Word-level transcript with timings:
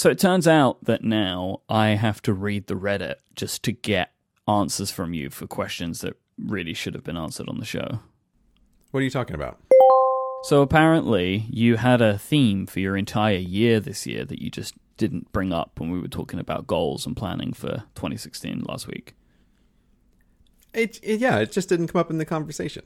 So 0.00 0.08
it 0.08 0.18
turns 0.18 0.48
out 0.48 0.82
that 0.84 1.04
now 1.04 1.60
I 1.68 1.88
have 1.88 2.22
to 2.22 2.32
read 2.32 2.68
the 2.68 2.74
Reddit 2.74 3.16
just 3.36 3.62
to 3.64 3.72
get 3.72 4.14
answers 4.48 4.90
from 4.90 5.12
you 5.12 5.28
for 5.28 5.46
questions 5.46 6.00
that 6.00 6.16
really 6.38 6.72
should 6.72 6.94
have 6.94 7.04
been 7.04 7.18
answered 7.18 7.50
on 7.50 7.58
the 7.58 7.66
show. 7.66 7.98
What 8.92 9.00
are 9.00 9.02
you 9.02 9.10
talking 9.10 9.34
about? 9.34 9.58
So 10.44 10.62
apparently, 10.62 11.44
you 11.50 11.76
had 11.76 12.00
a 12.00 12.16
theme 12.16 12.64
for 12.64 12.80
your 12.80 12.96
entire 12.96 13.36
year 13.36 13.78
this 13.78 14.06
year 14.06 14.24
that 14.24 14.40
you 14.40 14.48
just 14.48 14.72
didn't 14.96 15.32
bring 15.32 15.52
up 15.52 15.78
when 15.78 15.90
we 15.90 16.00
were 16.00 16.08
talking 16.08 16.40
about 16.40 16.66
goals 16.66 17.04
and 17.04 17.14
planning 17.14 17.52
for 17.52 17.84
2016 17.94 18.64
last 18.66 18.86
week. 18.86 19.12
It, 20.72 20.98
it 21.02 21.20
yeah, 21.20 21.40
it 21.40 21.52
just 21.52 21.68
didn't 21.68 21.88
come 21.88 22.00
up 22.00 22.08
in 22.08 22.16
the 22.16 22.24
conversation. 22.24 22.84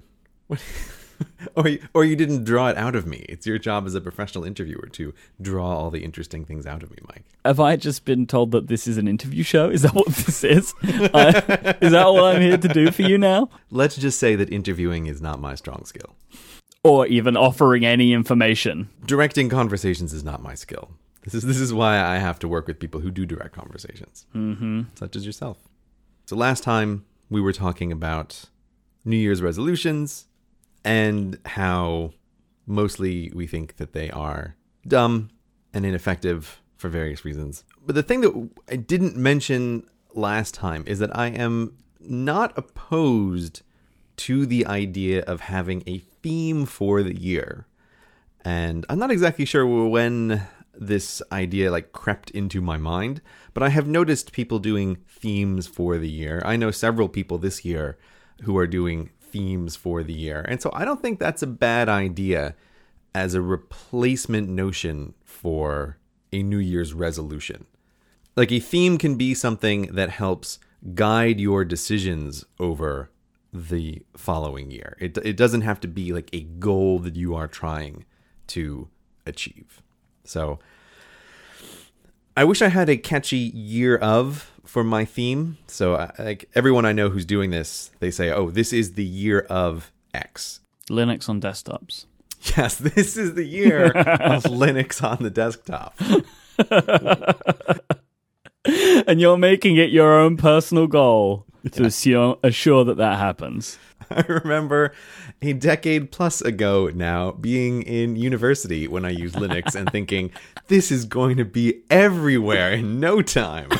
Or 1.57 1.69
you, 1.69 1.79
or 1.95 2.05
you 2.05 2.17
didn't 2.17 2.43
draw 2.45 2.69
it 2.69 2.77
out 2.77 2.97
of 2.97 3.07
me. 3.07 3.25
It's 3.29 3.47
your 3.47 3.59
job 3.59 3.87
as 3.87 3.95
a 3.95 4.01
professional 4.01 4.43
interviewer 4.45 4.89
to 4.93 5.15
draw 5.41 5.67
all 5.77 5.91
the 5.91 6.03
interesting 6.03 6.45
things 6.45 6.67
out 6.67 6.83
of 6.83 6.91
me, 6.91 6.97
Myke. 7.07 7.23
Have 7.45 7.61
I 7.61 7.77
just 7.77 8.05
been 8.05 8.27
told 8.27 8.51
that 8.51 8.67
this 8.67 8.89
is 8.89 8.97
an 8.99 9.07
interview 9.07 9.45
show? 9.45 9.69
Is 9.71 9.83
that 9.83 9.95
what 9.95 10.07
this 10.09 10.43
is? 10.43 10.75
I, 10.83 11.77
is 11.81 11.93
that 11.93 12.07
what 12.13 12.25
I'm 12.35 12.43
here 12.43 12.57
to 12.59 12.69
do 12.69 12.91
for 12.91 13.03
you 13.03 13.19
now? 13.19 13.51
Let's 13.71 13.95
just 13.97 14.19
say 14.19 14.35
that 14.35 14.53
interviewing 14.53 15.07
is 15.07 15.23
not 15.23 15.41
my 15.41 15.55
strong 15.55 15.85
skill. 15.85 16.17
Or 16.83 17.07
even 17.07 17.37
offering 17.37 17.85
any 17.85 18.13
information. 18.13 18.89
Directing 19.07 19.49
conversations 19.49 20.13
is 20.13 20.25
not 20.25 20.43
my 20.43 20.55
skill. 20.55 20.91
This 21.23 21.35
is 21.35 21.45
this 21.45 21.59
is 21.61 21.73
why 21.73 22.01
I 22.01 22.17
have 22.19 22.39
to 22.41 22.49
work 22.49 22.67
with 22.67 22.79
people 22.81 23.01
who 23.01 23.11
do 23.11 23.25
direct 23.27 23.55
conversations, 23.55 24.27
Mm-hmm. 24.35 24.83
such 24.95 25.15
as 25.17 25.25
yourself. 25.25 25.59
So 26.27 26.37
last 26.37 26.63
time 26.65 27.05
we 27.31 27.41
were 27.41 27.53
talking 27.53 27.93
about 27.93 28.47
New 29.05 29.17
Year's 29.17 29.41
resolutions 29.41 30.27
and 30.85 31.39
how 31.47 32.13
mostly 32.67 33.31
we 33.35 33.47
think 33.47 33.77
that 33.77 33.93
they 33.93 34.11
are 34.11 34.57
dumb 34.87 35.31
and 35.73 35.85
ineffective 35.85 36.61
for 36.77 36.89
various 36.89 37.25
reasons. 37.25 37.65
But 37.85 37.95
the 37.95 38.03
thing 38.03 38.21
that 38.23 38.51
I 38.69 38.77
didn't 38.77 39.17
mention 39.17 39.87
last 40.15 40.55
time 40.55 40.85
is 40.87 40.99
that 40.99 41.17
I 41.17 41.29
am 41.29 41.77
not 42.01 42.57
opposed 42.57 43.63
to 44.17 44.47
the 44.47 44.67
idea 44.67 45.23
of 45.23 45.41
having 45.41 45.83
a 45.87 45.99
theme 45.99 46.67
for 46.67 47.03
the 47.03 47.19
year. 47.19 47.67
And 48.45 48.87
I'm 48.89 48.99
not 48.99 49.11
exactly 49.11 49.45
sure 49.45 49.67
when 49.89 50.47
this 50.75 51.23
idea 51.33 51.71
like 51.71 51.93
crept 51.93 52.31
into 52.31 52.61
my 52.61 52.77
mind, 52.77 53.21
but 53.55 53.63
I 53.63 53.71
have 53.71 53.87
noticed 53.87 54.33
people 54.33 54.59
doing 54.59 54.99
themes 55.09 55.67
for 55.67 55.99
the 55.99 56.11
year. 56.11 56.43
I 56.45 56.57
know 56.57 56.71
several 56.71 57.09
people 57.09 57.39
this 57.39 57.65
year 57.65 57.97
who 58.43 58.57
are 58.59 58.67
doing 58.67 59.11
themes 59.35 59.75
for 59.75 60.05
the 60.05 60.13
year. 60.13 60.47
And 60.49 60.63
so 60.63 60.71
I 60.73 60.85
don't 60.85 61.03
think 61.03 61.19
that's 61.19 61.43
a 61.43 61.49
bad 61.49 61.89
idea 61.89 62.55
as 63.15 63.35
a 63.35 63.43
replacement 63.43 64.49
notion 64.49 65.15
for 65.25 65.99
a 66.33 66.41
New 66.43 66.59
Year's 66.59 66.95
resolution. 66.95 67.67
Like 68.37 68.53
a 68.53 68.61
theme 68.61 68.97
can 68.97 69.17
be 69.17 69.35
something 69.35 69.83
that 69.95 70.11
helps 70.11 70.61
guide 70.95 71.41
your 71.41 71.65
decisions 71.65 72.45
over 72.61 73.11
the 73.53 74.03
following 74.17 74.71
year. 74.71 74.97
It, 75.01 75.19
it 75.19 75.37
doesn't 75.37 75.63
have 75.63 75.81
to 75.81 75.89
be 75.89 76.13
like 76.13 76.31
a 76.33 76.43
goal 76.43 77.01
that 77.01 77.17
you 77.17 77.35
are 77.35 77.49
trying 77.49 78.05
to 78.49 78.89
achieve. 79.27 79.83
So 80.23 80.61
I 82.37 82.45
wish 82.45 82.63
I 82.63 82.69
had 82.69 82.89
a 82.89 82.97
catchy 82.97 83.37
year 83.37 83.97
of 83.97 84.53
for 84.65 84.85
my 84.85 85.05
theme. 85.05 85.59
So 85.67 85.97
I, 85.97 86.13
like 86.19 86.49
everyone 86.55 86.85
I 86.85 86.93
know 86.93 87.11
who's 87.11 87.25
doing 87.25 87.51
this, 87.51 87.91
they 88.01 88.11
say, 88.11 88.31
"Oh, 88.31 88.51
this 88.51 88.73
is 88.73 88.95
the 88.95 89.05
year 89.05 89.41
of 89.51 89.93
X." 90.13 90.61
Linux 90.91 91.29
on 91.29 91.41
desktops. 91.41 92.07
Yes, 92.59 92.77
this 92.77 93.17
is 93.17 93.35
the 93.35 93.45
year 93.45 93.87
of 93.87 94.43
Linux 94.43 95.03
on 95.03 95.23
the 95.23 95.31
desktop. 95.31 95.99
and 99.09 99.19
you're 99.19 99.39
making 99.39 99.77
it 99.77 99.89
your 99.89 100.13
own 100.13 100.37
personal 100.37 100.87
goal 100.87 101.47
to 101.73 101.87
assure, 101.87 102.39
assure 102.43 102.85
that 102.85 102.99
that 102.99 103.19
happens. 103.19 103.79
I 104.11 104.25
remember 104.29 104.93
a 105.41 105.55
decade 105.55 106.13
plus 106.13 106.43
ago 106.43 106.91
now 106.95 107.33
being 107.33 107.83
in 107.83 108.17
university 108.17 108.87
when 108.87 109.05
I 109.05 109.11
used 109.11 109.37
Linux 109.37 109.75
and 109.75 109.91
thinking, 109.91 110.31
this 110.69 110.93
is 110.93 111.07
going 111.07 111.39
to 111.39 111.45
be 111.45 111.83
everywhere 111.91 112.73
in 112.73 113.01
no 113.01 113.23
time. 113.23 113.71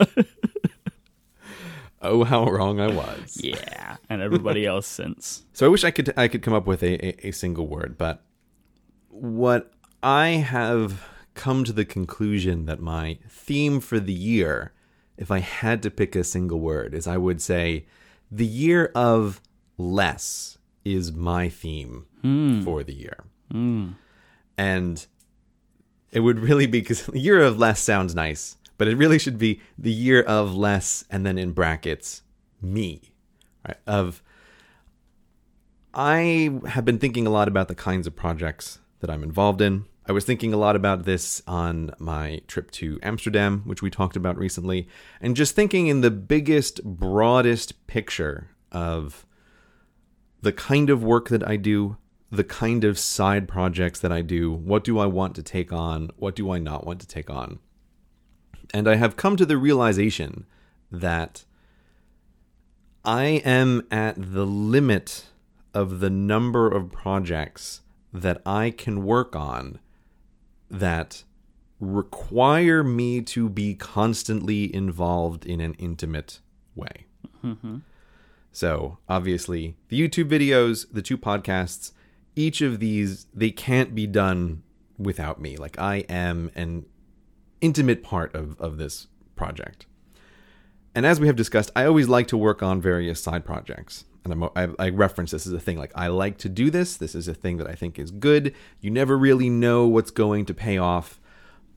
oh, 2.02 2.24
how 2.24 2.44
wrong 2.44 2.80
I 2.80 2.88
was. 2.88 3.40
Yeah, 3.42 3.96
and 4.08 4.22
everybody 4.22 4.66
else 4.66 4.86
since. 4.86 5.44
So 5.52 5.66
I 5.66 5.68
wish 5.68 5.84
I 5.84 5.90
could 5.90 6.12
I 6.16 6.28
could 6.28 6.42
come 6.42 6.54
up 6.54 6.66
with 6.66 6.82
a, 6.82 7.06
a, 7.06 7.28
a 7.28 7.30
single 7.32 7.66
word, 7.66 7.96
but 7.98 8.22
what 9.08 9.72
I 10.02 10.28
have 10.28 11.04
come 11.34 11.64
to 11.64 11.72
the 11.72 11.84
conclusion 11.84 12.66
that 12.66 12.80
my 12.80 13.18
theme 13.28 13.80
for 13.80 14.00
the 14.00 14.12
year, 14.12 14.72
if 15.16 15.30
I 15.30 15.38
had 15.38 15.82
to 15.82 15.90
pick 15.90 16.16
a 16.16 16.24
single 16.24 16.60
word, 16.60 16.94
is 16.94 17.06
I 17.06 17.16
would 17.16 17.40
say 17.40 17.86
the 18.30 18.46
year 18.46 18.90
of 18.94 19.40
less 19.78 20.58
is 20.84 21.12
my 21.12 21.48
theme 21.48 22.06
hmm. 22.20 22.62
for 22.62 22.82
the 22.82 22.94
year. 22.94 23.24
Hmm. 23.50 23.90
And 24.58 25.04
it 26.10 26.20
would 26.20 26.40
really 26.40 26.66
be 26.66 26.80
because 26.80 27.06
the 27.06 27.18
year 27.18 27.42
of 27.42 27.58
less 27.58 27.80
sounds 27.80 28.14
nice, 28.14 28.56
but 28.82 28.88
it 28.88 28.96
really 28.96 29.20
should 29.20 29.38
be 29.38 29.60
the 29.78 29.92
year 29.92 30.22
of 30.22 30.56
less 30.56 31.04
and 31.08 31.24
then 31.24 31.38
in 31.38 31.52
brackets 31.52 32.22
me. 32.60 33.14
Right? 33.64 33.76
Of 33.86 34.24
I 35.94 36.58
have 36.66 36.84
been 36.84 36.98
thinking 36.98 37.24
a 37.24 37.30
lot 37.30 37.46
about 37.46 37.68
the 37.68 37.76
kinds 37.76 38.08
of 38.08 38.16
projects 38.16 38.80
that 38.98 39.08
I'm 39.08 39.22
involved 39.22 39.60
in. 39.60 39.84
I 40.08 40.10
was 40.10 40.24
thinking 40.24 40.52
a 40.52 40.56
lot 40.56 40.74
about 40.74 41.04
this 41.04 41.42
on 41.46 41.94
my 42.00 42.40
trip 42.48 42.72
to 42.72 42.98
Amsterdam, 43.04 43.62
which 43.66 43.82
we 43.82 43.88
talked 43.88 44.16
about 44.16 44.36
recently, 44.36 44.88
and 45.20 45.36
just 45.36 45.54
thinking 45.54 45.86
in 45.86 46.00
the 46.00 46.10
biggest, 46.10 46.82
broadest 46.82 47.86
picture 47.86 48.48
of 48.72 49.24
the 50.40 50.52
kind 50.52 50.90
of 50.90 51.04
work 51.04 51.28
that 51.28 51.46
I 51.46 51.54
do, 51.54 51.98
the 52.32 52.42
kind 52.42 52.82
of 52.82 52.98
side 52.98 53.46
projects 53.46 54.00
that 54.00 54.10
I 54.10 54.22
do, 54.22 54.50
what 54.50 54.82
do 54.82 54.98
I 54.98 55.06
want 55.06 55.36
to 55.36 55.42
take 55.44 55.72
on, 55.72 56.10
what 56.16 56.34
do 56.34 56.50
I 56.50 56.58
not 56.58 56.84
want 56.84 57.00
to 57.02 57.06
take 57.06 57.30
on. 57.30 57.60
And 58.72 58.88
I 58.88 58.96
have 58.96 59.16
come 59.16 59.36
to 59.36 59.46
the 59.46 59.58
realization 59.58 60.46
that 60.90 61.44
I 63.04 63.24
am 63.44 63.86
at 63.90 64.14
the 64.16 64.46
limit 64.46 65.26
of 65.74 66.00
the 66.00 66.10
number 66.10 66.68
of 66.68 66.92
projects 66.92 67.80
that 68.12 68.40
I 68.44 68.70
can 68.70 69.04
work 69.04 69.34
on 69.34 69.78
that 70.70 71.24
require 71.80 72.84
me 72.84 73.20
to 73.20 73.48
be 73.48 73.74
constantly 73.74 74.72
involved 74.74 75.44
in 75.44 75.60
an 75.60 75.74
intimate 75.74 76.40
way. 76.74 77.06
Mm-hmm. 77.44 77.78
So, 78.52 78.98
obviously, 79.08 79.74
the 79.88 80.00
YouTube 80.00 80.28
videos, 80.28 80.86
the 80.92 81.02
two 81.02 81.18
podcasts, 81.18 81.92
each 82.36 82.60
of 82.60 82.78
these, 82.78 83.26
they 83.34 83.50
can't 83.50 83.94
be 83.94 84.06
done 84.06 84.62
without 84.98 85.40
me. 85.40 85.56
Like, 85.56 85.78
I 85.78 86.04
am 86.08 86.50
an 86.54 86.84
intimate 87.62 88.02
part 88.02 88.34
of, 88.34 88.60
of 88.60 88.76
this 88.76 89.06
project. 89.34 89.86
And 90.94 91.06
as 91.06 91.18
we 91.18 91.26
have 91.26 91.36
discussed, 91.36 91.70
I 91.74 91.86
always 91.86 92.08
like 92.08 92.26
to 92.28 92.36
work 92.36 92.62
on 92.62 92.82
various 92.82 93.22
side 93.22 93.46
projects. 93.46 94.04
And 94.24 94.32
I'm, 94.32 94.44
I, 94.54 94.68
I 94.78 94.88
reference 94.90 95.30
this 95.30 95.46
as 95.46 95.52
a 95.52 95.58
thing. 95.58 95.78
Like, 95.78 95.92
I 95.94 96.08
like 96.08 96.36
to 96.38 96.50
do 96.50 96.70
this. 96.70 96.96
This 96.96 97.14
is 97.14 97.26
a 97.28 97.34
thing 97.34 97.56
that 97.56 97.66
I 97.66 97.74
think 97.74 97.98
is 97.98 98.10
good. 98.10 98.54
You 98.80 98.90
never 98.90 99.16
really 99.16 99.48
know 99.48 99.86
what's 99.86 100.10
going 100.10 100.44
to 100.46 100.54
pay 100.54 100.76
off. 100.76 101.18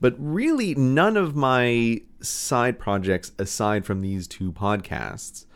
But 0.00 0.14
really, 0.18 0.74
none 0.74 1.16
of 1.16 1.34
my 1.34 2.02
side 2.20 2.78
projects, 2.78 3.32
aside 3.38 3.86
from 3.86 4.02
these 4.02 4.28
two 4.28 4.52
podcasts, 4.52 5.46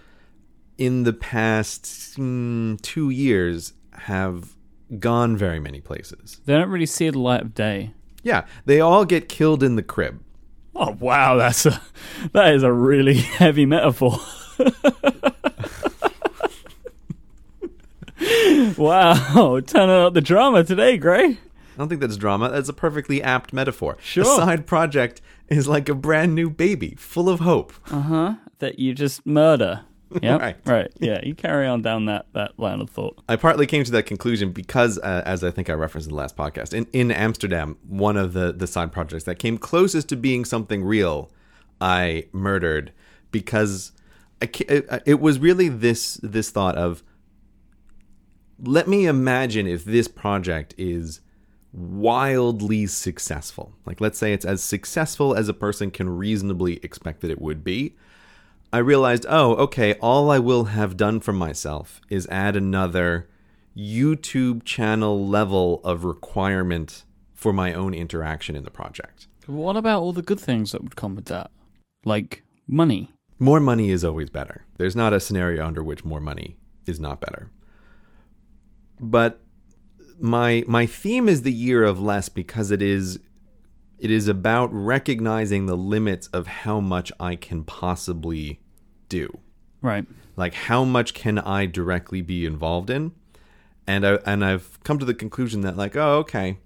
in 0.79 1.03
the 1.03 1.13
past 1.13 1.85
mm, 2.19 2.81
two 2.81 3.11
years 3.11 3.75
have 3.93 4.57
gone 4.99 5.37
very 5.37 5.61
many 5.61 5.81
places. 5.81 6.41
They 6.47 6.55
don't 6.55 6.71
really 6.71 6.87
see 6.87 7.11
the 7.11 7.19
light 7.19 7.43
of 7.43 7.55
day. 7.55 7.93
Yeah, 8.23 8.47
they 8.65 8.81
all 8.81 9.05
get 9.05 9.29
killed 9.29 9.63
in 9.63 9.77
the 9.77 9.83
crib. 9.83 10.23
Oh 10.75 10.97
wow, 10.99 11.37
that's 11.37 11.67
a 11.67 11.83
that 12.33 12.55
is 12.55 12.63
a 12.63 12.73
really 12.73 13.15
heavy 13.19 13.67
metaphor. 13.67 14.19
wow, 18.77 19.61
turning 19.67 19.91
up 19.91 20.15
the 20.15 20.21
drama 20.21 20.65
today, 20.65 20.97
Grey. 20.97 21.25
I 21.25 21.39
don't 21.79 21.89
think 21.89 22.01
that's 22.01 22.17
drama. 22.17 22.51
That's 22.51 22.69
a 22.69 22.73
perfectly 22.75 23.23
apt 23.23 23.53
metaphor. 23.53 23.97
Sure. 24.01 24.23
A 24.23 24.27
side 24.27 24.67
project 24.67 25.21
is 25.49 25.67
like 25.67 25.89
a 25.89 25.95
brand 25.95 26.35
new 26.35 26.51
baby, 26.51 26.95
full 26.99 27.29
of 27.29 27.41
hope. 27.41 27.73
Uh 27.91 28.03
huh. 28.03 28.35
That 28.59 28.79
you 28.79 28.95
just 28.95 29.27
murder. 29.27 29.83
Yeah, 30.23 30.37
Right. 30.39 30.57
right. 30.65 30.93
Yeah, 30.99 31.21
you 31.23 31.35
carry 31.35 31.67
on 31.67 31.83
down 31.83 32.07
that 32.07 32.27
that 32.33 32.59
line 32.59 32.81
of 32.81 32.91
thought. 32.91 33.23
I 33.29 33.37
partly 33.37 33.67
came 33.67 33.85
to 33.85 33.93
that 33.93 34.07
conclusion 34.07 34.51
because, 34.51 34.99
uh, 34.99 35.23
as 35.25 35.45
I 35.45 35.51
think 35.53 35.71
I 35.71 35.75
referenced 35.75 36.09
in 36.09 36.13
the 36.13 36.19
last 36.19 36.37
podcast, 36.37 36.75
in, 36.75 36.87
in 36.93 37.13
Amsterdam, 37.13 37.77
one 37.87 38.17
of 38.17 38.33
the, 38.33 38.53
the 38.53 38.67
side 38.67 38.91
projects 38.91 39.25
that 39.25 39.39
came 39.39 39.57
closest 39.57 40.09
to 40.09 40.17
being 40.17 40.45
something 40.45 40.83
real, 40.83 41.31
I 41.81 42.27
murdered 42.33 42.93
because 43.31 43.93
I, 44.43 44.51
it, 44.69 45.03
it 45.07 45.21
was 45.21 45.39
really 45.39 45.69
this 45.69 46.15
this 46.23 46.51
thought 46.51 46.77
of 46.77 47.05
let 48.63 48.89
me 48.89 49.07
imagine 49.07 49.67
if 49.67 49.85
this 49.85 50.09
project 50.09 50.75
is 50.77 51.21
wildly 51.73 52.87
successful. 52.87 53.75
Like, 53.87 54.01
let's 54.01 54.19
say 54.19 54.33
it's 54.33 54.45
as 54.45 54.63
successful 54.63 55.35
as 55.35 55.49
a 55.49 55.55
person 55.55 55.91
can 55.91 56.11
reasonably 56.11 56.79
expect 56.83 57.21
that 57.21 57.31
it 57.31 57.41
would 57.41 57.65
be. 57.65 57.97
I 58.73 58.79
realized, 58.79 59.27
oh, 59.29 59.55
okay, 59.57 59.95
all 59.95 60.31
I 60.31 60.39
will 60.39 60.65
have 60.65 60.97
done 60.97 61.21
for 61.21 61.33
myself 61.33 62.01
is 62.09 62.29
add 62.31 62.55
another 62.55 63.29
YouTube 63.77 64.65
channel 64.65 65.27
level 65.27 65.81
of 65.83 66.05
requirement 66.05 67.05
for 67.35 67.53
my 67.53 67.73
own 67.73 67.95
interaction 67.95 68.55
in 68.55 68.65
the 68.65 68.71
project. 68.71 69.27
What 69.47 69.77
about 69.77 70.03
all 70.03 70.13
the 70.13 70.23
good 70.23 70.39
things 70.39 70.71
that 70.73 70.83
would 70.83 70.95
come 70.95 71.17
with 71.17 71.25
that? 71.27 71.51
Like 72.05 72.45
money. 72.69 73.11
More 73.39 73.59
money 73.59 73.91
is 73.91 74.05
always 74.05 74.31
better. 74.31 74.67
There's 74.77 74.95
not 74.95 75.13
a 75.13 75.21
scenario 75.21 75.67
under 75.67 75.83
which 75.83 76.05
more 76.05 76.21
money 76.21 76.57
is 76.87 77.01
not 77.01 77.21
better. 77.21 77.51
But 79.01 79.41
my 80.21 80.63
my 80.69 80.87
theme 80.87 81.29
is 81.29 81.43
the 81.43 81.53
year 81.53 81.83
of 81.83 82.01
less 82.01 82.29
because 82.29 82.71
it 82.71 82.83
is 82.83 83.19
it 84.01 84.11
is 84.11 84.29
about 84.29 84.73
recognizing 84.73 85.67
the 85.67 85.77
limits 85.77 86.27
of 86.29 86.47
how 86.47 86.81
much 86.81 87.13
I 87.21 87.37
can 87.37 87.65
possibly 87.65 88.61
do. 89.11 89.39
Right. 89.83 90.07
Like 90.37 90.55
how 90.55 90.85
much 90.85 91.13
can 91.13 91.39
I 91.39 91.67
directly 91.67 92.23
be 92.23 92.47
involved 92.47 92.89
in? 92.89 93.13
And 93.87 94.07
I 94.07 94.15
and 94.25 94.43
I've 94.43 94.83
come 94.85 94.99
to 94.99 95.05
the 95.05 95.15
conclusion 95.15 95.61
that 95.63 95.77
like, 95.77 95.97
oh, 95.97 96.19
okay. 96.19 96.59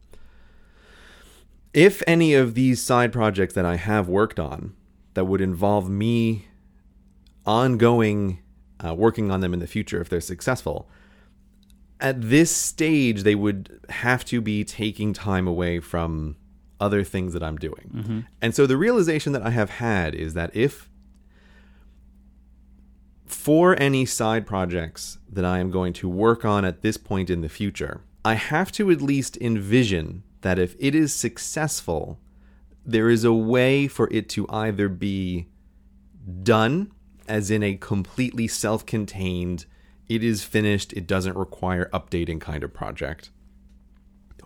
If 1.72 2.04
any 2.06 2.34
of 2.34 2.54
these 2.54 2.80
side 2.80 3.12
projects 3.12 3.54
that 3.54 3.64
I 3.64 3.76
have 3.76 4.08
worked 4.08 4.38
on 4.38 4.76
that 5.14 5.24
would 5.24 5.40
involve 5.40 5.90
me 5.90 6.46
ongoing 7.44 8.38
uh, 8.84 8.94
working 8.94 9.32
on 9.32 9.40
them 9.40 9.52
in 9.52 9.58
the 9.58 9.66
future 9.66 10.00
if 10.00 10.08
they're 10.08 10.20
successful, 10.20 10.88
at 12.00 12.20
this 12.20 12.54
stage 12.54 13.24
they 13.24 13.34
would 13.34 13.80
have 13.88 14.24
to 14.26 14.40
be 14.40 14.62
taking 14.62 15.12
time 15.12 15.48
away 15.48 15.80
from 15.80 16.36
other 16.80 17.04
things 17.04 17.32
that 17.32 17.42
I'm 17.42 17.56
doing. 17.56 17.90
Mm-hmm. 17.94 18.20
And 18.42 18.54
so 18.54 18.66
the 18.66 18.76
realization 18.76 19.32
that 19.32 19.42
I 19.42 19.50
have 19.50 19.70
had 19.70 20.14
is 20.14 20.34
that 20.34 20.54
if 20.54 20.88
for 23.26 23.80
any 23.80 24.06
side 24.06 24.46
projects 24.46 25.18
that 25.30 25.44
I 25.44 25.58
am 25.58 25.70
going 25.70 25.92
to 25.94 26.08
work 26.08 26.44
on 26.44 26.64
at 26.64 26.82
this 26.82 26.96
point 26.96 27.30
in 27.30 27.40
the 27.40 27.48
future, 27.48 28.02
I 28.24 28.34
have 28.34 28.72
to 28.72 28.90
at 28.90 29.02
least 29.02 29.36
envision 29.40 30.22
that 30.40 30.58
if 30.58 30.76
it 30.78 30.94
is 30.94 31.12
successful, 31.14 32.18
there 32.84 33.10
is 33.10 33.24
a 33.24 33.32
way 33.32 33.88
for 33.88 34.08
it 34.12 34.28
to 34.30 34.46
either 34.48 34.88
be 34.88 35.48
done, 36.42 36.92
as 37.28 37.50
in 37.50 37.62
a 37.62 37.76
completely 37.76 38.46
self 38.46 38.84
contained, 38.86 39.66
it 40.08 40.22
is 40.22 40.44
finished, 40.44 40.92
it 40.92 41.06
doesn't 41.06 41.36
require 41.36 41.88
updating 41.92 42.40
kind 42.40 42.62
of 42.62 42.72
project, 42.72 43.30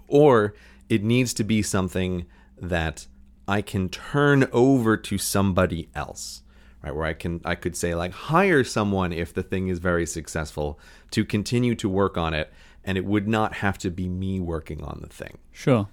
or 0.07 0.55
it 0.89 1.03
needs 1.03 1.35
to 1.35 1.45
be 1.45 1.63
something 1.63 2.27
that 2.61 3.07
I 3.47 3.63
can 3.63 3.89
turn 3.89 4.49
over 4.53 4.97
to 4.97 5.19
somebody 5.19 5.89
else. 5.95 6.43
Right, 6.83 6.95
where 6.95 7.07
I 7.07 7.13
can 7.13 7.41
I 7.45 7.57
could 7.57 7.77
say 7.77 7.95
like 7.97 8.13
hire 8.13 8.63
someone 8.63 9.13
if 9.13 9.35
the 9.35 9.43
thing 9.43 9.67
is 9.67 9.81
very 9.81 10.07
successful 10.07 10.79
to 11.11 11.25
continue 11.25 11.75
to 11.75 11.89
work 11.89 12.17
on 12.17 12.35
it 12.35 12.53
and 12.85 12.97
it 12.97 13.05
would 13.05 13.27
not 13.27 13.55
have 13.55 13.79
to 13.79 13.91
be 13.91 14.09
me 14.09 14.39
working 14.39 14.85
on 14.85 15.01
the 15.03 15.09
thing. 15.09 15.39
Sure. 15.51 15.89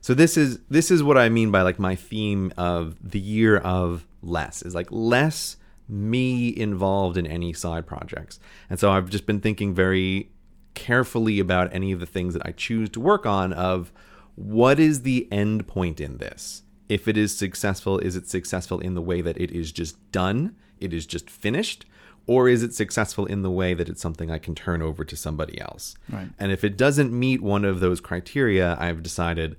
So 0.00 0.14
this 0.14 0.38
is 0.38 0.58
this 0.70 0.90
is 0.90 1.02
what 1.02 1.18
I 1.18 1.28
mean 1.28 1.50
by 1.50 1.60
like 1.60 1.78
my 1.78 1.94
theme 1.94 2.52
of 2.56 2.96
the 3.02 3.20
year 3.20 3.58
of 3.58 4.06
less 4.22 4.62
is 4.62 4.74
like 4.74 4.88
less 4.90 5.56
me 5.88 6.56
involved 6.56 7.16
in 7.16 7.26
any 7.26 7.52
side 7.52 7.86
projects. 7.86 8.40
And 8.70 8.78
so 8.80 8.90
I've 8.90 9.10
just 9.10 9.26
been 9.26 9.40
thinking 9.40 9.74
very 9.74 10.30
carefully 10.74 11.38
about 11.38 11.74
any 11.74 11.92
of 11.92 12.00
the 12.00 12.06
things 12.06 12.32
that 12.34 12.46
I 12.46 12.52
choose 12.52 12.88
to 12.90 13.00
work 13.00 13.26
on 13.26 13.52
of 13.52 13.92
what 14.40 14.80
is 14.80 15.02
the 15.02 15.28
end 15.30 15.66
point 15.66 16.00
in 16.00 16.16
this? 16.16 16.62
If 16.88 17.06
it 17.06 17.16
is 17.16 17.36
successful, 17.36 17.98
is 17.98 18.16
it 18.16 18.28
successful 18.28 18.80
in 18.80 18.94
the 18.94 19.02
way 19.02 19.20
that 19.20 19.38
it 19.38 19.50
is 19.50 19.70
just 19.70 20.10
done? 20.12 20.56
It 20.80 20.94
is 20.94 21.06
just 21.06 21.28
finished? 21.28 21.84
Or 22.26 22.48
is 22.48 22.62
it 22.62 22.74
successful 22.74 23.26
in 23.26 23.42
the 23.42 23.50
way 23.50 23.74
that 23.74 23.88
it's 23.88 24.00
something 24.00 24.30
I 24.30 24.38
can 24.38 24.54
turn 24.54 24.82
over 24.82 25.04
to 25.04 25.16
somebody 25.16 25.60
else? 25.60 25.94
Right. 26.08 26.28
And 26.38 26.52
if 26.52 26.64
it 26.64 26.78
doesn't 26.78 27.12
meet 27.12 27.42
one 27.42 27.64
of 27.64 27.80
those 27.80 28.00
criteria, 28.00 28.76
I've 28.80 29.02
decided 29.02 29.56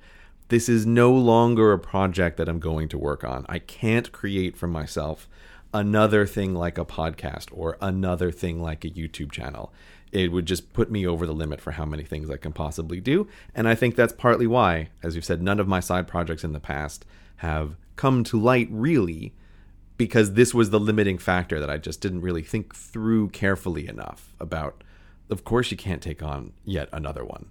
this 0.50 0.68
is 0.68 0.86
no 0.86 1.14
longer 1.14 1.74
a 1.74 1.80
project 1.80 2.38
that 2.38 2.50
I'm 2.50 2.60
going 2.60 2.90
to 2.90 2.98
work 2.98 3.24
on. 3.24 3.46
I 3.48 3.60
can't 3.60 4.12
create 4.12 4.58
for 4.58 4.68
myself 4.68 5.30
another 5.74 6.26
thing 6.26 6.56
like 6.56 6.78
a 6.78 6.86
podcast 6.86 7.50
or 7.52 7.78
another 7.82 8.32
thing 8.32 8.62
like 8.62 8.84
a 8.84 8.90
YouTube 8.90 9.32
channel. 9.32 9.72
It 10.12 10.32
would 10.32 10.46
just 10.46 10.74
put 10.74 10.92
me 10.92 11.08
over 11.08 11.26
the 11.26 11.34
limit 11.34 11.62
for 11.62 11.72
how 11.72 11.86
many 11.86 12.04
things 12.04 12.30
I 12.30 12.38
can 12.38 12.52
possibly 12.52 13.00
do. 13.00 13.28
And 13.56 13.68
I 13.68 13.76
think 13.76 13.96
that's 13.96 14.14
partly 14.14 14.48
why, 14.48 14.90
as 15.02 15.16
you've 15.16 15.26
said, 15.26 15.42
none 15.42 15.60
of 15.60 15.68
my 15.68 15.80
side 15.80 16.08
projects 16.08 16.44
in 16.44 16.54
the 16.54 16.60
past 16.60 17.06
have 17.38 17.76
come 17.96 18.24
to 18.26 18.40
light 18.40 18.68
really 18.72 19.34
because 19.98 20.34
this 20.34 20.54
was 20.54 20.72
the 20.72 20.80
limiting 20.80 21.18
factor 21.18 21.60
that 21.60 21.70
I 21.70 21.78
just 21.78 22.02
didn't 22.02 22.22
really 22.22 22.42
think 22.42 22.76
through 22.76 23.30
carefully 23.30 23.88
enough 23.88 24.34
about. 24.40 24.84
Of 25.30 25.44
course, 25.44 25.70
you 25.72 25.78
can't 25.78 26.02
take 26.02 26.24
on 26.24 26.54
yet 26.66 26.90
another 26.92 27.24
one. 27.24 27.50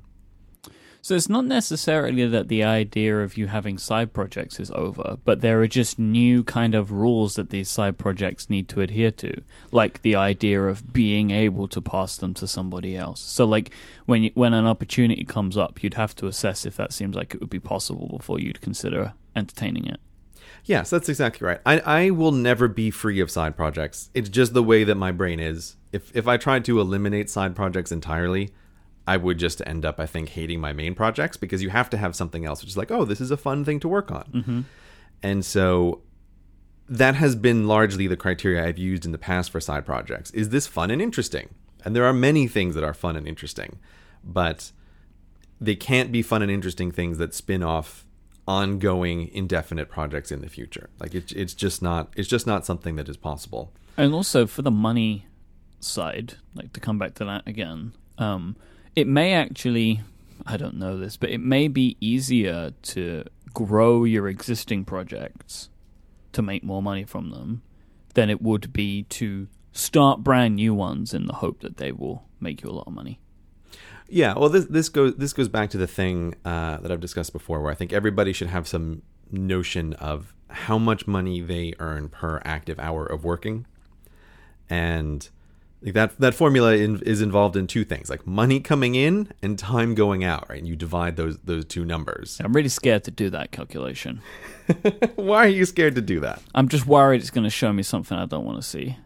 So 1.02 1.14
it's 1.14 1.28
not 1.28 1.46
necessarily 1.46 2.26
that 2.26 2.48
the 2.48 2.62
idea 2.62 3.20
of 3.20 3.36
you 3.36 3.46
having 3.46 3.78
side 3.78 4.12
projects 4.12 4.60
is 4.60 4.70
over, 4.72 5.16
but 5.24 5.40
there 5.40 5.60
are 5.62 5.66
just 5.66 5.98
new 5.98 6.44
kind 6.44 6.74
of 6.74 6.92
rules 6.92 7.36
that 7.36 7.50
these 7.50 7.68
side 7.70 7.96
projects 7.96 8.50
need 8.50 8.68
to 8.68 8.82
adhere 8.82 9.10
to, 9.12 9.42
like 9.72 10.02
the 10.02 10.14
idea 10.14 10.62
of 10.62 10.92
being 10.92 11.30
able 11.30 11.68
to 11.68 11.80
pass 11.80 12.16
them 12.16 12.34
to 12.34 12.46
somebody 12.46 12.96
else. 12.96 13.20
So 13.20 13.46
like 13.46 13.70
when 14.04 14.24
you, 14.24 14.30
when 14.34 14.52
an 14.52 14.66
opportunity 14.66 15.24
comes 15.24 15.56
up, 15.56 15.82
you'd 15.82 15.94
have 15.94 16.14
to 16.16 16.26
assess 16.26 16.66
if 16.66 16.76
that 16.76 16.92
seems 16.92 17.16
like 17.16 17.34
it 17.34 17.40
would 17.40 17.50
be 17.50 17.60
possible 17.60 18.08
before 18.18 18.38
you'd 18.38 18.60
consider 18.60 19.14
entertaining 19.34 19.86
it. 19.86 20.00
Yes, 20.64 20.90
that's 20.90 21.08
exactly 21.08 21.46
right. 21.46 21.60
I, 21.64 21.80
I 21.80 22.10
will 22.10 22.32
never 22.32 22.68
be 22.68 22.90
free 22.90 23.20
of 23.20 23.30
side 23.30 23.56
projects. 23.56 24.10
It's 24.12 24.28
just 24.28 24.52
the 24.52 24.62
way 24.62 24.84
that 24.84 24.96
my 24.96 25.12
brain 25.12 25.40
is. 25.40 25.76
If 25.92 26.14
if 26.14 26.28
I 26.28 26.36
tried 26.36 26.64
to 26.66 26.78
eliminate 26.78 27.30
side 27.30 27.56
projects 27.56 27.90
entirely, 27.90 28.50
I 29.06 29.16
would 29.16 29.38
just 29.38 29.62
end 29.66 29.84
up, 29.84 29.98
I 29.98 30.06
think, 30.06 30.30
hating 30.30 30.60
my 30.60 30.72
main 30.72 30.94
projects 30.94 31.36
because 31.36 31.62
you 31.62 31.70
have 31.70 31.90
to 31.90 31.96
have 31.96 32.14
something 32.14 32.44
else, 32.44 32.60
which 32.62 32.70
is 32.70 32.76
like, 32.76 32.90
oh, 32.90 33.04
this 33.04 33.20
is 33.20 33.30
a 33.30 33.36
fun 33.36 33.64
thing 33.64 33.80
to 33.80 33.88
work 33.88 34.10
on. 34.10 34.66
And 35.22 35.44
so 35.44 36.02
that 36.88 37.14
has 37.14 37.34
been 37.34 37.66
largely 37.66 38.06
the 38.06 38.16
criteria 38.16 38.66
I've 38.66 38.78
used 38.78 39.04
in 39.04 39.12
the 39.12 39.18
past 39.18 39.50
for 39.50 39.60
side 39.60 39.86
projects. 39.86 40.30
Is 40.32 40.50
this 40.50 40.66
fun 40.66 40.90
and 40.90 41.00
interesting? 41.00 41.54
And 41.84 41.96
there 41.96 42.04
are 42.04 42.12
many 42.12 42.46
things 42.46 42.74
that 42.74 42.84
are 42.84 42.94
fun 42.94 43.16
and 43.16 43.26
interesting, 43.26 43.78
but 44.22 44.72
they 45.60 45.76
can't 45.76 46.10
be 46.10 46.22
fun 46.22 46.42
and 46.42 46.50
interesting 46.50 46.90
things 46.90 47.18
that 47.18 47.34
spin 47.34 47.62
off 47.62 48.06
ongoing 48.46 49.28
indefinite 49.32 49.88
projects 49.88 50.32
in 50.32 50.40
the 50.40 50.48
future. 50.48 50.90
Like 50.98 51.14
it, 51.14 51.32
it's 51.32 51.54
just 51.54 51.82
not 51.82 52.12
it's 52.16 52.28
just 52.28 52.46
not 52.46 52.66
something 52.66 52.96
that 52.96 53.08
is 53.08 53.16
possible. 53.16 53.72
And 53.96 54.12
also 54.12 54.46
for 54.46 54.62
the 54.62 54.70
money 54.70 55.26
side, 55.78 56.34
like 56.54 56.72
to 56.72 56.80
come 56.80 56.98
back 56.98 57.14
to 57.14 57.24
that 57.24 57.46
again, 57.46 57.92
um, 58.18 58.56
it 58.96 59.06
may 59.06 59.34
actually, 59.34 60.00
I 60.46 60.56
don't 60.56 60.76
know 60.76 60.96
this, 60.98 61.16
but 61.16 61.30
it 61.30 61.38
may 61.40 61.68
be 61.68 61.96
easier 62.00 62.72
to 62.82 63.24
grow 63.52 64.04
your 64.04 64.28
existing 64.28 64.84
projects 64.84 65.70
to 66.32 66.42
make 66.42 66.62
more 66.62 66.82
money 66.82 67.04
from 67.04 67.30
them 67.30 67.62
than 68.14 68.30
it 68.30 68.40
would 68.40 68.72
be 68.72 69.04
to 69.04 69.48
start 69.72 70.24
brand 70.24 70.56
new 70.56 70.74
ones 70.74 71.14
in 71.14 71.26
the 71.26 71.34
hope 71.34 71.60
that 71.60 71.76
they 71.76 71.92
will 71.92 72.24
make 72.40 72.62
you 72.62 72.70
a 72.70 72.72
lot 72.72 72.86
of 72.86 72.92
money. 72.92 73.20
Yeah, 74.08 74.34
well, 74.36 74.48
this 74.48 74.64
this 74.64 74.88
goes 74.88 75.14
this 75.16 75.32
goes 75.32 75.48
back 75.48 75.70
to 75.70 75.78
the 75.78 75.86
thing 75.86 76.34
uh, 76.44 76.78
that 76.78 76.90
I've 76.90 77.00
discussed 77.00 77.32
before, 77.32 77.60
where 77.62 77.70
I 77.70 77.76
think 77.76 77.92
everybody 77.92 78.32
should 78.32 78.48
have 78.48 78.66
some 78.66 79.02
notion 79.30 79.92
of 79.94 80.34
how 80.48 80.78
much 80.78 81.06
money 81.06 81.40
they 81.40 81.74
earn 81.78 82.08
per 82.08 82.40
active 82.44 82.80
hour 82.80 83.06
of 83.06 83.22
working, 83.22 83.66
and 84.68 85.28
like 85.82 85.94
that 85.94 86.18
that 86.18 86.34
formula 86.34 86.74
in, 86.74 87.00
is 87.02 87.22
involved 87.22 87.56
in 87.56 87.66
two 87.66 87.84
things, 87.84 88.10
like 88.10 88.26
money 88.26 88.60
coming 88.60 88.94
in 88.94 89.32
and 89.42 89.58
time 89.58 89.94
going 89.94 90.24
out. 90.24 90.48
Right, 90.48 90.58
and 90.58 90.68
you 90.68 90.76
divide 90.76 91.16
those 91.16 91.38
those 91.38 91.64
two 91.64 91.84
numbers. 91.84 92.40
I'm 92.44 92.52
really 92.52 92.68
scared 92.68 93.04
to 93.04 93.10
do 93.10 93.30
that 93.30 93.50
calculation. 93.50 94.20
Why 95.16 95.44
are 95.46 95.48
you 95.48 95.64
scared 95.64 95.94
to 95.94 96.02
do 96.02 96.20
that? 96.20 96.42
I'm 96.54 96.68
just 96.68 96.86
worried 96.86 97.20
it's 97.20 97.30
going 97.30 97.44
to 97.44 97.50
show 97.50 97.72
me 97.72 97.82
something 97.82 98.16
I 98.16 98.26
don't 98.26 98.44
want 98.44 98.62
to 98.62 98.66
see. 98.68 98.96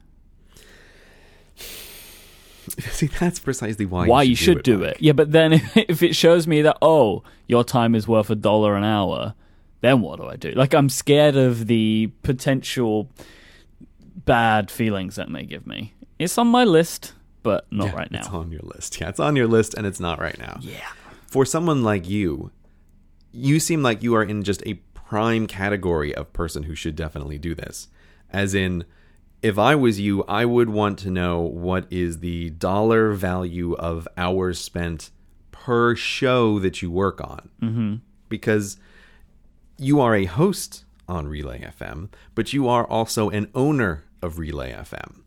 See, 2.78 3.07
that's 3.07 3.38
precisely 3.38 3.85
why 3.85 4.07
Why 4.07 4.23
you 4.23 4.35
should 4.35 4.62
do 4.62 4.78
Myke. 4.78 4.93
it. 4.93 4.97
Yeah, 5.00 5.12
but 5.12 5.33
then 5.33 5.52
if, 5.52 5.76
if 5.76 6.02
it 6.02 6.16
shows 6.16 6.47
me 6.47 6.62
that, 6.62 6.78
oh, 6.81 7.23
your 7.47 7.62
time 7.62 7.95
is 7.95 8.09
worth 8.09 8.31
a 8.31 8.35
dollar 8.35 8.75
an 8.75 8.85
hour, 8.85 9.35
then 9.83 10.00
what 10.00 10.19
do 10.19 10.26
I 10.26 10.37
do? 10.37 10.52
Like, 10.52 10.75
I'm 10.75 10.88
scared 10.88 11.37
of 11.37 11.66
the 11.66 12.11
potential 12.23 13.11
bad 14.25 14.71
feelings 14.71 15.16
that 15.16 15.28
may 15.28 15.45
give 15.45 15.66
me. 15.66 15.93
It's 16.25 16.38
on 16.38 16.49
my 16.49 16.64
list, 16.64 17.12
but 17.43 17.66
not 17.71 17.88
Yeah, 17.88 17.95
right 17.95 18.11
now. 18.11 18.19
It's 18.21 18.28
on 18.28 18.50
your 18.50 18.62
list. 18.62 19.00
Yeah, 19.00 19.09
it's 19.09 19.21
on 19.21 19.37
your 19.37 19.47
list, 19.47 19.75
and 19.75 19.87
it's 19.87 20.00
not 20.00 20.19
right 20.19 20.38
now. 20.38 20.59
Yeah. 20.61 20.88
For 21.26 21.45
someone 21.45 21.83
like 21.83 22.09
you, 22.09 22.50
you 23.33 23.61
seem 23.61 23.83
like 23.83 24.02
you 24.02 24.14
are 24.14 24.23
in 24.23 24.43
just 24.43 24.62
a 24.66 24.75
prime 24.95 25.47
category 25.47 26.14
of 26.14 26.33
person 26.33 26.64
who 26.64 26.75
should 26.75 26.97
definitely 26.97 27.38
do 27.38 27.54
this. 27.54 27.88
As 28.31 28.54
in, 28.54 28.85
if 29.43 29.59
I 29.59 29.75
was 29.75 30.00
you, 30.00 30.25
I 30.25 30.45
would 30.45 30.71
want 30.71 30.99
to 31.00 31.11
know 31.11 31.40
what 31.40 31.87
is 31.90 32.21
the 32.21 32.50
dollar 32.50 33.12
value 33.12 33.75
of 33.75 34.09
hours 34.16 34.59
spent 34.59 35.11
per 35.52 35.95
show 35.95 36.59
that 36.61 36.81
you 36.83 36.90
work 36.90 37.21
on. 37.21 37.50
Mm-hmm. 37.61 37.95
Because 38.28 38.78
you 39.76 40.00
are 40.00 40.14
a 40.14 40.25
host 40.25 40.85
on 41.09 41.28
Relay 41.28 41.61
FM, 41.61 42.09
but 42.35 42.52
you 42.52 42.69
are 42.69 42.87
also 42.87 43.28
an 43.28 43.50
owner 43.54 44.04
of 44.23 44.38
Relay 44.38 44.73
FM. 44.73 45.24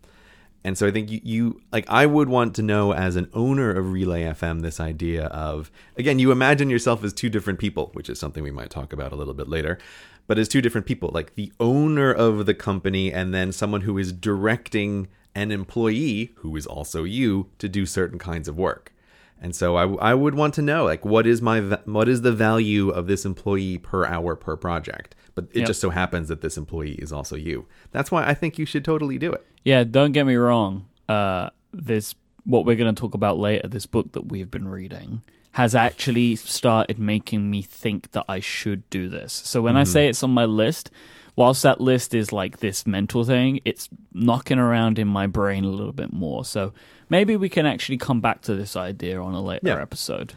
And 0.64 0.78
so 0.78 0.86
I 0.88 0.92
think 0.92 1.10
you, 1.10 1.22
you 1.24 1.62
like 1.72 1.86
I 1.90 2.06
would 2.06 2.28
want 2.30 2.56
to 2.56 2.62
know 2.62 2.94
as 2.94 3.16
an 3.16 3.30
owner 3.34 3.72
of 3.72 3.92
Relay 3.92 4.24
FM 4.24 4.62
this 4.62 4.80
idea 4.80 5.28
of 5.28 5.72
again 5.98 6.20
you 6.20 6.32
imagine 6.32 6.70
yourself 6.70 7.04
as 7.04 7.14
two 7.14 7.30
different 7.30 7.60
people, 7.60 7.92
which 7.94 8.10
is 8.10 8.20
something 8.20 8.44
we 8.44 8.52
might 8.52 8.70
talk 8.70 8.92
about 8.92 9.12
a 9.12 9.16
little 9.16 9.34
bit 9.34 9.48
later, 9.48 9.78
but 10.26 10.38
as 10.38 10.48
two 10.50 10.62
different 10.62 10.86
people, 10.88 11.10
like 11.14 11.36
the 11.36 11.54
owner 11.60 12.12
of 12.12 12.46
the 12.46 12.54
company 12.54 13.14
and 13.14 13.34
then 13.34 13.52
someone 13.52 13.82
who 13.82 13.98
is 13.98 14.12
directing 14.12 15.08
an 15.36 15.52
employee 15.52 16.34
who 16.38 16.56
is 16.56 16.66
also 16.66 17.04
you 17.04 17.50
to 17.60 17.70
do 17.70 17.86
certain 17.86 18.18
kinds 18.20 18.48
of 18.48 18.58
work. 18.58 18.92
And 19.40 19.56
so 19.56 19.76
I, 19.76 20.12
I 20.12 20.14
would 20.16 20.34
want 20.34 20.56
to 20.56 20.64
know 20.64 20.84
like 20.86 21.06
what 21.06 21.28
is 21.28 21.42
my 21.42 21.62
what 21.62 22.10
is 22.10 22.24
the 22.24 22.32
value 22.32 22.90
of 22.90 23.08
this 23.08 23.24
employee 23.24 23.78
per 23.78 24.04
hour 24.06 24.36
per 24.36 24.58
project? 24.58 25.16
But 25.36 25.46
it 25.54 25.60
Yep. 25.60 25.68
just 25.68 25.80
so 25.82 25.92
happens 25.92 26.28
that 26.30 26.42
this 26.42 26.58
employee 26.58 26.96
is 26.96 27.14
also 27.14 27.36
you. 27.36 27.68
That's 27.92 28.12
why 28.12 28.26
I 28.28 28.34
think 28.34 28.58
you 28.58 28.66
should 28.66 28.84
totally 28.84 29.20
do 29.20 29.32
it. 29.32 29.46
Yeah, 29.68 29.84
don't 29.84 30.14
get 30.14 30.26
me 30.26 30.36
wrong. 30.36 30.88
Uh, 31.10 31.50
this 31.74 32.16
what 32.46 32.66
we're 32.66 32.78
going 32.78 32.96
to 32.96 32.98
talk 32.98 33.14
about 33.16 33.38
later. 33.38 33.68
This 33.68 33.86
book 33.86 34.14
that 34.14 34.30
we've 34.30 34.50
been 34.50 34.70
reading 34.70 35.24
has 35.52 35.76
actually 35.76 36.38
started 36.38 36.98
making 36.98 37.52
me 37.52 37.62
think 37.62 38.12
that 38.12 38.24
I 38.30 38.40
should 38.40 38.90
do 38.90 39.10
this. 39.10 39.34
So 39.34 39.62
when 39.62 39.76
I 39.76 39.84
say 39.84 40.08
it's 40.08 40.24
on 40.24 40.30
my 40.32 40.46
list, 40.46 40.90
whilst 41.36 41.64
that 41.64 41.82
list 41.82 42.14
is 42.14 42.32
like 42.32 42.60
this 42.60 42.88
mental 42.88 43.26
thing, 43.26 43.60
it's 43.66 43.90
knocking 44.14 44.58
around 44.58 45.00
in 45.00 45.08
my 45.10 45.28
brain 45.28 45.66
a 45.66 45.70
little 45.70 45.92
bit 45.92 46.14
more. 46.14 46.46
So 46.46 46.72
maybe 47.10 47.36
we 47.36 47.50
can 47.50 47.66
actually 47.66 47.98
come 47.98 48.22
back 48.22 48.42
to 48.44 48.56
this 48.56 48.78
idea 48.78 49.22
on 49.22 49.34
a 49.34 49.42
later 49.42 49.68
Yeah. 49.68 49.82
episode. 49.82 50.34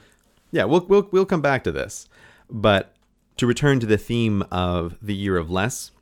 Yeah, 0.50 0.64
we'll 0.64 0.84
we'll 0.88 1.08
we'll 1.12 1.26
come 1.26 1.42
back 1.42 1.62
to 1.64 1.70
this. 1.70 2.08
But 2.50 2.92
to 3.36 3.46
return 3.46 3.78
to 3.78 3.86
the 3.86 3.98
theme 3.98 4.42
of 4.50 4.96
the 5.00 5.14
year 5.14 5.36
of 5.36 5.48
less, 5.52 5.92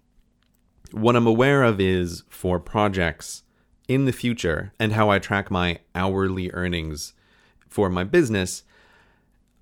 what 0.92 1.16
I'm 1.16 1.26
aware 1.26 1.62
of 1.62 1.80
is 1.80 2.25
for 2.28 2.59
projects 2.59 3.42
in 3.88 4.04
the 4.04 4.12
future 4.12 4.73
and 4.78 4.92
how 4.92 5.11
I 5.11 5.18
track 5.18 5.50
my 5.50 5.78
hourly 5.95 6.50
earnings 6.52 7.14
for 7.68 7.88
my 7.88 8.04
business, 8.04 8.62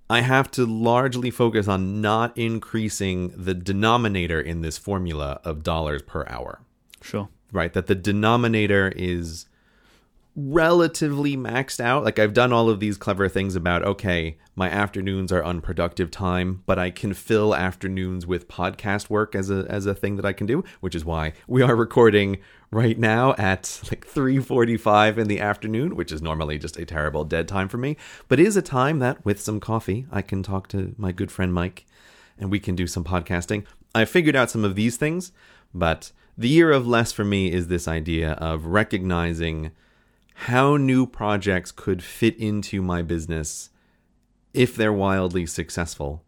I 0.08 0.20
have 0.20 0.50
to 0.52 0.64
largely 0.66 1.30
focus 1.30 1.66
on 1.66 2.00
not 2.00 2.36
increasing 2.38 3.32
the 3.36 3.54
denominator 3.54 4.40
in 4.40 4.60
this 4.60 4.78
formula 4.78 5.40
of 5.44 5.62
dollars 5.62 6.02
per 6.02 6.24
hour 6.28 6.60
Sure. 7.02 7.28
right? 7.52 7.72
That 7.72 7.86
the 7.86 7.94
denominator 7.94 8.92
is 8.94 9.46
relatively 10.36 11.34
maxed 11.34 11.80
out. 11.80 12.04
Like 12.04 12.18
I've 12.18 12.34
done 12.34 12.52
all 12.52 12.68
of 12.68 12.78
these 12.78 12.98
clever 12.98 13.26
things 13.28 13.56
about 13.56 13.82
okay, 13.82 14.36
my 14.54 14.68
afternoons 14.68 15.32
are 15.32 15.44
unproductive 15.44 16.10
time, 16.10 16.62
but 16.66 16.78
I 16.78 16.90
can 16.90 17.14
fill 17.14 17.54
afternoons 17.54 18.26
with 18.26 18.46
podcast 18.46 19.08
work 19.08 19.34
as 19.34 19.50
a 19.50 19.66
as 19.68 19.86
a 19.86 19.94
thing 19.94 20.16
that 20.16 20.26
I 20.26 20.34
can 20.34 20.46
do, 20.46 20.62
which 20.80 20.94
is 20.94 21.04
why 21.04 21.32
we 21.48 21.62
are 21.62 21.74
recording 21.74 22.38
right 22.70 22.98
now 22.98 23.34
at 23.38 23.80
like 23.90 24.06
3:45 24.06 25.16
in 25.16 25.26
the 25.26 25.40
afternoon, 25.40 25.96
which 25.96 26.12
is 26.12 26.20
normally 26.20 26.58
just 26.58 26.78
a 26.78 26.84
terrible 26.84 27.24
dead 27.24 27.48
time 27.48 27.68
for 27.68 27.78
me, 27.78 27.96
but 28.28 28.38
is 28.38 28.58
a 28.58 28.62
time 28.62 28.98
that 28.98 29.24
with 29.24 29.40
some 29.40 29.58
coffee 29.58 30.06
I 30.12 30.20
can 30.20 30.42
talk 30.42 30.68
to 30.68 30.94
my 30.98 31.12
good 31.12 31.32
friend 31.32 31.52
Myke 31.52 31.84
and 32.38 32.50
we 32.50 32.60
can 32.60 32.76
do 32.76 32.86
some 32.86 33.04
podcasting. 33.04 33.64
I 33.94 34.04
figured 34.04 34.36
out 34.36 34.50
some 34.50 34.64
of 34.64 34.74
these 34.74 34.98
things, 34.98 35.32
but 35.72 36.12
the 36.36 36.48
year 36.48 36.70
of 36.70 36.86
less 36.86 37.12
for 37.12 37.24
me 37.24 37.50
is 37.50 37.68
this 37.68 37.88
idea 37.88 38.32
of 38.32 38.66
recognizing 38.66 39.70
how 40.40 40.76
new 40.76 41.06
projects 41.06 41.72
could 41.72 42.02
fit 42.02 42.36
into 42.36 42.82
my 42.82 43.00
business 43.00 43.70
if 44.52 44.76
they're 44.76 44.92
wildly 44.92 45.46
successful 45.46 46.22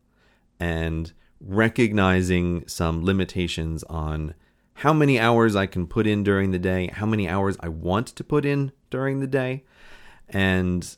and 0.59 1.13
recognizing 1.41 2.67
some 2.67 3.05
limitations 3.05 3.85
on 3.85 4.35
how 4.75 4.95
many 4.95 5.21
hours 5.21 5.55
I 5.55 5.67
can 5.67 5.87
put 5.87 6.07
in 6.07 6.23
during 6.23 6.53
the 6.53 6.59
day, 6.59 6.89
how 6.91 7.05
many 7.05 7.29
hours 7.29 7.59
I 7.61 7.69
want 7.69 8.07
to 8.09 8.25
put 8.25 8.47
in 8.47 8.73
during 8.89 9.21
the 9.21 9.27
day, 9.27 9.65
and 10.29 10.97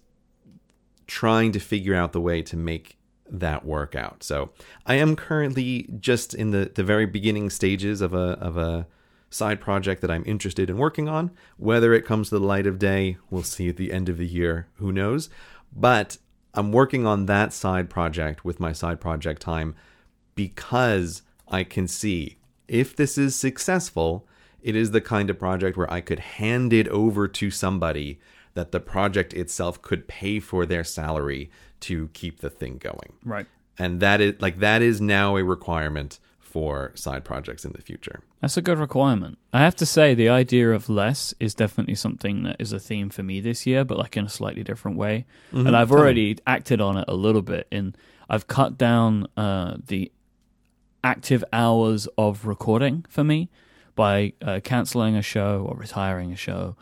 trying 1.09 1.51
to 1.51 1.59
figure 1.59 1.97
out 1.97 2.13
the 2.13 2.21
way 2.21 2.43
to 2.43 2.57
make 2.57 2.97
that 3.29 3.65
work 3.65 3.97
out. 3.97 4.23
So 4.23 4.51
I 4.87 4.95
am 4.95 5.17
currently 5.17 5.91
just 5.99 6.33
in 6.33 6.53
the, 6.53 6.71
the 6.73 6.85
very 6.85 7.07
beginning 7.07 7.51
stages 7.51 8.01
of 8.01 8.15
a 8.15 8.39
of 8.39 8.57
a 8.57 8.87
side 9.31 9.61
project 9.61 10.01
that 10.03 10.11
I'm 10.11 10.25
interested 10.27 10.69
in 10.69 10.77
working 10.77 11.09
on. 11.09 11.31
Whether 11.57 11.95
it 11.95 12.05
comes 12.05 12.29
to 12.29 12.39
the 12.39 12.45
light 12.45 12.67
of 12.67 12.79
day, 12.79 13.17
we'll 13.31 13.43
see 13.45 13.69
at 13.69 13.77
the 13.77 13.93
end 13.93 14.09
of 14.09 14.19
the 14.19 14.27
year. 14.27 14.67
Who 14.75 14.93
knows? 14.93 15.31
But 15.73 16.19
I'm 16.53 16.73
working 16.73 17.07
on 17.07 17.27
that 17.27 17.53
side 17.53 17.89
project 17.89 18.45
with 18.45 18.61
my 18.61 18.73
side 18.73 19.01
project 19.01 19.41
time 19.41 19.75
because 20.35 21.23
I 21.49 21.65
can 21.65 21.87
see 21.87 22.39
if 22.67 22.95
this 22.95 23.17
is 23.17 23.35
successful, 23.35 24.27
it 24.63 24.77
is 24.77 24.91
the 24.91 25.01
kind 25.01 25.31
of 25.31 25.39
project 25.39 25.77
where 25.77 25.93
I 25.93 26.01
could 26.01 26.19
hand 26.19 26.73
it 26.73 26.89
over 26.89 27.27
to 27.29 27.51
somebody 27.51 28.21
that 28.55 28.73
the 28.73 28.81
project 28.81 29.33
itself 29.33 29.81
could 29.81 30.09
pay 30.09 30.41
for 30.41 30.67
their 30.67 30.85
salary 30.85 31.51
to 31.81 32.09
keep 32.13 32.41
the 32.41 32.51
thing 32.51 32.79
going. 32.79 33.15
Right. 33.25 33.47
And 33.79 34.01
that 34.01 34.21
is 34.21 34.41
like 34.41 34.59
that 34.59 34.83
is 34.83 35.01
now 35.01 35.37
a 35.37 35.45
requirement 35.45 36.19
for 36.51 36.93
side 36.95 37.25
projects 37.25 37.65
in 37.65 37.73
the 37.73 37.81
future. 37.81 38.23
That's 38.41 38.57
a 38.57 38.63
good 38.63 38.79
requirement. 38.79 39.39
I 39.53 39.61
have 39.61 39.77
to 39.77 39.87
say, 39.87 40.15
the 40.15 40.29
idea 40.29 40.73
of 40.73 40.89
less 40.89 41.33
is 41.39 41.55
definitely 41.55 41.95
something 41.95 42.43
that 42.43 42.57
is 42.59 42.73
a 42.73 42.81
theme 42.81 43.09
for 43.11 43.23
me 43.23 43.41
this 43.41 43.67
year, 43.67 43.85
but 43.85 43.99
like 43.99 44.17
in 44.17 44.25
a 44.25 44.29
slightly 44.29 44.65
different 44.65 44.97
way. 44.97 45.27
And 45.67 45.77
I've 45.77 45.93
already 45.93 46.39
acted 46.47 46.81
on 46.81 46.97
it 46.97 47.05
a 47.07 47.15
little 47.15 47.43
bit. 47.43 47.69
In 47.71 47.95
I've 48.29 48.47
cut 48.47 48.77
down 48.77 49.29
uh, 49.37 49.77
the 49.87 50.11
active 51.05 51.45
hours 51.53 52.09
of 52.19 52.47
recording 52.47 53.05
for 53.09 53.25
me 53.25 53.49
by 53.95 54.33
uh, 54.43 54.61
canceling 54.63 55.17
a 55.17 55.23
show 55.23 55.67
or 55.69 55.77
retiring 55.77 56.33
a 56.33 56.37
show. 56.37 56.77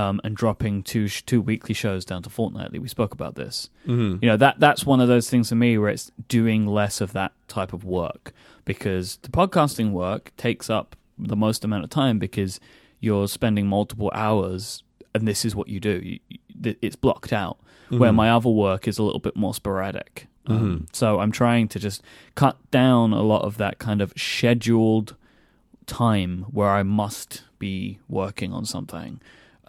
Um, 0.00 0.20
and 0.24 0.36
dropping 0.36 0.82
two 0.82 1.08
sh- 1.08 1.22
two 1.22 1.40
weekly 1.42 1.74
shows 1.74 2.04
down 2.04 2.22
to 2.22 2.30
fortnightly. 2.30 2.78
We 2.78 2.88
spoke 2.88 3.12
about 3.12 3.34
this. 3.34 3.68
Mm-hmm. 3.86 4.22
You 4.24 4.30
know 4.30 4.36
that 4.36 4.60
that's 4.60 4.86
one 4.86 5.00
of 5.00 5.08
those 5.08 5.28
things 5.30 5.48
for 5.48 5.56
me 5.56 5.76
where 5.78 5.90
it's 5.90 6.10
doing 6.28 6.66
less 6.66 7.00
of 7.00 7.12
that 7.12 7.32
type 7.48 7.72
of 7.72 7.84
work 7.84 8.32
because 8.64 9.18
the 9.22 9.28
podcasting 9.30 9.90
work 9.92 10.32
takes 10.36 10.70
up 10.70 10.96
the 11.18 11.36
most 11.36 11.64
amount 11.64 11.84
of 11.84 11.90
time 11.90 12.18
because 12.18 12.60
you're 13.00 13.28
spending 13.28 13.66
multiple 13.66 14.10
hours 14.14 14.82
and 15.14 15.26
this 15.28 15.44
is 15.44 15.54
what 15.56 15.68
you 15.68 15.80
do. 15.80 16.00
You, 16.02 16.18
you- 16.28 16.76
it's 16.82 16.96
blocked 16.96 17.32
out. 17.32 17.58
Where 17.90 18.12
my 18.12 18.30
other 18.30 18.50
work 18.50 18.86
is 18.86 18.98
a 18.98 19.02
little 19.02 19.18
bit 19.18 19.34
more 19.34 19.52
sporadic. 19.54 20.28
Um, 20.46 20.86
so 20.92 21.18
I'm 21.20 21.32
trying 21.32 21.66
to 21.68 21.78
just 21.80 22.02
cut 22.36 22.56
down 22.70 23.12
a 23.12 23.22
lot 23.22 23.42
of 23.42 23.56
that 23.58 23.78
kind 23.78 24.00
of 24.00 24.12
scheduled 24.16 25.16
time 25.86 26.42
where 26.50 26.68
I 26.70 26.82
must 26.82 27.44
be 27.58 27.98
working 28.08 28.52
on 28.52 28.64
something. 28.64 29.20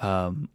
Um, 0.02 0.50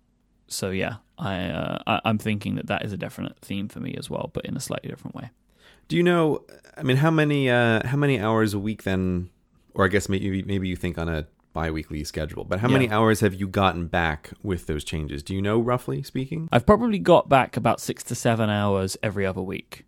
so 0.49 0.71
yeah, 0.71 0.97
I, 1.19 1.45
uh, 1.47 1.79
I 1.87 2.01
I'm 2.05 2.19
thinking 2.19 2.57
that 2.57 2.67
that 2.67 2.85
is 2.85 2.93
a 2.93 2.97
definite 2.97 3.39
theme 3.41 3.69
for 3.69 3.81
me 3.81 3.95
as 3.99 4.11
well, 4.11 4.31
but 4.33 4.45
in 4.45 4.57
a 4.57 4.61
slightly 4.61 4.91
different 4.91 5.15
way. 5.15 5.31
Do 5.89 5.97
you 5.97 6.03
know 6.03 6.45
I 6.77 6.83
mean 6.83 6.97
how 6.97 7.11
many 7.11 7.49
uh 7.49 7.87
how 7.87 7.97
many 7.97 8.21
hours 8.21 8.55
a 8.55 8.59
week 8.59 8.83
then 8.83 9.31
or 9.75 9.85
I 9.85 9.89
guess 9.89 10.09
maybe 10.09 10.43
maybe 10.43 10.69
you 10.69 10.77
think 10.77 10.99
on 10.99 11.09
a 11.09 11.27
bi-weekly 11.53 12.05
schedule, 12.05 12.45
but 12.45 12.61
how 12.61 12.69
many 12.69 12.91
hours 12.91 13.21
have 13.21 13.33
you 13.33 13.49
gotten 13.49 13.87
back 13.87 14.31
with 14.43 14.67
those 14.67 14.85
changes? 14.85 15.23
Do 15.23 15.35
you 15.35 15.41
know 15.41 15.59
roughly 15.59 16.03
speaking? 16.03 16.51
I've 16.53 16.67
probably 16.67 16.99
got 16.99 17.31
back 17.31 17.57
about 17.57 17.81
six 17.81 18.03
to 18.05 18.15
seven 18.15 18.51
hours 18.51 18.99
every 19.03 19.25
other 19.25 19.41
week. 19.41 19.87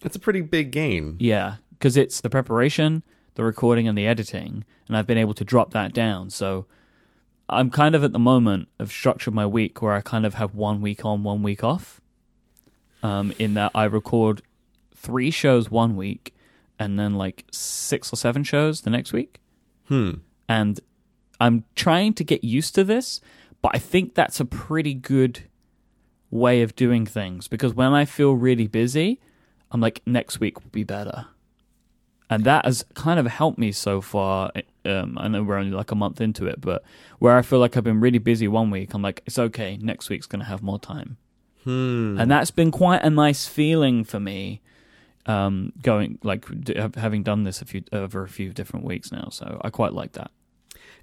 That's 0.00 0.16
a 0.16 0.18
pretty 0.18 0.40
big 0.40 0.70
gain. 0.70 1.16
Yeah, 1.18 1.56
because 1.72 1.98
it's 1.98 2.22
the 2.22 2.30
preparation, 2.30 3.02
the 3.34 3.44
recording, 3.44 3.86
and 3.86 3.98
the 3.98 4.06
editing, 4.06 4.64
and 4.88 4.96
I've 4.96 5.06
been 5.06 5.18
able 5.18 5.34
to 5.34 5.44
drop 5.44 5.72
that 5.72 5.92
down. 5.92 6.30
So 6.30 6.64
I'm 7.48 7.70
kind 7.70 7.94
of 7.94 8.02
at 8.02 8.12
the 8.12 8.18
moment 8.18 8.68
of 8.78 8.90
structured 8.90 9.34
my 9.34 9.46
week 9.46 9.82
where 9.82 9.92
I 9.92 10.00
kind 10.00 10.24
of 10.24 10.34
have 10.34 10.54
one 10.54 10.80
week 10.80 11.04
on, 11.04 11.22
one 11.22 11.42
week 11.42 11.62
off. 11.62 12.00
Um, 13.02 13.34
in 13.38 13.52
that 13.52 13.70
I 13.74 13.84
record 13.84 14.40
three 14.94 15.30
shows 15.30 15.70
one 15.70 15.94
week, 15.94 16.34
and 16.78 16.98
then 16.98 17.14
like 17.14 17.44
six 17.52 18.10
or 18.10 18.16
seven 18.16 18.44
shows 18.44 18.80
the 18.80 18.88
next 18.88 19.12
week. 19.12 19.40
Hmm. 19.88 20.12
And 20.48 20.80
I'm 21.38 21.64
trying 21.74 22.14
to 22.14 22.24
get 22.24 22.44
used 22.44 22.74
to 22.76 22.84
this, 22.84 23.20
but 23.60 23.72
I 23.74 23.78
think 23.78 24.14
that's 24.14 24.40
a 24.40 24.46
pretty 24.46 24.94
good 24.94 25.42
way 26.30 26.62
of 26.62 26.74
doing 26.74 27.04
things 27.04 27.46
because 27.46 27.74
when 27.74 27.92
I 27.92 28.06
feel 28.06 28.32
really 28.32 28.66
busy, 28.66 29.20
I'm 29.70 29.80
like, 29.80 30.00
next 30.06 30.40
week 30.40 30.62
will 30.62 30.70
be 30.70 30.84
better. 30.84 31.26
And 32.34 32.44
that 32.44 32.64
has 32.64 32.84
kind 32.94 33.20
of 33.20 33.26
helped 33.26 33.58
me 33.58 33.70
so 33.70 34.00
far. 34.00 34.50
Um, 34.84 35.16
I 35.18 35.28
know 35.28 35.44
we're 35.44 35.56
only 35.56 35.70
like 35.70 35.92
a 35.92 35.94
month 35.94 36.20
into 36.20 36.46
it, 36.46 36.60
but 36.60 36.82
where 37.20 37.36
I 37.36 37.42
feel 37.42 37.60
like 37.60 37.76
I've 37.76 37.84
been 37.84 38.00
really 38.00 38.18
busy 38.18 38.48
one 38.48 38.70
week, 38.70 38.92
I'm 38.92 39.02
like, 39.02 39.22
it's 39.24 39.38
okay. 39.38 39.76
Next 39.76 40.10
week's 40.10 40.26
going 40.26 40.40
to 40.40 40.46
have 40.46 40.60
more 40.60 40.80
time. 40.80 41.16
Hmm. 41.62 42.18
And 42.18 42.28
that's 42.28 42.50
been 42.50 42.72
quite 42.72 43.02
a 43.02 43.10
nice 43.10 43.46
feeling 43.46 44.02
for 44.02 44.18
me. 44.18 44.60
Um, 45.26 45.72
going 45.80 46.18
like 46.22 46.44
d- 46.64 46.76
having 46.96 47.22
done 47.22 47.44
this 47.44 47.62
a 47.62 47.64
few 47.64 47.82
over 47.92 48.24
a 48.24 48.28
few 48.28 48.52
different 48.52 48.84
weeks 48.84 49.10
now, 49.10 49.28
so 49.30 49.58
I 49.64 49.70
quite 49.70 49.94
like 49.94 50.12
that. 50.12 50.30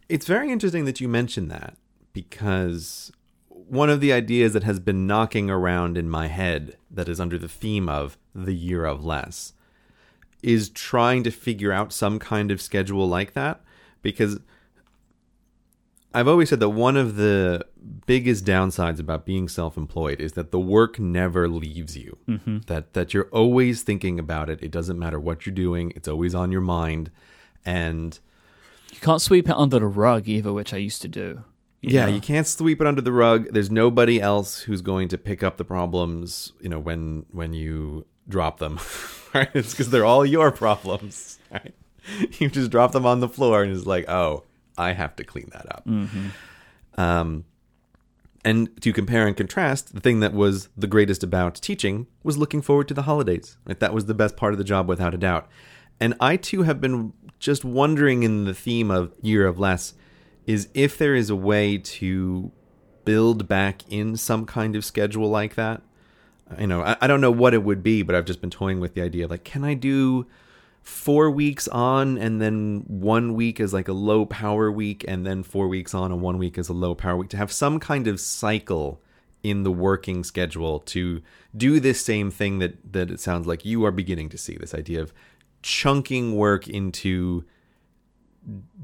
It's 0.10 0.28
very 0.28 0.52
interesting 0.52 0.86
that 0.86 1.02
you 1.02 1.08
mentioned 1.08 1.50
that 1.50 1.76
because 2.14 3.12
one 3.50 3.90
of 3.90 4.00
the 4.00 4.14
ideas 4.14 4.54
that 4.54 4.62
has 4.62 4.80
been 4.80 5.08
knocking 5.08 5.50
around 5.50 5.98
in 5.98 6.08
my 6.08 6.28
head 6.28 6.78
that 6.92 7.10
is 7.10 7.20
under 7.20 7.40
the 7.40 7.48
theme 7.48 7.90
of 7.90 8.16
the 8.36 8.54
year 8.54 8.86
of 8.86 9.04
less 9.04 9.54
is 10.44 10.70
trying 10.70 11.24
to 11.24 11.32
figure 11.32 11.72
out 11.72 11.94
some 11.94 12.20
kind 12.20 12.52
of 12.52 12.62
schedule 12.62 13.08
like 13.08 13.34
that 13.34 13.62
because 14.02 14.40
I've 16.14 16.28
always 16.28 16.50
said 16.50 16.60
that 16.60 16.70
one 16.70 16.98
of 16.98 17.16
the 17.16 17.66
biggest 18.06 18.44
downsides 18.44 19.00
about 19.00 19.26
being 19.26 19.48
self-employed 19.48 20.20
is 20.20 20.34
that 20.34 20.52
the 20.52 20.60
work 20.60 21.00
never 21.00 21.48
leaves 21.48 21.98
you. 21.98 22.18
Mm-hmm. 22.28 22.60
That 22.68 22.94
that 22.94 23.14
you're 23.14 23.30
always 23.32 23.84
thinking 23.84 24.20
about 24.20 24.50
it. 24.50 24.62
It 24.62 24.72
doesn't 24.72 25.00
matter 25.00 25.20
what 25.20 25.46
you're 25.46 25.56
doing. 25.56 25.94
It's 25.96 26.08
always 26.08 26.36
on 26.36 26.52
your 26.52 26.62
mind, 26.62 27.12
and 27.66 28.20
you 28.92 29.00
can't 29.00 29.22
sweep 29.22 29.48
it 29.48 29.56
under 29.56 29.80
the 29.80 29.86
rug 29.86 30.28
either, 30.28 30.52
which 30.52 30.74
I 30.74 30.78
used 30.78 31.02
to 31.04 31.08
do. 31.08 31.44
You 31.80 31.96
yeah, 31.96 32.06
know? 32.06 32.14
you 32.14 32.22
can't 32.22 32.46
sweep 32.46 32.82
it 32.82 32.88
under 32.88 33.02
the 33.02 33.14
rug. 33.14 33.48
There's 33.52 33.72
nobody 33.72 34.22
else 34.22 34.62
who's 34.62 34.82
going 34.82 35.08
to 35.10 35.18
pick 35.18 35.42
up 35.42 35.58
the 35.58 35.66
problems. 35.66 36.52
You 36.60 36.70
know 36.70 36.80
when 36.80 37.26
when 37.32 37.54
you 37.54 38.06
drop 38.28 38.60
them. 38.60 38.80
Right? 39.34 39.50
It's 39.54 39.72
because 39.72 39.90
they're 39.92 40.04
all 40.04 40.26
your 40.26 40.52
problems. 40.52 41.40
Right? 41.52 41.74
You 42.38 42.50
just 42.50 42.70
drop 42.70 42.92
them 42.92 43.06
on 43.06 43.22
the 43.22 43.30
floor, 43.30 43.64
and 43.64 43.72
it's 43.72 43.86
like, 43.86 44.10
oh 44.10 44.44
I 44.78 44.92
have 44.92 45.16
to 45.18 45.24
clean 45.24 45.50
that 45.54 45.74
up. 45.74 45.86
Mm-hmm. 45.86 47.00
Um, 47.00 47.46
and 48.44 48.70
to 48.82 48.92
compare 48.92 49.28
and 49.28 49.38
contrast, 49.38 49.94
the 49.94 50.02
thing 50.02 50.20
that 50.20 50.34
was 50.34 50.68
the 50.76 50.88
greatest 50.88 51.24
about 51.24 51.56
teaching 51.56 52.08
was 52.24 52.38
looking 52.38 52.62
forward 52.62 52.88
to 52.90 52.94
the 52.94 53.04
holidays. 53.04 53.58
Right? 53.66 53.80
That 53.80 53.94
was 53.94 54.06
the 54.06 54.14
best 54.14 54.36
part 54.36 54.54
of 54.54 54.58
the 54.58 54.66
job, 54.66 54.88
without 54.88 55.14
a 55.14 55.18
doubt. 55.18 55.48
And 56.00 56.16
I 56.20 56.36
too 56.36 56.64
have 56.64 56.82
been 56.82 57.14
just 57.40 57.64
wondering 57.64 58.24
in 58.24 58.46
the 58.46 58.54
theme 58.54 58.92
of 58.92 59.14
Year 59.22 59.46
of 59.48 59.60
Less 59.60 59.94
is 60.46 60.68
if 60.74 60.98
there 60.98 61.16
is 61.16 61.30
a 61.30 61.36
way 61.36 61.78
to 61.78 62.52
build 63.06 63.48
back 63.48 63.82
in 63.90 64.16
some 64.16 64.46
kind 64.46 64.76
of 64.76 64.84
schedule 64.86 65.30
like 65.30 65.56
that. 65.56 65.82
You 66.60 66.68
know, 66.68 66.82
I, 66.82 66.98
I 67.02 67.08
don't 67.08 67.22
know 67.22 67.32
what 67.32 67.54
it 67.54 67.64
would 67.64 67.84
be, 67.84 68.02
but 68.04 68.16
I've 68.16 68.26
just 68.26 68.42
been 68.42 68.50
toying 68.50 68.80
with 68.80 68.94
the 68.94 69.02
idea 69.02 69.26
of 69.26 69.32
like, 69.32 69.44
can 69.44 69.64
I 69.64 69.74
do 69.74 70.28
four 70.82 71.30
weeks 71.30 71.68
on 71.68 72.18
and 72.18 72.42
then 72.42 72.84
one 72.88 73.36
week 73.36 73.60
is 73.60 73.74
like 73.74 73.88
a 73.88 73.94
low 73.94 74.26
power 74.26 74.72
week 74.72 75.06
and 75.08 75.26
then 75.26 75.44
four 75.44 75.68
weeks 75.68 75.94
on 75.94 76.12
and 76.12 76.22
one 76.22 76.38
week 76.38 76.58
is 76.58 76.70
a 76.70 76.74
low 76.74 76.96
power 76.96 77.18
week? 77.18 77.30
To 77.30 77.38
have 77.38 77.52
some 77.52 77.80
kind 77.80 78.08
of 78.08 78.20
cycle 78.20 79.02
in 79.44 79.64
the 79.64 79.72
working 79.72 80.24
schedule 80.24 80.80
to 80.80 81.22
do 81.56 81.80
this 81.80 82.04
same 82.04 82.30
thing 82.32 82.60
that 82.60 82.94
that 82.94 83.10
it 83.10 83.20
sounds 83.20 83.48
like 83.48 83.66
you 83.66 83.84
are 83.86 83.92
beginning 83.92 84.30
to 84.30 84.38
see 84.38 84.56
this 84.56 84.74
idea 84.74 85.02
of 85.02 85.14
chunking 85.64 86.36
work 86.36 86.68
into 86.68 87.44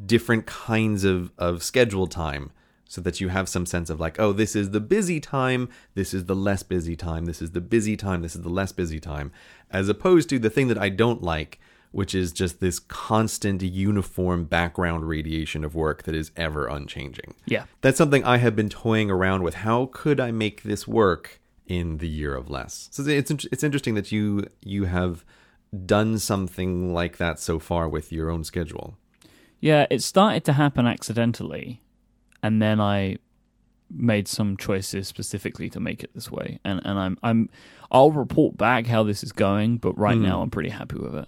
different 0.05 0.45
kinds 0.45 1.03
of 1.03 1.31
of 1.37 1.63
schedule 1.63 2.07
time 2.07 2.51
so 2.87 3.01
that 3.01 3.19
you 3.19 3.29
have 3.29 3.49
some 3.49 3.65
sense 3.65 3.89
of 3.89 3.99
like 3.99 4.19
oh 4.19 4.31
this 4.31 4.55
is 4.55 4.71
the 4.71 4.79
busy 4.79 5.19
time 5.19 5.69
this 5.95 6.13
is 6.13 6.25
the 6.25 6.35
less 6.35 6.63
busy 6.63 6.95
time 6.95 7.25
this 7.25 7.41
is 7.41 7.51
the 7.51 7.61
busy 7.61 7.97
time 7.97 8.21
this 8.21 8.35
is 8.35 8.41
the 8.41 8.49
less 8.49 8.71
busy 8.71 8.99
time 8.99 9.31
as 9.71 9.89
opposed 9.89 10.29
to 10.29 10.39
the 10.39 10.49
thing 10.49 10.67
that 10.67 10.77
I 10.77 10.89
don't 10.89 11.21
like 11.21 11.59
which 11.91 12.13
is 12.13 12.31
just 12.31 12.59
this 12.59 12.79
constant 12.79 13.61
uniform 13.61 14.45
background 14.45 15.07
radiation 15.07 15.63
of 15.63 15.75
work 15.75 16.03
that 16.03 16.13
is 16.13 16.31
ever 16.35 16.67
unchanging. 16.67 17.33
Yeah. 17.45 17.63
That's 17.81 17.97
something 17.97 18.23
I 18.23 18.37
have 18.37 18.55
been 18.55 18.69
toying 18.69 19.09
around 19.09 19.43
with. 19.43 19.55
How 19.55 19.89
could 19.91 20.19
I 20.19 20.31
make 20.31 20.63
this 20.63 20.87
work 20.87 21.39
in 21.65 21.97
the 21.97 22.07
year 22.07 22.35
of 22.35 22.49
less? 22.49 22.89
So 22.91 23.03
it's 23.03 23.31
it's 23.31 23.63
interesting 23.63 23.95
that 23.95 24.11
you 24.11 24.47
you 24.61 24.85
have 24.85 25.23
done 25.85 26.19
something 26.19 26.93
like 26.93 27.17
that 27.17 27.39
so 27.39 27.59
far 27.59 27.89
with 27.89 28.11
your 28.11 28.29
own 28.29 28.43
schedule. 28.43 28.97
Yeah, 29.59 29.87
it 29.89 30.03
started 30.03 30.45
to 30.45 30.53
happen 30.53 30.85
accidentally 30.85 31.81
and 32.47 32.61
then 32.61 32.79
I 32.79 33.17
made 33.91 34.25
some 34.25 34.55
choices 34.55 35.05
specifically 35.05 35.69
to 35.69 35.81
make 35.81 36.01
it 36.01 36.11
this 36.15 36.31
way. 36.31 36.59
And 36.63 36.79
and 36.85 36.97
I'm 36.97 37.17
I'm 37.21 37.49
I'll 37.91 38.11
report 38.11 38.57
back 38.57 38.87
how 38.87 39.03
this 39.03 39.21
is 39.21 39.33
going, 39.33 39.77
but 39.77 39.97
right 39.97 40.17
mm. 40.17 40.21
now 40.21 40.41
I'm 40.41 40.49
pretty 40.49 40.69
happy 40.69 40.95
with 40.95 41.13
it. 41.13 41.27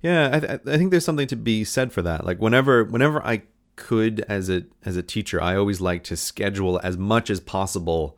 Yeah, 0.00 0.30
I, 0.32 0.40
th- 0.40 0.60
I 0.66 0.78
think 0.78 0.90
there's 0.90 1.04
something 1.04 1.26
to 1.26 1.36
be 1.36 1.62
said 1.62 1.92
for 1.92 2.00
that. 2.00 2.24
Like 2.24 2.38
whenever 2.38 2.84
whenever 2.84 3.22
I 3.22 3.42
could 3.76 4.20
as 4.30 4.48
a 4.48 4.64
as 4.82 4.96
a 4.96 5.02
teacher, 5.02 5.42
I 5.42 5.56
always 5.56 5.82
like 5.82 6.02
to 6.04 6.16
schedule 6.16 6.80
as 6.82 6.96
much 6.96 7.28
as 7.28 7.38
possible 7.38 8.16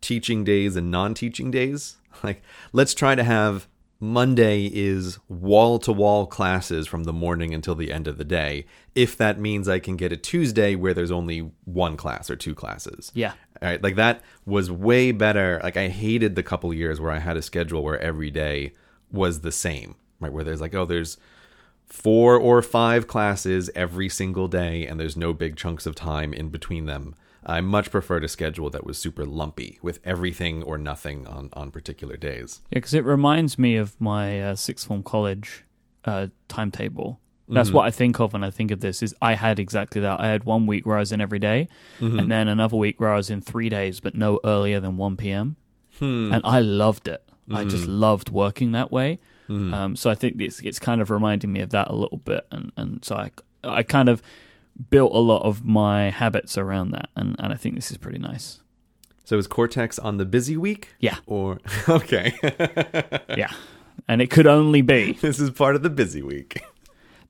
teaching 0.00 0.44
days 0.44 0.76
and 0.76 0.92
non-teaching 0.92 1.50
days. 1.50 1.96
Like 2.22 2.42
let's 2.72 2.94
try 2.94 3.16
to 3.16 3.24
have 3.24 3.66
Monday 4.12 4.70
is 4.72 5.18
wall 5.28 5.78
to 5.80 5.92
wall 5.92 6.26
classes 6.26 6.86
from 6.86 7.04
the 7.04 7.12
morning 7.12 7.54
until 7.54 7.74
the 7.74 7.92
end 7.92 8.06
of 8.06 8.18
the 8.18 8.24
day. 8.24 8.66
If 8.94 9.16
that 9.16 9.38
means 9.38 9.68
I 9.68 9.78
can 9.78 9.96
get 9.96 10.12
a 10.12 10.16
Tuesday 10.16 10.74
where 10.74 10.94
there's 10.94 11.10
only 11.10 11.50
one 11.64 11.96
class 11.96 12.30
or 12.30 12.36
two 12.36 12.54
classes. 12.54 13.10
Yeah. 13.14 13.32
All 13.62 13.68
right. 13.68 13.82
Like 13.82 13.96
that 13.96 14.22
was 14.46 14.70
way 14.70 15.12
better. 15.12 15.60
Like 15.62 15.76
I 15.76 15.88
hated 15.88 16.36
the 16.36 16.42
couple 16.42 16.72
years 16.72 17.00
where 17.00 17.12
I 17.12 17.18
had 17.18 17.36
a 17.36 17.42
schedule 17.42 17.82
where 17.82 18.00
every 18.00 18.30
day 18.30 18.72
was 19.10 19.40
the 19.40 19.52
same 19.52 19.96
right? 20.24 20.32
Where 20.32 20.44
there's 20.44 20.60
like, 20.60 20.74
oh, 20.74 20.84
there's 20.84 21.18
four 21.86 22.36
or 22.36 22.62
five 22.62 23.06
classes 23.06 23.70
every 23.74 24.08
single 24.08 24.48
day, 24.48 24.86
and 24.86 24.98
there's 24.98 25.16
no 25.16 25.32
big 25.32 25.56
chunks 25.56 25.86
of 25.86 25.94
time 25.94 26.32
in 26.32 26.48
between 26.48 26.86
them. 26.86 27.14
I 27.46 27.60
much 27.60 27.90
preferred 27.90 28.24
a 28.24 28.28
schedule 28.28 28.70
that 28.70 28.84
was 28.84 28.98
super 28.98 29.24
lumpy 29.24 29.78
with 29.82 30.00
everything 30.04 30.62
or 30.62 30.78
nothing 30.78 31.26
on, 31.26 31.50
on 31.52 31.70
particular 31.70 32.16
days. 32.16 32.62
Yeah, 32.70 32.78
because 32.78 32.94
it 32.94 33.04
reminds 33.04 33.58
me 33.58 33.76
of 33.76 34.00
my 34.00 34.40
uh, 34.40 34.54
sixth 34.56 34.86
form 34.86 35.02
college 35.02 35.64
uh, 36.04 36.28
timetable. 36.48 37.20
That's 37.46 37.68
mm-hmm. 37.68 37.76
what 37.76 37.86
I 37.86 37.90
think 37.90 38.20
of 38.20 38.32
when 38.32 38.42
I 38.42 38.50
think 38.50 38.70
of 38.70 38.80
this. 38.80 39.02
Is 39.02 39.14
I 39.20 39.34
had 39.34 39.58
exactly 39.58 40.00
that. 40.00 40.18
I 40.18 40.28
had 40.28 40.44
one 40.44 40.66
week 40.66 40.86
where 40.86 40.96
I 40.96 41.00
was 41.00 41.12
in 41.12 41.20
every 41.20 41.38
day, 41.38 41.68
mm-hmm. 42.00 42.18
and 42.18 42.32
then 42.32 42.48
another 42.48 42.76
week 42.76 42.98
where 42.98 43.12
I 43.12 43.16
was 43.16 43.28
in 43.28 43.42
three 43.42 43.68
days, 43.68 44.00
but 44.00 44.14
no 44.14 44.40
earlier 44.44 44.80
than 44.80 44.96
one 44.96 45.18
p.m. 45.18 45.56
Hmm. 45.98 46.32
And 46.32 46.42
I 46.44 46.60
loved 46.60 47.06
it. 47.06 47.22
Mm-hmm. 47.28 47.56
I 47.56 47.64
just 47.64 47.86
loved 47.86 48.30
working 48.30 48.72
that 48.72 48.90
way. 48.90 49.18
Mm. 49.48 49.74
Um, 49.74 49.96
so 49.96 50.08
I 50.08 50.14
think 50.14 50.40
it's 50.40 50.60
it's 50.60 50.78
kind 50.78 51.02
of 51.02 51.10
reminding 51.10 51.52
me 51.52 51.60
of 51.60 51.68
that 51.70 51.88
a 51.88 51.94
little 51.94 52.16
bit, 52.16 52.46
and 52.50 52.72
and 52.78 53.04
so 53.04 53.16
I 53.16 53.30
I 53.62 53.82
kind 53.82 54.08
of 54.08 54.22
built 54.90 55.12
a 55.14 55.18
lot 55.18 55.42
of 55.42 55.64
my 55.64 56.10
habits 56.10 56.58
around 56.58 56.90
that, 56.92 57.08
and 57.16 57.36
and 57.38 57.52
I 57.52 57.56
think 57.56 57.74
this 57.74 57.90
is 57.90 57.96
pretty 57.96 58.18
nice. 58.18 58.60
So 59.24 59.38
is 59.38 59.46
Cortex 59.46 59.98
on 59.98 60.18
the 60.18 60.26
busy 60.26 60.56
week? 60.56 60.94
Yeah. 61.00 61.16
Or 61.26 61.58
okay. 61.88 62.34
yeah, 63.36 63.52
and 64.06 64.20
it 64.20 64.30
could 64.30 64.46
only 64.46 64.82
be 64.82 65.12
this 65.12 65.40
is 65.40 65.50
part 65.50 65.76
of 65.76 65.82
the 65.82 65.90
busy 65.90 66.22
week 66.22 66.62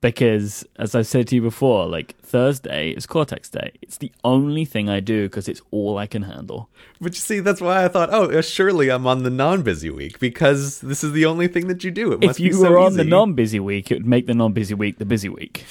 because 0.01 0.65
as 0.77 0.93
I 0.93 1.01
said 1.01 1.27
to 1.29 1.35
you 1.35 1.41
before, 1.41 1.87
like 1.87 2.15
Thursday 2.19 2.91
is 2.91 3.05
Cortex 3.05 3.49
Day. 3.49 3.71
It's 3.81 3.97
the 3.97 4.11
only 4.23 4.65
thing 4.65 4.89
I 4.89 4.99
do 4.99 5.23
because 5.23 5.47
it's 5.47 5.61
all 5.71 5.97
I 5.97 6.05
can 6.05 6.23
handle. 6.23 6.69
But 7.01 7.13
you 7.13 7.21
see, 7.21 7.39
that's 7.39 7.61
why 7.61 7.85
I 7.85 7.87
thought, 7.87 8.09
oh, 8.11 8.29
uh, 8.29 8.41
surely 8.41 8.89
I'm 8.89 9.07
on 9.07 9.23
the 9.23 9.29
non-busy 9.29 9.89
week 9.89 10.19
because 10.19 10.81
this 10.81 11.03
is 11.03 11.11
the 11.13 11.25
only 11.25 11.47
thing 11.47 11.67
that 11.67 11.83
you 11.83 11.91
do. 11.91 12.11
It 12.13 12.23
if 12.23 12.39
you 12.39 12.53
so 12.53 12.69
were 12.69 12.77
easy. 12.77 12.85
on 12.85 12.93
the 12.97 13.03
non-busy 13.03 13.59
week, 13.59 13.89
it 13.89 13.95
would 13.95 14.05
make 14.05 14.27
the 14.27 14.35
non-busy 14.35 14.73
week 14.73 14.97
the 14.99 15.05
busy 15.05 15.29
week. 15.29 15.65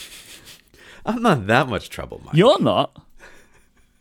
I'm 1.05 1.23
not 1.23 1.47
that 1.47 1.69
much 1.69 1.91
trouble, 1.91 2.21
Myke. 2.25 2.35
You're 2.35 2.61
not. 2.61 3.01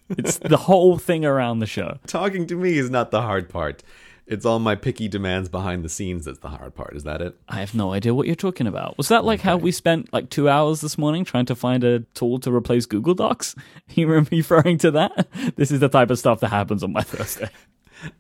It's 0.10 0.38
the 0.38 0.58
whole 0.58 0.98
thing 0.98 1.26
around 1.26 1.60
the 1.60 1.66
show. 1.66 1.98
Talking 2.08 2.46
to 2.48 2.56
me 2.56 2.78
is 2.78 2.90
not 2.90 3.12
the 3.12 3.22
hard 3.22 3.50
part. 3.50 3.84
It's 4.26 4.46
all 4.46 4.60
my 4.60 4.76
picky 4.76 5.10
demands 5.10 5.50
behind 5.50 5.84
the 5.84 5.90
scenes 5.90 6.26
that's 6.26 6.40
the 6.40 6.50
hard 6.50 6.76
part. 6.76 6.96
Is 6.96 7.04
that 7.04 7.22
it? 7.22 7.36
I 7.50 7.60
have 7.60 7.76
no 7.76 7.92
idea 7.92 8.14
what 8.14 8.26
you're 8.26 8.36
talking 8.36 8.68
about. 8.68 8.98
Was 8.98 9.10
that 9.10 9.26
like 9.26 9.42
okay. 9.42 9.50
how 9.50 9.58
we 9.58 9.72
spent 9.72 10.14
like 10.14 10.30
two 10.30 10.48
hours 10.48 10.80
this 10.80 10.98
morning 10.98 11.26
trying 11.26 11.46
to 11.48 11.56
find 11.56 11.84
a 11.84 12.00
tool 12.14 12.40
to 12.40 12.54
replace 12.54 12.86
Google 12.86 13.16
Docs? 13.16 13.56
You 13.96 14.08
remember 14.08 14.30
referring 14.32 14.78
to 14.80 14.92
that? 14.92 15.28
This 15.56 15.72
is 15.72 15.80
the 15.80 15.90
type 15.90 16.10
of 16.10 16.18
stuff 16.18 16.40
that 16.40 16.50
happens 16.50 16.84
on 16.84 16.94
my 16.94 17.02
Thursday. 17.02 17.50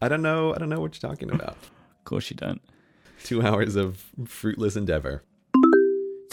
I 0.02 0.08
don't 0.08 0.22
know. 0.22 0.54
I 0.54 0.58
don't 0.58 0.70
know 0.70 0.80
what 0.80 1.02
you're 1.02 1.10
talking 1.10 1.32
about. 1.32 1.50
of 1.50 2.04
course 2.04 2.30
you 2.30 2.36
don't. 2.36 2.62
Two 3.24 3.42
hours 3.42 3.76
of 3.76 4.04
fruitless 4.26 4.76
endeavor. 4.76 5.24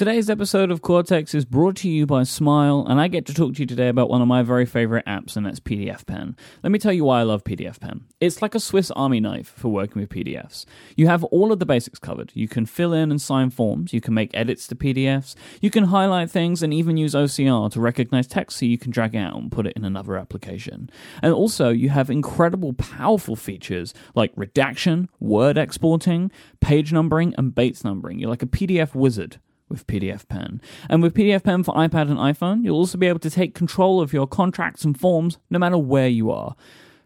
Today's 0.01 0.31
episode 0.31 0.71
of 0.71 0.81
Cortex 0.81 1.35
is 1.35 1.45
brought 1.45 1.77
to 1.77 1.89
you 1.91 2.07
by 2.07 2.23
Smile, 2.23 2.87
and 2.89 2.99
I 2.99 3.07
get 3.07 3.27
to 3.27 3.35
talk 3.35 3.53
to 3.53 3.61
you 3.61 3.67
today 3.67 3.89
about 3.89 4.09
one 4.09 4.23
of 4.23 4.29
my 4.29 4.41
very 4.41 4.65
favorite 4.65 5.05
apps, 5.05 5.37
and 5.37 5.45
that's 5.45 5.61
PDF 5.61 6.07
Pen. 6.07 6.37
Let 6.63 6.73
me 6.73 6.79
tell 6.79 6.95
you 6.95 7.05
why 7.05 7.21
I 7.21 7.25
love 7.25 7.45
PDF 7.45 7.79
Pen. 7.79 8.07
It's 8.19 8.41
like 8.41 8.55
a 8.55 8.61
Swiss 8.61 8.91
Army 8.93 9.21
knife 9.21 9.53
for 9.59 9.69
working 9.69 10.01
with 10.01 10.09
PDFs. 10.09 10.65
You 10.97 11.09
have 11.09 11.23
all 11.25 11.53
of 11.53 11.59
the 11.59 11.67
basics 11.67 11.99
covered. 11.99 12.33
You 12.33 12.49
can 12.49 12.65
fill 12.65 12.95
in 12.95 13.11
and 13.11 13.21
sign 13.21 13.51
forms, 13.51 13.93
you 13.93 14.01
can 14.01 14.15
make 14.15 14.31
edits 14.33 14.67
to 14.69 14.75
PDFs, 14.75 15.35
you 15.61 15.69
can 15.69 15.85
highlight 15.85 16.31
things, 16.31 16.63
and 16.63 16.73
even 16.73 16.97
use 16.97 17.13
OCR 17.13 17.71
to 17.71 17.79
recognize 17.79 18.27
text 18.27 18.57
so 18.57 18.65
you 18.65 18.79
can 18.79 18.91
drag 18.91 19.15
it 19.15 19.19
out 19.19 19.37
and 19.37 19.53
put 19.53 19.67
it 19.67 19.77
in 19.77 19.85
another 19.85 20.17
application. 20.17 20.89
And 21.21 21.35
also, 21.35 21.69
you 21.69 21.91
have 21.91 22.09
incredible, 22.09 22.73
powerful 22.73 23.37
features 23.37 23.93
like 24.15 24.33
redaction, 24.35 25.11
word 25.21 25.59
exporting, 25.59 26.31
page 26.63 26.91
numbering, 26.91 27.35
and 27.37 27.55
Bates 27.55 27.85
numbering. 27.85 28.19
You're 28.19 28.31
like 28.31 28.43
a 28.43 28.47
PDF 28.47 28.95
wizard 28.95 29.39
with 29.71 29.87
PDF 29.87 30.29
Pen. 30.29 30.61
And 30.89 31.03
with 31.03 31.15
PDF 31.15 31.45
Pen 31.45 31.63
for 31.63 31.75
iPad 31.75 32.11
and 32.11 32.19
iPhone, 32.19 32.65
you'll 32.65 32.77
also 32.77 32.99
be 32.99 33.07
able 33.07 33.21
to 33.21 33.31
take 33.31 33.55
control 33.55 34.01
of 34.01 34.13
your 34.13 34.27
contracts 34.27 34.85
and 34.85 34.99
forms 34.99 35.39
no 35.49 35.59
matter 35.59 35.79
where 35.79 36.09
you 36.09 36.31
are. 36.31 36.55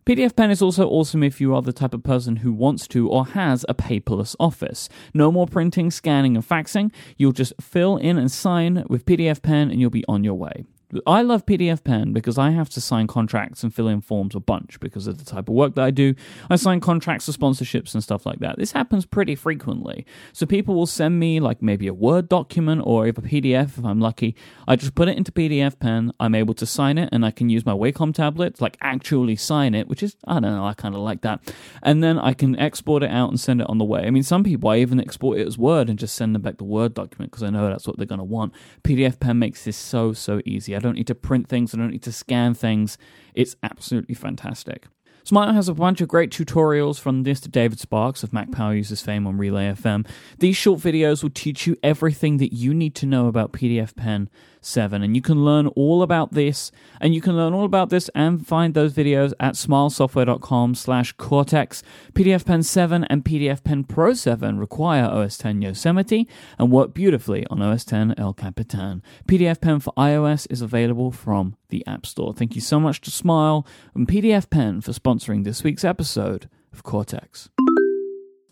PDF 0.06 0.36
Pen 0.36 0.50
is 0.50 0.60
also 0.60 0.86
awesome 0.86 1.22
if 1.22 1.40
you 1.40 1.54
are 1.54 1.62
the 1.62 1.72
type 1.72 1.94
of 1.94 2.02
person 2.02 2.36
who 2.36 2.52
wants 2.52 2.86
to 2.88 3.08
or 3.08 3.26
has 3.28 3.64
a 3.70 3.74
paperless 3.74 4.36
office. 4.38 4.88
No 5.14 5.32
more 5.32 5.46
printing, 5.46 5.90
scanning, 5.90 6.36
and 6.36 6.46
faxing. 6.46 6.92
You'll 7.16 7.32
just 7.32 7.54
fill 7.58 7.96
in 7.96 8.18
and 8.18 8.30
sign 8.30 8.84
with 8.88 9.06
PDF 9.06 9.40
Pen 9.40 9.70
and 9.70 9.80
you'll 9.80 9.88
be 9.88 10.04
on 10.06 10.22
your 10.22 10.34
way. 10.34 10.64
I 11.06 11.22
love 11.22 11.46
PDF 11.46 11.82
Pen 11.82 12.12
because 12.12 12.38
I 12.38 12.50
have 12.50 12.68
to 12.70 12.80
sign 12.80 13.06
contracts 13.06 13.62
and 13.62 13.74
fill 13.74 13.88
in 13.88 14.00
forms 14.00 14.34
a 14.34 14.40
bunch 14.40 14.78
because 14.80 15.06
of 15.06 15.18
the 15.18 15.24
type 15.24 15.48
of 15.48 15.54
work 15.54 15.74
that 15.74 15.84
I 15.84 15.90
do. 15.90 16.14
I 16.48 16.56
sign 16.56 16.80
contracts 16.80 17.26
for 17.26 17.32
sponsorships 17.32 17.94
and 17.94 18.02
stuff 18.02 18.26
like 18.26 18.38
that. 18.40 18.58
This 18.58 18.72
happens 18.72 19.06
pretty 19.06 19.34
frequently. 19.34 20.06
So 20.32 20.46
people 20.46 20.74
will 20.74 20.86
send 20.86 21.18
me 21.18 21.40
like 21.40 21.62
maybe 21.62 21.86
a 21.86 21.94
Word 21.94 22.28
document 22.28 22.82
or 22.84 23.06
if 23.06 23.18
a 23.18 23.22
PDF 23.22 23.78
if 23.78 23.84
I'm 23.84 24.00
lucky. 24.00 24.36
I 24.68 24.76
just 24.76 24.94
put 24.94 25.08
it 25.08 25.16
into 25.16 25.32
PDF 25.32 25.78
Pen. 25.78 26.12
I'm 26.20 26.34
able 26.34 26.54
to 26.54 26.66
sign 26.66 26.98
it 26.98 27.08
and 27.12 27.24
I 27.24 27.30
can 27.30 27.48
use 27.48 27.64
my 27.64 27.72
Wacom 27.72 28.14
tablet 28.14 28.56
to 28.56 28.62
like 28.62 28.76
actually 28.80 29.36
sign 29.36 29.74
it, 29.74 29.88
which 29.88 30.02
is 30.02 30.16
I 30.26 30.34
don't 30.34 30.52
know, 30.52 30.64
I 30.64 30.74
kind 30.74 30.94
of 30.94 31.00
like 31.00 31.22
that. 31.22 31.40
And 31.82 32.02
then 32.02 32.18
I 32.18 32.34
can 32.34 32.58
export 32.58 33.02
it 33.02 33.10
out 33.10 33.30
and 33.30 33.40
send 33.40 33.60
it 33.60 33.68
on 33.68 33.78
the 33.78 33.84
way. 33.84 34.02
I 34.06 34.10
mean, 34.10 34.22
some 34.22 34.44
people 34.44 34.70
I 34.70 34.78
even 34.78 35.00
export 35.00 35.38
it 35.38 35.46
as 35.46 35.58
Word 35.58 35.88
and 35.88 35.98
just 35.98 36.14
send 36.14 36.34
them 36.34 36.42
back 36.42 36.58
the 36.58 36.64
Word 36.64 36.94
document 36.94 37.30
because 37.30 37.42
I 37.42 37.50
know 37.50 37.68
that's 37.68 37.86
what 37.86 37.96
they're 37.96 38.06
going 38.06 38.18
to 38.18 38.24
want. 38.24 38.52
PDF 38.82 39.18
Pen 39.18 39.38
makes 39.38 39.64
this 39.64 39.76
so 39.76 40.12
so 40.12 40.40
easy. 40.44 40.73
I 40.76 40.78
don't 40.78 40.94
need 40.94 41.06
to 41.08 41.14
print 41.14 41.48
things, 41.48 41.74
I 41.74 41.78
don't 41.78 41.90
need 41.90 42.02
to 42.02 42.12
scan 42.12 42.54
things. 42.54 42.98
It's 43.34 43.56
absolutely 43.62 44.14
fantastic. 44.14 44.86
Smart 45.24 45.54
has 45.54 45.70
a 45.70 45.74
bunch 45.74 46.02
of 46.02 46.08
great 46.08 46.30
tutorials 46.30 47.00
from 47.00 47.22
this 47.22 47.40
to 47.40 47.48
David 47.48 47.80
Sparks 47.80 48.22
of 48.22 48.34
Mac 48.34 48.52
Power 48.52 48.74
Users 48.74 49.00
fame 49.00 49.26
on 49.26 49.38
Relay 49.38 49.72
FM. 49.72 50.06
These 50.38 50.58
short 50.58 50.80
videos 50.80 51.22
will 51.22 51.30
teach 51.30 51.66
you 51.66 51.78
everything 51.82 52.36
that 52.36 52.52
you 52.52 52.74
need 52.74 52.94
to 52.96 53.06
know 53.06 53.26
about 53.26 53.52
PDF 53.52 53.96
Pen 53.96 54.28
7 54.64 55.02
and 55.02 55.14
you 55.14 55.22
can 55.22 55.44
learn 55.44 55.66
all 55.68 56.02
about 56.02 56.32
this 56.32 56.70
and 57.00 57.14
you 57.14 57.20
can 57.20 57.36
learn 57.36 57.52
all 57.52 57.64
about 57.64 57.90
this 57.90 58.10
and 58.14 58.46
find 58.46 58.74
those 58.74 58.92
videos 58.92 59.32
at 59.40 59.54
smilesoftware.com 59.54 60.74
slash 60.74 61.12
cortex. 61.12 61.82
Pdf 62.12 62.44
pen 62.44 62.62
7 62.62 63.04
and 63.04 63.24
pdf 63.24 63.62
pen 63.64 63.84
pro 63.84 64.14
7 64.14 64.58
require 64.58 65.04
os 65.04 65.36
10 65.38 65.62
yosemite 65.62 66.28
and 66.58 66.70
work 66.70 66.94
beautifully 66.94 67.46
on 67.50 67.62
os 67.62 67.84
10 67.84 68.14
el 68.18 68.32
capitan. 68.32 69.02
Pdf 69.26 69.60
pen 69.60 69.80
for 69.80 69.92
ios 69.94 70.46
is 70.50 70.62
available 70.62 71.10
from 71.10 71.56
the 71.68 71.86
app 71.86 72.06
store. 72.06 72.32
Thank 72.32 72.54
you 72.54 72.60
so 72.60 72.78
much 72.78 73.00
to 73.02 73.10
smile 73.10 73.66
and 73.94 74.06
pdf 74.08 74.50
pen 74.50 74.80
for 74.80 74.92
sponsoring 74.92 75.44
this 75.44 75.62
week's 75.62 75.84
episode 75.84 76.48
of 76.72 76.82
cortex. 76.82 77.48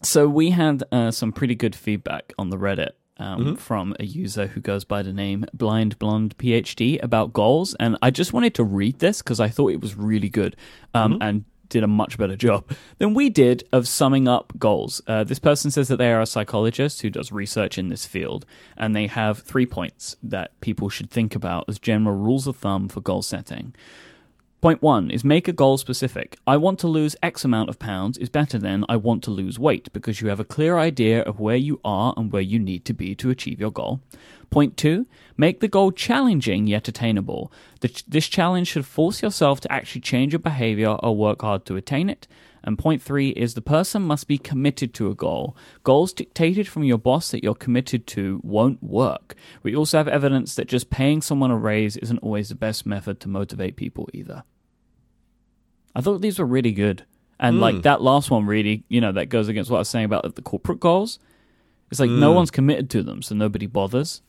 So 0.03 0.29
we 0.29 0.51
had 0.51 0.83
uh, 0.91 1.13
some 1.13 1.33
pretty 1.33 1.55
good 1.55 1.77
feedback 1.77 2.33
on 2.37 2.51
the 2.51 2.59
reddit 2.59 2.91
um, 3.23 3.57
from 3.57 3.95
a 4.01 4.05
user 4.05 4.49
who 4.49 4.61
goes 4.61 4.85
by 4.85 5.03
the 5.03 5.13
name 5.13 5.45
Blind 5.55 5.99
Blonde 5.99 6.37
PhD 6.39 7.03
about 7.03 7.33
goals, 7.33 7.75
and 7.79 7.97
I 8.03 8.11
just 8.11 8.33
wanted 8.33 8.55
to 8.57 8.65
read 8.65 8.99
this 8.99 9.23
because 9.23 9.41
I 9.41 9.49
thought 9.49 9.73
it 9.73 9.81
was 9.81 9.97
really 9.97 10.29
good 10.29 10.57
um, 10.95 11.19
and 11.21 11.45
did 11.69 11.83
a 11.83 11.89
much 11.89 12.19
better 12.19 12.37
job 12.37 12.71
than 12.99 13.15
we 13.15 13.31
did 13.31 13.65
of 13.73 13.89
summing 13.89 14.29
up 14.29 14.53
goals. 14.59 15.01
Uh, 15.07 15.25
this 15.25 15.39
person 15.39 15.71
says 15.71 15.89
that 15.89 15.97
they 15.97 16.13
are 16.13 16.21
a 16.21 16.27
psychologist 16.27 17.01
who 17.01 17.11
does 17.11 17.33
research 17.33 17.79
in 17.79 17.89
this 17.89 18.05
field, 18.07 18.45
and 18.77 18.95
they 18.95 19.07
have 19.07 19.39
three 19.39 19.67
points 19.67 20.17
that 20.23 20.61
people 20.61 20.89
should 20.89 21.11
think 21.11 21.35
about 21.35 21.65
as 21.69 21.79
general 21.79 22.17
rules 22.17 22.47
of 22.47 22.57
thumb 22.57 22.89
for 22.89 23.01
goal 23.01 23.23
setting. 23.23 23.75
Point 24.63 24.81
one 24.81 25.11
is 25.11 25.25
make 25.25 25.49
a 25.49 25.53
goal 25.53 25.77
specific. 25.77 26.39
I 26.47 26.57
want 26.57 26.79
to 26.79 26.87
lose 26.87 27.17
X 27.21 27.45
amount 27.45 27.69
of 27.69 27.81
pounds 27.81 28.17
is 28.17 28.29
better 28.29 28.59
than 28.59 28.85
I 28.89 28.95
want 28.95 29.25
to 29.25 29.33
lose 29.33 29.59
weight 29.59 29.93
because 29.93 30.21
you 30.21 30.29
have 30.29 30.39
a 30.39 30.45
clear 30.45 30.79
idea 30.79 31.21
of 31.23 31.41
where 31.41 31.57
you 31.57 31.81
are 31.85 32.15
and 32.17 32.31
where 32.31 32.43
you 32.43 32.61
need 32.61 32.85
to 32.85 32.95
be 32.95 33.17
to 33.17 33.31
achieve 33.31 33.59
your 33.59 33.73
goal. 33.73 34.03
Point 34.51 34.77
two, 34.77 35.09
make 35.37 35.59
the 35.59 35.67
goal 35.67 35.91
challenging 35.91 36.69
yet 36.69 36.87
attainable. 36.87 37.53
This 37.81 38.29
challenge 38.29 38.69
should 38.69 38.87
force 38.87 39.21
yourself 39.21 39.59
to 39.63 39.73
actually 39.73 40.03
change 40.03 40.33
your 40.33 40.39
behavior 40.39 40.91
or 40.91 41.17
work 41.17 41.43
hard 41.43 41.67
to 41.67 41.75
attain 41.75 42.09
it. 42.09 42.29
And 42.63 42.79
point 42.79 43.03
three 43.03 43.31
is 43.31 43.55
the 43.55 43.63
person 43.63 44.03
must 44.03 44.29
be 44.29 44.39
committed 44.39 44.95
to 44.95 45.11
a 45.11 45.15
goal. 45.17 45.57
Goals 45.83 46.13
dictated 46.13 46.69
from 46.69 46.85
your 46.85 46.99
boss 46.99 47.33
that 47.33 47.43
you're 47.43 47.57
committed 47.57 48.07
to 48.09 48.41
won't 48.45 48.81
work. 48.81 49.35
We 49.65 49.75
also 49.75 49.99
have 49.99 50.07
evidence 50.07 50.55
that 50.55 50.69
just 50.69 50.89
paying 50.89 51.21
someone 51.21 51.51
a 51.51 51.57
raise 51.57 51.97
isn't 51.97 52.23
always 52.23 52.51
the 52.51 52.55
best 52.55 52.87
method 52.87 53.19
to 53.19 53.29
motivate 53.29 53.75
people 53.75 54.09
either. 54.13 54.45
I 55.95 56.01
thought 56.01 56.21
these 56.21 56.39
were 56.39 56.47
really 56.47 56.73
good. 56.73 57.05
And 57.39 57.61
like 57.61 57.77
hmm. 57.77 57.81
that 57.83 58.01
last 58.01 58.31
one 58.31 58.47
really, 58.47 58.85
you 58.89 59.01
know, 59.01 59.13
that 59.13 59.27
goes 59.27 59.49
against 59.49 59.71
what 59.71 59.79
I 59.79 59.81
was 59.81 59.89
saying 59.89 60.05
about 60.05 60.37
the 60.37 60.43
corporate 60.43 60.79
goals. 60.79 61.19
It's 61.91 61.99
like 62.01 62.11
no 62.11 62.31
hmm. 62.31 62.37
one's 62.37 62.51
committed 62.51 62.89
to 62.91 63.03
them, 63.03 63.21
so 63.21 63.35
nobody 63.35 63.67
bothers. 63.67 64.23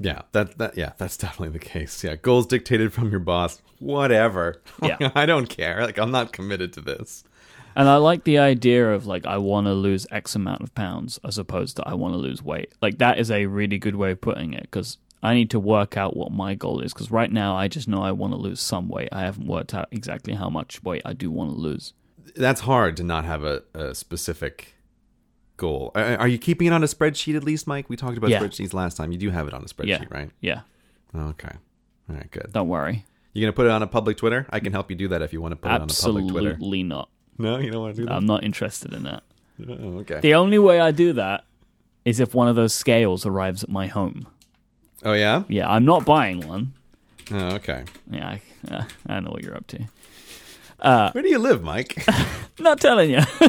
Yeah, 0.00 0.22
that 0.32 0.58
that 0.58 0.76
yeah, 0.76 0.92
that's 0.96 1.16
definitely 1.16 1.58
the 1.58 1.64
case. 1.64 2.02
Yeah, 2.02 2.16
goals 2.16 2.46
dictated 2.46 2.92
from 2.92 3.10
your 3.10 3.20
boss. 3.20 3.60
Whatever. 3.78 4.62
Yeah. 4.82 5.10
I 5.14 5.26
don't 5.26 5.48
care. 5.48 5.82
Like 5.82 5.98
I'm 5.98 6.10
not 6.10 6.32
committed 6.32 6.72
to 6.74 6.80
this. 6.80 7.24
And 7.76 7.88
I 7.88 7.96
like 7.96 8.24
the 8.24 8.38
idea 8.38 8.92
of 8.92 9.06
like 9.06 9.26
I 9.26 9.38
want 9.38 9.66
to 9.66 9.72
lose 9.72 10.06
X 10.10 10.34
amount 10.34 10.62
of 10.62 10.74
pounds 10.74 11.18
as 11.24 11.36
opposed 11.36 11.76
to 11.76 11.86
I 11.86 11.94
want 11.94 12.14
to 12.14 12.18
lose 12.18 12.42
weight. 12.42 12.72
Like 12.80 12.98
that 12.98 13.18
is 13.18 13.30
a 13.30 13.46
really 13.46 13.78
good 13.78 13.96
way 13.96 14.12
of 14.12 14.20
putting 14.20 14.54
it 14.54 14.62
because 14.62 14.98
I 15.22 15.34
need 15.34 15.50
to 15.50 15.58
work 15.60 15.96
out 15.96 16.16
what 16.16 16.30
my 16.30 16.54
goal 16.54 16.80
is 16.80 16.92
because 16.92 17.10
right 17.10 17.30
now 17.32 17.56
I 17.56 17.66
just 17.68 17.88
know 17.88 18.02
I 18.02 18.12
want 18.12 18.32
to 18.32 18.38
lose 18.38 18.60
some 18.60 18.88
weight. 18.88 19.08
I 19.12 19.22
haven't 19.22 19.46
worked 19.46 19.74
out 19.74 19.88
exactly 19.90 20.34
how 20.34 20.48
much 20.48 20.82
weight 20.84 21.02
I 21.04 21.12
do 21.12 21.30
want 21.30 21.50
to 21.50 21.56
lose. 21.56 21.92
That's 22.36 22.60
hard 22.60 22.96
to 22.98 23.02
not 23.04 23.24
have 23.24 23.42
a, 23.42 23.62
a 23.74 23.94
specific 23.94 24.74
goal. 25.56 25.90
Are, 25.94 26.18
are 26.18 26.28
you 26.28 26.38
keeping 26.38 26.68
it 26.68 26.72
on 26.72 26.84
a 26.84 26.86
spreadsheet 26.86 27.34
at 27.36 27.42
least, 27.42 27.66
Myke? 27.66 27.86
We 27.88 27.96
talked 27.96 28.16
about 28.16 28.30
Yeah. 28.30 28.40
spreadsheets 28.40 28.72
last 28.74 28.96
time. 28.96 29.10
You 29.12 29.18
do 29.18 29.30
have 29.30 29.48
it 29.48 29.54
on 29.54 29.62
a 29.62 29.66
spreadsheet, 29.66 29.86
Yeah. 29.88 30.04
right? 30.10 30.30
Yeah, 30.40 30.60
Okay. 31.16 31.50
All 32.08 32.16
right, 32.16 32.30
good. 32.30 32.50
don't 32.52 32.68
worry. 32.68 33.04
You're 33.32 33.46
gonna 33.46 33.52
put 33.56 33.66
it 33.66 33.72
on 33.72 33.82
a 33.82 33.86
public 33.86 34.16
Twitter? 34.16 34.46
I 34.50 34.60
can 34.60 34.72
help 34.72 34.88
you 34.90 34.96
do 34.96 35.08
that 35.08 35.20
if 35.22 35.32
you 35.32 35.40
want 35.40 35.52
to 35.52 35.56
put 35.56 35.70
it 35.70 35.74
on 35.74 35.82
a 35.82 35.86
public 35.86 36.28
Twitter. 36.28 36.50
Absolutely 36.52 36.82
not. 36.84 37.08
No, 37.38 37.58
you 37.58 37.70
don't 37.70 37.82
want 37.82 37.96
to 37.96 38.02
do 38.02 38.06
that. 38.06 38.14
I'm 38.14 38.26
not 38.26 38.42
interested 38.44 38.92
in 38.92 39.02
that. 39.04 39.22
oh, 39.68 39.98
okay. 40.00 40.20
The 40.20 40.34
only 40.34 40.58
way 40.58 40.80
I 40.80 40.90
do 40.92 41.12
that 41.14 41.44
is 42.04 42.20
if 42.20 42.34
one 42.34 42.48
of 42.48 42.56
those 42.56 42.72
scales 42.72 43.26
arrives 43.26 43.62
at 43.62 43.68
my 43.68 43.86
home. 43.88 44.26
Oh 45.04 45.12
yeah. 45.12 45.44
Yeah, 45.48 45.70
I'm 45.70 45.84
not 45.84 46.04
buying 46.04 46.46
one. 46.46 46.72
Oh, 47.30 47.54
okay. 47.56 47.84
Yeah, 48.10 48.28
I, 48.70 48.74
uh, 48.74 48.84
I 49.06 49.20
know 49.20 49.30
what 49.30 49.42
you're 49.42 49.56
up 49.56 49.66
to. 49.68 49.86
Where 50.80 51.22
do 51.22 51.28
you 51.28 51.38
live, 51.38 51.60
Myke? 51.60 52.06
Not 52.60 52.80
telling 52.80 53.10
you. 53.10 53.20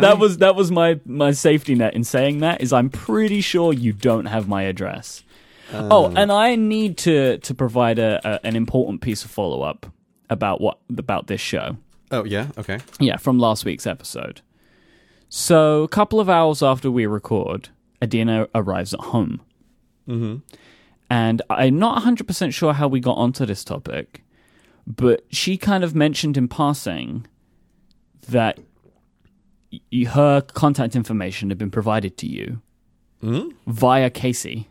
that 0.00 0.16
was 0.18 0.38
that 0.38 0.54
was 0.56 0.70
my 0.70 0.98
my 1.04 1.32
safety 1.32 1.74
net 1.74 1.94
in 1.94 2.04
saying 2.04 2.38
that 2.38 2.60
is 2.60 2.72
I'm 2.72 2.90
pretty 2.90 3.40
sure 3.40 3.72
you 3.72 3.92
don't 3.92 4.26
have 4.26 4.48
my 4.48 4.62
address. 4.62 5.22
oh, 5.72 6.12
and 6.16 6.32
I 6.32 6.56
need 6.56 6.98
to 6.98 7.38
to 7.38 7.54
provide 7.54 7.98
a, 7.98 8.20
a 8.24 8.46
an 8.46 8.56
important 8.56 9.00
piece 9.02 9.24
of 9.24 9.30
follow 9.30 9.62
up 9.62 9.86
about 10.28 10.60
what 10.60 10.78
about 10.96 11.26
this 11.26 11.40
show. 11.40 11.76
oh 12.10 12.24
yeah. 12.24 12.48
Okay. 12.58 12.78
Yeah, 12.98 13.16
from 13.16 13.38
last 13.38 13.64
week's 13.64 13.86
episode. 13.86 14.40
So, 15.28 15.84
a 15.84 15.88
couple 15.88 16.18
of 16.18 16.28
hours 16.28 16.60
after 16.60 16.90
we 16.90 17.06
record, 17.06 17.68
Adina 18.02 18.48
arrives 18.54 18.94
at 18.94 19.00
home. 19.00 19.40
Mm-hmm. 20.08 20.36
And 21.08 21.42
I'm 21.50 21.78
not 21.78 22.02
100% 22.02 22.52
sure 22.54 22.72
how 22.72 22.86
we 22.88 23.00
got 23.00 23.14
onto 23.16 23.44
this 23.44 23.64
topic, 23.64 24.22
but 24.86 25.24
she 25.30 25.56
kind 25.56 25.82
of 25.84 25.94
mentioned 25.94 26.36
in 26.36 26.46
passing 26.48 27.26
that 28.28 28.60
y- 29.72 30.04
her 30.04 30.40
contact 30.40 30.94
information 30.94 31.48
had 31.50 31.58
been 31.58 31.70
provided 31.70 32.16
to 32.18 32.26
you 32.28 32.62
via 33.66 34.08
Casey, 34.08 34.68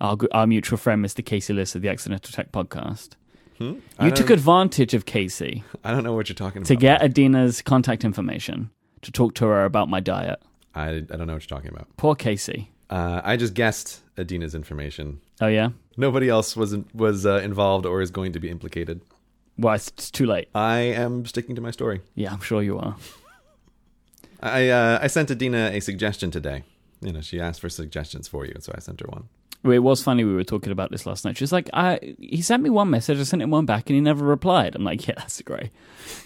our, 0.00 0.18
our 0.32 0.46
mutual 0.46 0.76
friend, 0.76 1.04
Mr. 1.04 1.24
Casey 1.24 1.52
Liss 1.54 1.74
of 1.74 1.82
the 1.82 1.88
Accidental 1.88 2.30
Tech 2.32 2.52
Podcast. 2.52 3.10
You 3.58 4.10
took 4.14 4.28
advantage 4.28 4.92
of 4.92 5.06
Casey 5.06 5.64
I 5.82 5.90
don't 5.90 6.04
know 6.04 6.12
what 6.12 6.28
you're 6.28 6.34
talking 6.34 6.58
about. 6.58 6.66
to 6.66 6.76
get 6.76 7.00
Adina's 7.02 7.62
contact 7.62 8.04
information 8.04 8.68
to 9.00 9.10
talk 9.10 9.34
to 9.36 9.46
her 9.46 9.64
about 9.64 9.88
my 9.88 10.00
diet. 10.00 10.42
I, 10.76 10.88
I 10.88 11.00
don't 11.00 11.26
know 11.26 11.32
what 11.32 11.50
you're 11.50 11.58
talking 11.58 11.70
about. 11.70 11.88
Poor 11.96 12.14
Casey. 12.14 12.70
Uh, 12.90 13.20
I 13.24 13.36
just 13.36 13.54
guessed 13.54 14.02
Adina's 14.16 14.54
information. 14.54 15.20
Oh 15.40 15.48
yeah. 15.48 15.70
Nobody 15.96 16.28
else 16.28 16.54
was 16.54 16.76
was 16.94 17.26
uh, 17.26 17.40
involved 17.42 17.86
or 17.86 18.00
is 18.02 18.10
going 18.10 18.32
to 18.32 18.40
be 18.40 18.48
implicated. 18.50 19.00
Well, 19.58 19.74
it's, 19.74 19.88
it's 19.88 20.10
too 20.10 20.26
late. 20.26 20.48
I 20.54 20.78
am 20.80 21.24
sticking 21.24 21.56
to 21.56 21.62
my 21.62 21.70
story. 21.70 22.02
Yeah, 22.14 22.32
I'm 22.32 22.42
sure 22.42 22.62
you 22.62 22.78
are. 22.78 22.96
I 24.40 24.68
uh, 24.68 24.98
I 25.02 25.06
sent 25.08 25.30
Adina 25.30 25.70
a 25.72 25.80
suggestion 25.80 26.30
today. 26.30 26.62
You 27.00 27.12
know, 27.12 27.22
she 27.22 27.40
asked 27.40 27.60
for 27.60 27.68
suggestions 27.68 28.28
for 28.28 28.46
you, 28.46 28.54
so 28.60 28.72
I 28.74 28.80
sent 28.80 29.00
her 29.00 29.08
one. 29.08 29.28
It 29.64 29.80
was 29.80 30.02
funny. 30.02 30.22
We 30.22 30.34
were 30.34 30.44
talking 30.44 30.70
about 30.70 30.90
this 30.92 31.06
last 31.06 31.24
night. 31.24 31.36
She's 31.36 31.52
like, 31.52 31.68
I, 31.72 32.14
"He 32.20 32.40
sent 32.40 32.62
me 32.62 32.70
one 32.70 32.90
message. 32.90 33.18
I 33.18 33.24
sent 33.24 33.42
him 33.42 33.50
one 33.50 33.66
back, 33.66 33.88
and 33.88 33.94
he 33.94 34.00
never 34.00 34.24
replied." 34.24 34.74
I'm 34.76 34.84
like, 34.84 35.06
"Yeah, 35.06 35.14
that's 35.16 35.42
great." 35.42 35.70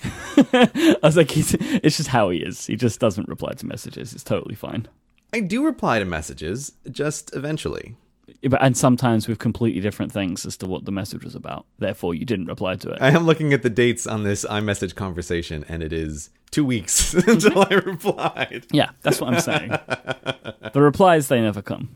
I 0.37 0.97
was 1.03 1.17
like, 1.17 1.31
he's, 1.31 1.55
"It's 1.55 1.97
just 1.97 2.11
how 2.11 2.31
he 2.31 2.39
is. 2.39 2.67
He 2.67 2.77
just 2.77 3.01
doesn't 3.01 3.29
reply 3.29 3.53
to 3.53 3.67
messages. 3.67 4.13
It's 4.13 4.25
totally 4.25 4.55
fine." 4.55 4.89
I 5.33 5.41
do 5.41 5.65
reply 5.65 6.01
to 6.01 6.05
messages, 6.05 6.73
just 6.91 7.35
eventually. 7.35 7.97
But 8.43 8.63
and 8.63 8.77
sometimes 8.77 9.29
with 9.29 9.39
completely 9.39 9.81
different 9.81 10.13
things 10.13 10.47
as 10.47 10.57
to 10.59 10.67
what 10.67 10.85
the 10.85 10.93
message 10.93 11.25
was 11.25 11.35
about. 11.35 11.67
Therefore, 11.79 12.15
you 12.15 12.25
didn't 12.25 12.47
reply 12.47 12.77
to 12.77 12.91
it. 12.91 12.99
I 13.01 13.11
am 13.11 13.27
looking 13.27 13.53
at 13.53 13.63
the 13.63 13.71
dates 13.71 14.07
on 14.07 14.25
this 14.25 14.45
iMessage 14.45 14.95
conversation, 14.95 15.65
and 15.69 15.83
it 15.83 15.93
is 15.93 16.31
two 16.51 16.65
weeks 16.65 17.15
until 17.27 17.63
I 17.63 17.75
replied. 17.75 18.67
yeah, 18.71 18.91
that's 19.03 19.21
what 19.21 19.35
I'm 19.35 19.41
saying. 19.41 19.71
the 20.73 20.81
replies 20.81 21.29
they 21.29 21.41
never 21.41 21.63
come. 21.63 21.95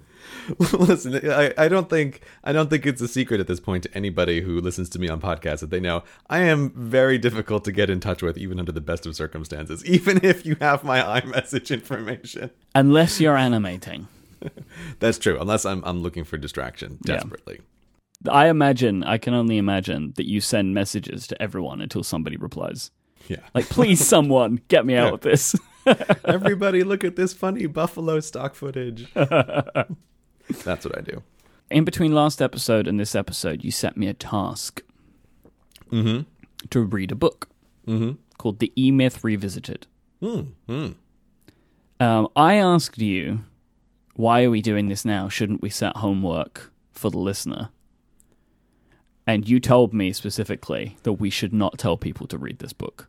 Listen, 0.73 1.31
I, 1.31 1.53
I 1.57 1.69
don't 1.69 1.89
think 1.89 2.21
I 2.43 2.53
don't 2.53 2.69
think 2.71 2.87
it's 2.87 3.01
a 3.01 3.09
secret 3.09 3.41
at 3.41 3.47
this 3.47 3.61
point 3.61 3.83
to 3.85 3.95
anybody 3.97 4.41
who 4.41 4.61
listens 4.61 4.89
to 4.91 4.99
me 4.99 5.09
on 5.09 5.21
podcasts 5.21 5.61
that 5.61 5.71
they 5.71 5.81
know 5.81 6.03
I 6.29 6.41
am 6.41 6.71
very 6.71 7.19
difficult 7.19 7.65
to 7.65 7.73
get 7.73 7.91
in 7.91 8.01
touch 8.01 8.23
with, 8.23 8.37
even 8.39 8.59
under 8.59 8.73
the 8.73 8.81
best 8.81 9.07
of 9.07 9.17
circumstances. 9.17 9.85
Even 9.95 10.21
if 10.25 10.45
you 10.45 10.57
have 10.61 10.85
my 10.85 11.21
iMessage 11.21 11.73
information, 11.73 12.51
Unless 12.75 13.21
you're 13.21 13.37
animating. 13.37 14.09
that's 14.99 15.19
true. 15.19 15.39
Unless 15.41 15.65
I'm 15.65 15.83
I'm 15.85 16.03
looking 16.03 16.25
for 16.25 16.37
distraction 16.37 16.99
Yeah. 17.05 17.15
desperately. 17.15 17.61
I 18.29 18.49
imagine, 18.49 19.05
I 19.05 19.19
can 19.19 19.35
only 19.35 19.59
imagine 19.59 20.15
that 20.17 20.27
you 20.27 20.41
send 20.41 20.73
messages 20.75 21.27
to 21.27 21.43
everyone 21.43 21.81
until 21.83 22.03
somebody 22.03 22.37
replies. 22.39 22.91
Yeah. 23.29 23.41
Like, 23.55 23.69
please, 23.69 24.07
someone, 24.07 24.61
get 24.69 24.87
me 24.87 24.97
out 24.97 25.13
of 25.15 25.21
this. 25.21 25.55
Everybody, 26.25 26.85
look 26.85 27.05
at 27.05 27.17
this 27.17 27.35
funny 27.35 27.67
buffalo 27.67 28.21
stock 28.21 28.55
footage. 28.55 29.13
That's 30.65 30.85
what 30.85 30.97
I 30.99 31.01
do. 31.01 31.23
In 31.71 31.85
between 31.85 32.13
last 32.15 32.43
episode 32.43 32.87
and 32.87 33.01
this 33.01 33.15
episode, 33.15 33.65
you 33.65 33.71
set 33.71 33.97
me 33.97 34.07
a 34.09 34.15
task 34.15 34.83
Mm-hmm. 35.91 36.23
to 36.71 36.81
read 36.81 37.13
a 37.13 37.15
book 37.15 37.49
Mm-hmm. 37.87 38.13
called 38.39 38.59
The 38.59 38.73
E 38.77 38.91
Myth 38.91 39.23
Revisited. 39.23 39.87
Mm-hmm. 40.23 40.93
Um, 42.01 42.29
I 42.35 42.55
asked 42.55 42.99
you, 42.99 43.41
why 44.15 44.43
are 44.45 44.51
we 44.51 44.63
doing 44.63 44.89
this 44.89 45.05
now? 45.05 45.29
Shouldn't 45.29 45.61
we 45.63 45.71
set 45.71 45.97
homework 45.99 46.73
for 46.93 47.11
the 47.11 47.19
listener? 47.19 47.69
And 49.27 49.49
you 49.49 49.61
told 49.61 49.93
me 49.95 50.13
specifically 50.13 50.97
that 51.03 51.15
we 51.15 51.31
should 51.31 51.53
not 51.53 51.79
tell 51.79 51.97
people 51.97 52.27
to 52.29 52.39
read 52.39 52.59
this 52.59 52.73
book. 52.73 53.09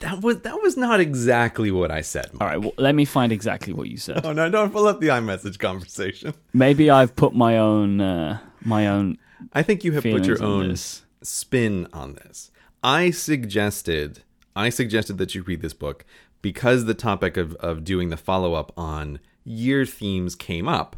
That 0.00 0.20
was 0.22 0.40
that 0.40 0.60
was 0.62 0.76
not 0.76 1.00
exactly 1.00 1.70
what 1.70 1.90
I 1.90 2.02
said. 2.02 2.30
All 2.40 2.46
right, 2.46 2.60
well, 2.60 2.72
let 2.76 2.94
me 2.94 3.04
find 3.04 3.32
exactly 3.32 3.72
what 3.72 3.88
you 3.88 3.96
said. 3.96 4.20
Oh 4.26 4.32
no! 4.32 4.50
Don't 4.50 4.72
pull 4.72 4.86
up 4.86 5.00
the 5.00 5.08
iMessage 5.08 5.58
conversation. 5.58 6.34
Maybe 6.52 6.90
I've 6.90 7.16
put 7.16 7.34
my 7.34 7.56
own 7.58 8.00
uh, 8.00 8.38
my 8.62 8.86
own 8.86 9.18
I 9.52 9.62
think 9.62 9.84
you 9.84 9.92
have 9.92 10.02
put 10.02 10.26
your 10.26 10.42
own 10.42 10.68
this. 10.68 11.02
spin 11.22 11.88
on 11.92 12.14
this. 12.14 12.50
I 12.82 13.10
suggested 13.10 14.22
I 14.54 14.68
suggested 14.70 15.18
that 15.18 15.34
you 15.34 15.42
read 15.42 15.62
this 15.62 15.74
book 15.74 16.04
because 16.42 16.84
the 16.84 16.94
topic 16.94 17.36
of, 17.36 17.54
of 17.56 17.84
doing 17.84 18.08
the 18.10 18.16
follow 18.16 18.54
up 18.54 18.72
on 18.76 19.18
year 19.44 19.84
themes 19.84 20.34
came 20.34 20.68
up. 20.68 20.96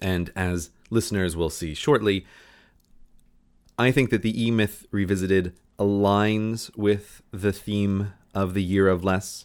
And 0.00 0.30
as 0.36 0.70
listeners 0.90 1.36
will 1.36 1.50
see 1.50 1.74
shortly, 1.74 2.26
I 3.78 3.90
think 3.92 4.10
that 4.10 4.22
the 4.22 4.46
E 4.46 4.50
Myth 4.50 4.86
Revisited 4.90 5.54
aligns 5.78 6.76
with 6.76 7.22
the 7.30 7.52
theme 7.52 8.12
of 8.34 8.54
the 8.54 8.62
Year 8.62 8.88
of 8.88 9.04
Less, 9.04 9.44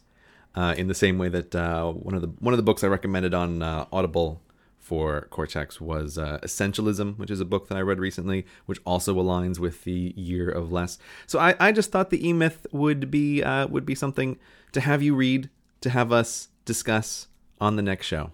uh, 0.56 0.74
in 0.78 0.88
the 0.88 0.96
same 0.96 1.18
way 1.18 1.30
that 1.30 1.56
uh, 1.56 1.92
one 1.92 2.16
of 2.16 2.22
the 2.22 2.28
one 2.40 2.54
of 2.54 2.58
the 2.58 2.64
books 2.64 2.84
I 2.84 2.88
recommended 2.88 3.34
on 3.34 3.62
uh, 3.62 3.86
Audible 3.92 4.42
for 4.80 5.28
Cortex 5.30 5.80
was 5.80 6.18
uh, 6.18 6.40
Essentialism, 6.44 7.18
which 7.18 7.32
is 7.32 7.40
a 7.40 7.46
book 7.46 7.70
that 7.70 7.78
I 7.78 7.82
read 7.82 8.00
recently, 8.00 8.46
which 8.66 8.80
also 8.86 9.16
aligns 9.16 9.58
with 9.60 9.84
the 9.84 10.14
Year 10.18 10.50
of 10.50 10.72
Less. 10.72 10.98
So 11.26 11.40
I, 11.40 11.56
I 11.60 11.72
just 11.72 11.92
thought 11.92 12.10
the 12.10 12.28
E 12.28 12.34
Myth 12.34 12.66
would 12.72 13.10
be 13.12 13.44
uh, 13.44 13.68
would 13.68 13.86
be 13.86 13.96
something 13.96 14.38
to 14.72 14.82
have 14.82 15.02
you 15.04 15.16
read, 15.16 15.50
to 15.82 15.90
have 15.92 16.12
us 16.12 16.50
discuss 16.66 17.28
on 17.62 17.76
the 17.76 17.82
next 17.82 18.08
show, 18.08 18.32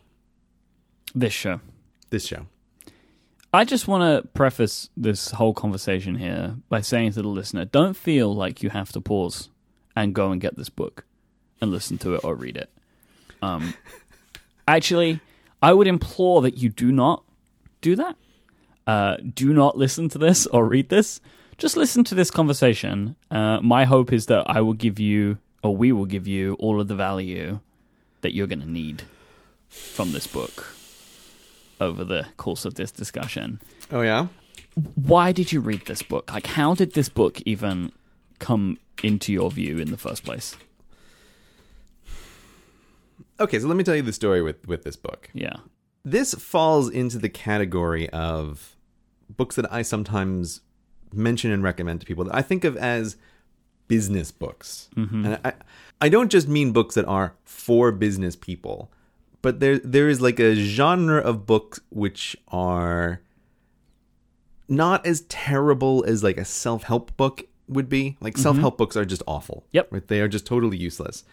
This 1.13 1.33
show. 1.33 1.59
this 2.09 2.25
show. 2.25 2.47
I 3.51 3.65
just 3.65 3.87
want 3.87 4.03
to 4.03 4.27
preface 4.29 4.89
this 4.95 5.31
whole 5.31 5.55
conversation 5.55 6.15
here 6.15 6.57
by 6.69 6.81
saying 6.81 7.13
to 7.13 7.23
the 7.23 7.27
listener 7.27 7.65
don't 7.65 7.95
feel 7.95 8.33
like 8.35 8.61
you 8.61 8.69
have 8.69 8.91
to 8.91 9.01
pause 9.01 9.49
and 9.95 10.13
go 10.13 10.31
and 10.31 10.39
get 10.39 10.55
this 10.55 10.69
book 10.69 11.03
and 11.59 11.71
listen 11.71 11.97
to 11.99 12.13
it 12.13 12.23
or 12.23 12.35
read 12.35 12.57
it. 12.57 12.69
Um, 13.41 13.73
actually, 14.67 15.19
I 15.63 15.73
would 15.73 15.87
implore 15.87 16.43
that 16.43 16.57
you 16.59 16.69
do 16.69 16.91
not 16.91 17.23
do 17.81 17.95
that. 17.95 18.15
Uh, 18.85 19.17
do 19.17 19.51
not 19.51 19.75
listen 19.75 20.09
to 20.09 20.19
this 20.19 20.45
or 20.45 20.65
read 20.65 20.89
this. 20.89 21.19
Just 21.57 21.75
listen 21.75 22.03
to 22.03 22.15
this 22.15 22.29
conversation. 22.29 23.15
Uh, 23.31 23.59
my 23.61 23.85
hope 23.85 24.13
is 24.13 24.27
that 24.27 24.43
I 24.47 24.61
will 24.61 24.73
give 24.73 24.99
you, 24.99 25.39
or 25.63 25.75
we 25.75 25.91
will 25.91 26.05
give 26.05 26.27
you, 26.27 26.53
all 26.59 26.79
of 26.79 26.87
the 26.87 26.95
value 26.95 27.61
that 28.21 28.35
you're 28.35 28.47
going 28.47 28.61
to 28.61 28.69
need 28.69 29.03
from 29.69 30.11
this 30.11 30.27
book 30.27 30.67
over 31.79 32.03
the 32.03 32.25
course 32.37 32.65
of 32.65 32.75
this 32.75 32.91
discussion. 32.91 33.59
Oh 33.91 34.01
yeah. 34.01 34.27
Why 34.95 35.31
did 35.31 35.51
you 35.51 35.59
read 35.59 35.85
this 35.85 36.01
book? 36.01 36.31
Like, 36.31 36.47
how 36.47 36.75
did 36.75 36.93
this 36.93 37.09
book 37.09 37.41
even 37.45 37.91
come 38.39 38.77
into 39.03 39.33
your 39.33 39.51
view 39.51 39.77
in 39.77 39.91
the 39.91 39.97
first 39.97 40.23
place? 40.23 40.55
Okay, 43.39 43.59
so 43.59 43.67
let 43.67 43.77
me 43.77 43.83
tell 43.83 43.95
you 43.95 44.01
the 44.01 44.13
story 44.13 44.41
with 44.41 44.67
with 44.67 44.83
this 44.83 44.95
book. 44.95 45.29
Yeah. 45.33 45.57
This 46.03 46.33
falls 46.33 46.89
into 46.89 47.17
the 47.17 47.29
category 47.29 48.09
of 48.09 48.75
books 49.29 49.55
that 49.55 49.71
I 49.71 49.81
sometimes 49.81 50.61
mention 51.13 51.51
and 51.51 51.63
recommend 51.63 52.01
to 52.01 52.05
people 52.05 52.25
that 52.25 52.35
I 52.35 52.41
think 52.41 52.63
of 52.63 52.77
as 52.77 53.17
business 53.87 54.31
books. 54.31 54.89
Mm-hmm. 54.95 55.25
And 55.25 55.39
I 55.43 55.53
I 56.01 56.09
don't 56.09 56.31
just 56.31 56.47
mean 56.47 56.71
books 56.71 56.95
that 56.95 57.05
are 57.05 57.35
for 57.43 57.91
business 57.91 58.35
people, 58.35 58.91
but 59.41 59.59
there 59.59 59.79
there 59.79 60.09
is 60.09 60.21
like 60.21 60.39
a 60.39 60.55
genre 60.55 61.19
of 61.19 61.45
books 61.45 61.79
which 61.89 62.35
are 62.49 63.21
not 64.67 65.05
as 65.05 65.21
terrible 65.21 66.03
as 66.07 66.23
like 66.23 66.37
a 66.37 66.45
self-help 66.45 67.15
book 67.17 67.43
would 67.67 67.89
be. 67.89 68.17
Like 68.19 68.33
mm-hmm. 68.33 68.43
self-help 68.43 68.77
books 68.77 68.95
are 68.95 69.05
just 69.05 69.23
awful. 69.25 69.65
Yep. 69.71 69.87
Right? 69.91 70.07
They 70.07 70.21
are 70.21 70.27
just 70.27 70.45
totally 70.45 70.77
useless. 70.77 71.23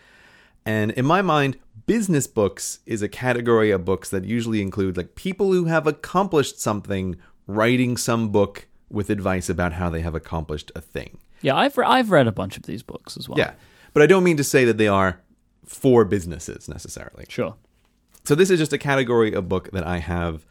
And 0.65 0.91
in 0.93 1.05
my 1.05 1.23
mind, 1.23 1.59
business 1.87 2.27
books 2.27 2.81
is 2.87 3.03
a 3.03 3.09
category 3.09 3.71
of 3.71 3.85
books 3.85 4.11
that 4.11 4.25
usually 4.25 4.61
include 4.61 4.97
like 4.97 5.15
people 5.15 5.53
who 5.53 5.67
have 5.67 5.87
accomplished 5.87 6.61
something 6.61 7.17
writing 7.47 7.97
some 7.97 8.31
book 8.31 8.67
with 8.91 9.11
advice 9.11 9.49
about 9.49 9.75
how 9.75 9.91
they 9.91 10.01
have 10.01 10.15
accomplished 10.15 10.73
a 10.75 10.81
thing. 10.81 11.19
Yeah, 11.43 11.57
I've, 11.57 11.77
re- 11.77 11.87
I've 11.87 12.11
read 12.11 12.27
a 12.27 12.33
bunch 12.33 12.57
of 12.57 12.65
these 12.65 12.83
books 12.83 13.17
as 13.17 13.29
well. 13.29 13.39
Yeah. 13.39 13.53
But 13.93 14.03
I 14.03 14.07
don't 14.07 14.25
mean 14.25 14.37
to 14.39 14.45
say 14.45 14.65
that 14.65 14.79
they 14.79 14.89
are 14.89 15.21
for 15.65 16.05
businesses 16.05 16.69
necessarily. 16.69 17.27
Sure. 17.29 17.55
So 18.27 18.35
this 18.35 18.51
is 18.51 18.59
just 18.59 18.73
a 18.73 18.79
category 18.79 19.33
of 19.33 19.49
book 19.49 19.71
that 19.71 19.87
I 19.87 19.99
have 19.99 20.45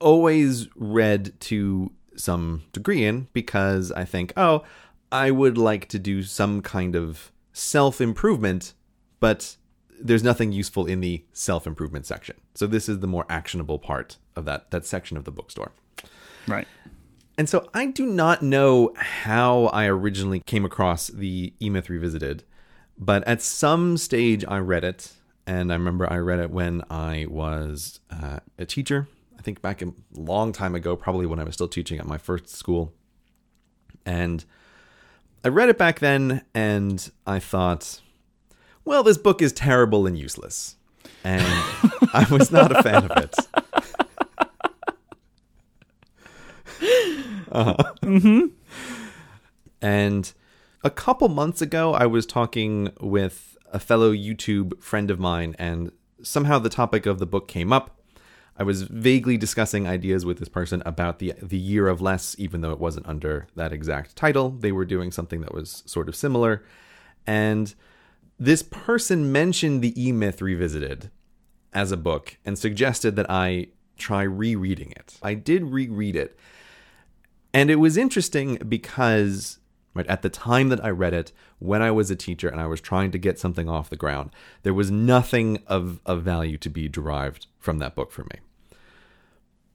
always 0.00 0.66
read 0.74 1.32
to 1.42 1.92
some 2.16 2.64
degree 2.72 3.04
in 3.04 3.28
because 3.32 3.92
I 3.92 4.04
think, 4.04 4.32
oh, 4.36 4.64
I 5.12 5.30
would 5.30 5.56
like 5.56 5.88
to 5.90 6.00
do 6.00 6.24
some 6.24 6.60
kind 6.60 6.96
of 6.96 7.30
self 7.52 8.00
improvement, 8.00 8.74
but 9.20 9.56
there's 10.00 10.24
nothing 10.24 10.50
useful 10.50 10.86
in 10.86 11.00
the 11.00 11.24
self 11.32 11.68
improvement 11.68 12.04
section. 12.04 12.36
So 12.56 12.66
this 12.66 12.88
is 12.88 12.98
the 12.98 13.06
more 13.06 13.26
actionable 13.28 13.78
part 13.78 14.16
of 14.34 14.44
that 14.46 14.72
that 14.72 14.84
section 14.84 15.16
of 15.16 15.24
the 15.24 15.30
bookstore. 15.30 15.70
Right. 16.48 16.66
And 17.36 17.48
so 17.48 17.70
I 17.72 17.86
do 17.86 18.06
not 18.06 18.42
know 18.42 18.92
how 18.96 19.66
I 19.66 19.86
originally 19.86 20.40
came 20.40 20.64
across 20.64 21.06
the 21.06 21.52
E 21.62 21.70
Myth 21.70 21.88
Revisited, 21.88 22.42
but 22.98 23.22
at 23.28 23.40
some 23.40 23.96
stage 23.96 24.44
I 24.48 24.58
read 24.58 24.82
it, 24.82 25.12
and 25.48 25.72
I 25.72 25.76
remember 25.76 26.06
I 26.12 26.18
read 26.18 26.40
it 26.40 26.50
when 26.50 26.82
I 26.90 27.24
was 27.26 28.00
uh, 28.10 28.40
a 28.58 28.66
teacher. 28.66 29.08
I 29.38 29.42
think 29.42 29.62
back 29.62 29.80
a 29.80 29.94
long 30.12 30.52
time 30.52 30.74
ago, 30.74 30.94
probably 30.94 31.24
when 31.24 31.38
I 31.38 31.44
was 31.44 31.54
still 31.54 31.68
teaching 31.68 31.98
at 31.98 32.06
my 32.06 32.18
first 32.18 32.50
school. 32.50 32.92
And 34.04 34.44
I 35.42 35.48
read 35.48 35.70
it 35.70 35.78
back 35.78 36.00
then, 36.00 36.42
and 36.54 37.10
I 37.26 37.38
thought, 37.38 38.02
well, 38.84 39.02
this 39.02 39.16
book 39.16 39.40
is 39.40 39.54
terrible 39.54 40.06
and 40.06 40.18
useless. 40.18 40.76
And 41.24 41.42
I 42.12 42.26
was 42.30 42.52
not 42.52 42.70
a 42.70 42.82
fan 42.82 43.10
of 43.10 43.16
it. 43.16 43.34
And 49.80 50.32
a 50.82 50.90
couple 50.90 51.28
months 51.28 51.62
ago, 51.62 51.94
I 51.94 52.04
was 52.04 52.26
talking 52.26 52.90
with 53.00 53.56
a 53.72 53.78
fellow 53.78 54.12
YouTube 54.12 54.82
friend 54.82 55.10
of 55.10 55.18
mine, 55.18 55.54
and 55.58 55.92
somehow 56.22 56.58
the 56.58 56.68
topic 56.68 57.06
of 57.06 57.18
the 57.18 57.26
book 57.26 57.48
came 57.48 57.72
up. 57.72 57.94
I 58.56 58.64
was 58.64 58.82
vaguely 58.82 59.36
discussing 59.36 59.86
ideas 59.86 60.24
with 60.24 60.38
this 60.38 60.48
person 60.48 60.82
about 60.84 61.20
the 61.20 61.34
the 61.40 61.58
year 61.58 61.86
of 61.86 62.00
less, 62.00 62.34
even 62.38 62.60
though 62.60 62.72
it 62.72 62.80
wasn't 62.80 63.06
under 63.06 63.46
that 63.54 63.72
exact 63.72 64.16
title. 64.16 64.50
They 64.50 64.72
were 64.72 64.84
doing 64.84 65.12
something 65.12 65.40
that 65.42 65.54
was 65.54 65.84
sort 65.86 66.08
of 66.08 66.16
similar, 66.16 66.64
and 67.26 67.74
this 68.38 68.62
person 68.62 69.30
mentioned 69.30 69.80
the 69.82 70.00
E 70.00 70.12
Myth 70.12 70.42
Revisited 70.42 71.10
as 71.72 71.92
a 71.92 71.96
book 71.96 72.36
and 72.44 72.58
suggested 72.58 73.14
that 73.16 73.30
I 73.30 73.68
try 73.96 74.22
rereading 74.22 74.92
it. 74.92 75.18
I 75.22 75.34
did 75.34 75.62
reread 75.64 76.16
it, 76.16 76.36
and 77.54 77.70
it 77.70 77.76
was 77.76 77.96
interesting 77.96 78.56
because 78.68 79.58
right 79.98 80.06
at 80.06 80.22
the 80.22 80.30
time 80.30 80.68
that 80.68 80.82
I 80.84 80.90
read 80.90 81.12
it, 81.12 81.32
when 81.58 81.82
I 81.82 81.90
was 81.90 82.10
a 82.10 82.16
teacher 82.16 82.48
and 82.48 82.60
I 82.60 82.66
was 82.66 82.80
trying 82.80 83.10
to 83.10 83.18
get 83.18 83.38
something 83.38 83.68
off 83.68 83.90
the 83.90 83.96
ground, 83.96 84.30
there 84.62 84.72
was 84.72 84.90
nothing 84.90 85.62
of, 85.66 86.00
of 86.06 86.22
value 86.22 86.56
to 86.58 86.70
be 86.70 86.88
derived 86.88 87.46
from 87.58 87.78
that 87.78 87.94
book 87.94 88.12
for 88.12 88.22
me. 88.22 88.38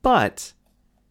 But 0.01 0.53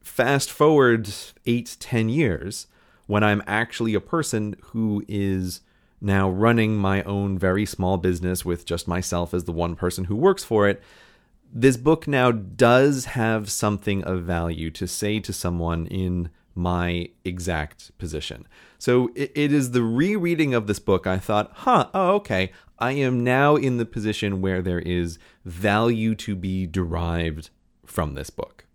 fast 0.03 0.51
forward 0.51 1.11
eight, 1.47 1.77
ten 1.79 2.09
years, 2.09 2.67
when 3.07 3.23
I'm 3.23 3.43
actually 3.47 3.95
a 3.95 4.01
person 4.01 4.57
who 4.63 5.05
is 5.07 5.61
now 6.01 6.29
running 6.29 6.77
my 6.77 7.03
own 7.03 7.39
very 7.39 7.67
small 7.67 7.99
business 7.99 8.45
with 8.45 8.65
just 8.65 8.89
myself 8.89 9.35
as 9.35 9.45
the 9.45 9.53
one 9.53 9.77
person 9.77 10.05
who 10.05 10.17
works 10.17 10.43
for 10.43 10.69
it, 10.69 10.83
this 11.53 11.77
book 11.77 12.09
now 12.09 12.33
does 12.33 13.05
have 13.05 13.51
something 13.51 14.03
of 14.05 14.23
value 14.23 14.71
to 14.71 14.87
say 14.87 15.21
to 15.21 15.33
someone 15.35 15.87
in 15.87 16.31
my 16.55 17.09
exact 17.25 17.97
position. 17.99 18.47
So 18.79 19.11
it, 19.15 19.33
it 19.35 19.53
is 19.53 19.71
the 19.71 19.83
rereading 19.83 20.55
of 20.55 20.67
this 20.67 20.79
book. 20.79 21.07
I 21.07 21.19
thought, 21.19 21.51
huh, 21.55 21.89
oh, 21.95 22.15
okay. 22.17 22.53
I 22.79 22.93
am 22.93 23.23
now 23.23 23.57
in 23.57 23.77
the 23.77 23.87
position 23.87 24.41
where 24.41 24.61
there 24.61 24.81
is 24.81 25.19
value 25.45 26.15
to 26.17 26.35
be 26.35 26.67
derived 26.67 27.51
from 27.87 28.15
this 28.15 28.31
book. 28.31 28.67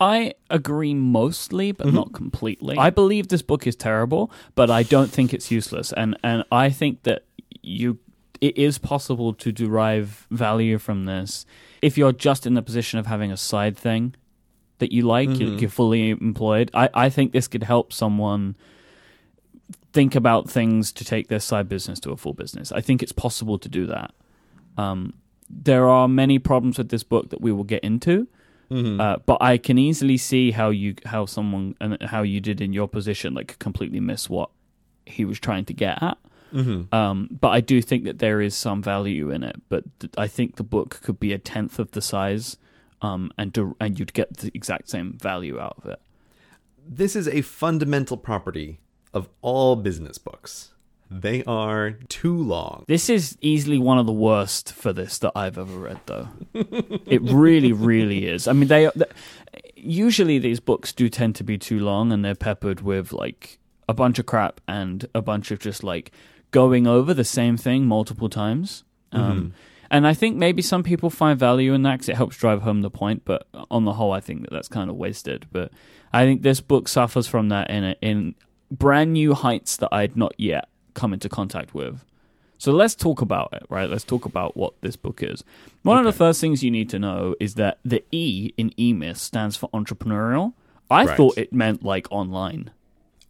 I 0.00 0.34
agree 0.50 0.94
mostly, 0.94 1.70
but 1.72 1.86
Mm-hmm. 1.86 1.96
not 1.96 2.12
completely. 2.12 2.76
I 2.76 2.90
believe 2.90 3.28
this 3.28 3.42
book 3.42 3.66
is 3.66 3.76
terrible, 3.76 4.32
but 4.54 4.68
I 4.70 4.82
don't 4.82 5.10
think 5.10 5.32
it's 5.32 5.50
useless, 5.50 5.92
and 5.92 6.18
and 6.24 6.44
I 6.50 6.70
think 6.70 7.04
that 7.04 7.24
you 7.62 7.98
it 8.40 8.58
is 8.58 8.76
possible 8.78 9.32
to 9.34 9.52
derive 9.52 10.26
value 10.30 10.78
from 10.78 11.04
this 11.04 11.46
if 11.80 11.96
you're 11.96 12.12
just 12.12 12.44
in 12.44 12.54
the 12.54 12.62
position 12.62 12.98
of 12.98 13.06
having 13.06 13.30
a 13.30 13.36
side 13.36 13.76
thing 13.76 14.16
that 14.82 14.92
you 14.92 15.02
like, 15.16 15.28
Mm-hmm. 15.30 15.40
you're, 15.42 15.58
you're 15.60 15.70
fully 15.80 16.10
employed. 16.10 16.70
I 16.74 16.86
I 17.06 17.08
think 17.10 17.32
this 17.32 17.48
could 17.48 17.62
help 17.64 17.92
someone 17.92 18.54
think 19.92 20.14
about 20.14 20.48
things 20.50 20.92
to 20.92 21.04
take 21.04 21.28
their 21.28 21.40
side 21.40 21.68
business 21.68 22.00
to 22.00 22.10
a 22.12 22.16
full 22.16 22.32
business. 22.32 22.72
I 22.72 22.80
think 22.80 23.02
it's 23.02 23.12
possible 23.12 23.58
to 23.58 23.68
do 23.68 23.86
that. 23.86 24.10
Um, 24.78 25.14
there 25.50 25.86
are 25.88 26.08
many 26.08 26.38
problems 26.38 26.78
with 26.78 26.88
this 26.88 27.02
book 27.02 27.28
that 27.30 27.40
we 27.42 27.52
will 27.52 27.64
get 27.64 27.82
into, 27.84 28.26
uh, 28.70 29.16
but 29.26 29.36
I 29.42 29.58
can 29.58 29.76
easily 29.78 30.16
see 30.16 30.50
how 30.52 30.70
you 30.70 30.94
how 31.04 31.26
someone 31.26 31.74
and 31.80 32.02
how 32.02 32.22
you 32.22 32.40
did 32.40 32.60
in 32.62 32.72
your 32.72 32.88
position 32.88 33.34
like 33.34 33.58
completely 33.58 34.00
miss 34.00 34.30
what 34.30 34.48
he 35.04 35.26
was 35.26 35.38
trying 35.38 35.66
to 35.66 35.74
get 35.74 36.02
at. 36.02 36.16
Um, 36.92 37.28
but 37.40 37.48
I 37.48 37.60
do 37.60 37.82
think 37.82 38.04
that 38.04 38.18
there 38.18 38.40
is 38.40 38.54
some 38.54 38.82
value 38.82 39.30
in 39.30 39.42
it. 39.42 39.56
But 39.68 39.84
th- 40.00 40.12
I 40.16 40.26
think 40.26 40.56
the 40.56 40.62
book 40.76 41.00
could 41.02 41.18
be 41.20 41.32
a 41.34 41.38
tenth 41.38 41.78
of 41.78 41.90
the 41.90 42.00
size, 42.02 42.56
um, 43.02 43.32
and 43.36 43.56
and 43.80 43.98
you'd 43.98 44.14
get 44.14 44.38
the 44.38 44.50
exact 44.54 44.88
same 44.88 45.12
value 45.12 45.60
out 45.60 45.76
of 45.78 45.90
it. 45.90 46.00
This 46.88 47.14
is 47.14 47.28
a 47.28 47.42
fundamental 47.42 48.16
property 48.16 48.80
of 49.12 49.28
all 49.42 49.76
business 49.76 50.18
books. 50.18 50.72
They 51.10 51.44
are 51.44 51.90
too 52.08 52.36
long. 52.36 52.84
This 52.88 53.10
is 53.10 53.36
easily 53.42 53.78
one 53.78 53.98
of 53.98 54.06
the 54.06 54.12
worst 54.12 54.72
for 54.72 54.94
this 54.94 55.18
that 55.18 55.32
I've 55.36 55.58
ever 55.58 55.78
read, 55.78 56.00
though. 56.06 56.28
it 56.54 57.20
really, 57.20 57.72
really 57.72 58.26
is. 58.26 58.48
I 58.48 58.54
mean, 58.54 58.68
they, 58.68 58.90
they 58.96 59.04
usually 59.76 60.38
these 60.38 60.58
books 60.58 60.90
do 60.92 61.10
tend 61.10 61.34
to 61.36 61.44
be 61.44 61.58
too 61.58 61.80
long, 61.80 62.12
and 62.12 62.24
they're 62.24 62.34
peppered 62.34 62.80
with 62.80 63.12
like 63.12 63.58
a 63.88 63.94
bunch 63.94 64.18
of 64.18 64.24
crap 64.24 64.62
and 64.66 65.06
a 65.14 65.20
bunch 65.20 65.50
of 65.50 65.58
just 65.58 65.84
like 65.84 66.12
going 66.50 66.86
over 66.86 67.12
the 67.12 67.24
same 67.24 67.58
thing 67.58 67.84
multiple 67.84 68.30
times. 68.30 68.84
Um, 69.12 69.52
And 69.92 70.06
I 70.06 70.14
think 70.14 70.36
maybe 70.36 70.62
some 70.62 70.82
people 70.82 71.10
find 71.10 71.38
value 71.38 71.74
in 71.74 71.82
that 71.82 71.92
because 71.92 72.08
it 72.08 72.16
helps 72.16 72.36
drive 72.36 72.62
home 72.62 72.80
the 72.82 72.90
point. 72.90 73.24
But 73.24 73.46
on 73.70 73.84
the 73.84 73.92
whole, 73.92 74.10
I 74.12 74.20
think 74.20 74.40
that 74.42 74.50
that's 74.50 74.66
kind 74.68 74.88
of 74.90 74.96
wasted. 74.96 75.46
But 75.52 75.70
I 76.12 76.24
think 76.24 76.42
this 76.42 76.60
book 76.60 76.88
suffers 76.88 77.26
from 77.28 77.50
that 77.50 77.68
in 77.70 77.84
a, 77.84 77.96
in 78.00 78.34
brand 78.70 79.12
new 79.12 79.34
heights 79.34 79.76
that 79.76 79.90
I'd 79.92 80.16
not 80.16 80.34
yet 80.38 80.68
come 80.94 81.12
into 81.12 81.28
contact 81.28 81.74
with. 81.74 82.04
So 82.56 82.72
let's 82.72 82.94
talk 82.94 83.20
about 83.20 83.50
it, 83.52 83.64
right? 83.68 83.90
Let's 83.90 84.04
talk 84.04 84.24
about 84.24 84.56
what 84.56 84.72
this 84.82 84.96
book 84.96 85.22
is. 85.22 85.44
One 85.82 85.98
of 85.98 86.04
the 86.04 86.12
first 86.12 86.40
things 86.40 86.62
you 86.62 86.70
need 86.70 86.88
to 86.90 86.98
know 86.98 87.34
is 87.40 87.56
that 87.56 87.78
the 87.84 88.02
E 88.12 88.52
in 88.56 88.72
E-Myth 88.78 89.18
stands 89.18 89.56
for 89.56 89.68
entrepreneurial. 89.70 90.54
I 90.90 91.04
Right. 91.04 91.16
thought 91.16 91.36
it 91.36 91.52
meant 91.52 91.82
like 91.82 92.06
online. 92.10 92.70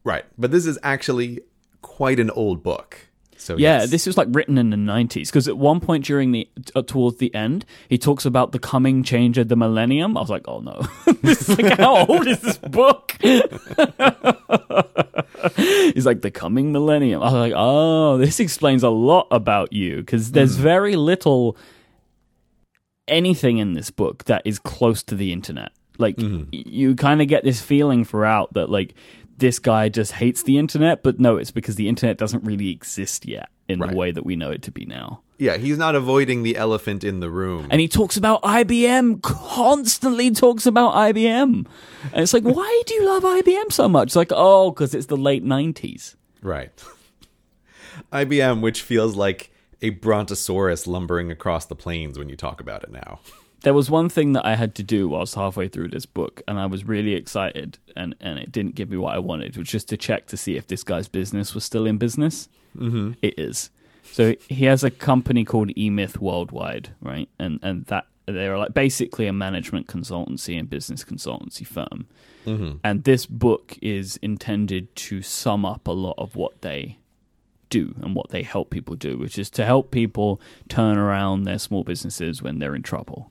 Right. 0.04 0.24
But 0.38 0.50
this 0.50 0.66
is 0.66 0.78
actually 0.82 1.40
quite 1.80 2.20
an 2.20 2.30
old 2.30 2.62
book. 2.62 3.08
So 3.42 3.56
Yeah, 3.56 3.80
yes. 3.80 3.90
this 3.90 4.06
is 4.06 4.16
like 4.16 4.28
written 4.30 4.56
in 4.58 4.70
the 4.70 4.76
90s 4.76 5.26
because 5.26 5.48
at 5.48 5.58
one 5.58 5.80
point 5.80 6.04
during 6.04 6.32
the 6.32 6.48
uh, 6.74 6.82
towards 6.82 7.18
the 7.18 7.34
end, 7.34 7.64
he 7.88 7.98
talks 7.98 8.24
about 8.24 8.52
the 8.52 8.58
coming 8.58 9.02
change 9.02 9.36
of 9.38 9.48
the 9.48 9.56
millennium. 9.56 10.16
I 10.16 10.20
was 10.20 10.30
like, 10.30 10.46
"Oh 10.48 10.60
no. 10.60 10.82
this 11.22 11.48
is 11.48 11.58
like 11.58 11.78
how 11.78 12.06
old 12.06 12.26
is 12.26 12.40
this 12.40 12.58
book?" 12.58 13.16
He's 15.56 16.06
like 16.06 16.22
the 16.22 16.30
coming 16.32 16.72
millennium. 16.72 17.20
I 17.22 17.24
was 17.26 17.32
like, 17.34 17.52
"Oh, 17.56 18.16
this 18.18 18.38
explains 18.40 18.82
a 18.82 18.88
lot 18.90 19.26
about 19.30 19.72
you 19.72 19.96
because 19.96 20.32
there's 20.32 20.56
very 20.56 20.96
little 20.96 21.56
anything 23.08 23.58
in 23.58 23.74
this 23.74 23.90
book 23.90 24.24
that 24.24 24.42
is 24.44 24.58
close 24.58 25.02
to 25.04 25.14
the 25.16 25.32
internet. 25.32 25.72
Like 25.98 26.16
y- 26.18 26.46
you 26.50 26.94
kind 26.94 27.20
of 27.20 27.28
get 27.28 27.44
this 27.44 27.60
feeling 27.60 28.04
throughout 28.04 28.54
that 28.54 28.70
like 28.70 28.94
this 29.42 29.58
guy 29.58 29.88
just 29.88 30.12
hates 30.12 30.44
the 30.44 30.56
internet, 30.56 31.02
but 31.02 31.18
no, 31.18 31.36
it's 31.36 31.50
because 31.50 31.74
the 31.74 31.88
internet 31.88 32.16
doesn't 32.16 32.44
really 32.44 32.70
exist 32.70 33.26
yet 33.26 33.48
in 33.68 33.80
Right. 33.80 33.90
the 33.90 33.96
way 33.96 34.12
that 34.12 34.24
we 34.24 34.36
know 34.36 34.50
it 34.52 34.62
to 34.62 34.70
be 34.70 34.84
now. 34.86 35.20
Yeah, 35.36 35.56
he's 35.56 35.76
not 35.78 35.96
avoiding 35.96 36.44
the 36.44 36.56
elephant 36.56 37.02
in 37.02 37.18
the 37.18 37.28
room. 37.28 37.66
And 37.68 37.80
he 37.80 37.88
talks 37.88 38.16
about 38.16 38.40
IBM, 38.44 39.20
constantly 39.22 40.30
talks 40.30 40.64
about 40.64 40.94
IBM. 40.94 41.66
And 42.12 42.22
it's 42.22 42.32
like, 42.32 42.44
why 42.58 42.82
do 42.86 42.94
you 42.94 43.04
love 43.04 43.24
IBM 43.24 43.72
so 43.72 43.88
much? 43.88 44.10
It's 44.10 44.16
like, 44.16 44.30
oh, 44.30 44.70
because 44.70 44.94
it's 44.94 45.06
the 45.06 45.16
late 45.16 45.44
90s. 45.44 46.14
Right. 46.40 46.70
IBM, 48.12 48.60
which 48.60 48.82
feels 48.82 49.16
like 49.16 49.50
a 49.80 49.90
brontosaurus 49.90 50.86
lumbering 50.86 51.32
across 51.32 51.66
the 51.66 51.74
plains 51.74 52.16
when 52.16 52.28
you 52.28 52.36
talk 52.36 52.60
about 52.60 52.84
it 52.84 52.92
now. 52.92 53.18
There 53.62 53.74
was 53.74 53.90
one 53.90 54.08
thing 54.08 54.32
that 54.32 54.44
I 54.44 54.56
had 54.56 54.74
to 54.76 54.82
do 54.82 55.08
whilst 55.08 55.34
halfway 55.34 55.68
through 55.68 55.88
this 55.88 56.06
book, 56.06 56.42
and 56.48 56.58
I 56.58 56.66
was 56.66 56.84
really 56.84 57.14
excited, 57.14 57.78
and, 57.96 58.14
and 58.20 58.38
it 58.38 58.50
didn't 58.50 58.74
give 58.74 58.90
me 58.90 58.96
what 58.96 59.14
I 59.14 59.18
wanted, 59.18 59.56
which 59.56 59.58
was 59.58 59.68
just 59.68 59.88
to 59.90 59.96
check 59.96 60.26
to 60.26 60.36
see 60.36 60.56
if 60.56 60.66
this 60.66 60.82
guy's 60.82 61.08
business 61.08 61.54
was 61.54 61.64
still 61.64 61.86
in 61.86 61.98
business. 61.98 62.48
Mm-hmm. 62.76 63.12
It 63.22 63.38
is. 63.38 63.70
So 64.02 64.34
he 64.48 64.64
has 64.64 64.82
a 64.82 64.90
company 64.90 65.44
called 65.44 65.68
eMyth 65.68 66.18
Worldwide, 66.18 66.90
right? 67.00 67.28
And 67.38 67.60
and 67.62 67.86
that 67.86 68.06
they're 68.26 68.58
like 68.58 68.74
basically 68.74 69.26
a 69.26 69.32
management 69.32 69.86
consultancy 69.86 70.58
and 70.58 70.68
business 70.68 71.04
consultancy 71.04 71.66
firm. 71.66 72.06
And 72.82 73.04
this 73.04 73.26
book 73.26 73.78
is 73.80 74.16
intended 74.18 74.94
to 74.96 75.22
sum 75.22 75.64
up 75.64 75.86
a 75.86 75.92
lot 75.92 76.14
of 76.18 76.34
what 76.34 76.62
they 76.62 76.98
do 77.70 77.94
and 78.02 78.14
what 78.14 78.30
they 78.30 78.42
help 78.42 78.70
people 78.70 78.96
do, 78.96 79.16
which 79.16 79.38
is 79.38 79.48
to 79.50 79.64
help 79.64 79.90
people 79.90 80.40
turn 80.68 80.98
around 80.98 81.44
their 81.44 81.58
small 81.58 81.84
businesses 81.84 82.42
when 82.42 82.58
they're 82.58 82.74
in 82.74 82.82
trouble. 82.82 83.30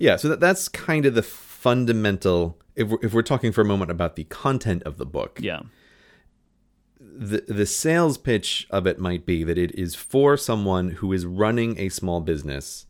Yeah, 0.00 0.16
so 0.16 0.30
that, 0.30 0.40
that's 0.40 0.66
kind 0.68 1.04
of 1.06 1.14
the 1.14 1.22
fundamental. 1.22 2.58
If 2.74 2.88
we're, 2.88 2.98
if 3.02 3.12
we're 3.14 3.22
talking 3.22 3.52
for 3.52 3.60
a 3.60 3.64
moment 3.66 3.90
about 3.90 4.16
the 4.16 4.24
content 4.24 4.82
of 4.84 4.96
the 4.96 5.06
book, 5.06 5.38
Yeah. 5.42 5.60
the 6.98 7.44
the 7.46 7.66
sales 7.66 8.18
pitch 8.18 8.66
of 8.70 8.86
it 8.86 8.98
might 8.98 9.26
be 9.26 9.44
that 9.44 9.58
it 9.58 9.74
is 9.78 9.94
for 9.94 10.36
someone 10.36 10.90
who 10.92 11.12
is 11.12 11.26
running 11.26 11.78
a 11.78 11.88
small 11.90 12.20
business, 12.20 12.86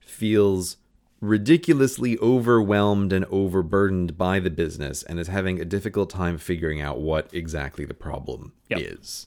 feels 0.00 0.76
ridiculously 1.20 2.18
overwhelmed 2.18 3.12
and 3.12 3.24
overburdened 3.26 4.16
by 4.16 4.38
the 4.40 4.50
business, 4.50 5.02
and 5.02 5.18
is 5.18 5.28
having 5.28 5.60
a 5.60 5.64
difficult 5.64 6.10
time 6.10 6.38
figuring 6.38 6.80
out 6.80 7.00
what 7.00 7.28
exactly 7.32 7.84
the 7.84 7.94
problem 7.94 8.52
Yep. 8.68 8.80
is. 8.80 9.26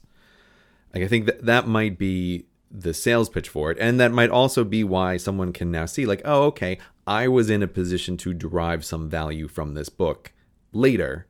Like 0.92 1.02
I 1.02 1.08
think 1.08 1.26
that 1.26 1.44
that 1.46 1.66
might 1.66 1.98
be 1.98 2.46
the 2.70 2.92
sales 2.94 3.28
pitch 3.28 3.48
for 3.48 3.70
it, 3.70 3.78
and 3.80 4.00
that 4.00 4.10
might 4.12 4.30
also 4.30 4.64
be 4.64 4.82
why 4.82 5.16
someone 5.16 5.52
can 5.52 5.70
now 5.70 5.86
see, 5.86 6.06
like, 6.06 6.22
oh, 6.24 6.44
okay, 6.46 6.78
I 7.06 7.28
was 7.28 7.50
in 7.50 7.62
a 7.62 7.66
position 7.68 8.16
to 8.18 8.32
derive 8.34 8.84
some 8.84 9.08
value 9.08 9.48
from 9.48 9.74
this 9.74 9.88
book 9.88 10.32
later 10.72 11.26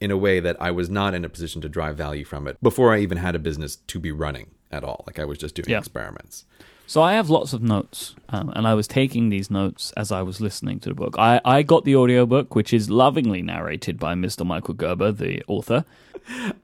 in 0.00 0.10
a 0.10 0.16
way 0.16 0.40
that 0.40 0.56
I 0.60 0.70
was 0.70 0.88
not 0.88 1.14
in 1.14 1.24
a 1.24 1.28
position 1.28 1.60
to 1.62 1.68
drive 1.68 1.96
value 1.96 2.24
from 2.24 2.46
it 2.46 2.56
before 2.62 2.94
I 2.94 2.98
even 3.00 3.18
had 3.18 3.34
a 3.34 3.38
business 3.38 3.76
to 3.76 3.98
be 3.98 4.12
running 4.12 4.48
at 4.70 4.84
all. 4.84 5.04
Like 5.06 5.18
I 5.18 5.24
was 5.24 5.38
just 5.38 5.54
doing 5.54 5.68
Yeah. 5.70 5.78
experiments. 5.78 6.44
So 6.86 7.02
I 7.02 7.12
have 7.14 7.28
lots 7.28 7.52
of 7.52 7.62
notes, 7.62 8.14
um, 8.30 8.50
and 8.56 8.66
I 8.66 8.72
was 8.72 8.88
taking 8.88 9.28
these 9.28 9.50
notes 9.50 9.92
as 9.94 10.10
I 10.10 10.22
was 10.22 10.40
listening 10.40 10.80
to 10.80 10.88
the 10.88 10.94
book. 10.94 11.16
I, 11.18 11.38
I 11.44 11.62
got 11.62 11.84
the 11.84 11.94
audiobook, 11.94 12.54
which 12.54 12.72
is 12.72 12.88
lovingly 12.88 13.42
narrated 13.42 13.98
by 13.98 14.14
Mr. 14.14 14.46
Michael 14.46 14.72
Gerber, 14.72 15.12
the 15.12 15.42
author. 15.48 15.84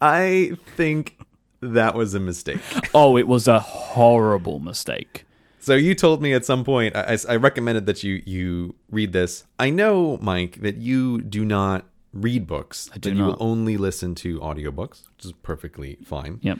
I 0.01 0.53
think 0.77 1.19
that 1.61 1.95
was 1.95 2.15
a 2.15 2.21
mistake. 2.21 2.61
Oh, 2.95 3.19
it 3.19 3.29
was 3.29 3.47
a 3.49 3.61
horrible 3.61 4.61
mistake. 4.61 5.25
So 5.65 5.75
you 5.77 5.95
told 5.95 6.21
me 6.21 6.35
at 6.35 6.45
some 6.45 6.63
point, 6.63 6.95
I, 6.95 7.17
I- 7.27 7.37
recommended 7.37 7.87
that 7.87 8.03
you 8.05 8.23
you 8.27 8.75
read 8.91 9.15
this. 9.15 9.45
I 9.59 9.71
know, 9.71 10.19
Myke, 10.19 10.61
that 10.61 10.77
you 10.77 11.23
do 11.23 11.43
not 11.43 11.87
read 12.13 12.47
books. 12.47 12.91
I 12.93 12.99
do 12.99 13.09
that 13.09 13.17
you 13.17 13.27
not. 13.29 13.39
only 13.41 13.79
listen 13.79 14.15
to 14.17 14.39
audiobooks, 14.41 15.09
which 15.17 15.25
is 15.25 15.33
perfectly 15.43 15.97
fine. 16.05 16.39
Yep. 16.43 16.59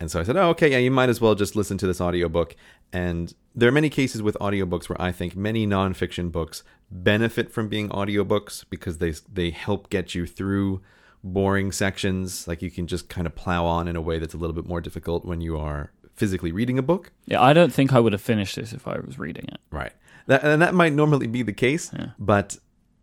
And 0.00 0.10
so 0.10 0.18
I 0.18 0.24
said, 0.24 0.36
oh, 0.36 0.48
okay, 0.48 0.70
yeah, 0.72 0.78
you 0.78 0.90
might 0.90 1.10
as 1.10 1.20
well 1.20 1.36
just 1.36 1.54
listen 1.54 1.78
to 1.78 1.86
this 1.86 2.00
audiobook. 2.00 2.56
And 2.92 3.32
there 3.54 3.68
are 3.68 3.72
many 3.72 3.88
cases 3.88 4.20
with 4.20 4.36
audiobooks 4.40 4.88
where 4.88 5.00
I 5.00 5.12
think 5.12 5.36
many 5.36 5.64
nonfiction 5.64 6.32
books 6.32 6.64
benefit 6.90 7.52
from 7.52 7.68
being 7.68 7.88
audiobooks 7.90 8.64
because 8.68 8.98
they 8.98 9.12
they 9.32 9.50
help 9.50 9.90
get 9.90 10.14
you 10.16 10.26
through 10.26 10.80
boring 11.22 11.70
sections. 11.70 12.48
Like 12.48 12.62
you 12.62 12.70
can 12.72 12.88
just 12.88 13.08
kind 13.08 13.28
of 13.28 13.36
plow 13.36 13.64
on 13.64 13.86
in 13.86 13.94
a 13.94 14.00
way 14.00 14.18
that's 14.18 14.34
a 14.34 14.38
little 14.38 14.54
bit 14.54 14.66
more 14.66 14.80
difficult 14.80 15.24
when 15.24 15.40
you 15.40 15.56
are 15.56 15.92
physically 16.14 16.52
reading 16.52 16.78
a 16.78 16.82
book. 16.82 17.12
Yeah, 17.26 17.40
I 17.42 17.52
don't 17.52 17.72
think 17.72 17.92
I 17.92 18.00
would 18.00 18.12
have 18.12 18.22
finished 18.22 18.56
this 18.56 18.72
if 18.72 18.86
I 18.86 18.98
was 19.00 19.18
reading 19.18 19.44
it. 19.48 19.58
Right. 19.70 19.92
That, 20.26 20.44
and 20.44 20.60
that 20.62 20.74
might 20.74 20.92
normally 20.92 21.26
be 21.26 21.42
the 21.42 21.52
case, 21.52 21.90
but 22.18 22.56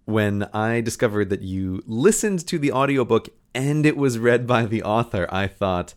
when 0.06 0.44
I 0.54 0.82
discovered 0.82 1.30
that 1.30 1.42
you 1.42 1.84
listened 1.86 2.46
to 2.48 2.58
the 2.60 2.72
audiobook 2.72 3.28
and 3.54 3.86
it 3.86 3.98
was 3.98 4.18
read 4.20 4.48
by 4.48 4.66
the 4.66 4.84
author, 4.84 5.28
I 5.32 5.48
thought, 5.48 5.94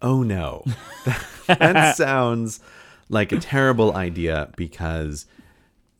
oh 0.00 0.22
no. 0.22 0.64
that 1.46 1.96
sounds 1.96 2.60
like 3.08 3.32
a 3.32 3.38
terrible 3.40 3.94
idea 3.94 4.50
because 4.56 5.26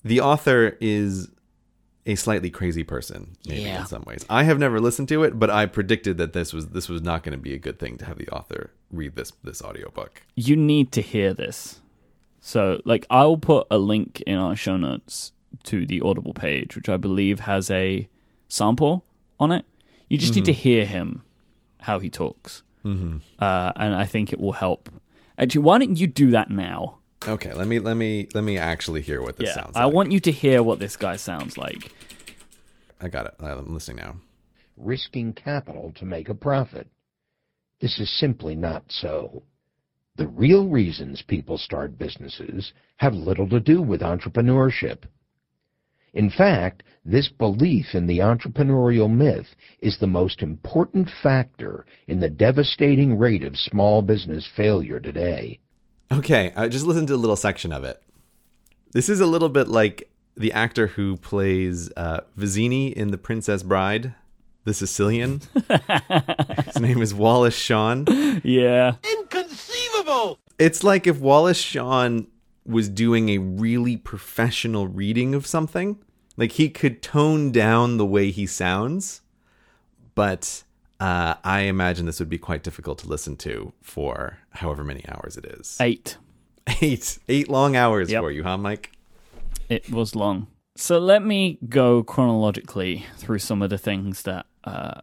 the 0.05 0.21
author 0.21 0.77
is 0.81 1.29
a 2.07 2.15
slightly 2.15 2.49
crazy 2.49 2.83
person 2.85 3.37
maybe 3.47 3.63
Yeah. 3.63 3.81
in 3.81 3.87
some 3.87 4.05
ways. 4.07 4.25
I 4.31 4.45
have 4.45 4.59
never 4.59 4.81
listened 4.81 5.09
to 5.09 5.23
it, 5.25 5.39
but 5.39 5.51
I 5.51 5.67
predicted 5.67 6.17
that 6.19 6.33
this 6.33 6.53
was 6.55 6.69
this 6.69 6.89
was 6.89 7.03
not 7.03 7.23
going 7.23 7.33
to 7.37 7.43
be 7.43 7.53
a 7.53 7.59
good 7.59 7.79
thing 7.79 7.99
to 7.99 8.07
have 8.07 8.17
the 8.17 8.29
author 8.29 8.71
read 8.91 9.17
this 9.17 9.33
this 9.43 9.63
audiobook. 9.63 10.23
You 10.37 10.57
need 10.57 10.93
to 10.93 11.03
hear 11.03 11.35
this. 11.35 11.81
So, 12.41 12.81
like, 12.85 13.07
I'll 13.11 13.37
put 13.37 13.67
a 13.71 13.79
link 13.79 14.23
in 14.27 14.37
our 14.37 14.57
show 14.57 14.77
notes 14.77 15.33
to 15.65 15.85
the 15.85 16.01
Audible 16.01 16.33
page, 16.33 16.75
which 16.75 16.89
I 16.89 16.97
believe 16.97 17.41
has 17.41 17.71
a 17.71 18.09
sample 18.49 19.05
on 19.39 19.53
it. 19.53 19.67
You 20.09 20.17
just 20.19 20.35
need 20.35 20.47
to 20.47 20.53
hear 20.53 20.87
him 20.87 21.23
how 21.81 21.99
he 21.99 22.09
talks, 22.11 22.63
mm-hmm. 22.85 23.19
uh, 23.39 23.73
and 23.77 23.95
I 23.95 24.07
think 24.07 24.33
it 24.33 24.41
will 24.41 24.53
help. 24.53 24.89
Actually, 25.39 25.63
why 25.63 25.79
don't 25.79 25.97
you 25.97 26.07
do 26.07 26.31
that 26.31 26.51
now? 26.51 26.99
Okay, 27.29 27.53
let 27.53 27.69
me 27.69 27.79
let 27.79 27.95
me 27.97 28.27
let 28.35 28.43
me 28.43 28.57
actually 28.59 29.03
hear 29.03 29.21
what 29.23 29.37
this 29.37 29.49
Yeah, 29.49 29.55
sounds 29.55 29.75
like. 29.75 29.83
I 29.83 29.87
want 29.87 30.11
you 30.11 30.21
to 30.21 30.33
hear 30.33 30.63
what 30.63 30.79
this 30.79 30.97
guy 30.97 31.17
sounds 31.17 31.57
like. 31.59 31.93
I 33.01 33.09
got 33.09 33.27
it. 33.27 33.35
I'm 33.39 33.73
listening 33.75 33.99
now. 33.99 34.17
risking 34.77 35.33
capital 35.35 35.93
to 35.97 36.05
make 36.05 36.29
a 36.29 36.35
profit. 36.35 36.89
This 37.81 37.99
is 37.99 38.11
simply 38.19 38.55
not 38.55 38.85
so. 38.89 39.43
The 40.17 40.29
real 40.29 40.69
reasons 40.69 41.23
people 41.23 41.57
start 41.57 41.99
businesses 41.99 42.73
have 42.99 43.15
little 43.15 43.49
to 43.49 43.61
do 43.61 43.81
with 43.81 44.03
entrepreneurship. 44.03 45.05
In 46.13 46.29
fact, 46.29 46.83
this 47.05 47.29
belief 47.29 47.95
in 47.95 48.07
the 48.07 48.19
entrepreneurial 48.19 49.11
myth 49.11 49.55
is 49.81 49.99
the 49.99 50.07
most 50.07 50.43
important 50.43 51.09
factor 51.23 51.87
in 52.07 52.21
the 52.21 52.29
devastating 52.29 53.17
rate 53.17 53.45
of 53.45 53.57
small 53.57 54.03
business 54.03 54.47
failure 54.57 55.01
today. 55.01 55.61
Okay, 56.13 56.53
I 56.57 56.69
just 56.69 56.85
listened 56.85 57.09
to 57.09 57.15
a 57.15 57.17
little 57.17 57.37
section 57.37 57.73
of 57.73 57.85
it. 57.85 58.03
This 58.93 59.09
is 59.09 59.21
a 59.21 59.27
little 59.27 59.49
bit 59.49 59.69
like 59.69 60.11
the 60.37 60.53
actor 60.53 60.89
who 60.89 61.17
plays 61.17 61.91
uh, 61.97 62.21
Vizzini 62.37 62.93
in 62.93 63.13
The 63.13 63.19
Princess 63.19 63.63
Bride, 63.63 64.15
the 64.71 64.75
Sicilian. 64.75 65.41
His 66.67 66.79
name 66.81 67.03
is 67.03 67.13
Wallace 67.13 67.55
Shawn. 67.57 68.07
Yeah, 68.45 68.95
Inconceivable. 69.19 70.39
It's 70.61 70.85
like 70.85 71.07
if 71.09 71.19
Wallace 71.19 71.59
Shawn 71.59 72.29
was 72.65 72.89
doing 72.89 73.31
a 73.31 73.39
really 73.39 73.97
professional 73.97 74.87
reading 74.87 75.35
of 75.35 75.45
something. 75.47 75.99
Like 76.37 76.53
he 76.53 76.69
could 76.69 77.03
tone 77.03 77.51
down 77.51 77.97
the 77.97 78.07
way 78.07 78.31
he 78.31 78.47
sounds, 78.47 79.23
but 80.15 80.63
uh, 81.01 81.35
I 81.43 81.63
imagine 81.63 82.07
this 82.07 82.21
would 82.21 82.29
be 82.31 82.39
quite 82.39 82.63
difficult 82.63 82.99
to 82.99 83.09
listen 83.09 83.37
to 83.39 83.73
for 83.83 84.39
however 84.51 84.85
many 84.85 85.05
hours 85.09 85.37
it 85.37 85.45
is. 85.47 85.77
eight. 85.81 86.17
Eight, 86.81 87.19
eight 87.29 87.49
long 87.49 87.75
hours 87.75 88.11
Yep. 88.13 88.23
for 88.23 88.31
you, 88.31 88.45
huh, 88.45 88.57
Myke? 88.57 88.87
It 89.69 89.91
was 89.91 90.15
long. 90.15 90.47
So 90.77 90.99
let 91.01 91.23
me 91.25 91.59
go 91.69 92.03
chronologically 92.05 93.05
through 93.19 93.41
some 93.41 93.61
of 93.61 93.71
the 93.71 93.77
things 93.79 94.23
that 94.23 94.47
uh, 94.65 95.01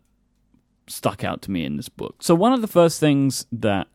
stuck 0.87 1.23
out 1.23 1.41
to 1.43 1.51
me 1.51 1.65
in 1.65 1.77
this 1.77 1.89
book. 1.89 2.21
So 2.21 2.35
one 2.35 2.53
of 2.53 2.61
the 2.61 2.67
first 2.67 2.99
things 2.99 3.45
that 3.51 3.87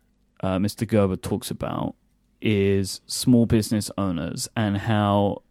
uh, 0.43 0.59
Mr. 0.59 0.87
Gerber 0.87 1.17
talks 1.17 1.51
about 1.51 1.95
is 2.41 3.01
small 3.07 3.47
business 3.47 3.91
owners 3.97 4.49
and 4.57 4.79
how 4.79 5.43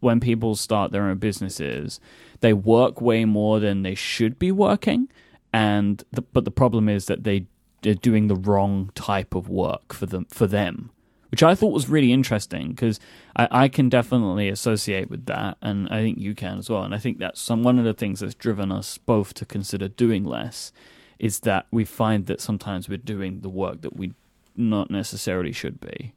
when 0.00 0.20
people 0.20 0.54
start 0.56 0.92
their 0.92 1.04
own 1.04 1.18
businesses, 1.18 2.00
they 2.40 2.52
work 2.52 3.00
way 3.00 3.24
more 3.24 3.60
than 3.60 3.82
they 3.82 3.94
should 3.94 4.38
be 4.38 4.50
working, 4.50 5.08
and 5.52 6.02
the, 6.10 6.22
but 6.22 6.44
the 6.44 6.50
problem 6.50 6.88
is 6.88 7.06
that 7.06 7.24
they 7.24 7.46
they're 7.82 7.94
doing 7.94 8.26
the 8.26 8.36
wrong 8.36 8.90
type 8.94 9.34
of 9.34 9.48
work 9.48 9.92
for 9.92 10.06
them 10.06 10.26
for 10.30 10.46
them, 10.46 10.90
which 11.30 11.42
I 11.42 11.54
thought 11.54 11.72
was 11.72 11.88
really 11.88 12.12
interesting 12.12 12.70
because 12.70 12.98
I, 13.36 13.48
I 13.50 13.68
can 13.68 13.88
definitely 13.88 14.48
associate 14.48 15.10
with 15.10 15.26
that, 15.26 15.56
and 15.62 15.88
I 15.88 16.00
think 16.00 16.18
you 16.18 16.34
can 16.34 16.58
as 16.58 16.68
well. 16.68 16.82
And 16.82 16.94
I 16.94 16.98
think 16.98 17.18
that's 17.18 17.40
some 17.40 17.62
one 17.62 17.78
of 17.78 17.84
the 17.84 17.94
things 17.94 18.20
that's 18.20 18.34
driven 18.34 18.72
us 18.72 18.98
both 18.98 19.34
to 19.34 19.46
consider 19.46 19.88
doing 19.88 20.24
less 20.24 20.72
is 21.18 21.40
that 21.40 21.66
we 21.70 21.84
find 21.84 22.26
that 22.26 22.40
sometimes 22.40 22.88
we're 22.88 22.96
doing 22.96 23.40
the 23.40 23.48
work 23.48 23.82
that 23.82 23.96
we 23.96 24.14
not 24.56 24.90
necessarily 24.90 25.52
should 25.52 25.80
be. 25.80 26.12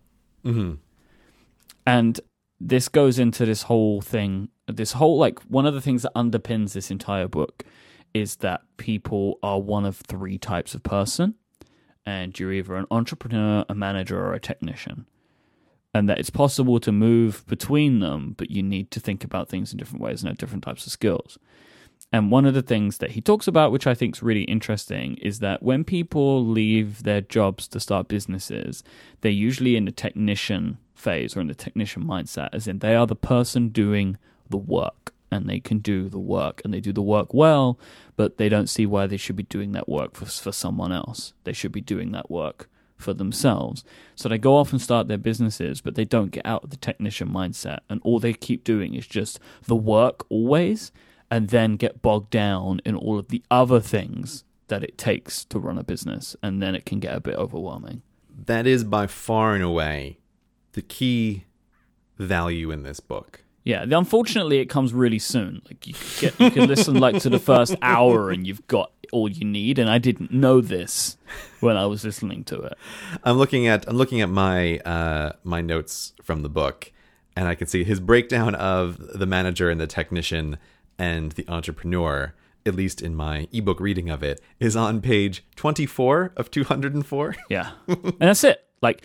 Mm-hmm. 0.46 0.76
And 1.86 2.20
this 2.60 2.88
goes 2.88 3.20
into 3.20 3.46
this 3.46 3.64
whole 3.64 4.02
thing, 4.02 4.50
this 4.68 4.94
whole 4.94 5.18
like 5.18 5.40
one 5.44 5.66
of 5.66 5.74
the 5.74 5.82
things 5.82 6.04
that 6.04 6.14
underpins 6.16 6.74
this 6.74 6.90
entire 6.90 7.28
book 7.28 7.64
is 8.14 8.38
that 8.38 8.62
people 8.78 9.40
are 9.44 9.60
one 9.60 9.86
of 9.86 9.98
three 9.98 10.38
types 10.38 10.74
of 10.74 10.84
person, 10.84 11.36
and 12.06 12.38
you're 12.38 12.52
either 12.52 12.76
an 12.76 12.88
entrepreneur, 12.92 13.66
a 13.70 13.76
manager, 13.76 14.20
or 14.20 14.34
a 14.34 14.40
technician. 14.40 15.06
And 15.94 16.10
that 16.10 16.20
it's 16.20 16.30
possible 16.30 16.80
to 16.80 16.92
move 16.92 17.46
between 17.48 18.00
them, 18.00 18.34
but 18.38 18.50
you 18.50 18.64
need 18.64 18.90
to 18.92 19.00
think 19.00 19.24
about 19.24 19.50
things 19.50 19.72
in 19.72 19.78
different 19.78 20.02
ways 20.02 20.22
and 20.22 20.30
have 20.30 20.38
different 20.38 20.64
types 20.64 20.86
of 20.86 20.92
skills. 20.92 21.38
And 22.12 22.32
one 22.32 22.46
of 22.46 22.54
the 22.54 22.62
things 22.62 22.98
that 22.98 23.12
he 23.12 23.22
talks 23.22 23.48
about, 23.48 23.72
which 23.72 23.88
I 23.88 23.94
think 23.94 24.16
is 24.16 24.24
really 24.24 24.44
interesting, 24.44 25.16
is 25.16 25.40
that 25.40 25.64
when 25.64 25.84
people 25.84 26.46
leave 26.46 27.04
their 27.04 27.22
jobs 27.22 27.68
to 27.70 27.80
start 27.80 28.08
businesses, 28.08 28.84
they're 29.22 29.32
usually 29.32 29.76
in 29.76 29.86
the 29.86 29.92
technician 29.92 30.80
phase 30.96 31.36
or 31.36 31.42
in 31.42 31.48
the 31.48 31.56
technician 31.56 32.04
mindset, 32.04 32.50
as 32.54 32.68
in 32.68 32.80
they 32.80 32.96
are 32.96 33.08
the 33.08 33.16
person 33.16 33.70
doing 33.70 34.18
the 34.50 34.58
work 34.58 35.13
and 35.34 35.50
they 35.50 35.60
can 35.60 35.80
do 35.80 36.10
the 36.10 36.20
work 36.20 36.62
and 36.64 36.74
they 36.74 36.80
do 36.80 36.94
the 36.94 37.02
work 37.02 37.34
well, 37.34 37.80
but 38.16 38.38
they 38.38 38.50
don't 38.50 38.68
see 38.68 38.86
why 38.86 39.08
they 39.08 39.18
should 39.18 39.36
be 39.36 39.44
doing 39.44 39.72
that 39.74 39.90
work 39.90 40.16
for, 40.16 40.26
for 40.26 40.52
someone 40.52 40.92
else. 40.92 41.34
They 41.44 41.54
should 41.54 41.72
be 41.72 41.82
doing 41.82 42.12
that 42.12 42.30
work 42.30 42.70
for 42.96 43.14
themselves. 43.14 43.84
So 44.16 44.30
they 44.30 44.38
go 44.38 44.56
off 44.56 44.72
and 44.72 44.82
start 44.82 45.08
their 45.08 45.18
businesses, 45.18 45.82
but 45.82 45.96
they 45.96 46.06
don't 46.06 46.32
get 46.32 46.46
out 46.46 46.64
of 46.64 46.70
the 46.70 46.78
technician 46.78 47.30
mindset. 47.30 47.80
And 47.90 48.00
all 48.04 48.20
they 48.20 48.34
keep 48.34 48.64
doing 48.64 48.96
is 48.96 49.08
just 49.08 49.40
the 49.66 49.76
work 49.76 50.26
always, 50.30 50.92
and 51.30 51.50
then 51.50 51.76
get 51.76 52.02
bogged 52.02 52.30
down 52.30 52.80
in 52.86 52.96
all 52.96 53.18
of 53.20 53.30
the 53.30 53.44
other 53.50 53.80
things 53.80 54.44
that 54.68 54.84
it 54.84 54.98
takes 54.98 55.44
to 55.46 55.60
run 55.60 55.78
a 55.78 55.84
business. 55.84 56.36
And 56.42 56.62
then 56.62 56.76
it 56.76 56.86
can 56.86 57.00
get 57.00 57.16
a 57.16 57.20
bit 57.20 57.36
overwhelming. 57.36 58.02
That 58.46 58.66
is 58.66 58.84
by 58.84 59.08
far 59.08 59.54
and 59.54 59.64
away 59.64 60.20
the 60.74 60.82
key 60.82 61.46
value 62.18 62.72
in 62.72 62.84
this 62.84 63.00
book. 63.00 63.44
Yeah, 63.64 63.86
the- 63.86 63.98
unfortunately, 63.98 64.60
it 64.60 64.66
comes 64.66 64.94
really 64.94 65.20
soon. 65.20 65.62
Like 65.66 65.88
you 65.88 65.94
could 65.94 66.20
get, 66.20 66.40
you 66.40 66.52
can 66.52 66.68
listen 66.68 67.00
like 67.00 67.20
to 67.22 67.30
the 67.30 67.40
first 67.40 67.76
hour, 67.82 68.30
and 68.30 68.46
you've 68.46 68.66
got 68.68 68.92
all 69.12 69.30
you 69.30 69.46
need. 69.46 69.80
And 69.80 69.90
I 69.90 70.00
didn't 70.00 70.32
know 70.32 70.60
this 70.60 71.18
when 71.62 71.78
I 71.78 71.86
was 71.86 72.04
listening 72.04 72.44
to 72.46 72.60
it. 72.62 72.74
I'm 73.24 73.38
looking 73.38 73.68
at 73.68 73.88
I'm 73.88 73.96
looking 73.96 74.22
at 74.22 74.30
my 74.30 74.80
uh, 74.80 75.34
my 75.44 75.62
notes 75.62 76.14
from 76.22 76.42
the 76.42 76.50
book, 76.50 76.92
and 77.38 77.48
I 77.48 77.56
can 77.56 77.68
see 77.68 77.84
his 77.84 78.00
breakdown 78.00 78.54
of 78.56 78.98
the 79.18 79.26
manager 79.26 79.70
and 79.70 79.80
the 79.80 79.88
technician 79.88 80.58
and 81.00 81.32
the 81.34 81.46
entrepreneur. 81.48 82.34
At 82.66 82.76
least 82.76 83.02
in 83.02 83.14
my 83.14 83.50
ebook 83.52 83.82
reading 83.82 84.10
of 84.10 84.24
it, 84.24 84.40
is 84.58 84.78
on 84.78 85.02
page 85.02 85.44
24 85.58 86.32
of 86.38 86.50
204. 86.50 87.36
Yeah, 87.50 87.72
and 87.90 88.14
that's 88.20 88.46
it. 88.46 88.64
Like 88.82 89.02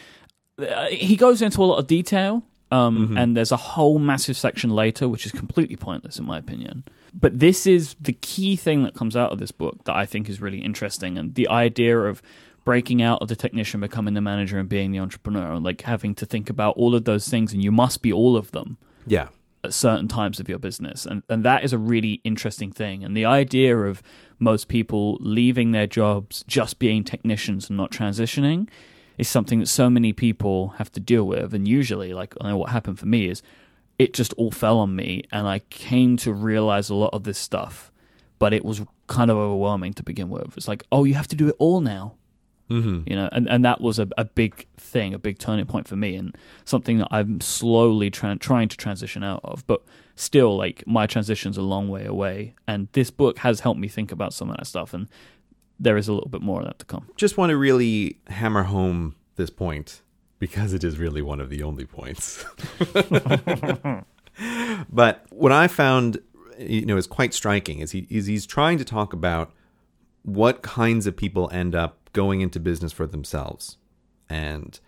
uh, 0.59 0.87
he 0.91 1.17
goes 1.17 1.43
into 1.43 1.61
a 1.61 1.65
lot 1.65 1.79
of 1.79 1.89
detail, 1.89 2.45
um, 2.71 3.17
and 3.17 3.37
there's 3.37 3.53
a 3.53 3.57
whole 3.57 3.99
massive 3.99 4.37
section 4.37 4.71
later, 4.71 5.09
which 5.09 5.25
is 5.27 5.33
completely 5.33 5.77
pointless 5.77 6.19
in 6.19 6.27
my 6.27 6.39
opinion. 6.39 6.85
But 7.15 7.39
this 7.39 7.67
is 7.67 7.97
the 8.01 8.13
key 8.13 8.57
thing 8.57 8.83
that 8.83 8.95
comes 8.95 9.17
out 9.17 9.33
of 9.33 9.39
this 9.39 9.51
book 9.51 9.85
that 9.85 9.97
I 9.97 10.05
think 10.07 10.29
is 10.29 10.41
really 10.41 10.59
interesting, 10.59 11.17
and 11.19 11.35
the 11.35 11.49
idea 11.49 11.99
of 11.99 12.23
breaking 12.65 13.01
out 13.01 13.23
of 13.23 13.29
the 13.29 13.37
technician, 13.37 13.81
becoming 13.81 14.13
the 14.13 14.21
manager, 14.21 14.59
and 14.59 14.69
being 14.69 14.93
the 14.93 14.99
entrepreneur, 14.99 15.53
and 15.53 15.65
like 15.65 15.81
having 15.83 16.15
to 16.17 16.27
think 16.27 16.51
about 16.51 16.77
all 16.77 16.95
of 16.95 17.05
those 17.05 17.27
things, 17.29 17.55
and 17.55 17.63
you 17.65 17.73
must 17.73 18.03
be 18.03 18.13
all 18.13 18.37
of 18.37 18.51
them 18.51 18.77
Yeah, 19.07 19.29
at 19.65 19.73
certain 19.73 20.07
times 20.07 20.39
of 20.39 20.49
your 20.49 20.59
business. 20.59 21.07
And 21.07 21.23
and 21.31 21.45
that 21.45 21.65
is 21.65 21.73
a 21.73 21.79
really 21.79 22.21
interesting 22.25 22.71
thing. 22.71 23.03
And 23.03 23.17
the 23.17 23.25
idea 23.25 23.75
of 23.77 24.03
most 24.39 24.69
people 24.69 25.17
leaving 25.21 25.73
their 25.73 25.87
jobs 25.87 26.45
just 26.47 26.79
being 26.79 27.05
technicians 27.05 27.71
and 27.71 27.77
not 27.79 27.91
transitioning 27.91 28.69
is 29.19 29.29
something 29.29 29.59
that 29.59 29.67
so 29.67 29.91
many 29.91 30.13
people 30.13 30.69
have 30.79 30.91
to 30.93 31.01
deal 31.01 31.25
with. 31.25 31.53
And 31.53 31.67
usually 31.67 32.15
like 32.15 32.35
I 32.41 32.51
know 32.51 32.57
what 32.57 32.71
happened 32.71 32.99
for 32.99 33.07
me 33.07 33.29
is 33.29 33.43
it 33.99 34.15
just 34.15 34.33
all 34.35 34.53
fell 34.53 34.79
on 34.79 34.95
me 34.95 35.25
and 35.33 35.47
I 35.47 35.59
came 35.59 36.17
to 36.19 36.33
realize 36.33 36.89
a 36.89 36.95
lot 36.95 37.13
of 37.13 37.25
this 37.25 37.39
stuff 37.39 37.93
but 38.39 38.53
it 38.53 38.65
was 38.65 38.83
kind 39.09 39.33
of 39.33 39.37
overwhelming 39.37 39.93
to 39.95 40.05
begin 40.05 40.31
with. 40.31 40.57
It's 40.57 40.69
like 40.69 40.85
oh 40.93 41.05
you 41.05 41.15
have 41.15 41.29
to 41.29 41.37
do 41.37 41.49
it 41.49 41.57
all 41.59 41.81
now. 41.81 42.15
Mm-hmm. 42.71 43.09
you 43.11 43.17
know 43.17 43.31
and, 43.33 43.49
and 43.49 43.65
that 43.65 43.81
was 43.81 43.99
a, 43.99 44.07
a 44.19 44.27
big 44.27 44.67
thing 44.77 45.15
a 45.15 45.19
big 45.19 45.39
turning 45.39 45.65
point 45.65 45.89
for 45.89 45.97
me 45.97 46.17
and 46.17 46.37
something 46.67 46.99
that 46.99 47.09
i'm 47.11 47.41
slowly 47.41 48.11
tra- 48.11 48.37
trying 48.37 48.69
to 48.69 48.77
transition 48.77 49.25
out 49.25 49.41
of. 49.43 49.67
But 49.67 49.81
still 50.17 50.55
like 50.55 50.85
my 50.87 51.07
transition's 51.07 51.57
a 51.57 51.63
long 51.63 51.89
way 51.89 52.05
away 52.05 52.55
and 52.67 52.89
this 52.93 53.11
book 53.11 53.39
has 53.39 53.61
helped 53.61 53.81
me 53.81 53.89
think 53.89 54.13
about 54.13 54.35
some 54.35 54.51
of 54.51 54.59
that 54.59 54.67
stuff 54.67 54.93
and 54.93 55.09
there 55.79 55.97
is 55.97 56.09
a 56.09 56.13
little 56.13 56.29
bit 56.29 56.43
more 56.43 56.61
of 56.61 56.67
that 56.67 56.79
to 56.79 56.85
come 56.85 57.09
just 57.17 57.37
want 57.37 57.51
to 57.51 57.57
really 57.57 58.19
hammer 58.29 58.65
home 58.65 59.15
this 59.37 59.51
point 59.51 60.03
because 60.39 60.73
it 60.73 60.85
is 60.85 60.99
really 60.99 61.23
one 61.23 61.41
of 61.41 61.49
the 61.49 61.63
only 61.63 61.85
points. 61.85 62.45
but 64.91 65.27
what 65.31 65.53
I 65.53 65.69
found, 65.69 66.19
you 66.59 66.87
know, 66.87 66.97
is 66.97 67.07
quite 67.07 67.35
striking 67.35 67.81
is 67.81 67.93
he 67.93 68.07
is 68.11 68.27
he's 68.27 68.47
trying 68.47 68.79
to 68.79 68.85
talk 68.85 69.13
about 69.13 69.53
what 70.23 70.63
kinds 70.63 71.07
of 71.07 71.17
people 71.17 71.49
end 71.53 71.75
up 71.75 72.11
going 72.13 72.41
into 72.41 72.61
business 72.61 72.93
for 72.93 73.07
themselves, 73.07 73.77
and 74.29 74.79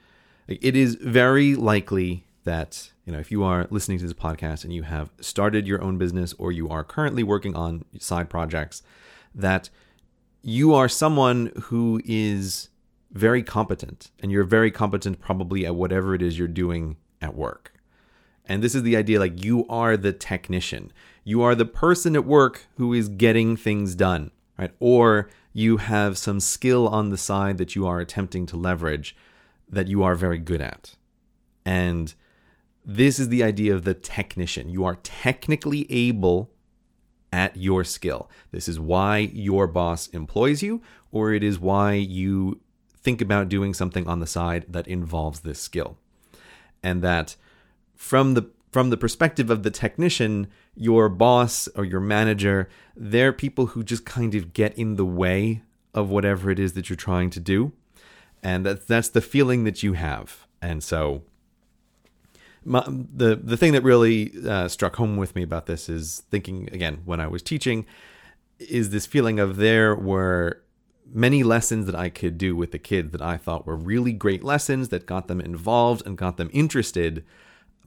it 0.47 0.76
is 0.76 0.97
very 0.97 1.55
likely 1.55 2.24
that 2.45 2.91
you 3.05 3.12
know 3.12 3.18
if 3.18 3.30
you 3.30 3.43
are 3.43 3.66
listening 3.70 3.99
to 3.99 4.05
this 4.05 4.14
podcast 4.14 4.64
and 4.64 4.72
you 4.72 4.82
have 4.82 5.11
started 5.20 5.66
your 5.66 5.82
own 5.82 5.99
business 5.99 6.34
or 6.38 6.53
you 6.53 6.68
are 6.68 6.82
currently 6.84 7.22
working 7.22 7.55
on 7.55 7.84
side 7.99 8.30
projects 8.30 8.82
that 9.34 9.68
you 10.43 10.74
are 10.74 10.88
someone 10.88 11.53
who 11.64 12.01
is 12.05 12.68
very 13.12 13.43
competent 13.43 14.11
and 14.20 14.30
you're 14.32 14.45
very 14.45 14.70
competent 14.70 15.20
probably 15.20 15.66
at 15.66 15.74
whatever 15.74 16.14
it 16.14 16.22
is 16.22 16.38
you're 16.38 16.49
doing 16.49 16.97
at 17.20 17.34
work 17.34 17.72
And 18.47 18.64
this 18.64 18.74
is 18.74 18.82
the 18.82 18.97
idea 18.97 19.20
like 19.20 19.45
you 19.45 19.64
are 19.68 19.97
the 19.97 20.12
technician. 20.12 20.93
You 21.22 21.41
are 21.43 21.55
the 21.55 21.64
person 21.64 22.16
at 22.16 22.24
work 22.24 22.66
who 22.78 22.93
is 22.93 23.09
getting 23.09 23.57
things 23.57 23.95
done, 23.95 24.32
right? 24.59 24.72
Or 24.80 25.30
you 25.53 25.76
have 25.76 26.18
some 26.18 26.41
skill 26.41 26.88
on 26.88 27.11
the 27.11 27.16
side 27.16 27.59
that 27.59 27.76
you 27.76 27.86
are 27.86 28.01
attempting 28.01 28.47
to 28.47 28.57
leverage 28.57 29.14
that 29.68 29.86
you 29.86 30.03
are 30.03 30.16
very 30.16 30.38
good 30.38 30.61
at. 30.61 30.97
And 31.64 32.12
this 32.84 33.20
is 33.20 33.28
the 33.28 33.45
idea 33.45 33.72
of 33.72 33.84
the 33.84 33.95
technician. 33.95 34.68
You 34.68 34.84
are 34.84 34.97
technically 35.05 35.86
able 35.88 36.51
at 37.33 37.57
your 37.57 37.85
skill. 37.85 38.28
This 38.51 38.68
is 38.68 38.81
why 38.81 39.18
your 39.18 39.66
boss 39.66 40.09
employs 40.09 40.62
you, 40.62 40.83
or 41.12 41.33
it 41.33 41.43
is 41.43 41.59
why 41.59 41.95
you 41.95 42.61
think 43.03 43.20
about 43.20 43.49
doing 43.49 43.74
something 43.74 44.07
on 44.07 44.20
the 44.20 44.26
side 44.26 44.66
that 44.68 44.87
involves 44.87 45.41
this 45.41 45.61
skill. 45.61 45.97
And 46.83 47.03
that 47.03 47.37
from 47.95 48.35
the 48.35 48.51
from 48.72 48.91
the 48.91 48.97
perspective 48.97 49.51
of 49.51 49.64
the 49.64 49.70
technician, 49.70 50.47
your 50.76 51.09
boss 51.09 51.68
or 51.74 51.85
your 51.85 52.01
manager, 52.01 52.68
they're 52.97 53.33
people 53.33 53.66
who 53.66 53.83
just 53.83 54.05
kind 54.05 54.35
of 54.35 54.53
get 54.53 54.78
in 54.78 54.95
the 54.95 55.05
way 55.05 55.62
of 55.93 56.09
whatever 56.09 56.51
it 56.51 56.59
is 56.61 56.74
that 56.74 56.89
you're 56.89 56.97
trying 56.97 57.31
to 57.31 57.41
do. 57.41 57.72
And 58.43 58.64
that's 58.64 58.85
that's 58.85 59.09
the 59.09 59.20
feeling 59.20 59.64
that 59.64 59.83
you 59.83 59.95
have. 59.95 60.47
And 60.62 60.83
so 60.83 61.22
my, 62.65 62.85
the 62.87 63.37
the 63.37 63.57
thing 63.57 63.73
that 63.73 63.83
really 63.83 64.33
uh, 64.47 64.69
struck 64.69 64.97
home 64.97 65.17
with 65.17 65.35
me 65.35 65.43
about 65.43 65.67
this 65.67 65.89
is 65.89 66.23
thinking 66.31 66.69
again 66.73 67.01
when 67.05 67.21
I 67.21 67.27
was 67.27 67.43
teaching 67.43 67.87
is 68.59 68.91
this 68.91 69.07
feeling 69.07 69.41
of 69.41 69.57
there 69.57 69.95
were 69.95 70.63
many 71.13 71.43
lessons 71.43 71.87
that 71.87 71.95
I 71.95 72.11
could 72.11 72.37
do 72.37 72.55
with 72.55 72.73
the 72.73 72.79
kids 72.79 73.13
that 73.13 73.23
I 73.23 73.37
thought 73.37 73.67
were 73.67 73.77
really 73.77 74.13
great 74.13 74.45
lessons 74.45 74.91
that 74.91 75.07
got 75.07 75.27
them 75.27 75.41
involved 75.41 76.07
and 76.07 76.17
got 76.17 76.37
them 76.37 76.51
interested. 76.53 77.25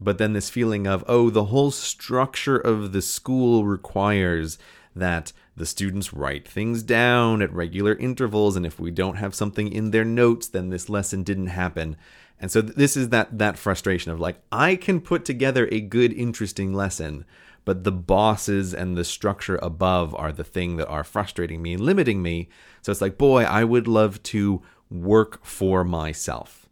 But 0.01 0.17
then 0.17 0.33
this 0.33 0.49
feeling 0.49 0.87
of 0.87 1.03
oh 1.07 1.29
the 1.29 1.45
whole 1.45 1.71
structure 1.71 2.57
of 2.57 2.91
the 2.91 3.01
school 3.01 3.65
requires 3.65 4.57
that 4.95 5.31
the 5.55 5.65
students 5.67 6.13
write 6.13 6.47
things 6.47 6.81
down 6.81 7.41
at 7.41 7.53
regular 7.53 7.95
intervals. 7.95 8.55
And 8.55 8.65
if 8.65 8.79
we 8.79 8.89
don't 8.89 9.17
have 9.17 9.35
something 9.35 9.71
in 9.71 9.91
their 9.91 10.05
notes 10.05 10.47
then 10.47 10.69
this 10.69 10.89
lesson 10.89 11.21
didn't 11.21 11.47
happen 11.47 11.95
and 12.39 12.51
so 12.51 12.61
this 12.61 12.97
is 12.97 13.09
that 13.09 13.37
that 13.37 13.57
frustration 13.57 14.11
of 14.11 14.19
like 14.19 14.41
I 14.51 14.75
can 14.75 14.99
put 14.99 15.25
together 15.25 15.67
a 15.71 15.79
good 15.79 16.11
interesting 16.13 16.73
lesson, 16.73 17.25
but 17.65 17.83
the 17.83 17.91
bosses 17.91 18.73
and 18.73 18.97
the 18.97 19.05
structure 19.05 19.57
above 19.61 20.13
are 20.15 20.31
the 20.31 20.43
thing 20.43 20.77
that 20.77 20.87
are 20.87 21.03
frustrating 21.03 21.61
me 21.61 21.73
and 21.73 21.83
limiting 21.83 22.21
me. 22.21 22.49
So 22.81 22.91
it's 22.91 23.01
like, 23.01 23.17
boy, 23.17 23.43
I 23.43 23.63
would 23.63 23.87
love 23.87 24.21
to 24.23 24.61
work 24.89 25.45
for 25.45 25.83
myself. 25.83 26.67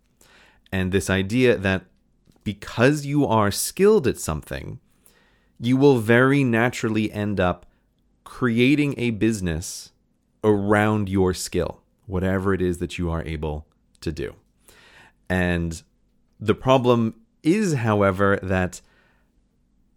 And 0.72 0.92
this 0.92 1.10
idea 1.10 1.58
that 1.58 1.86
because 2.44 3.06
you 3.06 3.26
are 3.26 3.52
skilled 3.52 4.08
at 4.08 4.20
something, 4.20 4.80
you 5.60 5.78
will 5.78 6.00
very 6.00 6.44
naturally 6.44 7.12
end 7.12 7.40
up 7.40 7.66
creating 8.24 8.96
a 8.98 9.12
business 9.12 9.92
around 10.44 11.08
your 11.08 11.34
skill, 11.34 11.82
whatever 12.08 12.54
it 12.54 12.62
is 12.62 12.80
that 12.80 12.98
you 12.98 13.10
are 13.10 13.24
able 13.24 13.68
to 14.02 14.12
do. 14.12 14.36
And 15.32 15.82
the 16.42 16.54
problem 16.54 17.16
is, 17.42 17.76
however, 17.76 18.38
that 18.44 18.82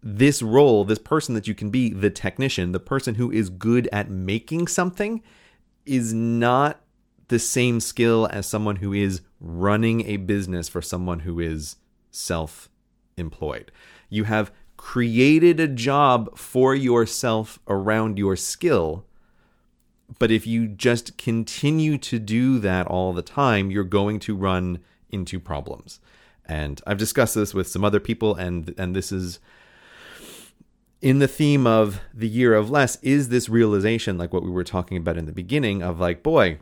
this 0.01 0.41
role, 0.41 0.85
this 0.85 0.97
person 0.97 1.35
that 1.35 1.45
you 1.45 1.53
can 1.53 1.69
be, 1.69 1.89
the 1.89 2.09
technician, 2.09 2.71
the 2.71 2.79
person 2.79 3.15
who 3.15 3.29
is 3.29 3.49
good 3.49 3.89
at 3.91 4.09
making 4.09 4.67
something, 4.67 5.21
is 5.85 6.13
not 6.13 6.79
the 7.27 7.37
same 7.37 7.81
skill 7.81 8.29
as 8.31 8.45
someone 8.45 8.77
who 8.77 8.93
is 8.93 9.23
running 9.41 10.05
a 10.05 10.15
business 10.15 10.69
for 10.69 10.81
someone 10.81 11.19
who 11.19 11.41
is 11.41 11.75
self 12.11 12.69
employed. 13.17 13.73
You 14.07 14.23
have 14.23 14.53
created 14.77 15.59
a 15.59 15.67
job 15.67 16.37
for 16.37 16.73
yourself 16.73 17.59
around 17.67 18.17
your 18.17 18.37
skill. 18.37 19.05
But 20.17 20.31
if 20.31 20.47
you 20.47 20.67
just 20.67 21.17
continue 21.17 21.97
to 21.97 22.19
do 22.19 22.57
that 22.59 22.87
all 22.87 23.11
the 23.11 23.21
time, 23.21 23.69
you're 23.69 23.83
going 23.83 24.19
to 24.19 24.33
run 24.33 24.79
into 25.15 25.39
problems. 25.39 25.99
And 26.45 26.81
I've 26.85 26.99
discussed 26.99 27.33
this 27.33 27.53
with 27.53 27.67
some 27.67 27.83
other 27.83 27.99
people, 27.99 28.35
and 28.35 28.75
and 28.77 28.95
this 28.95 29.11
is 29.11 29.39
in 31.01 31.19
the 31.19 31.27
theme 31.27 31.65
of 31.65 32.01
the 32.13 32.27
year 32.27 32.53
of 32.53 32.69
less 32.69 32.97
is 33.01 33.29
this 33.29 33.49
realization 33.49 34.17
like 34.17 34.33
what 34.33 34.43
we 34.43 34.49
were 34.49 34.63
talking 34.63 34.97
about 34.97 35.17
in 35.17 35.25
the 35.25 35.31
beginning 35.31 35.83
of 35.83 35.99
like 35.99 36.23
boy 36.23 36.57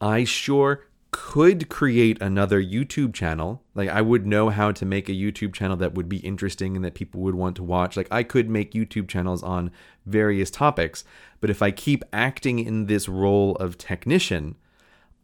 i 0.00 0.22
sure 0.22 0.86
could 1.14 1.68
create 1.68 2.20
another 2.20 2.60
youtube 2.60 3.14
channel. 3.14 3.62
Like 3.76 3.88
i 3.88 4.00
would 4.00 4.26
know 4.26 4.48
how 4.48 4.72
to 4.72 4.84
make 4.84 5.08
a 5.08 5.12
youtube 5.12 5.54
channel 5.54 5.76
that 5.76 5.94
would 5.94 6.08
be 6.08 6.16
interesting 6.16 6.74
and 6.74 6.84
that 6.84 6.94
people 6.94 7.20
would 7.20 7.36
want 7.36 7.54
to 7.54 7.62
watch. 7.62 7.96
Like 7.96 8.08
i 8.10 8.24
could 8.24 8.50
make 8.50 8.72
youtube 8.72 9.06
channels 9.06 9.40
on 9.40 9.70
various 10.04 10.50
topics. 10.50 11.04
But 11.40 11.50
if 11.50 11.62
i 11.62 11.70
keep 11.70 12.02
acting 12.12 12.58
in 12.58 12.86
this 12.86 13.08
role 13.08 13.54
of 13.56 13.78
technician 13.78 14.56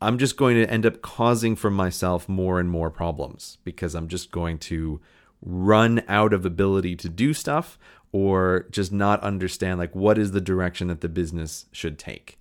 I'm 0.00 0.18
just 0.18 0.36
going 0.36 0.56
to 0.56 0.70
end 0.70 0.86
up 0.86 1.02
causing 1.02 1.56
for 1.56 1.70
myself 1.70 2.28
more 2.28 2.58
and 2.58 2.70
more 2.70 2.90
problems 2.90 3.58
because 3.64 3.94
I'm 3.94 4.08
just 4.08 4.30
going 4.30 4.58
to 4.58 5.00
run 5.42 6.02
out 6.08 6.32
of 6.32 6.46
ability 6.46 6.96
to 6.96 7.08
do 7.08 7.34
stuff 7.34 7.78
or 8.12 8.66
just 8.70 8.92
not 8.92 9.22
understand 9.22 9.78
like 9.78 9.94
what 9.94 10.18
is 10.18 10.32
the 10.32 10.40
direction 10.40 10.88
that 10.88 11.00
the 11.00 11.08
business 11.08 11.66
should 11.72 11.98
take. 11.98 12.38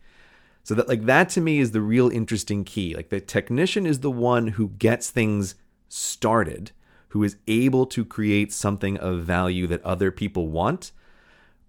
So 0.64 0.76
that 0.76 0.88
like 0.88 1.05
that 1.05 1.30
to 1.30 1.41
me 1.41 1.60
is 1.60 1.72
the 1.72 1.82
real 1.82 2.10
interesting 2.10 2.64
key. 2.64 2.95
Like 2.95 3.10
the 3.10 3.20
technician 3.20 3.86
is 3.86 3.99
the 3.99 4.12
one 4.12 4.49
who 4.49 4.70
gets 4.70 5.10
things 5.10 5.55
started, 5.88 6.72
who 7.10 7.24
is 7.24 7.38
able 7.47 7.86
to 7.88 8.05
create 8.05 8.53
something 8.53 8.97
of 8.97 9.24
value 9.24 9.68
that 9.68 9.84
other 9.84 10.12
people 10.12 10.47
want, 10.47 10.91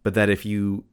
but 0.03 0.15
that 0.15 0.29
if 0.29 0.45
you 0.45 0.85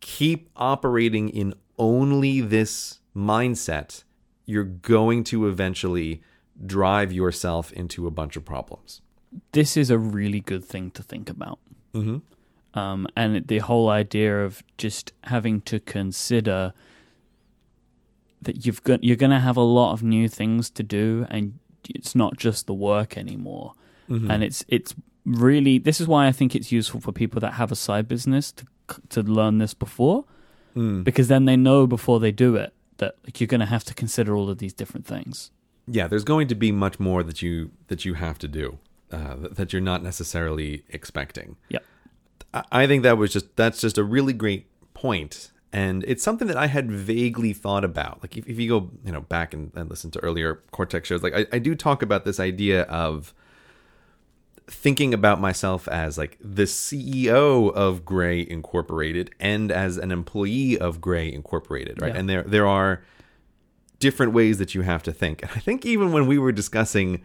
keep 0.00 0.50
operating 0.56 1.28
in 1.28 1.54
only 1.78 2.40
this 2.40 3.00
mindset, 3.14 4.04
you're 4.46 4.64
going 4.64 5.24
to 5.24 5.46
eventually 5.48 6.22
drive 6.64 7.12
yourself 7.12 7.72
into 7.72 8.06
a 8.06 8.10
bunch 8.10 8.36
of 8.36 8.44
problems. 8.44 9.02
This 9.52 9.76
is 9.76 9.90
a 9.90 9.98
really 9.98 10.40
good 10.40 10.64
thing 10.64 10.90
to 10.92 11.02
think 11.02 11.28
about. 11.28 11.58
Mm-hmm. 11.92 12.78
Um, 12.78 13.06
and 13.16 13.46
the 13.46 13.58
whole 13.58 13.88
idea 13.88 14.44
of 14.44 14.62
just 14.78 15.12
having 15.24 15.60
to 15.62 15.80
consider 15.80 16.72
that 18.42 18.64
you've 18.64 18.82
got 18.84 19.02
you're 19.02 19.16
going 19.16 19.30
to 19.30 19.40
have 19.40 19.56
a 19.56 19.62
lot 19.62 19.92
of 19.92 20.02
new 20.02 20.28
things 20.28 20.70
to 20.70 20.82
do, 20.82 21.26
and 21.30 21.58
it's 21.88 22.14
not 22.14 22.36
just 22.36 22.66
the 22.66 22.74
work 22.74 23.16
anymore. 23.16 23.72
Mm-hmm. 24.08 24.30
And 24.30 24.44
it's 24.44 24.64
it's 24.68 24.94
really 25.24 25.78
this 25.78 26.00
is 26.00 26.06
why 26.06 26.26
I 26.26 26.32
think 26.32 26.54
it's 26.54 26.70
useful 26.70 27.00
for 27.00 27.12
people 27.12 27.40
that 27.40 27.54
have 27.54 27.72
a 27.72 27.76
side 27.76 28.06
business 28.08 28.52
to 28.52 28.66
to 29.08 29.22
learn 29.22 29.58
this 29.58 29.74
before, 29.74 30.24
Mm. 30.76 31.04
because 31.04 31.28
then 31.28 31.46
they 31.46 31.56
know 31.56 31.86
before 31.86 32.20
they 32.20 32.30
do 32.30 32.54
it 32.54 32.74
that 32.98 33.16
like 33.24 33.40
you're 33.40 33.46
going 33.46 33.60
to 33.60 33.66
have 33.66 33.84
to 33.84 33.94
consider 33.94 34.36
all 34.36 34.48
of 34.48 34.58
these 34.58 34.72
different 34.72 35.06
things. 35.06 35.50
Yeah, 35.86 36.08
there's 36.08 36.24
going 36.24 36.48
to 36.48 36.54
be 36.54 36.72
much 36.72 36.98
more 36.98 37.22
that 37.22 37.42
you 37.42 37.70
that 37.88 38.04
you 38.04 38.14
have 38.14 38.38
to 38.38 38.48
do 38.48 38.78
uh, 39.12 39.36
that, 39.52 39.72
you're 39.72 39.82
not 39.82 40.02
necessarily 40.02 40.82
expecting. 40.88 41.56
Yeah, 41.68 41.78
I, 42.52 42.64
I 42.72 42.86
think 42.86 43.02
that 43.02 43.18
was 43.18 43.32
just 43.32 43.54
that's 43.56 43.80
just 43.80 43.98
a 43.98 44.04
really 44.04 44.32
great 44.32 44.66
point, 44.94 45.52
and 45.72 46.04
it's 46.04 46.22
something 46.22 46.48
that 46.48 46.56
I 46.56 46.66
had 46.66 46.90
vaguely 46.90 47.52
thought 47.52 47.84
about. 47.84 48.22
Like 48.22 48.36
if, 48.36 48.48
if 48.48 48.58
you 48.58 48.68
go 48.68 48.90
you 49.04 49.12
know 49.12 49.22
back 49.22 49.54
and, 49.54 49.70
and 49.74 49.88
listen 49.88 50.10
to 50.12 50.18
earlier 50.20 50.62
Cortex 50.72 51.08
shows, 51.08 51.22
like 51.22 51.34
I, 51.34 51.46
I 51.52 51.58
do 51.58 51.74
talk 51.74 52.02
about 52.02 52.24
this 52.24 52.40
idea 52.40 52.82
of 52.82 53.32
thinking 54.68 55.14
about 55.14 55.40
myself 55.40 55.86
as 55.88 56.18
like 56.18 56.36
the 56.40 56.64
CEO 56.64 57.72
of 57.72 58.04
Grey 58.04 58.46
Incorporated 58.48 59.30
and 59.38 59.70
as 59.70 59.96
an 59.96 60.10
employee 60.10 60.78
of 60.78 61.00
Grey 61.00 61.32
Incorporated, 61.32 62.00
right? 62.02 62.12
Yeah. 62.12 62.18
And 62.18 62.28
there 62.28 62.42
there 62.42 62.66
are 62.66 63.02
different 63.98 64.32
ways 64.32 64.58
that 64.58 64.74
you 64.74 64.82
have 64.82 65.02
to 65.04 65.12
think. 65.12 65.42
And 65.42 65.50
I 65.54 65.60
think 65.60 65.86
even 65.86 66.12
when 66.12 66.26
we 66.26 66.38
were 66.38 66.52
discussing 66.52 67.22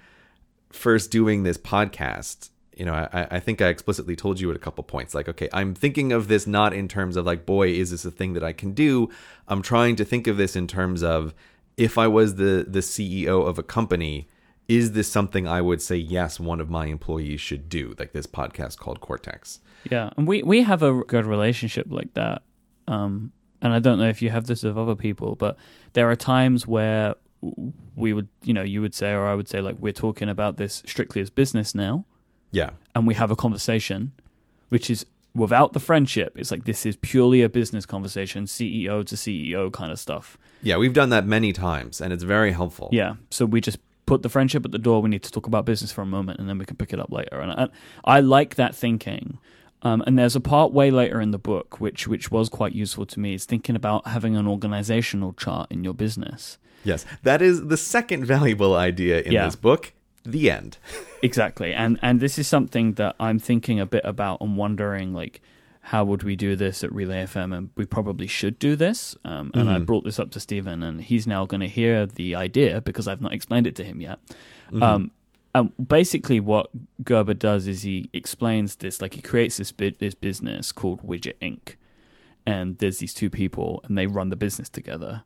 first 0.71 1.11
doing 1.11 1.43
this 1.43 1.57
podcast, 1.57 2.49
you 2.75 2.85
know, 2.85 2.93
I, 2.93 3.27
I 3.31 3.39
think 3.39 3.61
I 3.61 3.67
explicitly 3.67 4.15
told 4.15 4.39
you 4.39 4.49
at 4.49 4.55
a 4.55 4.59
couple 4.59 4.83
points, 4.83 5.13
like, 5.13 5.27
okay, 5.27 5.49
I'm 5.51 5.73
thinking 5.73 6.11
of 6.11 6.27
this 6.27 6.47
not 6.47 6.73
in 6.73 6.87
terms 6.87 7.17
of 7.17 7.25
like, 7.25 7.45
boy, 7.45 7.69
is 7.69 7.91
this 7.91 8.05
a 8.05 8.11
thing 8.11 8.33
that 8.33 8.43
I 8.43 8.53
can 8.53 8.71
do? 8.71 9.09
I'm 9.47 9.61
trying 9.61 9.95
to 9.97 10.05
think 10.05 10.27
of 10.27 10.37
this 10.37 10.55
in 10.55 10.67
terms 10.67 11.03
of 11.03 11.33
if 11.77 11.97
I 11.97 12.07
was 12.07 12.35
the 12.35 12.65
the 12.67 12.79
CEO 12.79 13.45
of 13.47 13.57
a 13.57 13.63
company, 13.63 14.27
is 14.71 14.91
this 14.93 15.11
something 15.11 15.47
I 15.47 15.61
would 15.61 15.81
say 15.81 15.97
yes, 15.97 16.39
one 16.39 16.61
of 16.61 16.69
my 16.69 16.85
employees 16.85 17.41
should 17.41 17.67
do, 17.69 17.93
like 17.99 18.11
this 18.13 18.27
podcast 18.27 18.77
called 18.77 19.01
Cortex? 19.01 19.59
Yeah, 19.91 20.09
and 20.17 20.27
we 20.27 20.43
we 20.43 20.61
have 20.63 20.81
a 20.83 21.03
good 21.13 21.25
relationship 21.25 21.87
like 21.89 22.13
that. 22.13 22.41
Um, 22.87 23.31
and 23.61 23.73
I 23.73 23.79
don't 23.79 23.99
know 23.99 24.07
if 24.09 24.21
you 24.21 24.29
have 24.29 24.45
this 24.47 24.63
with 24.63 24.77
other 24.77 24.95
people, 24.95 25.35
but 25.35 25.57
there 25.93 26.09
are 26.09 26.15
times 26.15 26.65
where 26.65 27.15
we 27.95 28.13
would, 28.13 28.27
you 28.43 28.53
know, 28.53 28.61
you 28.63 28.81
would 28.81 28.93
say 28.95 29.11
or 29.13 29.25
I 29.27 29.35
would 29.35 29.47
say 29.47 29.61
like 29.61 29.75
we're 29.79 29.93
talking 30.07 30.29
about 30.29 30.57
this 30.57 30.83
strictly 30.85 31.21
as 31.21 31.29
business 31.29 31.75
now, 31.75 32.05
Yeah. 32.51 32.69
and 32.95 33.05
we 33.07 33.13
have 33.15 33.31
a 33.31 33.35
conversation, 33.35 34.11
which 34.69 34.89
is 34.89 35.05
without 35.33 35.73
the 35.73 35.79
friendship. 35.79 36.33
It's 36.37 36.51
like 36.51 36.65
this 36.65 36.85
is 36.85 36.95
purely 36.97 37.41
a 37.41 37.49
business 37.49 37.85
conversation, 37.85 38.45
CEO 38.45 39.03
to 39.05 39.15
CEO 39.15 39.71
kind 39.71 39.91
of 39.91 39.99
stuff. 39.99 40.37
Yeah, 40.61 40.77
we've 40.77 40.93
done 40.93 41.09
that 41.09 41.25
many 41.25 41.51
times 41.53 42.01
and 42.01 42.13
it's 42.13 42.23
very 42.23 42.51
helpful. 42.51 42.89
Yeah, 42.91 43.15
so 43.31 43.45
we 43.45 43.59
just 43.61 43.79
put 44.11 44.23
the 44.23 44.29
friendship 44.35 44.65
at 44.65 44.71
the 44.71 44.83
door. 44.87 45.01
We 45.01 45.09
need 45.09 45.23
to 45.23 45.31
talk 45.31 45.47
about 45.47 45.63
business 45.65 45.91
for 45.95 46.01
a 46.01 46.05
moment, 46.17 46.39
and 46.39 46.47
then 46.49 46.57
we 46.57 46.65
can 46.65 46.75
pick 46.75 46.91
it 46.91 46.99
up 46.99 47.11
later. 47.19 47.39
And 47.39 47.51
I, 47.51 47.67
I 48.17 48.19
like 48.19 48.55
that 48.55 48.75
thinking. 48.75 49.37
Um, 49.83 50.03
and 50.05 50.19
there's 50.19 50.35
a 50.35 50.41
part 50.41 50.73
way 50.73 50.91
later 50.91 51.19
in 51.25 51.31
the 51.31 51.39
book 51.39 51.79
which 51.79 52.07
which 52.07 52.29
was 52.29 52.49
quite 52.49 52.73
useful 52.83 53.05
to 53.13 53.17
me. 53.23 53.33
Is 53.33 53.45
thinking 53.45 53.75
about 53.81 54.05
having 54.15 54.35
an 54.35 54.47
organizational 54.47 55.31
chart 55.43 55.71
in 55.71 55.83
your 55.85 55.93
business. 55.93 56.57
Yes, 56.83 57.05
that 57.23 57.41
is 57.41 57.55
the 57.73 57.77
second 57.77 58.25
valuable 58.35 58.73
idea 58.75 59.21
in 59.21 59.31
Yeah. 59.31 59.45
this 59.45 59.55
book. 59.55 59.93
The 60.25 60.51
end. 60.51 60.77
Exactly, 61.23 61.71
and 61.83 61.99
and 62.01 62.19
this 62.19 62.39
is 62.39 62.47
something 62.47 62.93
that 63.01 63.15
I'm 63.19 63.37
thinking 63.39 63.79
a 63.79 63.85
bit 63.85 64.03
about 64.03 64.41
and 64.41 64.57
wondering 64.57 65.13
like. 65.21 65.39
How 65.85 66.03
would 66.05 66.23
we 66.23 66.35
do 66.35 66.55
this 66.55 66.83
at 66.83 66.93
Relay 66.93 67.25
FM? 67.25 67.55
And 67.57 67.69
we 67.75 67.85
probably 67.85 68.27
should 68.27 68.59
do 68.59 68.75
this. 68.75 69.15
Um, 69.25 69.51
and 69.53 69.69
I 69.69 69.79
brought 69.79 70.03
this 70.03 70.19
up 70.19 70.29
to 70.31 70.39
Stephen, 70.39 70.83
and 70.83 71.01
he's 71.01 71.25
now 71.25 71.45
going 71.45 71.61
to 71.61 71.67
hear 71.67 72.05
the 72.05 72.35
idea 72.35 72.81
because 72.81 73.07
I've 73.07 73.21
not 73.21 73.33
explained 73.33 73.65
it 73.67 73.75
to 73.77 73.83
him 73.83 73.99
yet. 73.99 74.19
Um, 74.81 75.11
and 75.53 75.71
basically, 75.87 76.39
what 76.39 76.69
Gerber 77.03 77.33
does 77.33 77.67
is 77.67 77.81
he 77.81 78.09
explains 78.13 78.77
this, 78.77 79.01
like 79.01 79.15
he 79.15 79.21
creates 79.21 79.57
this 79.57 79.71
bit, 79.71 79.99
this 79.99 80.13
business 80.13 80.71
called 80.71 81.01
Widget 81.01 81.35
Inc. 81.41 81.75
And 82.45 82.77
there's 82.77 82.99
these 82.99 83.13
two 83.13 83.29
people, 83.29 83.81
and 83.83 83.97
they 83.97 84.07
run 84.07 84.29
the 84.29 84.35
business 84.35 84.69
together. 84.69 85.23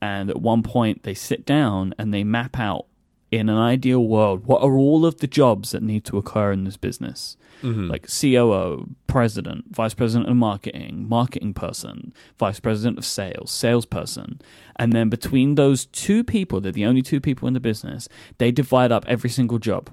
And 0.00 0.30
at 0.30 0.40
one 0.40 0.62
point, 0.62 1.02
they 1.02 1.14
sit 1.14 1.44
down 1.44 1.94
and 1.98 2.12
they 2.14 2.24
map 2.24 2.58
out 2.58 2.86
in 3.30 3.48
an 3.48 3.58
ideal 3.58 4.06
world 4.06 4.46
what 4.46 4.62
are 4.62 4.76
all 4.76 5.04
of 5.04 5.18
the 5.18 5.26
jobs 5.26 5.72
that 5.72 5.82
need 5.82 6.04
to 6.04 6.16
occur 6.16 6.52
in 6.52 6.64
this 6.64 6.76
business 6.76 7.36
mm-hmm. 7.62 7.88
like 7.88 8.06
COO, 8.08 8.88
president, 9.06 9.64
vice 9.70 9.94
president 9.94 10.28
of 10.28 10.36
marketing, 10.36 11.06
marketing 11.08 11.54
person, 11.54 12.12
vice 12.38 12.60
president 12.60 12.98
of 12.98 13.04
sales, 13.04 13.50
salesperson. 13.50 14.40
And 14.76 14.92
then 14.92 15.08
between 15.08 15.54
those 15.54 15.86
two 15.86 16.24
people, 16.24 16.60
they're 16.60 16.72
the 16.72 16.86
only 16.86 17.02
two 17.02 17.20
people 17.20 17.48
in 17.48 17.54
the 17.54 17.60
business, 17.60 18.08
they 18.38 18.50
divide 18.50 18.92
up 18.92 19.04
every 19.08 19.30
single 19.30 19.58
job 19.58 19.90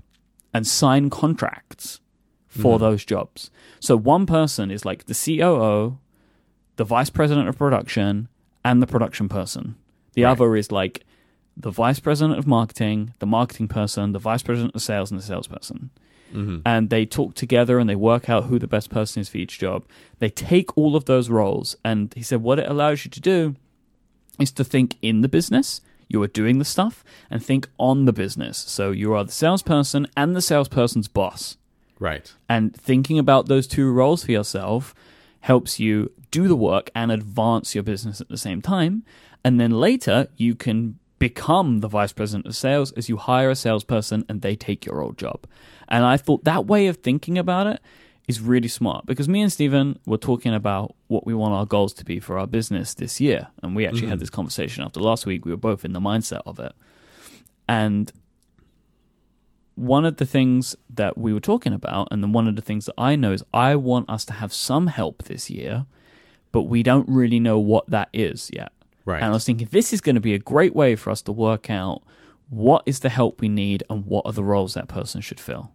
and 0.54 0.66
sign 0.66 1.10
contracts 1.10 2.00
for 2.48 2.76
mm-hmm. 2.76 2.84
those 2.84 3.06
jobs. 3.06 3.52
So 3.80 3.98
one 3.98 4.26
person 4.26 4.72
is 4.72 4.86
like 4.86 5.06
the 5.06 5.14
COO, 5.14 5.98
the 6.78 6.84
vice 6.84 7.10
president 7.10 7.50
of 7.50 7.58
production, 7.58 8.30
and 8.64 8.82
the 8.82 8.88
production 8.88 9.30
person. 9.30 9.76
The 10.14 10.24
Right. 10.24 10.32
other 10.32 10.56
is 10.56 10.72
like 10.72 11.06
the 11.58 11.72
vice 11.72 12.00
president 12.00 12.38
of 12.38 12.46
marketing, 12.48 13.14
the 13.20 13.26
marketing 13.26 13.68
person, 13.68 14.12
the 14.12 14.20
vice 14.20 14.44
president 14.44 14.76
of 14.76 14.82
sales, 14.82 15.12
and 15.12 15.20
the 15.20 15.24
salesperson. 15.24 15.90
Mm-hmm. 16.34 16.60
And 16.66 16.90
they 16.90 17.06
talk 17.06 17.34
together 17.36 17.80
and 17.80 17.90
they 17.90 17.96
work 17.96 18.30
out 18.30 18.46
who 18.46 18.60
the 18.60 18.68
best 18.68 18.90
person 18.90 19.22
is 19.22 19.30
for 19.30 19.38
each 19.38 19.58
job. 19.60 19.86
They 20.20 20.30
take 20.30 20.78
all 20.78 20.96
of 20.96 21.06
those 21.06 21.30
roles, 21.30 21.76
and 21.86 22.14
he 22.16 22.24
said 22.24 22.42
what 22.42 22.60
it 22.60 22.68
allows 22.70 23.06
you 23.06 23.12
to 23.12 23.22
do 23.22 23.56
is 24.40 24.52
to 24.54 24.64
think 24.64 24.98
in 25.02 25.22
the 25.22 25.30
business. 25.30 25.82
You 26.08 26.22
are 26.22 26.28
doing 26.28 26.60
the 26.60 26.66
stuff 26.66 27.04
and 27.32 27.44
think 27.44 27.68
on 27.80 28.06
the 28.06 28.14
business. 28.14 28.58
So 28.58 28.92
you 28.92 29.14
are 29.14 29.24
the 29.24 29.32
salesperson 29.32 30.06
and 30.16 30.36
the 30.36 30.42
salesperson's 30.42 31.08
boss 31.08 31.58
Right. 32.00 32.32
and 32.48 32.76
thinking 32.76 33.18
about 33.18 33.48
those 33.48 33.66
two 33.66 33.90
roles 33.92 34.24
for 34.24 34.32
yourself 34.32 34.94
helps 35.40 35.80
you 35.80 36.12
do 36.30 36.48
the 36.48 36.56
work 36.56 36.92
and 36.94 37.12
advance 37.12 37.74
your 37.74 37.84
business 37.84 38.22
at 38.22 38.28
the 38.30 38.38
same 38.38 38.62
time 38.62 39.04
and 39.44 39.60
then 39.60 39.72
later 39.72 40.28
you 40.38 40.54
can 40.54 41.00
become 41.30 41.80
the 41.80 41.88
vice 41.88 42.14
president 42.14 42.46
of 42.46 42.56
sales 42.56 42.92
as 42.92 43.10
you 43.10 43.18
hire 43.18 43.50
a 43.50 43.56
salesperson 43.56 44.24
and 44.30 44.42
they 44.42 44.56
take 44.56 44.86
your 44.86 45.02
old 45.02 45.18
job. 45.18 45.40
And 45.88 46.06
i 46.06 46.18
thought 46.18 46.44
that 46.44 46.68
way 46.68 46.86
of 46.86 46.98
thinking 46.98 47.36
about 47.38 47.66
it 47.66 47.80
is 48.28 48.40
really 48.42 48.68
smart 48.68 49.08
because 49.08 49.28
me 49.28 49.42
and 49.42 49.52
Stephen 49.52 49.88
were 50.06 50.20
talking 50.20 50.54
about 50.54 50.96
what 51.08 51.26
we 51.26 51.34
want 51.34 51.54
our 51.56 51.66
goals 51.66 51.94
to 51.94 52.06
be 52.06 52.20
for 52.20 52.38
our 52.38 52.46
business 52.46 52.94
this 52.94 53.20
year. 53.20 53.48
And 53.64 53.76
we 53.76 53.88
actually 53.88 54.08
had 54.08 54.18
mm. 54.18 54.26
this 54.26 54.30
conversation 54.30 54.84
after 54.84 55.00
last 55.00 55.26
week. 55.26 55.46
We 55.46 55.52
were 55.52 55.66
both 55.70 55.84
in 55.84 55.94
the 55.94 56.00
mindset 56.00 56.42
of 56.46 56.60
it. 56.60 56.74
And 57.68 58.12
one 59.76 60.06
of 60.06 60.18
the 60.18 60.26
things 60.26 60.76
that 60.94 61.18
we 61.18 61.34
were 61.34 61.46
talking 61.52 61.74
about, 61.74 62.08
and 62.12 62.24
then 62.24 62.34
one 62.34 62.48
of 62.48 62.56
the 62.56 62.62
things 62.62 62.86
that 62.86 62.96
I 62.98 63.16
know 63.16 63.32
is 63.32 63.44
I 63.54 63.76
want 63.76 64.10
us 64.10 64.26
to 64.26 64.34
have 64.34 64.54
some 64.54 64.88
help 64.88 65.24
this 65.24 65.50
year, 65.50 65.86
but 66.52 66.64
we 66.64 66.84
don't 66.84 67.08
really 67.10 67.40
know 67.40 67.60
what 67.60 67.90
that 67.90 68.10
is 68.14 68.50
yet. 68.54 68.72
Right. 69.06 69.22
And 69.22 69.26
I 69.26 69.34
was 69.34 69.46
thinking 69.46 69.68
this 69.72 69.94
is 69.94 70.02
going 70.02 70.16
to 70.16 70.22
be 70.22 70.34
a 70.34 70.40
great 70.40 70.76
way 70.76 70.96
for 70.96 71.12
us 71.12 71.22
to 71.24 71.32
work 71.32 71.70
out 71.70 72.02
what 72.50 72.84
is 72.86 73.00
the 73.00 73.10
help 73.10 73.40
we 73.42 73.48
need 73.50 73.84
and 73.90 74.06
what 74.06 74.26
are 74.26 74.34
the 74.34 74.44
roles 74.44 74.74
that 74.74 74.88
person 74.88 75.22
should 75.22 75.40
fill. 75.40 75.72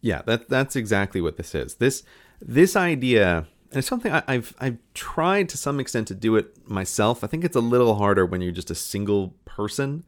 Yeah, 0.00 0.22
that 0.26 0.48
that's 0.48 0.76
exactly 0.76 1.20
what 1.20 1.36
this 1.36 1.54
is. 1.54 1.74
This 1.76 2.04
this 2.40 2.76
idea, 2.76 3.46
and 3.70 3.78
it's 3.78 3.88
something 3.88 4.12
I, 4.12 4.22
I've 4.28 4.54
I've 4.60 4.78
tried 4.94 5.48
to 5.50 5.56
some 5.56 5.80
extent 5.80 6.06
to 6.08 6.14
do 6.14 6.36
it 6.36 6.68
myself. 6.68 7.24
I 7.24 7.26
think 7.26 7.44
it's 7.44 7.56
a 7.56 7.60
little 7.60 7.96
harder 7.96 8.24
when 8.24 8.40
you're 8.40 8.52
just 8.52 8.70
a 8.70 8.74
single 8.76 9.34
person. 9.44 10.04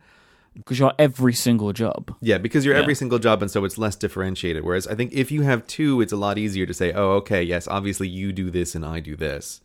Because 0.55 0.81
you're 0.81 0.93
every 0.99 1.33
single 1.33 1.73
job. 1.73 2.13
Yeah, 2.21 2.39
because 2.39 2.65
you're 2.65 2.75
Yeah. 2.75 2.83
every 2.83 2.95
single 2.97 3.19
job, 3.21 3.41
and 3.41 3.49
so 3.51 3.65
it's 3.65 3.79
less 3.79 3.95
differentiated. 3.97 4.65
Whereas 4.65 4.87
I 4.89 4.95
think 4.97 5.13
if 5.13 5.31
you 5.31 5.43
have 5.43 5.65
two, 5.67 6.01
it's 6.01 6.13
a 6.13 6.17
lot 6.17 6.39
easier 6.39 6.67
to 6.67 6.75
say, 6.75 6.93
"Oh, 6.93 7.13
okay, 7.19 7.43
yes, 7.43 7.67
obviously 7.69 8.09
you 8.09 8.33
do 8.33 8.51
this 8.51 8.75
and 8.75 8.85
I 8.85 9.01
do 9.01 9.15
this." 9.17 9.61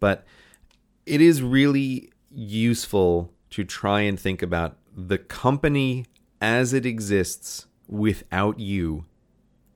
But 0.00 0.24
it 1.08 1.20
is 1.20 1.42
really 1.42 2.12
useful 2.30 3.32
to 3.50 3.64
try 3.64 4.00
and 4.02 4.20
think 4.20 4.42
about 4.42 4.76
the 4.94 5.18
company 5.18 6.04
as 6.40 6.72
it 6.72 6.84
exists 6.84 7.66
without 7.88 8.60
you, 8.60 9.06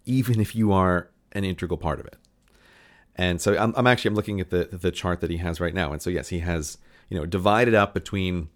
even 0.05 0.41
if 0.41 0.55
you 0.55 0.73
are 0.73 1.09
an 1.33 1.45
integral 1.45 1.79
part 1.79 1.99
of 1.99 2.07
it. 2.07 2.17
And 3.17 3.41
so 3.41 3.57
I'm, 3.57 3.73
I'm 3.77 3.87
actually 3.87 4.11
I'm 4.11 4.15
looking 4.15 4.41
at 4.41 4.51
the 4.51 4.69
the 4.73 4.91
chart 4.91 5.21
that 5.21 5.31
he 5.31 5.39
has 5.39 5.61
right 5.61 5.75
now, 5.75 5.93
and 5.93 6.01
so 6.01 6.11
yes, 6.11 6.29
he 6.29 6.41
has 6.41 6.79
you 7.09 7.19
know 7.19 7.27
divided 7.27 7.75
up 7.75 7.95
between 7.95 8.49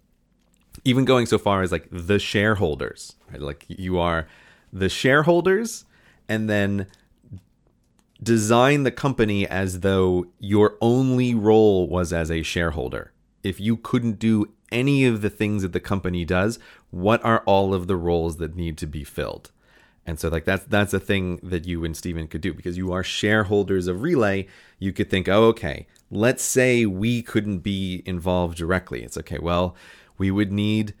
even 0.83 1.05
going 1.05 1.25
so 1.25 1.37
far 1.37 1.61
as 1.61 1.71
like 1.71 1.87
the 1.91 2.19
shareholders, 2.19 3.15
right? 3.31 3.41
Like 3.41 3.65
you 3.67 3.99
are 3.99 4.27
the 4.73 4.89
shareholders, 4.89 5.85
and 6.27 6.49
then 6.49 6.87
design 8.21 8.83
the 8.83 8.91
company 8.91 9.47
as 9.47 9.81
though 9.81 10.25
your 10.39 10.77
only 10.81 11.35
role 11.35 11.87
was 11.87 12.11
as 12.11 12.31
a 12.31 12.43
shareholder. 12.43 13.11
If 13.43 13.59
you 13.59 13.77
couldn't 13.77 14.19
do 14.19 14.51
any 14.71 15.05
of 15.05 15.21
the 15.21 15.29
things 15.29 15.61
that 15.61 15.73
the 15.73 15.79
company 15.79 16.25
does, 16.25 16.59
what 16.89 17.23
are 17.23 17.43
all 17.45 17.73
of 17.73 17.87
the 17.87 17.95
roles 17.95 18.37
that 18.37 18.55
need 18.55 18.77
to 18.79 18.87
be 18.87 19.03
filled? 19.03 19.51
And 20.05 20.19
so 20.19 20.29
like 20.29 20.45
that's 20.45 20.63
that's 20.63 20.93
a 20.93 21.01
thing 21.01 21.37
that 21.43 21.67
you 21.67 21.83
and 21.83 21.95
Stephen 21.95 22.27
could 22.27 22.39
do 22.39 22.53
because 22.53 22.77
you 22.77 22.93
are 22.93 23.03
shareholders 23.03 23.87
of 23.87 24.01
Relay. 24.01 24.47
You 24.79 24.93
could 24.93 25.09
think, 25.09 25.27
oh, 25.27 25.45
okay, 25.47 25.85
let's 26.09 26.43
say 26.43 26.85
we 26.85 27.21
couldn't 27.21 27.59
be 27.59 28.03
involved 28.05 28.57
directly. 28.57 29.03
It's 29.03 29.17
okay, 29.17 29.37
well, 29.37 29.75
we 30.17 30.31
would 30.31 30.51
need 30.51 30.93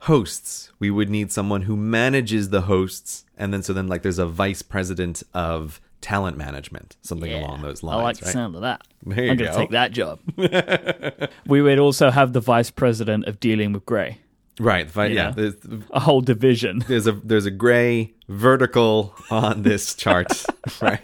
hosts. 0.00 0.72
We 0.78 0.90
would 0.90 1.08
need 1.08 1.32
someone 1.32 1.62
who 1.62 1.76
manages 1.76 2.50
the 2.50 2.62
hosts. 2.62 3.24
And 3.36 3.52
then 3.52 3.62
so 3.62 3.72
then 3.72 3.88
like 3.88 4.02
there's 4.02 4.18
a 4.18 4.26
vice 4.26 4.60
president 4.60 5.22
of 5.32 5.80
talent 6.00 6.36
management, 6.36 6.96
something 7.02 7.32
along 7.32 7.62
those 7.62 7.82
lines. 7.82 8.00
I 8.00 8.02
like 8.02 8.16
the 8.18 8.24
right? 8.26 8.32
sound 8.32 8.54
of 8.54 8.62
that. 8.62 8.86
There 9.04 9.24
you 9.24 9.30
I'm 9.30 9.36
going 9.36 9.50
to 9.50 9.56
take 9.56 9.70
that 9.70 9.92
job. 9.92 10.20
we 11.46 11.62
would 11.62 11.78
also 11.78 12.10
have 12.10 12.32
the 12.32 12.40
vice 12.40 12.70
president 12.70 13.26
of 13.26 13.40
dealing 13.40 13.72
with 13.72 13.86
Grey, 13.86 14.18
Right. 14.58 14.86
the 14.92 15.08
yeah. 15.08 15.08
Yeah. 15.08 15.30
There's, 15.30 15.54
a 15.90 16.00
whole 16.00 16.20
division. 16.20 16.84
there's 16.88 17.06
a 17.06 17.12
there's 17.12 17.46
a 17.46 17.50
gray 17.50 18.12
vertical 18.28 19.14
on 19.30 19.62
this 19.62 19.94
chart, 19.94 20.44
right? 20.82 21.02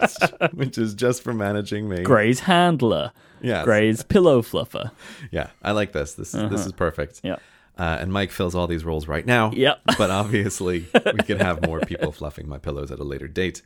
Which 0.53 0.77
is 0.77 0.95
just 0.95 1.23
for 1.23 1.33
managing 1.33 1.89
me. 1.89 2.03
Grey's 2.03 2.41
handler. 2.41 3.13
Yeah. 3.41 3.65
Grey's 3.65 4.03
pillow 4.03 4.43
fluffer. 4.43 4.91
Yeah, 5.31 5.51
I 5.63 5.73
like 5.73 5.93
this. 5.93 6.15
This 6.15 6.35
is 6.35 6.51
this 6.51 6.67
is 6.67 6.73
perfect. 6.73 7.21
Yep. 7.25 7.41
Uh, 7.79 7.99
and 8.01 8.11
Myke 8.11 8.31
fills 8.31 8.55
all 8.55 8.67
these 8.67 8.85
roles 8.87 9.07
right 9.07 9.27
now. 9.27 9.53
Yep. 9.53 9.81
but 9.99 10.11
obviously, 10.11 10.87
we 10.95 11.19
can 11.25 11.39
have 11.41 11.67
more 11.67 11.81
people 11.81 12.11
fluffing 12.11 12.49
my 12.49 12.57
pillows 12.57 12.91
at 12.91 12.99
a 12.99 13.05
later 13.05 13.29
date. 13.29 13.61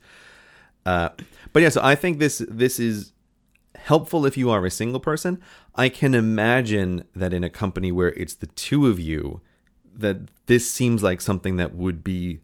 Uh, 0.85 1.11
but 1.53 1.63
yeah, 1.63 1.69
so 1.69 1.81
I 1.83 1.95
think 1.95 2.19
this 2.19 2.43
this 2.49 2.79
is 2.79 3.13
helpful 3.77 4.27
if 4.27 4.37
you 4.37 4.51
are 4.51 4.65
a 4.65 4.71
single 4.71 5.01
person. 5.01 5.41
I 5.75 5.89
can 5.89 6.15
imagine 6.15 7.05
that 7.15 7.33
in 7.33 7.45
a 7.45 7.51
company 7.51 7.93
where 7.93 8.11
it's 8.11 8.35
the 8.35 8.47
two 8.47 8.87
of 8.87 8.99
you, 8.99 9.41
that 9.95 10.29
this 10.47 10.71
seems 10.71 11.03
like 11.03 11.21
something 11.21 11.57
that 11.57 11.75
would 11.75 12.03
be 12.03 12.41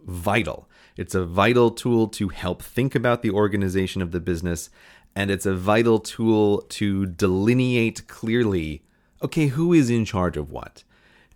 vital. 0.00 0.68
It's 0.96 1.14
a 1.14 1.24
vital 1.24 1.70
tool 1.70 2.08
to 2.08 2.28
help 2.28 2.62
think 2.62 2.94
about 2.94 3.22
the 3.22 3.30
organization 3.30 4.02
of 4.02 4.12
the 4.12 4.20
business, 4.20 4.70
and 5.14 5.30
it's 5.30 5.46
a 5.46 5.54
vital 5.54 5.98
tool 5.98 6.62
to 6.68 7.06
delineate 7.06 8.06
clearly 8.06 8.82
okay, 9.22 9.46
who 9.46 9.72
is 9.72 9.90
in 9.90 10.04
charge 10.04 10.36
of 10.36 10.50
what? 10.50 10.84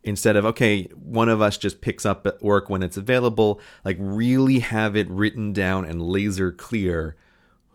Instead 0.03 0.34
of, 0.36 0.46
okay, 0.46 0.84
one 0.94 1.28
of 1.28 1.42
us 1.42 1.59
just 1.59 1.80
picks 1.80 2.07
up 2.07 2.26
work 2.42 2.70
when 2.70 2.82
it's 2.82 2.96
available, 2.96 3.61
like 3.84 3.96
really 4.01 4.61
have 4.61 4.96
it 4.96 5.09
written 5.11 5.53
down 5.53 5.84
and 5.84 6.01
laser 6.01 6.51
clear 6.51 7.16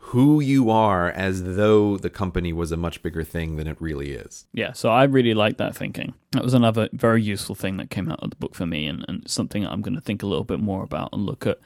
who 0.09 0.39
you 0.39 0.69
are 0.69 1.09
as 1.09 1.55
though 1.55 1.97
the 1.97 2.11
company 2.11 2.53
was 2.53 2.71
a 2.71 2.77
much 2.77 3.01
bigger 3.01 3.23
thing 3.23 3.55
than 3.55 3.67
it 3.67 3.75
really 3.79 4.11
is. 4.11 4.45
Yeah, 4.53 4.71
so 4.71 4.89
I 4.89 5.03
really 5.03 5.33
like 5.33 5.57
that 5.57 5.75
thinking. 5.75 6.13
That 6.31 6.43
was 6.43 6.53
another 6.53 6.89
very 6.93 7.23
useful 7.23 7.55
thing 7.55 7.77
that 7.77 7.89
came 7.89 8.11
out 8.11 8.19
of 8.21 8.29
the 8.29 8.35
book 8.35 8.53
for 8.53 8.67
me, 8.67 8.85
and, 8.85 9.03
and 9.07 9.27
something 9.27 9.65
I'm 9.65 9.81
going 9.81 9.95
to 9.95 10.01
think 10.01 10.21
a 10.21 10.27
little 10.27 10.43
bit 10.43 10.59
more 10.59 10.83
about 10.83 11.09
and 11.11 11.25
look 11.25 11.47
at 11.47 11.59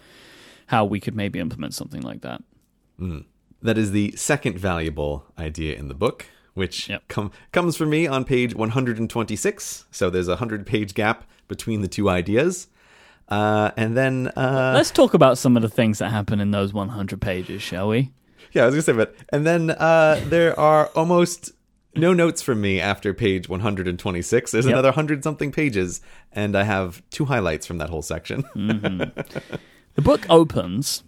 how 0.67 0.85
we 0.85 1.01
could 1.01 1.15
maybe 1.15 1.39
implement 1.39 1.73
something 1.73 2.01
like 2.01 2.21
that. 2.21 2.41
Hmm. 2.97 3.19
That 3.61 3.77
is 3.77 3.91
the 3.91 4.13
second 4.15 4.57
valuable 4.57 5.25
idea 5.37 5.75
in 5.75 5.89
the 5.89 5.93
book, 5.93 6.27
which 6.53 6.89
Yep. 6.89 7.07
com- 7.07 7.31
comes 7.51 7.75
from 7.77 7.89
me 7.89 8.07
on 8.07 8.25
page 8.25 8.53
126. 8.55 9.85
So 9.91 10.09
there's 10.09 10.27
a 10.27 10.31
100 10.31 10.65
page 10.65 10.93
gap 10.93 11.23
between 11.47 11.81
the 11.81 11.87
two 11.87 12.09
ideas. 12.09 12.67
Uh, 13.27 13.71
and 13.77 13.95
then 13.95 14.27
uh, 14.35 14.71
Let's 14.75 14.91
talk 14.91 15.13
about 15.13 15.37
some 15.37 15.55
of 15.55 15.61
the 15.61 15.69
things 15.69 15.99
that 15.99 16.09
happen 16.09 16.39
in 16.39 16.51
those 16.51 16.73
100 16.73 17.21
pages, 17.21 17.61
shall 17.61 17.87
we? 17.89 18.11
yeah, 18.53 18.63
I 18.63 18.65
was 18.65 18.73
gonna 18.73 18.81
say, 18.81 18.93
but 18.93 19.15
and 19.31 19.45
then 19.45 19.69
uh, 19.71 20.19
there 20.25 20.59
are 20.59 20.87
almost 20.95 21.51
no 21.95 22.13
notes 22.13 22.41
from 22.41 22.61
me 22.61 22.79
after 22.79 23.13
page 23.13 23.47
126. 23.49 24.51
There's 24.51 24.65
Yep. 24.65 24.71
another 24.73 24.91
hundred 24.91 25.23
something 25.23 25.51
pages, 25.51 26.01
and 26.31 26.55
I 26.55 26.63
have 26.63 27.03
two 27.11 27.25
highlights 27.25 27.67
from 27.67 27.77
that 27.79 27.89
whole 27.89 28.01
section. 28.01 28.43
The 29.95 30.01
book 30.03 30.25
opens 30.29 31.03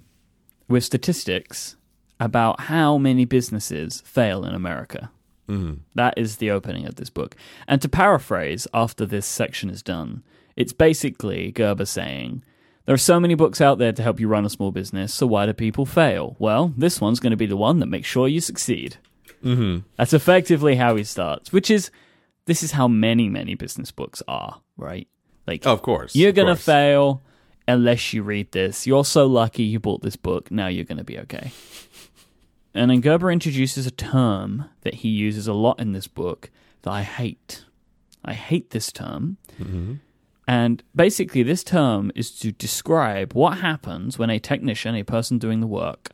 with 0.68 0.84
statistics 0.84 1.78
about 2.20 2.62
how 2.62 2.98
many 2.98 3.24
businesses 3.26 4.02
fail 4.06 4.44
in 4.44 4.54
America. 4.54 5.12
That 5.96 6.14
is 6.18 6.38
the 6.38 6.52
opening 6.52 6.86
of 6.86 6.96
this 6.96 7.10
book. 7.10 7.36
And 7.68 7.82
to 7.82 7.90
paraphrase, 7.90 8.68
after 8.74 9.06
this 9.06 9.26
section 9.26 9.70
is 9.70 9.84
done, 9.84 10.24
it's 10.56 10.74
basically 10.74 11.52
Gerber 11.52 11.86
saying, 11.86 12.44
There 12.86 12.96
are 12.96 12.98
so 12.98 13.20
many 13.20 13.36
books 13.36 13.62
out 13.62 13.78
there 13.78 13.92
to 13.92 14.04
help 14.04 14.20
you 14.20 14.28
run 14.28 14.46
a 14.46 14.50
small 14.50 14.72
business, 14.72 15.14
so 15.14 15.28
why 15.28 15.46
do 15.46 15.54
people 15.54 15.86
fail? 15.86 16.36
Well, 16.40 16.74
this 16.78 17.02
one's 17.02 17.20
going 17.20 17.32
to 17.32 17.38
be 17.38 17.46
the 17.46 17.58
one 17.58 17.80
that 17.80 17.88
makes 17.88 18.08
sure 18.08 18.28
you 18.28 18.42
succeed. 18.42 18.98
Mm-hmm. 19.44 19.88
That's 19.98 20.14
effectively 20.14 20.76
how 20.76 20.96
he 20.96 21.04
starts, 21.04 21.52
which 21.52 21.72
is 21.72 21.92
this 22.46 22.64
is 22.64 22.72
how 22.72 22.88
many, 22.88 23.30
many 23.30 23.56
business 23.56 23.92
books 23.92 24.22
are, 24.28 24.62
right? 24.78 25.08
Like, 25.48 25.66
of 25.66 25.82
course, 25.82 26.16
you're 26.16 26.32
going 26.32 26.48
to 26.48 26.56
fail 26.56 27.22
unless 27.68 28.14
you 28.14 28.24
read 28.24 28.52
this. 28.52 28.86
You're 28.86 29.06
so 29.06 29.26
lucky 29.26 29.64
you 29.64 29.80
bought 29.80 30.02
this 30.02 30.16
book. 30.16 30.52
Now 30.52 30.68
you're 30.68 30.86
going 30.86 30.98
to 30.98 31.04
be 31.04 31.20
okay. 31.20 31.52
And 32.74 32.90
then 32.90 33.02
Gerber 33.02 33.32
introduces 33.32 33.86
a 33.86 33.92
term 33.92 34.66
that 34.82 34.96
he 34.96 35.10
uses 35.10 35.48
a 35.48 35.54
lot 35.54 35.80
in 35.80 35.92
this 35.92 36.08
book 36.08 36.50
that 36.84 36.92
I 36.92 37.04
hate. 37.04 37.66
I 38.24 38.34
hate 38.34 38.70
this 38.70 38.92
term. 38.92 39.38
And 40.48 40.84
basically, 40.96 41.44
this 41.44 41.64
term 41.64 42.12
is 42.16 42.32
to 42.40 42.52
describe 42.52 43.34
what 43.34 43.60
happens 43.60 44.18
when 44.18 44.30
a 44.30 44.40
technician, 44.40 44.96
a 44.96 45.04
person 45.04 45.38
doing 45.38 45.60
the 45.60 45.68
work, 45.68 46.10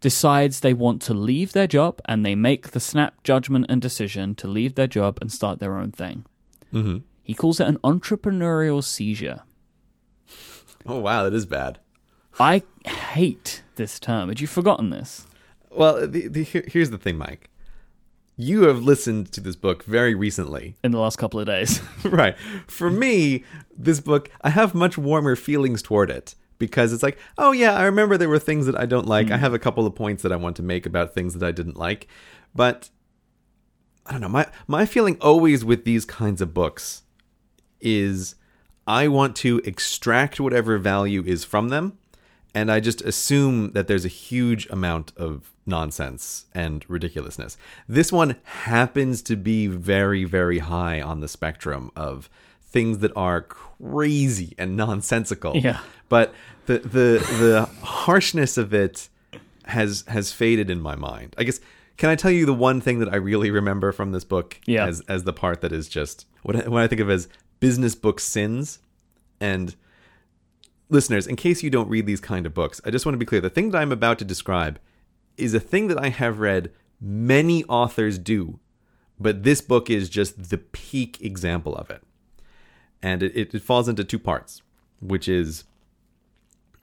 decides 0.00 0.60
they 0.60 0.74
want 0.74 1.02
to 1.02 1.14
leave 1.14 1.52
their 1.52 1.66
job 1.66 2.00
and 2.04 2.24
they 2.24 2.34
make 2.34 2.70
the 2.70 2.80
snap 2.80 3.22
judgment 3.22 3.66
and 3.68 3.80
decision 3.80 4.34
to 4.36 4.48
leave 4.48 4.74
their 4.74 4.86
job 4.86 5.18
and 5.20 5.32
start 5.32 5.58
their 5.58 5.76
own 5.76 5.90
thing. 5.90 6.24
Mm-hmm. 6.72 6.98
He 7.22 7.34
calls 7.34 7.60
it 7.60 7.66
an 7.66 7.78
entrepreneurial 7.78 8.84
seizure. 8.84 9.42
Oh 10.84 11.00
wow, 11.00 11.24
that 11.24 11.34
is 11.34 11.46
bad. 11.46 11.78
I 12.38 12.62
hate 12.84 13.62
this 13.76 13.98
term. 13.98 14.28
Had 14.28 14.40
you 14.40 14.46
forgotten 14.46 14.90
this? 14.90 15.26
Well, 15.76 16.06
the, 16.06 16.28
the, 16.28 16.42
here's 16.42 16.90
the 16.90 16.98
thing, 16.98 17.18
Myke. 17.18 17.44
You 18.38 18.64
have 18.64 18.82
listened 18.82 19.32
to 19.32 19.40
this 19.40 19.56
book 19.56 19.84
very 19.84 20.14
recently, 20.14 20.76
In 20.84 20.90
the 20.90 20.98
last 20.98 21.16
couple 21.16 21.40
of 21.40 21.46
days. 21.46 21.80
right? 22.04 22.36
For 22.66 22.90
me, 22.90 23.44
this 23.76 24.00
book, 24.00 24.30
I 24.42 24.50
have 24.50 24.74
much 24.74 24.98
warmer 24.98 25.36
feelings 25.36 25.82
toward 25.82 26.10
it 26.10 26.34
because 26.58 26.92
it's 26.92 27.02
like, 27.02 27.18
oh 27.38 27.52
yeah, 27.52 27.74
I 27.74 27.84
remember 27.84 28.16
there 28.16 28.28
were 28.28 28.38
things 28.38 28.66
that 28.66 28.78
I 28.78 28.86
don't 28.86 29.06
like. 29.06 29.30
I 29.30 29.36
mm. 29.36 29.40
have 29.40 29.54
a 29.54 29.58
couple 29.58 29.86
of 29.86 29.94
points 29.94 30.22
that 30.22 30.32
I 30.32 30.36
want 30.36 30.56
to 30.56 30.62
make 30.62 30.86
about 30.86 31.14
things 31.14 31.34
that 31.34 31.46
I 31.46 31.52
didn't 31.52 31.76
like, 31.76 32.08
but 32.54 32.90
I 34.04 34.12
don't 34.12 34.20
know. 34.20 34.28
My 34.28 34.46
my 34.66 34.86
feeling 34.86 35.16
always 35.20 35.64
with 35.64 35.84
these 35.84 36.04
kinds 36.04 36.40
of 36.40 36.54
books 36.54 37.02
is 37.80 38.36
I 38.86 39.08
want 39.08 39.36
to 39.36 39.60
extract 39.64 40.40
whatever 40.40 40.78
value 40.78 41.22
is 41.26 41.44
from 41.44 41.68
them, 41.68 41.98
and 42.56 42.72
I 42.72 42.80
just 42.80 43.02
assume 43.02 43.72
that 43.72 43.86
there's 43.86 44.06
a 44.06 44.08
huge 44.08 44.66
amount 44.70 45.12
of 45.18 45.52
nonsense 45.66 46.46
and 46.54 46.82
ridiculousness. 46.88 47.58
This 47.86 48.10
one 48.10 48.36
happens 48.44 49.20
to 49.22 49.36
be 49.36 49.66
very, 49.66 50.24
very 50.24 50.60
high 50.60 51.02
on 51.02 51.20
the 51.20 51.28
spectrum 51.28 51.90
of 51.94 52.30
things 52.62 52.98
that 53.00 53.12
are 53.14 53.42
crazy 53.42 54.54
and 54.56 54.74
nonsensical. 54.74 55.54
Yeah. 55.54 55.80
But 56.08 56.32
the 56.64 56.78
the 56.78 57.08
the 57.44 57.68
harshness 57.84 58.56
of 58.56 58.72
it 58.72 59.10
has 59.66 60.04
has 60.08 60.32
faded 60.32 60.70
in 60.70 60.80
my 60.80 60.94
mind. 60.94 61.34
I 61.36 61.44
guess 61.44 61.60
can 61.98 62.08
I 62.08 62.14
tell 62.16 62.30
you 62.30 62.46
the 62.46 62.54
one 62.54 62.80
thing 62.80 63.00
that 63.00 63.12
I 63.12 63.16
really 63.16 63.50
remember 63.50 63.92
from 63.92 64.12
this 64.12 64.24
book 64.24 64.58
Yeah. 64.64 64.86
as 64.86 65.02
as 65.08 65.24
the 65.24 65.32
part 65.34 65.60
that 65.60 65.72
is 65.72 65.90
just 65.90 66.24
what 66.42 66.56
I, 66.56 66.68
what 66.68 66.82
I 66.82 66.86
think 66.86 67.02
of 67.02 67.10
as 67.10 67.28
business 67.60 67.94
book 67.94 68.18
sins 68.18 68.78
and 69.40 69.74
listeners 70.88 71.26
in 71.26 71.36
case 71.36 71.62
you 71.62 71.70
don't 71.70 71.88
read 71.88 72.06
these 72.06 72.20
kind 72.20 72.46
of 72.46 72.54
books 72.54 72.80
I 72.84 72.90
just 72.90 73.04
want 73.04 73.14
to 73.14 73.18
be 73.18 73.26
clear 73.26 73.40
the 73.40 73.50
thing 73.50 73.70
that 73.70 73.78
I'm 73.78 73.92
about 73.92 74.18
to 74.20 74.24
describe 74.24 74.78
is 75.36 75.54
a 75.54 75.60
thing 75.60 75.88
that 75.88 76.00
I 76.00 76.08
have 76.08 76.38
read 76.38 76.72
many 77.00 77.64
authors 77.64 78.18
do 78.18 78.58
but 79.18 79.42
this 79.42 79.60
book 79.60 79.88
is 79.90 80.08
just 80.08 80.50
the 80.50 80.58
peak 80.58 81.20
example 81.22 81.74
of 81.74 81.90
it 81.90 82.02
and 83.02 83.22
it, 83.22 83.54
it, 83.54 83.62
falls 83.62 83.88
into 83.88 84.04
two 84.04 84.18
parts 84.18 84.62
which 85.00 85.28
is 85.28 85.64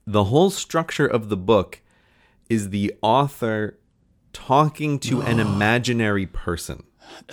the 0.06 0.26
whole 0.26 0.50
structure 0.50 1.08
of 1.08 1.30
the 1.30 1.38
book 1.38 1.82
is 2.50 2.70
the 2.70 2.94
author 3.02 3.78
talking 4.34 5.00
to 5.00 5.22
an 5.22 5.40
imaginary 5.40 6.26
person 6.26 6.84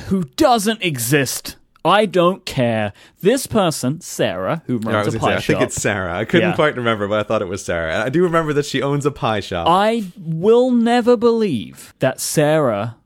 who 0.06 0.24
doesn't 0.24 0.82
exist. 0.82 1.56
I 1.84 2.04
don't 2.06 2.44
care. 2.44 2.92
This 3.22 3.46
person, 3.46 4.00
Sarah, 4.00 4.62
who 4.66 4.78
runs 4.78 5.06
was 5.06 5.14
a 5.14 5.18
gonna 5.18 5.30
say, 5.30 5.34
pie 5.34 5.36
I 5.36 5.40
think 5.40 5.60
it's 5.68 5.80
Sarah. 5.80 6.14
I 6.14 6.24
couldn't 6.24 6.50
Yeah. 6.50 6.54
quite 6.56 6.76
remember, 6.76 7.08
but 7.08 7.20
I 7.20 7.22
thought 7.22 7.40
it 7.42 7.48
was 7.48 7.64
Sarah. 7.64 7.94
And 7.94 8.02
I 8.02 8.08
do 8.10 8.22
remember 8.22 8.52
that 8.52 8.66
she 8.66 8.82
owns 8.82 9.06
a 9.06 9.10
pie 9.10 9.40
shop. 9.40 9.66
I 9.68 10.04
will 10.18 10.70
never 10.70 11.16
believe 11.16 11.94
that 12.00 12.20
Sarah 12.20 12.96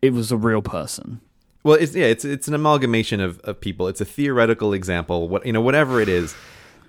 it 0.00 0.12
was 0.12 0.30
a 0.30 0.36
real 0.36 0.62
person. 0.62 1.20
well, 1.64 1.74
it's 1.74 1.94
yeah, 1.96 2.06
it's 2.06 2.24
it's 2.24 2.46
an 2.46 2.54
amalgamation 2.54 3.20
of, 3.20 3.40
of 3.40 3.60
people. 3.60 3.88
It's 3.88 4.00
a 4.00 4.04
theoretical 4.04 4.72
example. 4.72 5.28
What 5.28 5.44
you 5.44 5.52
know, 5.52 5.60
whatever 5.60 6.00
it 6.00 6.08
is, 6.08 6.36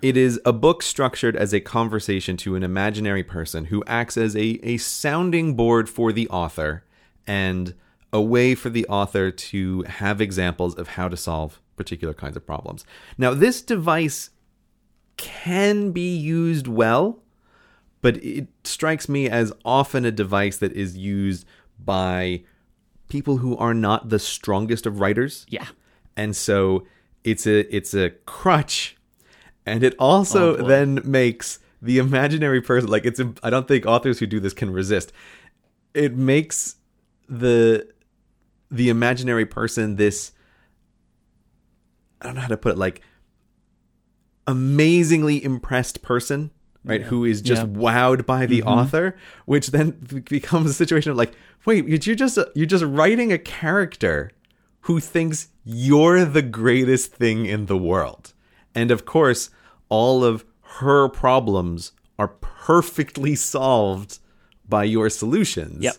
it 0.00 0.16
is 0.16 0.40
a 0.44 0.52
book 0.52 0.80
structured 0.82 1.34
as 1.34 1.52
a 1.52 1.58
conversation 1.60 2.36
to 2.38 2.54
an 2.54 2.62
imaginary 2.62 3.24
person 3.24 3.64
who 3.66 3.82
acts 3.88 4.16
as 4.16 4.36
a 4.36 4.60
a 4.62 4.76
sounding 4.76 5.54
board 5.54 5.88
for 5.88 6.12
the 6.12 6.28
author 6.28 6.84
and 7.26 7.74
a 8.12 8.20
way 8.20 8.54
for 8.54 8.70
the 8.70 8.86
author 8.86 9.30
to 9.30 9.82
have 9.82 10.20
examples 10.20 10.74
of 10.74 10.88
how 10.88 11.08
to 11.08 11.16
solve 11.16 11.60
particular 11.76 12.12
kinds 12.12 12.36
of 12.36 12.46
problems. 12.46 12.84
Now, 13.16 13.34
this 13.34 13.62
device 13.62 14.30
can 15.16 15.92
be 15.92 16.16
used 16.16 16.66
well, 16.66 17.22
but 18.00 18.16
it 18.24 18.48
strikes 18.64 19.08
me 19.08 19.28
as 19.28 19.52
often 19.64 20.04
a 20.04 20.10
device 20.10 20.56
that 20.58 20.72
is 20.72 20.96
used 20.96 21.46
by 21.78 22.42
people 23.08 23.38
who 23.38 23.56
are 23.56 23.74
not 23.74 24.08
the 24.08 24.18
strongest 24.18 24.86
of 24.86 25.00
writers. 25.00 25.46
Yeah. 25.48 25.66
And 26.16 26.34
so 26.34 26.86
it's 27.24 27.46
a 27.46 27.74
it's 27.74 27.92
a 27.92 28.10
crutch 28.24 28.96
and 29.66 29.82
it 29.84 29.94
also 29.98 30.56
Oh, 30.56 30.66
then 30.66 31.00
makes 31.04 31.58
the 31.82 31.98
imaginary 31.98 32.60
person 32.62 32.88
like 32.88 33.04
it's 33.04 33.20
I 33.42 33.50
don't 33.50 33.68
think 33.68 33.86
authors 33.86 34.18
who 34.18 34.26
do 34.26 34.40
this 34.40 34.54
can 34.54 34.72
resist. 34.72 35.12
It 35.92 36.16
makes 36.16 36.76
the 37.28 37.88
the 38.70 38.88
imaginary 38.88 39.46
person 39.46 39.96
this 39.96 40.32
I 42.20 42.26
don't 42.26 42.34
know 42.34 42.42
how 42.42 42.48
to 42.48 42.56
put 42.56 42.72
it 42.72 42.78
like 42.78 43.00
amazingly 44.46 45.42
impressed 45.42 46.02
person, 46.02 46.50
right? 46.84 47.02
Who 47.02 47.24
is 47.24 47.40
just 47.40 47.62
Yeah. 47.62 47.68
wowed 47.68 48.26
by 48.26 48.46
the 48.46 48.60
mm-hmm. 48.60 48.68
author, 48.68 49.16
which 49.46 49.68
then 49.68 49.92
becomes 50.28 50.70
a 50.70 50.74
situation 50.74 51.10
of 51.10 51.16
like, 51.16 51.32
wait, 51.64 51.86
you're 51.86 52.16
just 52.16 52.38
you're 52.54 52.66
just 52.66 52.84
writing 52.84 53.32
a 53.32 53.38
character 53.38 54.30
who 54.82 55.00
thinks 55.00 55.48
you're 55.64 56.24
the 56.24 56.42
greatest 56.42 57.12
thing 57.12 57.46
in 57.46 57.66
the 57.66 57.76
world, 57.76 58.32
and 58.74 58.90
of 58.90 59.04
course, 59.04 59.50
all 59.88 60.24
of 60.24 60.44
her 60.80 61.08
problems 61.08 61.92
are 62.18 62.28
perfectly 62.28 63.34
solved 63.34 64.18
by 64.68 64.84
your 64.84 65.08
solutions. 65.10 65.82
Yep. 65.82 65.96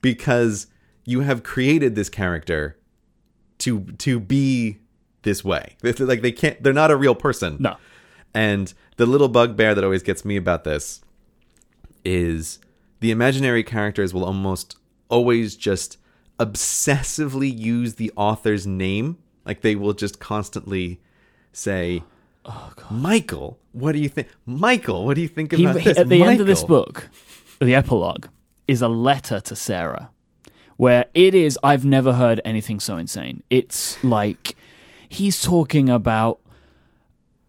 because 0.00 0.66
you 1.08 1.20
have 1.20 1.42
created 1.42 1.94
this 1.94 2.10
character 2.10 2.76
to 3.56 3.80
to 3.98 4.20
be 4.20 4.78
this 5.22 5.42
way. 5.42 5.76
Like 5.82 6.20
they 6.20 6.32
can't 6.32 6.62
they're 6.62 6.72
not 6.72 6.90
a 6.90 6.96
real 6.96 7.14
person. 7.14 7.56
No. 7.58 7.76
And 8.34 8.72
the 8.98 9.06
little 9.06 9.28
bugbear 9.28 9.74
that 9.74 9.82
always 9.82 10.02
gets 10.02 10.22
me 10.24 10.36
about 10.36 10.64
this 10.64 11.00
is 12.04 12.58
the 13.00 13.10
imaginary 13.10 13.64
characters 13.64 14.12
will 14.12 14.24
almost 14.24 14.76
always 15.08 15.56
just 15.56 15.96
obsessively 16.38 17.56
use 17.56 17.94
the 17.94 18.12
author's 18.14 18.66
name. 18.66 19.16
Like 19.46 19.62
they 19.62 19.76
will 19.76 19.94
just 19.94 20.20
constantly 20.20 21.00
say, 21.52 22.02
oh, 22.44 22.74
Michael, 22.90 23.58
what 23.72 23.92
do 23.92 23.98
you 23.98 24.10
think? 24.10 24.28
Michael, 24.44 25.06
what 25.06 25.14
do 25.14 25.22
you 25.22 25.28
think 25.28 25.54
about 25.54 25.78
he- 25.78 25.84
this? 25.84 25.98
at 25.98 26.08
the 26.10 26.22
end 26.22 26.42
of 26.42 26.46
this 26.46 26.64
book, 26.64 27.08
the 27.60 27.74
epilogue 27.74 28.26
is 28.66 28.82
a 28.82 28.88
letter 28.88 29.40
to 29.40 29.56
Sarah, 29.56 30.10
where 30.78 31.04
it 31.12 31.34
is. 31.34 31.58
I've 31.62 31.84
never 31.84 32.14
heard 32.14 32.40
anything 32.44 32.80
so 32.80 32.96
insane. 32.96 33.42
It's 33.50 34.02
like 34.02 34.56
he's 35.08 35.42
talking 35.42 35.90
about 35.90 36.40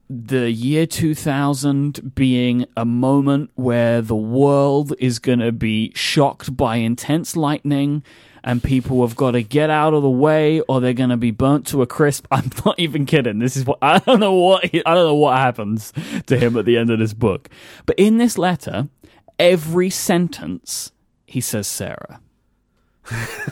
the 0.10 0.52
year 0.52 0.88
2000 0.88 2.16
being 2.16 2.66
a 2.76 2.84
moment 2.84 3.52
where 3.54 4.02
the 4.02 4.16
world 4.16 4.94
is 4.98 5.20
going 5.20 5.38
to 5.38 5.52
be 5.52 5.94
shocked 5.94 6.58
by 6.58 6.78
intense 6.78 7.36
lightning 7.36 8.04
and 8.44 8.64
people 8.64 9.06
have 9.06 9.16
got 9.16 9.32
to 9.32 9.44
get 9.44 9.70
out 9.70 9.94
of 9.94 10.02
the 10.02 10.10
way 10.10 10.62
or 10.62 10.82
they're 10.82 10.94
going 10.94 11.12
to 11.12 11.18
be 11.18 11.30
burnt 11.30 11.68
to 11.68 11.84
a 11.84 11.88
crisp. 11.88 12.26
I'm 12.32 12.50
not 12.66 12.80
even 12.80 13.06
kidding. 13.06 13.38
This 13.38 13.56
is 13.56 13.66
what 13.66 13.78
I 13.84 14.00
don't 14.00 14.20
know 14.20 14.34
what 14.34 14.66
I 14.66 14.96
don't 14.96 15.08
know 15.08 15.14
what 15.14 15.38
happens 15.38 15.94
to 16.26 16.38
him 16.38 16.58
at 16.58 16.66
the 16.66 16.78
end 16.78 16.90
of 16.90 16.98
this 16.98 17.14
book. 17.14 17.48
But 17.86 18.00
in 18.00 18.18
this 18.18 18.40
letter, 18.40 18.90
every 19.38 19.92
sentence 19.92 20.92
he 21.28 21.42
says 21.42 21.68
Sarah. 21.68 22.20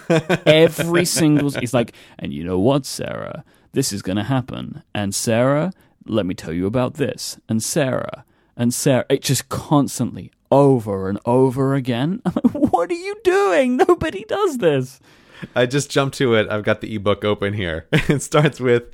every 0.45 1.05
single 1.05 1.49
he's 1.51 1.73
like, 1.73 1.93
and 2.19 2.33
you 2.33 2.43
know 2.43 2.59
what, 2.59 2.85
Sarah, 2.85 3.43
this 3.73 3.91
is 3.91 4.01
going 4.01 4.17
to 4.17 4.23
happen. 4.23 4.83
And 4.93 5.13
Sarah, 5.13 5.71
let 6.05 6.25
me 6.25 6.33
tell 6.33 6.53
you 6.53 6.65
about 6.65 6.95
this. 6.95 7.39
And 7.49 7.61
Sarah, 7.61 8.25
and 8.55 8.73
Sarah, 8.73 9.05
it 9.09 9.21
just 9.21 9.49
constantly 9.49 10.31
over 10.51 11.09
and 11.09 11.19
over 11.25 11.75
again. 11.75 12.21
I'm 12.25 12.33
like, 12.35 12.71
what 12.71 12.89
are 12.89 12.93
you 12.93 13.15
doing? 13.23 13.77
Nobody 13.77 14.23
does 14.27 14.57
this. 14.59 14.99
I 15.55 15.65
just 15.65 15.91
jumped 15.91 16.17
to 16.17 16.33
it. 16.35 16.49
I've 16.49 16.63
got 16.63 16.81
the 16.81 16.95
ebook 16.95 17.23
open 17.23 17.53
here. 17.53 17.87
It 18.09 18.21
starts 18.21 18.59
with 18.59 18.85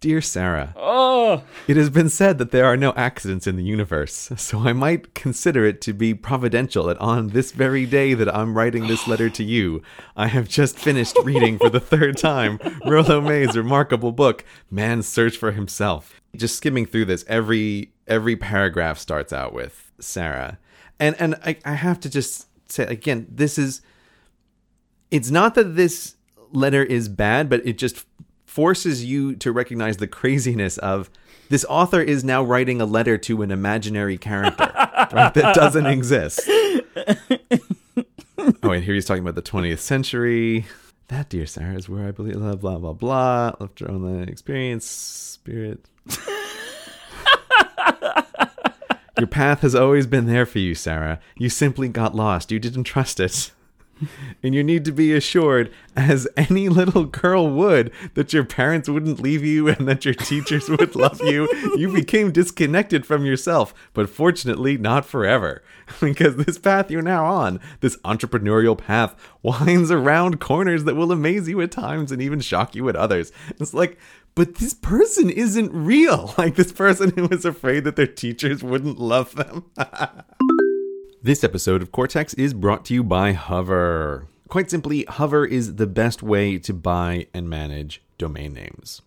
Dear 0.00 0.22
Sarah, 0.22 0.72
Oh, 0.78 1.42
it 1.68 1.76
has 1.76 1.90
been 1.90 2.08
said 2.08 2.38
that 2.38 2.52
there 2.52 2.64
are 2.64 2.76
no 2.76 2.94
accidents 2.94 3.46
in 3.46 3.56
the 3.56 3.62
universe, 3.62 4.30
so 4.36 4.60
I 4.60 4.72
might 4.72 5.12
consider 5.14 5.66
it 5.66 5.82
to 5.82 5.92
be 5.92 6.14
providential 6.14 6.84
that 6.84 6.96
on 6.96 7.28
this 7.28 7.52
very 7.52 7.84
day 7.84 8.14
that 8.14 8.34
I'm 8.34 8.56
writing 8.56 8.86
this 8.86 9.06
letter 9.06 9.28
to 9.28 9.44
you, 9.44 9.82
I 10.16 10.28
have 10.28 10.48
just 10.48 10.78
finished 10.78 11.18
reading 11.22 11.58
for 11.58 11.68
the 11.68 11.80
third 11.80 12.16
time 12.16 12.58
Rollo 12.86 13.20
May's 13.20 13.58
remarkable 13.58 14.10
book, 14.10 14.42
Man's 14.70 15.06
Search 15.06 15.36
for 15.36 15.52
Himself. 15.52 16.18
Just 16.34 16.56
skimming 16.56 16.86
through 16.86 17.04
this, 17.04 17.22
every 17.28 17.92
every 18.06 18.36
paragraph 18.36 18.98
starts 18.98 19.34
out 19.34 19.52
with 19.52 19.92
Sarah. 20.00 20.58
And 20.98 21.14
and 21.20 21.34
I, 21.44 21.58
I 21.66 21.74
have 21.74 22.00
to 22.00 22.08
just 22.08 22.46
say 22.72 22.84
again, 22.86 23.26
this 23.30 23.58
is 23.58 23.82
it's 25.10 25.30
not 25.30 25.54
that 25.56 25.76
this 25.76 26.14
letter 26.52 26.82
is 26.82 27.08
bad, 27.10 27.50
but 27.50 27.64
it 27.66 27.76
just 27.76 28.06
forces 28.60 29.02
you 29.02 29.34
to 29.34 29.50
recognize 29.50 29.96
the 29.96 30.06
craziness 30.06 30.76
of 30.76 31.08
this 31.48 31.64
author 31.70 32.02
is 32.02 32.22
now 32.22 32.42
writing 32.42 32.78
a 32.78 32.84
letter 32.84 33.16
to 33.16 33.40
an 33.40 33.50
imaginary 33.50 34.18
character 34.18 34.70
right, 34.74 35.32
that 35.32 35.54
doesn't 35.54 35.86
exist. 35.86 36.42
oh, 36.46 36.82
and 38.70 38.84
here 38.84 38.92
he's 38.92 39.06
talking 39.06 39.22
about 39.22 39.34
the 39.34 39.40
20th 39.40 39.78
century. 39.78 40.66
That, 41.08 41.30
dear 41.30 41.46
Sarah, 41.46 41.74
is 41.74 41.88
where 41.88 42.06
I 42.06 42.10
believe, 42.10 42.34
blah, 42.34 42.56
blah, 42.56 42.76
blah, 42.76 42.92
blah. 42.92 43.52
Left 43.58 43.80
her 43.80 43.90
own 43.90 44.28
experience, 44.28 44.84
spirit. 44.84 45.88
Your 49.18 49.26
path 49.26 49.62
has 49.62 49.74
always 49.74 50.06
been 50.06 50.26
there 50.26 50.44
for 50.44 50.58
you, 50.58 50.74
Sarah. 50.74 51.18
You 51.38 51.48
simply 51.48 51.88
got 51.88 52.14
lost. 52.14 52.52
You 52.52 52.58
didn't 52.58 52.84
trust 52.84 53.20
it. 53.20 53.52
And 54.42 54.54
you 54.54 54.64
need 54.64 54.84
to 54.86 54.92
be 54.92 55.12
assured, 55.12 55.70
as 55.94 56.26
any 56.36 56.68
little 56.68 57.04
girl 57.04 57.50
would, 57.50 57.92
that 58.14 58.32
your 58.32 58.44
parents 58.44 58.88
wouldn't 58.88 59.20
leave 59.20 59.44
you 59.44 59.68
and 59.68 59.86
that 59.86 60.04
your 60.04 60.14
teachers 60.14 60.68
would 60.68 60.96
love 60.96 61.20
you. 61.22 61.48
You 61.76 61.92
became 61.92 62.32
disconnected 62.32 63.04
from 63.04 63.26
yourself, 63.26 63.74
but 63.92 64.08
fortunately, 64.08 64.76
not 64.78 65.04
forever. 65.04 65.62
Because 66.00 66.36
this 66.36 66.56
path 66.56 66.88
you're 66.88 67.02
now 67.02 67.26
on, 67.26 67.58
this 67.80 67.96
entrepreneurial 67.98 68.78
path, 68.78 69.16
winds 69.42 69.90
around 69.90 70.38
corners 70.40 70.84
that 70.84 70.94
will 70.94 71.10
amaze 71.10 71.48
you 71.48 71.60
at 71.60 71.72
times 71.72 72.12
and 72.12 72.22
even 72.22 72.38
shock 72.38 72.76
you 72.76 72.88
at 72.88 72.94
others. 72.94 73.32
It's 73.58 73.74
like, 73.74 73.98
but 74.36 74.56
this 74.56 74.72
person 74.74 75.28
isn't 75.28 75.72
real. 75.72 76.32
Like 76.38 76.54
this 76.54 76.72
person 76.72 77.10
who 77.10 77.26
was 77.26 77.44
afraid 77.44 77.84
that 77.84 77.96
their 77.96 78.06
teachers 78.06 78.62
wouldn't 78.62 78.98
love 78.98 79.34
them. 79.34 79.64
This 81.22 81.44
episode 81.44 81.82
of 81.82 81.92
Cortex 81.92 82.32
is 82.32 82.54
brought 82.54 82.86
to 82.86 82.94
you 82.94 83.04
by 83.04 83.32
Hover. 83.32 84.26
Quite 84.48 84.70
simply, 84.70 85.04
Hover 85.04 85.44
is 85.44 85.74
the 85.74 85.86
best 85.86 86.22
way 86.22 86.56
to 86.60 86.72
buy 86.72 87.26
and 87.34 87.46
manage 87.46 88.00
domain 88.16 88.54
names. 88.54 89.02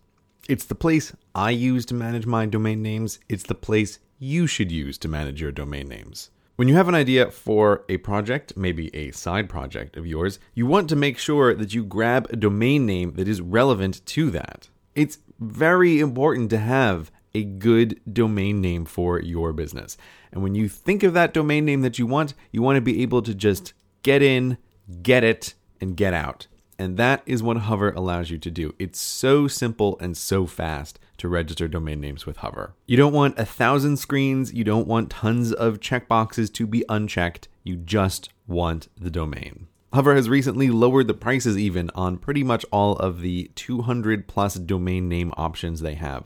It's 0.48 0.64
the 0.64 0.76
place 0.76 1.12
I 1.34 1.50
use 1.50 1.84
to 1.86 1.94
manage 1.94 2.24
my 2.24 2.46
domain 2.46 2.82
names. 2.82 3.18
It's 3.28 3.42
the 3.42 3.56
place 3.56 3.98
you 4.20 4.46
should 4.46 4.70
use 4.70 4.96
to 4.98 5.08
manage 5.08 5.40
your 5.40 5.50
domain 5.50 5.88
names. 5.88 6.30
When 6.54 6.68
you 6.68 6.76
have 6.76 6.86
an 6.86 6.94
idea 6.94 7.32
for 7.32 7.84
a 7.88 7.96
project, 7.96 8.56
maybe 8.56 8.94
a 8.94 9.10
side 9.10 9.48
project 9.48 9.96
of 9.96 10.06
yours, 10.06 10.38
you 10.54 10.66
want 10.66 10.88
to 10.90 10.96
make 10.96 11.18
sure 11.18 11.52
that 11.52 11.74
you 11.74 11.82
grab 11.82 12.28
a 12.30 12.36
domain 12.36 12.86
name 12.86 13.14
that 13.14 13.26
is 13.26 13.40
relevant 13.40 14.06
to 14.06 14.30
that. 14.30 14.68
It's 14.94 15.18
very 15.40 15.98
important 15.98 16.50
to 16.50 16.58
have 16.58 17.10
a 17.34 17.44
good 17.44 18.00
domain 18.10 18.60
name 18.60 18.84
for 18.84 19.20
your 19.20 19.52
business. 19.52 19.96
And 20.32 20.42
when 20.42 20.54
you 20.54 20.68
think 20.68 21.02
of 21.02 21.14
that 21.14 21.34
domain 21.34 21.64
name 21.64 21.82
that 21.82 21.98
you 21.98 22.06
want, 22.06 22.34
you 22.52 22.62
want 22.62 22.76
to 22.76 22.80
be 22.80 23.02
able 23.02 23.22
to 23.22 23.34
just 23.34 23.72
get 24.02 24.22
in, 24.22 24.58
get 25.02 25.24
it, 25.24 25.54
and 25.80 25.96
get 25.96 26.14
out. 26.14 26.46
And 26.78 26.96
that 26.96 27.22
is 27.24 27.42
what 27.42 27.56
Hover 27.58 27.90
allows 27.90 28.30
you 28.30 28.38
to 28.38 28.50
do. 28.50 28.74
It's 28.78 28.98
so 28.98 29.46
simple 29.46 29.96
and 30.00 30.16
so 30.16 30.46
fast 30.46 30.98
to 31.18 31.28
register 31.28 31.68
domain 31.68 32.00
names 32.00 32.26
with 32.26 32.38
Hover. 32.38 32.74
You 32.86 32.96
don't 32.96 33.12
want 33.12 33.38
a 33.38 33.44
thousand 33.44 33.98
screens, 33.98 34.52
you 34.52 34.64
don't 34.64 34.88
want 34.88 35.10
tons 35.10 35.52
of 35.52 35.80
checkboxes 35.80 36.52
to 36.54 36.66
be 36.66 36.84
unchecked. 36.88 37.48
You 37.62 37.76
just 37.76 38.30
want 38.46 38.88
the 39.00 39.10
domain. 39.10 39.68
Hover 39.94 40.16
has 40.16 40.28
recently 40.28 40.70
lowered 40.70 41.06
the 41.06 41.14
prices 41.14 41.56
even 41.56 41.88
on 41.94 42.16
pretty 42.16 42.42
much 42.42 42.66
all 42.72 42.96
of 42.96 43.20
the 43.20 43.48
200 43.54 44.26
plus 44.26 44.56
domain 44.56 45.08
name 45.08 45.32
options 45.36 45.82
they 45.82 45.94
have. 45.94 46.24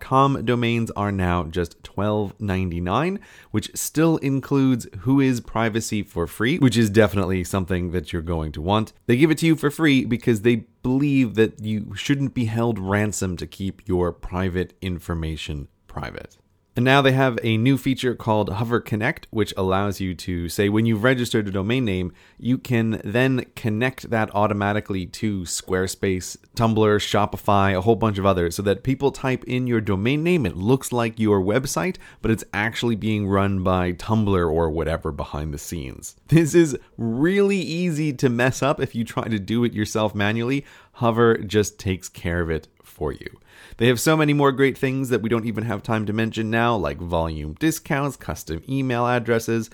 .com 0.00 0.44
domains 0.44 0.90
are 0.96 1.12
now 1.12 1.44
just 1.44 1.80
$12.99, 1.84 3.20
which 3.52 3.70
still 3.76 4.16
includes 4.16 4.86
Whois 4.86 5.38
privacy 5.46 6.02
for 6.02 6.26
free, 6.26 6.58
which 6.58 6.76
is 6.76 6.90
definitely 6.90 7.44
something 7.44 7.92
that 7.92 8.12
you're 8.12 8.22
going 8.22 8.50
to 8.50 8.60
want. 8.60 8.92
They 9.06 9.16
give 9.16 9.30
it 9.30 9.38
to 9.38 9.46
you 9.46 9.54
for 9.54 9.70
free 9.70 10.04
because 10.04 10.40
they 10.40 10.66
believe 10.82 11.36
that 11.36 11.62
you 11.62 11.94
shouldn't 11.94 12.34
be 12.34 12.46
held 12.46 12.76
ransom 12.80 13.36
to 13.36 13.46
keep 13.46 13.86
your 13.86 14.10
private 14.10 14.76
information 14.82 15.68
private. 15.86 16.38
And 16.76 16.84
now 16.84 17.00
they 17.00 17.12
have 17.12 17.38
a 17.42 17.56
new 17.56 17.78
feature 17.78 18.14
called 18.14 18.50
Hover 18.50 18.80
Connect, 18.80 19.26
which 19.30 19.54
allows 19.56 19.98
you 19.98 20.14
to 20.16 20.50
say 20.50 20.68
when 20.68 20.84
you've 20.84 21.04
registered 21.04 21.48
a 21.48 21.50
domain 21.50 21.86
name, 21.86 22.12
you 22.38 22.58
can 22.58 23.00
then 23.02 23.46
connect 23.56 24.10
that 24.10 24.28
automatically 24.34 25.06
to 25.06 25.44
Squarespace, 25.44 26.36
Tumblr, 26.54 26.98
Shopify, 26.98 27.74
a 27.74 27.80
whole 27.80 27.96
bunch 27.96 28.18
of 28.18 28.26
others, 28.26 28.56
so 28.56 28.62
that 28.62 28.82
people 28.82 29.10
type 29.10 29.42
in 29.44 29.66
your 29.66 29.80
domain 29.80 30.22
name. 30.22 30.44
It 30.44 30.54
looks 30.54 30.92
like 30.92 31.18
your 31.18 31.40
website, 31.40 31.96
but 32.20 32.30
it's 32.30 32.44
actually 32.52 32.96
being 32.96 33.26
run 33.26 33.64
by 33.64 33.92
Tumblr 33.92 34.28
or 34.28 34.68
whatever 34.68 35.12
behind 35.12 35.54
the 35.54 35.58
scenes. 35.58 36.14
This 36.36 36.54
is 36.54 36.76
really 36.98 37.56
easy 37.56 38.12
to 38.12 38.28
mess 38.28 38.62
up 38.62 38.78
if 38.78 38.94
you 38.94 39.04
try 39.04 39.26
to 39.26 39.38
do 39.38 39.64
it 39.64 39.72
yourself 39.72 40.14
manually. 40.14 40.66
Hover 40.92 41.38
just 41.38 41.78
takes 41.78 42.10
care 42.10 42.42
of 42.42 42.50
it 42.50 42.68
for 42.82 43.12
you. 43.12 43.38
They 43.78 43.88
have 43.88 44.00
so 44.00 44.16
many 44.16 44.32
more 44.32 44.52
great 44.52 44.78
things 44.78 45.10
that 45.10 45.20
we 45.20 45.28
don't 45.28 45.44
even 45.44 45.64
have 45.64 45.82
time 45.82 46.06
to 46.06 46.12
mention 46.12 46.50
now, 46.50 46.76
like 46.76 46.98
volume 46.98 47.54
discounts, 47.54 48.16
custom 48.16 48.62
email 48.68 49.06
addresses, 49.06 49.68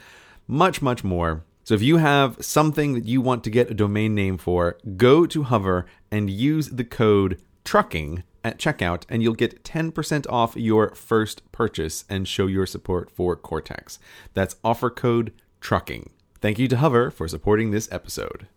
much, 0.48 0.82
much 0.82 1.04
more. 1.04 1.44
So 1.64 1.74
if 1.74 1.82
you 1.82 1.98
have 1.98 2.44
something 2.44 2.94
that 2.94 3.04
you 3.04 3.20
want 3.20 3.44
to 3.44 3.50
get 3.50 3.70
a 3.70 3.74
domain 3.74 4.14
name 4.14 4.38
for, 4.38 4.76
go 4.96 5.26
to 5.26 5.44
Hover 5.44 5.86
and 6.10 6.28
use 6.28 6.70
the 6.70 6.84
code 6.84 7.40
TRUCKING 7.64 8.24
at 8.42 8.58
checkout, 8.58 9.04
and 9.08 9.22
you'll 9.22 9.34
get 9.34 9.62
10% 9.62 10.26
off 10.28 10.56
your 10.56 10.92
first 10.96 11.52
purchase 11.52 12.04
and 12.08 12.26
show 12.26 12.48
your 12.48 12.66
support 12.66 13.08
for 13.08 13.36
Cortex. 13.36 14.00
That's 14.34 14.56
offer 14.64 14.90
code 14.90 15.32
TRUCKING. 15.60 16.10
Thank 16.40 16.58
you 16.58 16.66
to 16.66 16.78
Hover 16.78 17.12
for 17.12 17.28
supporting 17.28 17.70
this 17.70 17.88
episode. 17.92 18.48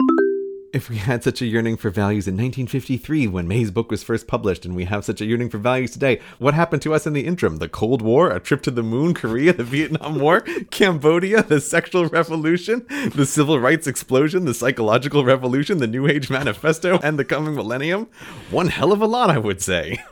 If 0.76 0.90
we 0.90 0.98
had 0.98 1.24
such 1.24 1.42
a 1.42 1.46
yearning 1.46 1.78
for 1.78 1.90
values 1.90 2.28
in 2.28 2.34
1953 2.34 3.28
when 3.28 3.48
May's 3.48 3.72
book 3.72 3.90
was 3.90 4.04
first 4.04 4.28
published, 4.28 4.66
and 4.66 4.76
we 4.76 4.84
have 4.84 5.06
such 5.06 5.22
a 5.22 5.26
yearning 5.26 5.50
for 5.50 5.58
values 5.58 5.92
today, 5.92 6.20
what 6.38 6.54
happened 6.54 6.82
to 6.82 6.94
us 6.94 7.08
in 7.08 7.14
the 7.14 7.26
interim? 7.26 7.60
The 7.60 7.70
Cold 7.70 8.02
War, 8.02 8.30
a 8.30 8.42
trip 8.42 8.62
to 8.64 8.72
the 8.72 8.84
moon, 8.84 9.14
Korea, 9.14 9.54
the 9.54 9.64
Vietnam 9.64 10.20
War, 10.20 10.42
Cambodia, 10.72 11.44
the 11.44 11.62
sexual 11.62 12.08
revolution, 12.08 12.86
the 13.16 13.26
civil 13.26 13.58
rights 13.58 13.88
explosion, 13.88 14.44
the 14.44 14.54
psychological 14.54 15.24
revolution, 15.24 15.78
the 15.78 15.88
New 15.88 16.10
Age 16.10 16.30
Manifesto, 16.30 17.00
and 17.02 17.18
the 17.18 17.24
coming 17.24 17.56
millennium? 17.56 18.10
One 18.52 18.68
hell 18.68 18.92
of 18.92 19.02
a 19.02 19.08
lot, 19.08 19.30
I 19.30 19.38
would 19.38 19.62
say. 19.62 20.04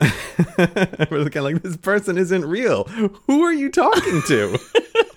We're 0.00 1.28
kind 1.28 1.36
of 1.36 1.44
like, 1.44 1.62
this 1.62 1.76
person 1.76 2.16
isn't 2.16 2.46
real. 2.46 2.84
Who 2.84 3.42
are 3.42 3.52
you 3.52 3.70
talking 3.70 4.22
to? 4.28 4.58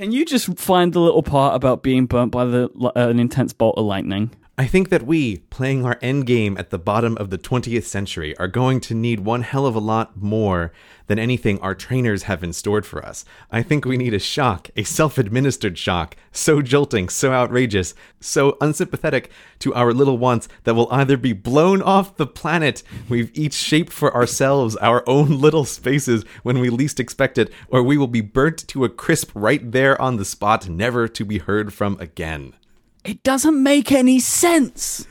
Can 0.00 0.12
you 0.12 0.24
just 0.24 0.58
find 0.58 0.94
the 0.94 0.98
little 0.98 1.22
part 1.22 1.54
about 1.54 1.82
being 1.82 2.06
burnt 2.06 2.32
by 2.32 2.46
the 2.46 2.70
uh, 2.82 2.90
an 2.94 3.20
intense 3.20 3.52
bolt 3.52 3.76
of 3.76 3.84
lightning? 3.84 4.30
I 4.60 4.66
think 4.66 4.90
that 4.90 5.06
we, 5.06 5.38
playing 5.38 5.86
our 5.86 5.98
end 6.02 6.26
game 6.26 6.58
at 6.58 6.68
the 6.68 6.78
bottom 6.78 7.16
of 7.16 7.30
the 7.30 7.38
20th 7.38 7.84
century, 7.84 8.36
are 8.36 8.46
going 8.46 8.78
to 8.80 8.94
need 8.94 9.20
one 9.20 9.40
hell 9.40 9.64
of 9.64 9.74
a 9.74 9.78
lot 9.78 10.18
more 10.18 10.70
than 11.06 11.18
anything 11.18 11.58
our 11.60 11.74
trainers 11.74 12.24
have 12.24 12.44
in 12.44 12.52
store 12.52 12.82
for 12.82 13.02
us. 13.02 13.24
I 13.50 13.62
think 13.62 13.86
we 13.86 13.96
need 13.96 14.12
a 14.12 14.18
shock, 14.18 14.68
a 14.76 14.82
self 14.82 15.16
administered 15.16 15.78
shock, 15.78 16.14
so 16.30 16.60
jolting, 16.60 17.08
so 17.08 17.32
outrageous, 17.32 17.94
so 18.20 18.58
unsympathetic 18.60 19.30
to 19.60 19.72
our 19.72 19.94
little 19.94 20.18
wants 20.18 20.46
that 20.64 20.74
will 20.74 20.92
either 20.92 21.16
be 21.16 21.32
blown 21.32 21.80
off 21.80 22.18
the 22.18 22.26
planet 22.26 22.82
we've 23.08 23.30
each 23.32 23.54
shaped 23.54 23.94
for 23.94 24.14
ourselves, 24.14 24.76
our 24.76 25.02
own 25.08 25.40
little 25.40 25.64
spaces 25.64 26.22
when 26.42 26.58
we 26.58 26.68
least 26.68 27.00
expect 27.00 27.38
it, 27.38 27.50
or 27.68 27.82
we 27.82 27.96
will 27.96 28.06
be 28.06 28.20
burnt 28.20 28.68
to 28.68 28.84
a 28.84 28.90
crisp 28.90 29.30
right 29.34 29.72
there 29.72 29.98
on 30.02 30.18
the 30.18 30.24
spot, 30.26 30.68
never 30.68 31.08
to 31.08 31.24
be 31.24 31.38
heard 31.38 31.72
from 31.72 31.98
again. 31.98 32.52
It 33.04 33.22
doesn't 33.22 33.62
make 33.62 33.92
any 33.92 34.20
sense. 34.20 35.06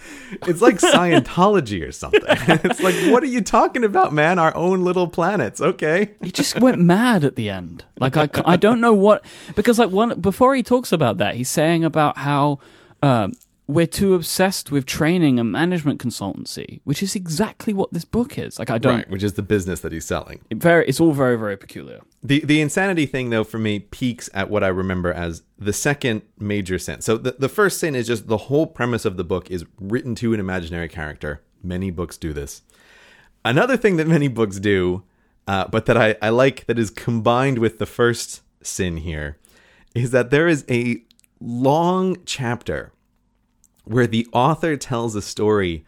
It's 0.48 0.62
like 0.62 0.76
Scientology 0.76 1.88
or 1.88 1.92
something. 1.92 2.22
it's 2.28 2.82
like, 2.82 2.96
what 3.12 3.24
are 3.24 3.28
you 3.28 3.42
talking 3.42 3.84
about, 3.84 4.14
man? 4.14 4.38
Our 4.38 4.56
own 4.56 4.84
little 4.84 5.08
planets, 5.08 5.60
okay? 5.60 6.12
He 6.22 6.32
just 6.32 6.60
went 6.60 6.80
mad 6.80 7.24
at 7.24 7.36
the 7.36 7.50
end. 7.50 7.86
Like 8.00 8.16
I, 8.16 8.30
I 8.46 8.58
don't 8.58 8.80
know 8.80 8.94
what 8.94 9.26
because 9.56 9.80
like 9.80 9.90
one 9.90 10.20
before 10.20 10.54
he 10.56 10.62
talks 10.62 10.92
about 10.92 11.18
that, 11.18 11.36
he's 11.36 11.50
saying 11.50 11.84
about 11.84 12.18
how 12.18 12.60
um, 13.02 13.34
we're 13.70 13.86
too 13.86 14.15
obsessed 14.15 14.72
with 14.72 14.88
training 14.88 15.39
and 15.39 15.51
management 15.51 16.01
consultancy, 16.01 16.82
which 16.86 17.03
is 17.03 17.15
exactly 17.15 17.72
what 17.72 17.93
this 17.93 18.03
book 18.03 18.36
is. 18.36 18.57
Like 18.57 18.72
I 18.72 18.80
don't. 18.80 18.95
Right, 18.95 19.09
which 19.11 19.22
is 19.22 19.34
the 19.34 19.43
business 19.43 19.82
that 19.82 19.91
he's 19.91 20.05
selling. 20.05 20.41
It 20.49 20.57
very, 20.57 20.88
it's 20.88 20.99
all 20.99 21.13
very, 21.13 21.38
very 21.38 21.55
peculiar. 21.55 21.99
The 22.24 22.39
the 22.39 22.61
insanity 22.61 23.05
thing 23.05 23.30
though 23.30 23.43
for 23.43 23.59
me 23.59 23.78
peaks 23.78 24.28
at 24.34 24.49
what 24.49 24.63
I 24.63 24.70
remember 24.70 25.13
as 25.13 25.43
the 25.59 25.72
second 25.72 26.24
major 26.39 26.80
sin. 26.80 27.01
So 27.01 27.15
the, 27.15 27.36
the 27.38 27.47
first 27.47 27.78
sin 27.80 27.93
is 27.93 28.07
just 28.07 28.28
the 28.28 28.38
whole 28.38 28.65
premise 28.65 29.05
of 29.05 29.17
the 29.17 29.24
book 29.24 29.51
is 29.51 29.65
written 29.80 30.15
to 30.15 30.34
an 30.34 30.39
imaginary 30.39 30.89
character. 30.89 31.43
Many 31.61 31.91
books 31.91 32.17
do 32.17 32.34
this. 32.34 32.63
Another 33.45 33.78
thing 33.78 33.97
that 33.97 34.07
many 34.07 34.30
books 34.30 34.59
do, 34.59 35.03
uh, 35.47 35.67
but 35.67 35.86
that 35.86 35.95
I, 35.95 36.15
I 36.24 36.30
like 36.30 36.65
that 36.65 36.80
is 36.80 36.89
combined 36.89 37.59
with 37.59 37.78
the 37.78 37.86
first 37.86 38.41
sin 38.63 38.97
here, 38.97 39.38
is 39.93 40.09
that 40.09 40.32
there 40.32 40.47
is 40.47 40.65
a 40.67 41.03
long 41.39 42.17
chapter 42.26 42.93
where 43.90 44.08
the 44.08 44.28
author 44.32 44.78
tells 44.78 45.16
a 45.16 45.22
story 45.22 45.84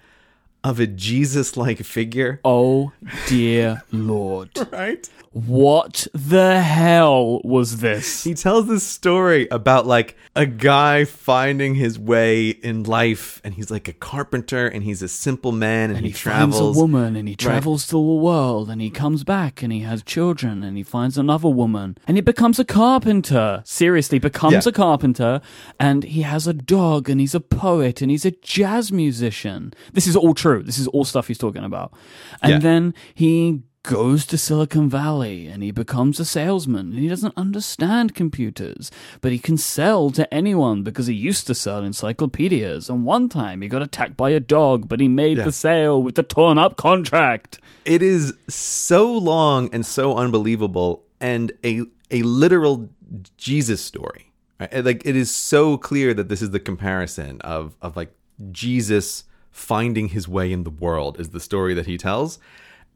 of 0.63 0.79
a 0.79 0.87
Jesus 0.87 1.55
like 1.55 1.79
figure. 1.79 2.41
Oh 2.43 2.91
dear 3.27 3.83
lord! 3.91 4.49
Right? 4.71 5.07
What 5.33 6.07
the 6.13 6.61
hell 6.61 7.39
was 7.45 7.77
this? 7.77 8.25
He 8.25 8.33
tells 8.33 8.67
this 8.67 8.83
story 8.83 9.47
about 9.49 9.87
like 9.87 10.17
a 10.35 10.45
guy 10.45 11.05
finding 11.05 11.75
his 11.75 11.97
way 11.97 12.49
in 12.49 12.83
life, 12.83 13.39
and 13.43 13.53
he's 13.53 13.71
like 13.71 13.87
a 13.87 13.93
carpenter, 13.93 14.67
and 14.67 14.83
he's 14.83 15.01
a 15.01 15.07
simple 15.07 15.53
man, 15.53 15.89
and, 15.89 15.97
And 15.99 16.05
he, 16.05 16.11
he 16.11 16.17
travels. 16.17 16.59
finds 16.59 16.77
a 16.77 16.81
woman 16.81 17.15
and 17.15 17.29
he 17.29 17.35
travels 17.37 17.85
through 17.85 18.05
the 18.05 18.15
world 18.21 18.69
and 18.69 18.81
he 18.81 18.89
comes 18.89 19.23
back 19.23 19.63
and 19.63 19.71
he 19.71 19.79
has 19.79 20.03
children 20.03 20.63
and 20.63 20.75
he 20.75 20.83
finds 20.83 21.17
another 21.17 21.47
woman 21.49 21.97
and 22.07 22.17
he 22.17 22.21
becomes 22.21 22.59
a 22.59 22.65
carpenter. 22.65 23.61
Seriously, 23.65 24.19
becomes 24.19 24.65
Yeah. 24.65 24.69
a 24.69 24.71
carpenter 24.73 25.39
and 25.79 26.03
he 26.03 26.23
has 26.23 26.45
a 26.45 26.53
dog 26.53 27.09
and 27.09 27.21
he's 27.21 27.33
a 27.35 27.39
poet 27.39 28.01
and 28.01 28.11
he's 28.11 28.25
a 28.25 28.31
jazz 28.31 28.91
musician. 28.91 29.73
This 29.93 30.07
is 30.07 30.15
all 30.17 30.33
true. 30.33 30.61
This 30.61 30.77
is 30.77 30.87
all 30.87 31.05
stuff 31.05 31.27
he's 31.27 31.37
talking 31.37 31.63
about. 31.63 31.93
And 32.41 32.51
Yeah. 32.53 32.59
then 32.59 32.93
he 33.13 33.61
goes 33.83 34.25
to 34.27 34.37
Silicon 34.37 34.89
Valley 34.89 35.47
and 35.47 35.63
he 35.63 35.71
becomes 35.71 36.19
a 36.19 36.25
salesman 36.25 36.91
and 36.91 36.99
he 36.99 37.07
doesn't 37.07 37.33
understand 37.35 38.13
computers, 38.13 38.91
but 39.21 39.31
he 39.31 39.39
can 39.39 39.57
sell 39.57 40.11
to 40.11 40.31
anyone 40.33 40.83
because 40.83 41.07
he 41.07 41.15
used 41.15 41.47
to 41.47 41.55
sell 41.55 41.83
encyclopedias. 41.83 42.89
And 42.89 43.05
one 43.05 43.27
time 43.27 43.61
he 43.61 43.67
got 43.67 43.81
attacked 43.81 44.15
by 44.15 44.29
a 44.31 44.39
dog, 44.39 44.87
but 44.87 44.99
he 44.99 45.07
made 45.07 45.37
Yeah. 45.37 45.45
the 45.45 45.51
sale 45.51 46.01
with 46.01 46.15
the 46.15 46.23
torn 46.23 46.57
up 46.59 46.75
contract. 46.77 47.59
It 47.85 48.03
is 48.03 48.33
so 48.47 49.11
long 49.11 49.69
and 49.73 49.83
so 49.85 50.15
unbelievable, 50.15 51.03
and 51.19 51.51
a 51.63 51.81
a 52.11 52.21
literal 52.23 52.89
Jesus 53.37 53.81
story. 53.81 54.31
Right? 54.59 54.85
Like 54.85 55.01
it 55.05 55.15
is 55.15 55.33
so 55.33 55.77
clear 55.77 56.13
that 56.13 56.29
this 56.29 56.41
is 56.43 56.51
the 56.51 56.59
comparison 56.59 57.41
of 57.41 57.75
of 57.81 57.95
like 57.95 58.13
Jesus 58.51 59.23
finding 59.49 60.09
his 60.09 60.27
way 60.27 60.51
in 60.51 60.63
the 60.63 60.69
world 60.69 61.19
is 61.19 61.29
the 61.29 61.39
story 61.39 61.73
that 61.73 61.87
he 61.87 61.97
tells. 61.97 62.37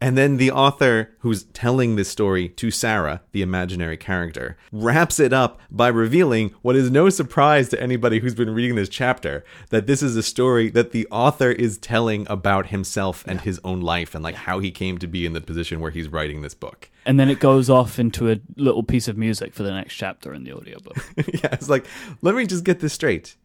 And 0.00 0.16
then 0.16 0.36
the 0.36 0.50
author 0.50 1.14
who's 1.20 1.44
telling 1.44 1.96
this 1.96 2.10
story 2.10 2.50
to 2.50 2.70
Sarah, 2.70 3.22
the 3.32 3.40
imaginary 3.40 3.96
character, 3.96 4.58
wraps 4.70 5.18
it 5.18 5.32
up 5.32 5.58
by 5.70 5.88
revealing 5.88 6.54
what 6.60 6.76
is 6.76 6.90
no 6.90 7.08
surprise 7.08 7.70
to 7.70 7.82
anybody 7.82 8.18
who's 8.18 8.34
been 8.34 8.52
reading 8.52 8.76
this 8.76 8.90
chapter 8.90 9.42
that 9.70 9.86
this 9.86 10.02
is 10.02 10.14
a 10.14 10.22
story 10.22 10.68
that 10.70 10.92
the 10.92 11.06
author 11.10 11.50
is 11.50 11.78
telling 11.78 12.26
about 12.28 12.66
himself 12.66 13.24
and 13.26 13.40
his 13.40 13.58
own 13.64 13.80
life 13.80 14.14
and 14.14 14.22
like 14.22 14.34
how 14.34 14.58
he 14.58 14.70
came 14.70 14.98
to 14.98 15.06
be 15.06 15.24
in 15.24 15.32
the 15.32 15.40
position 15.40 15.80
where 15.80 15.90
he's 15.90 16.08
writing 16.08 16.42
this 16.42 16.54
book. 16.54 16.90
And 17.06 17.18
then 17.18 17.30
it 17.30 17.40
goes 17.40 17.70
off 17.70 17.98
into 17.98 18.30
a 18.30 18.40
little 18.56 18.82
piece 18.82 19.08
of 19.08 19.16
music 19.16 19.54
for 19.54 19.62
the 19.62 19.72
next 19.72 19.94
chapter 19.94 20.34
in 20.34 20.44
the 20.44 20.52
audiobook. 20.52 20.98
yeah, 21.16 21.50
it's 21.52 21.70
like, 21.70 21.86
let 22.20 22.34
me 22.34 22.46
just 22.46 22.64
get 22.64 22.80
this 22.80 22.92
straight. 22.92 23.36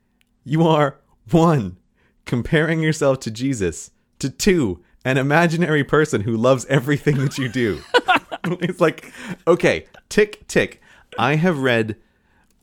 You 0.43 0.67
are 0.67 0.99
one, 1.29 1.77
comparing 2.25 2.81
yourself 2.81 3.19
to 3.21 3.31
Jesus, 3.31 3.91
to 4.19 4.29
two, 4.29 4.83
an 5.03 5.17
imaginary 5.17 5.83
person 5.83 6.21
who 6.21 6.37
loves 6.37 6.65
everything 6.65 7.17
that 7.17 7.37
you 7.37 7.49
do. 7.49 7.81
it's 8.43 8.79
like, 8.79 9.11
okay, 9.47 9.85
tick, 10.09 10.47
tick. 10.47 10.81
I 11.17 11.35
have 11.35 11.59
read, 11.59 11.97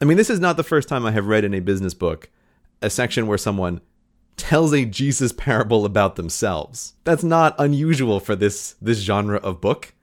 I 0.01 0.05
mean, 0.05 0.17
this 0.17 0.31
is 0.31 0.41
not 0.41 0.57
the 0.57 0.65
first 0.65 0.89
time 0.89 1.05
I 1.05 1.11
have 1.13 1.27
read 1.27 1.45
in 1.45 1.55
a 1.55 1.61
business 1.61 1.95
book 1.95 2.31
a 2.81 2.89
section 2.89 3.27
where 3.27 3.39
someone 3.39 3.81
tells 4.37 4.73
a 4.73 4.85
Jesus 4.85 5.33
parable 5.33 5.85
about 5.85 6.17
themselves. 6.17 6.95
That's 7.05 7.25
not 7.25 7.57
unusual 7.59 8.21
for 8.21 8.37
this 8.37 8.77
this 8.81 8.99
genre 9.01 9.39
of 9.39 9.61
book, 9.61 9.95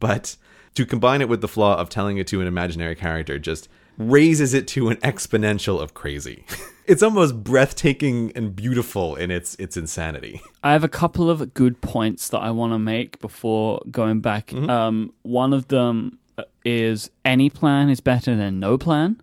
but 0.00 0.36
to 0.74 0.86
combine 0.86 1.20
it 1.20 1.28
with 1.28 1.42
the 1.42 1.48
flaw 1.48 1.76
of 1.76 1.90
telling 1.90 2.16
it 2.16 2.26
to 2.28 2.40
an 2.40 2.46
imaginary 2.46 2.96
character 2.96 3.38
just 3.38 3.68
raises 3.98 4.54
it 4.54 4.66
to 4.68 4.88
an 4.88 4.96
exponential 4.96 5.80
of 5.80 5.94
crazy. 5.94 6.44
it's 6.86 7.02
almost 7.02 7.42
breathtaking 7.42 8.32
and 8.34 8.54
beautiful 8.54 9.16
in 9.16 9.30
its 9.30 9.54
its 9.56 9.76
insanity. 9.76 10.42
I 10.62 10.72
have 10.72 10.84
a 10.84 10.88
couple 10.88 11.30
of 11.30 11.54
good 11.54 11.80
points 11.80 12.28
that 12.30 12.38
I 12.38 12.50
want 12.50 12.72
to 12.72 12.78
make 12.78 13.20
before 13.20 13.82
going 13.90 14.20
back. 14.20 14.48
Mm-hmm. 14.48 14.70
Um, 14.70 15.12
one 15.22 15.52
of 15.52 15.68
them 15.68 16.18
is 16.64 17.10
any 17.24 17.50
plan 17.50 17.88
is 17.88 18.00
better 18.00 18.36
than 18.36 18.60
no 18.60 18.78
plan. 18.78 19.20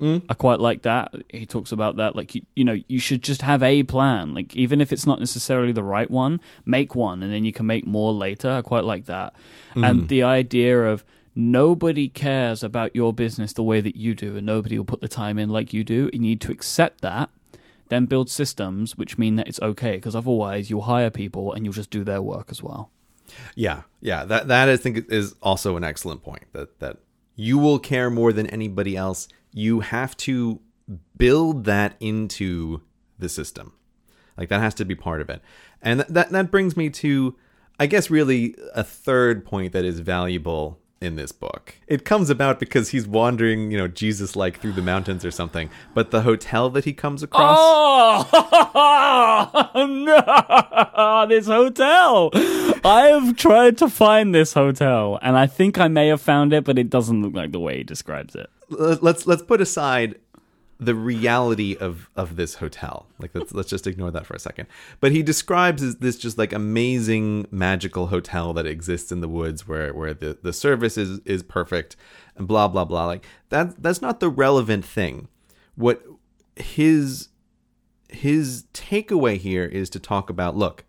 Mm. 0.00 0.24
I 0.28 0.34
quite 0.34 0.60
like 0.60 0.82
that. 0.82 1.12
He 1.28 1.44
talks 1.44 1.72
about 1.72 1.96
that. 1.96 2.14
Like, 2.14 2.34
you, 2.34 2.42
you 2.54 2.64
know, 2.64 2.78
you 2.86 3.00
should 3.00 3.22
just 3.22 3.42
have 3.42 3.62
a 3.62 3.82
plan. 3.82 4.32
Like, 4.32 4.54
even 4.54 4.80
if 4.80 4.92
it's 4.92 5.06
not 5.06 5.18
necessarily 5.18 5.72
the 5.72 5.82
right 5.82 6.08
one, 6.08 6.40
make 6.64 6.94
one 6.94 7.22
and 7.22 7.32
then 7.32 7.44
you 7.44 7.52
can 7.52 7.66
make 7.66 7.86
more 7.86 8.12
later. 8.12 8.48
I 8.50 8.62
quite 8.62 8.84
like 8.84 9.06
that. 9.06 9.34
Mm. 9.74 9.90
And 9.90 10.08
the 10.08 10.22
idea 10.22 10.84
of 10.84 11.04
nobody 11.38 12.08
cares 12.08 12.62
about 12.64 12.94
your 12.94 13.12
business 13.12 13.52
the 13.52 13.62
way 13.62 13.80
that 13.80 13.94
you 13.96 14.14
do 14.14 14.36
and 14.36 14.44
nobody 14.44 14.76
will 14.76 14.84
put 14.84 15.00
the 15.00 15.08
time 15.08 15.38
in 15.38 15.48
like 15.48 15.72
you 15.72 15.84
do. 15.84 16.10
You 16.12 16.18
need 16.18 16.40
to 16.42 16.52
accept 16.52 17.00
that 17.00 17.30
then 17.88 18.06
build 18.06 18.28
systems 18.28 18.96
which 18.96 19.16
mean 19.16 19.36
that 19.36 19.48
it's 19.48 19.60
okay 19.60 19.92
because 19.92 20.14
otherwise 20.14 20.68
you'll 20.68 20.82
hire 20.82 21.10
people 21.10 21.52
and 21.52 21.64
you'll 21.64 21.72
just 21.72 21.90
do 21.90 22.04
their 22.04 22.20
work 22.20 22.48
as 22.50 22.62
well 22.62 22.90
Yeah, 23.54 23.82
yeah. 24.00 24.24
That 24.24 24.48
that 24.48 24.68
I 24.68 24.76
think 24.76 25.10
is 25.10 25.34
also 25.42 25.76
an 25.76 25.84
excellent 25.84 26.22
point. 26.22 26.44
That 26.52 26.78
that 26.80 26.98
you 27.36 27.58
will 27.58 27.78
care 27.78 28.10
more 28.10 28.32
than 28.32 28.46
anybody 28.48 28.96
else. 28.96 29.28
You 29.52 29.80
have 29.80 30.16
to 30.18 30.60
build 31.16 31.64
that 31.64 31.94
into 32.00 32.82
the 33.18 33.28
system. 33.28 33.74
Like 34.36 34.48
that 34.48 34.60
has 34.60 34.74
to 34.74 34.84
be 34.84 34.94
part 34.94 35.20
of 35.20 35.28
it. 35.30 35.42
And 35.82 36.00
th- 36.00 36.08
that 36.10 36.30
that 36.30 36.50
brings 36.50 36.76
me 36.76 36.90
to 36.90 37.36
I 37.78 37.86
guess 37.86 38.10
really 38.10 38.54
a 38.74 38.82
third 38.82 39.44
point 39.44 39.72
that 39.72 39.84
is 39.84 40.00
valuable 40.00 40.80
in 41.00 41.16
this 41.16 41.32
book. 41.32 41.74
It 41.86 42.04
comes 42.04 42.28
about 42.30 42.58
because 42.58 42.90
he's 42.90 43.06
wandering, 43.06 43.70
you 43.70 43.78
know, 43.78 43.88
Jesus 43.88 44.34
like 44.34 44.60
through 44.60 44.72
the 44.72 44.82
mountains 44.82 45.24
or 45.24 45.30
something. 45.30 45.70
But 45.94 46.10
the 46.10 46.22
hotel 46.22 46.70
that 46.70 46.84
he 46.84 46.92
comes 46.92 47.22
across 47.22 47.56
oh 47.60 48.24
no 49.74 51.26
this 51.28 51.46
hotel 51.46 52.30
i 52.84 53.02
have 53.12 53.36
tried 53.36 53.76
to 53.78 53.88
find 53.88 54.34
this 54.34 54.52
hotel 54.52 55.18
and 55.22 55.36
i 55.36 55.46
think 55.46 55.78
i 55.78 55.88
may 55.88 56.08
have 56.08 56.20
found 56.20 56.52
it 56.52 56.64
but 56.64 56.78
it 56.78 56.90
doesn't 56.90 57.22
look 57.22 57.34
like 57.34 57.52
the 57.52 57.60
way 57.60 57.78
he 57.78 57.84
describes 57.84 58.34
it 58.34 58.48
let- 58.70 59.02
let's 59.02 59.26
let's 59.26 59.42
put 59.42 59.60
aside 59.60 60.16
the 60.80 60.94
reality 60.94 61.76
of 61.76 62.08
of 62.14 62.36
this 62.36 62.56
hotel. 62.56 63.06
Like 63.18 63.32
let's 63.34 63.52
let's 63.52 63.68
just 63.68 63.86
ignore 63.86 64.10
that 64.12 64.26
for 64.26 64.34
a 64.34 64.38
second. 64.38 64.68
But 65.00 65.12
he 65.12 65.22
describes 65.22 65.96
this 65.96 66.16
just 66.16 66.38
like 66.38 66.52
amazing 66.52 67.46
magical 67.50 68.08
hotel 68.08 68.52
that 68.54 68.66
exists 68.66 69.10
in 69.10 69.20
the 69.20 69.28
woods 69.28 69.66
where 69.66 69.92
where 69.92 70.14
the 70.14 70.38
the 70.40 70.52
service 70.52 70.96
is 70.96 71.18
is 71.24 71.42
perfect 71.42 71.96
and 72.36 72.46
blah 72.46 72.68
blah 72.68 72.84
blah. 72.84 73.06
Like 73.06 73.26
that 73.48 73.82
that's 73.82 74.00
not 74.00 74.20
the 74.20 74.30
relevant 74.30 74.84
thing. 74.84 75.28
What 75.74 76.02
his 76.54 77.28
his 78.08 78.64
takeaway 78.72 79.36
here 79.36 79.64
is 79.64 79.90
to 79.90 79.98
talk 79.98 80.30
about 80.30 80.56
look, 80.56 80.84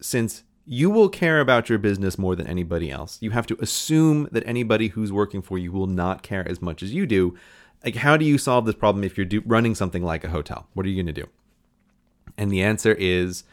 since 0.00 0.42
you 0.64 0.90
will 0.90 1.08
care 1.08 1.38
about 1.38 1.68
your 1.68 1.78
business 1.78 2.18
more 2.18 2.34
than 2.34 2.48
anybody 2.48 2.90
else, 2.90 3.18
you 3.20 3.30
have 3.30 3.46
to 3.46 3.56
assume 3.60 4.28
that 4.32 4.42
anybody 4.46 4.88
who's 4.88 5.12
working 5.12 5.40
for 5.40 5.58
you 5.58 5.70
will 5.70 5.86
not 5.86 6.24
care 6.24 6.46
as 6.48 6.60
much 6.60 6.82
as 6.82 6.92
you 6.92 7.06
do. 7.06 7.36
Like, 7.86 7.94
how 7.94 8.16
do 8.16 8.24
you 8.24 8.36
solve 8.36 8.66
this 8.66 8.74
problem 8.74 9.04
if 9.04 9.16
you're 9.16 9.24
do- 9.24 9.44
running 9.46 9.76
something 9.76 10.02
like 10.02 10.24
a 10.24 10.28
hotel? 10.28 10.66
What 10.74 10.84
are 10.84 10.88
you 10.88 10.96
going 10.96 11.14
to 11.14 11.22
do? 11.22 11.28
And 12.36 12.50
the 12.50 12.60
answer 12.60 12.92
is 12.98 13.44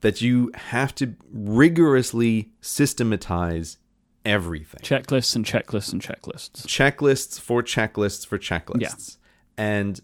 that 0.00 0.22
you 0.22 0.50
have 0.54 0.94
to 0.96 1.14
rigorously 1.30 2.50
systematize 2.62 3.76
everything 4.24 4.80
checklists 4.82 5.34
and 5.34 5.46
checklists 5.46 5.92
and 5.92 6.02
checklists 6.02 6.66
checklists 6.66 7.40
for 7.40 7.62
checklists 7.62 8.26
for 8.26 8.38
checklists. 8.38 9.16
Yeah. 9.58 9.64
And 9.64 10.00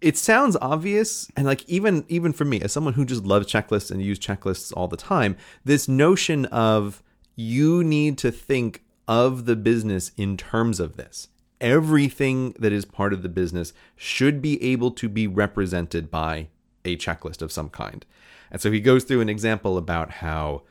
it 0.00 0.16
sounds 0.16 0.56
obvious 0.60 1.30
and 1.36 1.46
like 1.46 1.66
even 1.68 2.04
even 2.08 2.32
for 2.32 2.44
me 2.44 2.60
as 2.60 2.72
someone 2.72 2.94
who 2.94 3.06
just 3.06 3.24
loves 3.24 3.50
checklists 3.50 3.90
and 3.90 4.02
use 4.02 4.18
checklists 4.18 4.72
all 4.76 4.88
the 4.88 4.96
time, 4.96 5.36
this 5.64 5.88
notion 5.88 6.44
of 6.46 7.02
you 7.34 7.82
need 7.82 8.18
to 8.18 8.30
think 8.30 8.82
of 9.08 9.46
the 9.46 9.56
business 9.56 10.12
in 10.16 10.36
terms 10.36 10.80
of 10.80 10.96
this. 10.96 11.28
Everything 11.64 12.52
that 12.58 12.72
is 12.72 12.84
part 12.84 13.14
of 13.14 13.22
the 13.22 13.28
business 13.28 13.72
should 13.96 14.42
be 14.42 14.62
able 14.62 14.90
to 14.90 15.08
be 15.08 15.26
represented 15.26 16.10
by 16.10 16.46
a 16.84 16.94
checklist 16.96 17.40
of 17.40 17.50
some 17.50 17.70
kind. 17.70 18.04
And 18.50 18.60
so 18.60 18.70
he 18.70 18.80
goes 18.80 19.04
through 19.04 19.22
an 19.22 19.30
example 19.30 19.78
about 19.78 20.10
how 20.10 20.62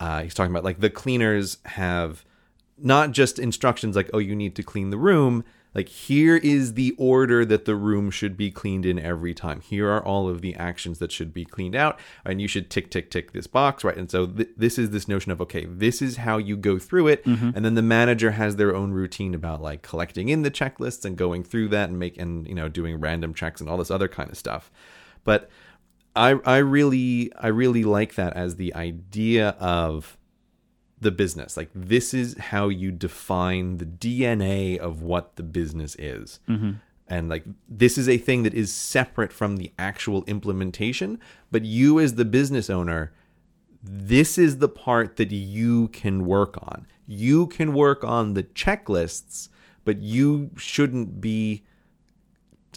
uh, 0.00 0.24
he's 0.24 0.34
talking 0.34 0.50
about 0.50 0.64
like 0.64 0.80
the 0.80 0.90
cleaners 0.90 1.58
have 1.66 2.24
not 2.76 3.12
just 3.12 3.38
instructions 3.38 3.94
like, 3.94 4.10
oh, 4.12 4.18
you 4.18 4.34
need 4.34 4.56
to 4.56 4.64
clean 4.64 4.90
the 4.90 4.98
room. 4.98 5.44
Like, 5.74 5.88
here 5.88 6.36
is 6.36 6.74
the 6.74 6.94
order 6.98 7.44
that 7.44 7.64
the 7.64 7.76
room 7.76 8.10
should 8.10 8.36
be 8.36 8.50
cleaned 8.50 8.84
in 8.84 8.98
every 8.98 9.32
time. 9.32 9.60
Here 9.60 9.88
are 9.90 10.04
all 10.04 10.28
of 10.28 10.42
the 10.42 10.54
actions 10.54 10.98
that 10.98 11.10
should 11.10 11.32
be 11.32 11.44
cleaned 11.44 11.74
out, 11.74 11.98
and 12.24 12.40
you 12.40 12.48
should 12.48 12.68
tick, 12.68 12.90
tick, 12.90 13.10
tick 13.10 13.32
this 13.32 13.46
box, 13.46 13.82
right? 13.82 13.96
And 13.96 14.10
so, 14.10 14.26
th- 14.26 14.50
this 14.56 14.78
is 14.78 14.90
this 14.90 15.08
notion 15.08 15.32
of, 15.32 15.40
okay, 15.40 15.64
this 15.64 16.02
is 16.02 16.18
how 16.18 16.36
you 16.36 16.56
go 16.56 16.78
through 16.78 17.08
it. 17.08 17.24
Mm-hmm. 17.24 17.50
And 17.54 17.64
then 17.64 17.74
the 17.74 17.82
manager 17.82 18.32
has 18.32 18.56
their 18.56 18.76
own 18.76 18.92
routine 18.92 19.34
about 19.34 19.62
like 19.62 19.82
collecting 19.82 20.28
in 20.28 20.42
the 20.42 20.50
checklists 20.50 21.04
and 21.04 21.16
going 21.16 21.42
through 21.42 21.68
that 21.68 21.88
and 21.88 21.98
make, 21.98 22.18
and, 22.18 22.46
you 22.46 22.54
know, 22.54 22.68
doing 22.68 23.00
random 23.00 23.32
checks 23.32 23.60
and 23.60 23.70
all 23.70 23.78
this 23.78 23.90
other 23.90 24.08
kind 24.08 24.30
of 24.30 24.36
stuff. 24.36 24.70
But 25.24 25.48
I, 26.14 26.38
I 26.44 26.58
really, 26.58 27.32
I 27.38 27.48
really 27.48 27.84
like 27.84 28.16
that 28.16 28.34
as 28.36 28.56
the 28.56 28.74
idea 28.74 29.50
of 29.58 30.18
the 31.02 31.10
business. 31.10 31.56
Like 31.56 31.70
this 31.74 32.14
is 32.14 32.36
how 32.38 32.68
you 32.68 32.90
define 32.90 33.78
the 33.78 33.86
DNA 33.86 34.78
of 34.78 35.02
what 35.02 35.36
the 35.36 35.42
business 35.42 35.96
is. 35.98 36.40
Mm-hmm. 36.48 36.72
And 37.08 37.28
like 37.28 37.44
this 37.68 37.98
is 37.98 38.08
a 38.08 38.18
thing 38.18 38.42
that 38.44 38.54
is 38.54 38.72
separate 38.72 39.32
from 39.32 39.56
the 39.56 39.72
actual 39.78 40.24
implementation, 40.24 41.20
but 41.50 41.64
you 41.64 42.00
as 42.00 42.14
the 42.14 42.24
business 42.24 42.70
owner, 42.70 43.12
this 43.82 44.38
is 44.38 44.58
the 44.58 44.68
part 44.68 45.16
that 45.16 45.32
you 45.32 45.88
can 45.88 46.24
work 46.24 46.56
on. 46.62 46.86
You 47.06 47.48
can 47.48 47.74
work 47.74 48.04
on 48.04 48.34
the 48.34 48.44
checklists, 48.44 49.48
but 49.84 50.00
you 50.00 50.50
shouldn't 50.56 51.20
be 51.20 51.64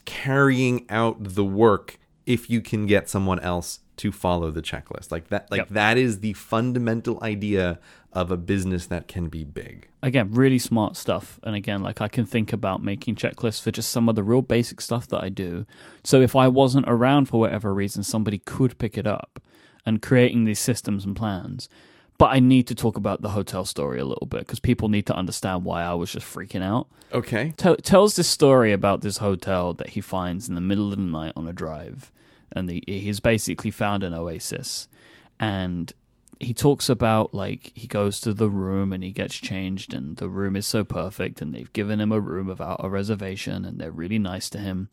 carrying 0.06 0.86
out 0.90 1.18
the 1.20 1.46
work 1.46 2.00
if 2.26 2.50
you 2.50 2.60
can 2.62 2.88
get 2.88 3.08
someone 3.08 3.40
else 3.40 3.80
to 3.98 4.12
follow 4.12 4.52
the 4.52 4.62
checklist. 4.62 5.12
Like 5.12 5.30
that 5.30 5.50
like 5.52 5.60
Yep. 5.60 5.70
that 5.70 5.98
is 5.98 6.20
the 6.20 6.34
fundamental 6.34 7.24
idea 7.24 7.80
of 8.16 8.32
a 8.32 8.38
business 8.38 8.88
that 8.88 9.08
can 9.08 9.28
be 9.28 9.44
big. 9.44 9.88
again, 10.02 10.32
really 10.32 10.58
smart 10.58 10.96
stuff. 10.96 11.40
And 11.44 11.56
again, 11.56 11.84
like 11.84 12.00
I 12.00 12.08
can 12.08 12.26
think 12.26 12.54
about 12.54 12.82
making 12.82 13.16
checklists 13.16 13.62
for 13.62 13.72
just 13.72 13.90
some 13.90 14.08
of 14.08 14.16
the 14.16 14.24
real 14.24 14.42
basic 14.42 14.80
stuff 14.80 15.08
that 15.08 15.22
I 15.22 15.30
do. 15.30 15.66
So 16.04 16.22
if 16.22 16.36
I 16.36 16.48
wasn't 16.48 16.86
around 16.88 17.26
for 17.26 17.40
whatever 17.40 17.74
reason, 17.74 18.04
somebody 18.04 18.38
could 18.40 18.78
pick 18.78 18.98
it 18.98 19.06
up 19.06 19.42
and 19.86 20.02
creating 20.02 20.46
these 20.46 20.60
systems 20.60 21.06
and 21.06 21.16
plans. 21.16 21.68
But 22.18 22.28
I 22.28 22.40
need 22.40 22.68
to 22.68 22.76
talk 22.76 22.96
about 22.96 23.22
the 23.22 23.30
hotel 23.30 23.66
story 23.66 24.00
a 24.00 24.06
little 24.06 24.28
bit 24.28 24.40
because 24.40 24.60
people 24.60 24.88
need 24.88 25.06
to 25.08 25.16
understand 25.16 25.66
why 25.66 25.84
I 25.84 25.94
was 25.96 26.12
just 26.12 26.26
freaking 26.26 26.64
out. 26.64 26.88
Okay. 27.12 27.54
Tell, 27.58 27.76
tells 27.76 28.16
this 28.16 28.30
story 28.30 28.72
about 28.72 29.02
this 29.02 29.18
hotel 29.18 29.74
that 29.74 29.90
he 29.90 30.02
finds 30.02 30.48
in 30.48 30.56
the 30.56 30.62
middle 30.62 30.92
of 30.92 30.98
the 30.98 31.04
night 31.04 31.34
on 31.36 31.48
a 31.48 31.54
drive, 31.54 32.12
and 32.54 32.70
the, 32.70 32.82
he's 32.88 33.20
basically 33.20 33.72
found 33.72 34.04
an 34.04 34.14
oasis, 34.14 34.88
and 35.40 35.92
he 36.40 36.54
talks 36.54 36.90
about 36.90 37.34
like 37.34 37.72
he 37.76 37.88
goes 37.88 38.20
to 38.22 38.34
the 38.34 38.50
room 38.50 38.94
and 38.94 39.04
he 39.04 39.12
gets 39.12 39.36
changed, 39.36 39.94
and 39.94 40.18
the 40.18 40.30
room 40.30 40.56
is 40.56 40.68
so 40.68 40.84
perfect, 40.84 41.42
and 41.42 41.54
they've 41.54 41.72
given 41.74 42.00
him 42.00 42.12
a 42.12 42.20
room 42.20 42.48
without 42.48 42.82
a 42.84 42.90
reservation, 42.90 43.66
and 43.66 43.80
they're 43.80 43.92
really 43.92 44.20
nice 44.20 44.50
to 44.52 44.60
him. 44.60 44.90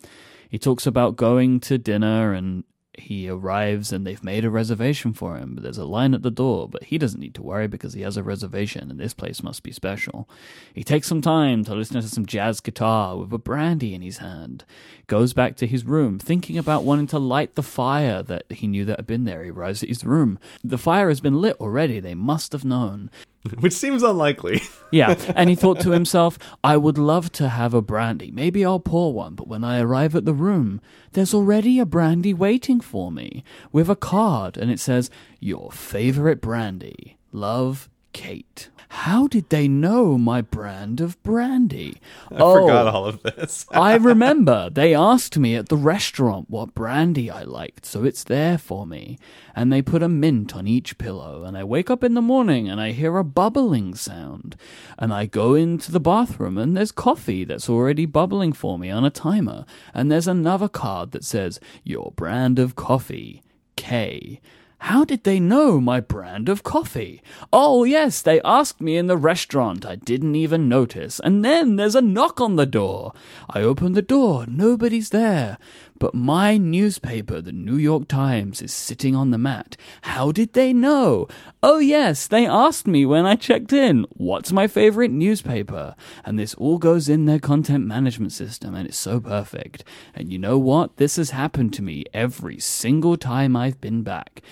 He 0.48 0.58
talks 0.58 0.86
about 0.86 1.16
going 1.16 1.60
to 1.60 1.78
dinner 1.78 2.32
and 2.32 2.64
he 2.94 3.28
arrives 3.28 3.90
and 3.90 4.06
they've 4.06 4.22
made 4.22 4.44
a 4.44 4.50
reservation 4.50 5.12
for 5.14 5.36
him. 5.36 5.54
But 5.54 5.62
there's 5.62 5.78
a 5.78 5.84
line 5.84 6.12
at 6.12 6.22
the 6.22 6.30
door, 6.30 6.68
but 6.68 6.84
he 6.84 6.98
doesn't 6.98 7.20
need 7.20 7.34
to 7.36 7.42
worry 7.42 7.66
because 7.66 7.94
he 7.94 8.02
has 8.02 8.16
a 8.16 8.22
reservation 8.22 8.90
and 8.90 9.00
this 9.00 9.14
place 9.14 9.42
must 9.42 9.62
be 9.62 9.72
special. 9.72 10.28
He 10.74 10.84
takes 10.84 11.08
some 11.08 11.22
time 11.22 11.64
to 11.64 11.74
listen 11.74 12.00
to 12.00 12.08
some 12.08 12.26
jazz 12.26 12.60
guitar 12.60 13.16
with 13.16 13.32
a 13.32 13.38
brandy 13.38 13.94
in 13.94 14.02
his 14.02 14.18
hand. 14.18 14.64
Goes 15.06 15.32
back 15.32 15.56
to 15.56 15.66
his 15.66 15.84
room, 15.84 16.18
thinking 16.18 16.58
about 16.58 16.84
wanting 16.84 17.06
to 17.08 17.18
light 17.18 17.54
the 17.54 17.62
fire 17.62 18.22
that 18.22 18.44
he 18.50 18.66
knew 18.66 18.84
that 18.84 18.98
had 18.98 19.06
been 19.06 19.24
there. 19.24 19.42
He 19.42 19.50
arrives 19.50 19.82
at 19.82 19.88
his 19.88 20.04
room. 20.04 20.38
The 20.62 20.78
fire 20.78 21.08
has 21.08 21.20
been 21.20 21.40
lit 21.40 21.56
already. 21.60 21.98
They 21.98 22.14
must 22.14 22.52
have 22.52 22.64
known. 22.64 23.10
Which 23.60 23.72
seems 23.72 24.02
unlikely. 24.02 24.62
Yeah, 24.94 25.14
and 25.34 25.48
he 25.48 25.56
thought 25.56 25.80
to 25.80 25.92
himself, 25.92 26.38
I 26.62 26.76
would 26.76 26.98
love 26.98 27.32
to 27.32 27.48
have 27.48 27.72
a 27.72 27.80
brandy. 27.80 28.30
Maybe 28.30 28.62
I'll 28.62 28.78
pour 28.78 29.14
one, 29.14 29.34
but 29.34 29.48
when 29.48 29.64
I 29.64 29.80
arrive 29.80 30.14
at 30.14 30.26
the 30.26 30.34
room, 30.34 30.82
there's 31.12 31.32
already 31.32 31.78
a 31.78 31.86
brandy 31.86 32.34
waiting 32.34 32.78
for 32.78 33.10
me 33.10 33.42
with 33.72 33.88
a 33.88 33.96
card, 33.96 34.58
and 34.58 34.70
it 34.70 34.78
says, 34.78 35.08
Your 35.40 35.72
favorite 35.72 36.42
brandy. 36.42 37.16
Love, 37.32 37.88
Kate. 38.12 38.68
How 38.92 39.26
did 39.26 39.48
they 39.48 39.68
know 39.68 40.18
my 40.18 40.42
brand 40.42 41.00
of 41.00 41.20
brandy? 41.22 41.96
I 42.30 42.36
forgot 42.36 42.86
oh, 42.86 42.90
all 42.90 43.06
of 43.06 43.22
this. 43.22 43.64
I 43.72 43.94
remember 43.94 44.68
they 44.68 44.94
asked 44.94 45.38
me 45.38 45.56
at 45.56 45.70
the 45.70 45.78
restaurant 45.78 46.50
what 46.50 46.74
brandy 46.74 47.30
I 47.30 47.42
liked, 47.42 47.86
so 47.86 48.04
it's 48.04 48.22
there 48.22 48.58
for 48.58 48.86
me. 48.86 49.18
And 49.56 49.72
they 49.72 49.80
put 49.80 50.02
a 50.02 50.10
mint 50.10 50.54
on 50.54 50.68
each 50.68 50.98
pillow, 50.98 51.42
and 51.42 51.56
I 51.56 51.64
wake 51.64 51.88
up 51.88 52.04
in 52.04 52.12
the 52.12 52.20
morning 52.20 52.68
and 52.68 52.82
I 52.82 52.92
hear 52.92 53.16
a 53.16 53.24
bubbling 53.24 53.94
sound. 53.94 54.56
And 54.98 55.12
I 55.12 55.24
go 55.24 55.54
into 55.54 55.90
the 55.90 55.98
bathroom 55.98 56.58
and 56.58 56.76
there's 56.76 56.92
coffee 56.92 57.44
that's 57.44 57.70
already 57.70 58.04
bubbling 58.04 58.52
for 58.52 58.78
me 58.78 58.90
on 58.90 59.06
a 59.06 59.10
timer. 59.10 59.64
And 59.94 60.12
there's 60.12 60.28
another 60.28 60.68
card 60.68 61.12
that 61.12 61.24
says, 61.24 61.58
Your 61.82 62.12
brand 62.14 62.58
of 62.58 62.76
coffee, 62.76 63.42
K. 63.74 64.40
How 64.86 65.04
did 65.04 65.22
they 65.22 65.38
know 65.38 65.80
my 65.80 66.00
brand 66.00 66.48
of 66.48 66.64
coffee? 66.64 67.22
Oh, 67.52 67.84
yes, 67.84 68.20
they 68.20 68.40
asked 68.40 68.80
me 68.80 68.96
in 68.96 69.06
the 69.06 69.16
restaurant. 69.16 69.86
I 69.86 69.94
didn't 69.94 70.34
even 70.34 70.68
notice. 70.68 71.20
And 71.20 71.44
then 71.44 71.76
there's 71.76 71.94
a 71.94 72.00
knock 72.02 72.40
on 72.40 72.56
the 72.56 72.66
door. 72.66 73.12
I 73.48 73.62
open 73.62 73.92
the 73.92 74.02
door. 74.02 74.44
Nobody's 74.48 75.10
there. 75.10 75.56
But 76.02 76.14
my 76.16 76.56
newspaper, 76.56 77.40
the 77.40 77.52
New 77.52 77.76
York 77.76 78.08
Times, 78.08 78.60
is 78.60 78.72
sitting 78.72 79.14
on 79.14 79.30
the 79.30 79.38
mat. 79.38 79.76
How 80.00 80.32
did 80.32 80.52
they 80.52 80.72
know? 80.72 81.28
Oh, 81.62 81.78
yes, 81.78 82.26
they 82.26 82.44
asked 82.44 82.88
me 82.88 83.06
when 83.06 83.24
I 83.24 83.36
checked 83.36 83.72
in, 83.72 84.06
what's 84.10 84.50
my 84.50 84.66
favorite 84.66 85.12
newspaper? 85.12 85.94
And 86.24 86.40
this 86.40 86.54
all 86.54 86.78
goes 86.78 87.08
in 87.08 87.26
their 87.26 87.38
content 87.38 87.86
management 87.86 88.32
system, 88.32 88.74
and 88.74 88.88
it's 88.88 88.98
so 88.98 89.20
perfect. 89.20 89.84
And 90.12 90.32
you 90.32 90.40
know 90.40 90.58
what? 90.58 90.96
This 90.96 91.14
has 91.14 91.30
happened 91.30 91.72
to 91.74 91.82
me 91.82 92.04
every 92.12 92.58
single 92.58 93.16
time 93.16 93.54
I've 93.54 93.80
been 93.80 94.02
back. 94.02 94.42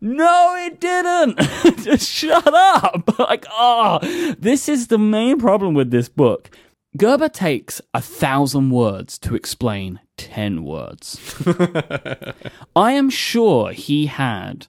No, 0.00 0.54
it 0.60 0.78
didn't! 0.78 1.40
Just 1.82 2.08
shut 2.08 2.54
up! 2.54 3.18
like, 3.18 3.46
oh, 3.50 3.98
this 4.38 4.68
is 4.68 4.86
the 4.86 4.98
main 4.98 5.40
problem 5.40 5.74
with 5.74 5.90
this 5.90 6.08
book. 6.08 6.50
Gerber 6.96 7.28
takes 7.28 7.80
a 7.94 8.00
thousand 8.00 8.70
words 8.70 9.18
to 9.18 9.34
explain 9.34 10.00
ten 10.16 10.64
words. 10.64 11.20
I 12.76 12.92
am 12.92 13.10
sure 13.10 13.72
he 13.72 14.06
had 14.06 14.66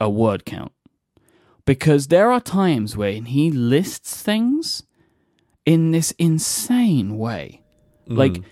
a 0.00 0.08
word 0.08 0.44
count 0.44 0.72
because 1.64 2.06
there 2.06 2.30
are 2.30 2.40
times 2.40 2.96
when 2.96 3.26
he 3.26 3.50
lists 3.50 4.22
things 4.22 4.84
in 5.64 5.90
this 5.90 6.12
insane 6.12 7.18
way. 7.18 7.62
Mm. 8.08 8.16
Like, 8.16 8.42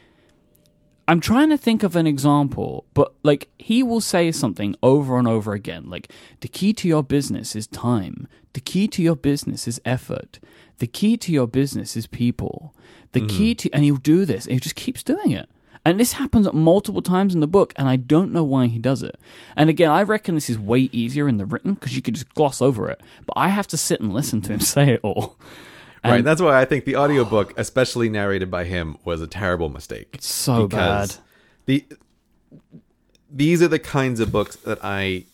I'm 1.07 1.21
trying 1.21 1.51
to 1.51 1.57
think 1.57 1.83
of 1.83 1.97
an 1.97 2.07
example, 2.07 2.87
but 2.93 3.15
like 3.23 3.49
he 3.59 3.83
will 3.83 4.01
say 4.01 4.33
something 4.33 4.75
over 4.83 5.17
and 5.17 5.29
over 5.29 5.53
again. 5.53 5.89
Like, 5.89 6.11
the 6.41 6.49
key 6.49 6.73
to 6.75 6.89
your 6.89 7.05
business 7.05 7.55
is 7.55 7.67
time. 7.69 8.27
The 8.55 8.61
key 8.61 8.89
to 8.89 9.03
your 9.03 9.17
business 9.17 9.69
is 9.69 9.81
effort. 9.85 10.41
The 10.79 10.87
key 10.87 11.17
to 11.19 11.33
your 11.33 11.47
business 11.47 11.97
is 11.97 12.07
people. 12.07 12.75
The 13.13 13.21
mm-hmm. 13.21 13.37
key 13.37 13.55
to, 13.57 13.71
and 13.73 13.85
he'll 13.85 13.97
do 13.97 14.25
this, 14.25 14.47
and 14.47 14.55
he 14.55 14.61
just 14.61 14.75
keeps 14.75 15.03
doing 15.03 15.31
it. 15.31 15.49
And 15.87 16.01
this 16.01 16.15
happens 16.15 16.51
multiple 16.53 17.03
times 17.03 17.35
in 17.35 17.41
the 17.41 17.47
book, 17.47 17.75
and 17.77 17.89
I 17.89 17.97
don't 17.97 18.33
know 18.33 18.43
why 18.43 18.67
he 18.67 18.79
does 18.79 19.03
it. 19.03 19.19
And 19.55 19.69
again, 19.69 19.91
I 19.91 20.03
reckon 20.03 20.35
this 20.35 20.49
is 20.49 20.59
way 20.59 20.89
easier 20.93 21.29
in 21.29 21.37
the 21.37 21.45
written 21.45 21.75
because 21.75 21.95
you 21.95 22.01
could 22.01 22.15
just 22.15 22.33
gloss 22.35 22.63
over 22.63 22.89
it. 22.89 23.03
But 23.27 23.35
I 23.37 23.49
have 23.49 23.67
to 23.69 23.77
sit 23.77 24.01
and 24.01 24.13
listen 24.13 24.41
to 24.43 24.53
him 24.55 24.61
say 24.61 24.95
it 24.95 25.01
all. 25.03 25.37
right. 26.03 26.17
And- 26.17 26.27
That's 26.27 26.41
why 26.41 26.59
I 26.59 26.65
think 26.65 26.87
the 26.87 26.97
audiobook, 26.97 27.53
especially 27.59 28.09
narrated 28.09 28.51
by 28.51 28.65
him, 28.65 28.97
was 29.05 29.21
a 29.21 29.27
terrible 29.27 29.69
mistake. 29.69 30.17
so 30.21 30.67
bad. 30.67 31.17
The 31.67 31.85
these 33.31 33.63
are 33.63 33.69
the 33.69 33.81
kinds 33.81 34.21
of 34.21 34.31
books 34.31 34.55
that 34.57 34.79
I 34.83 35.25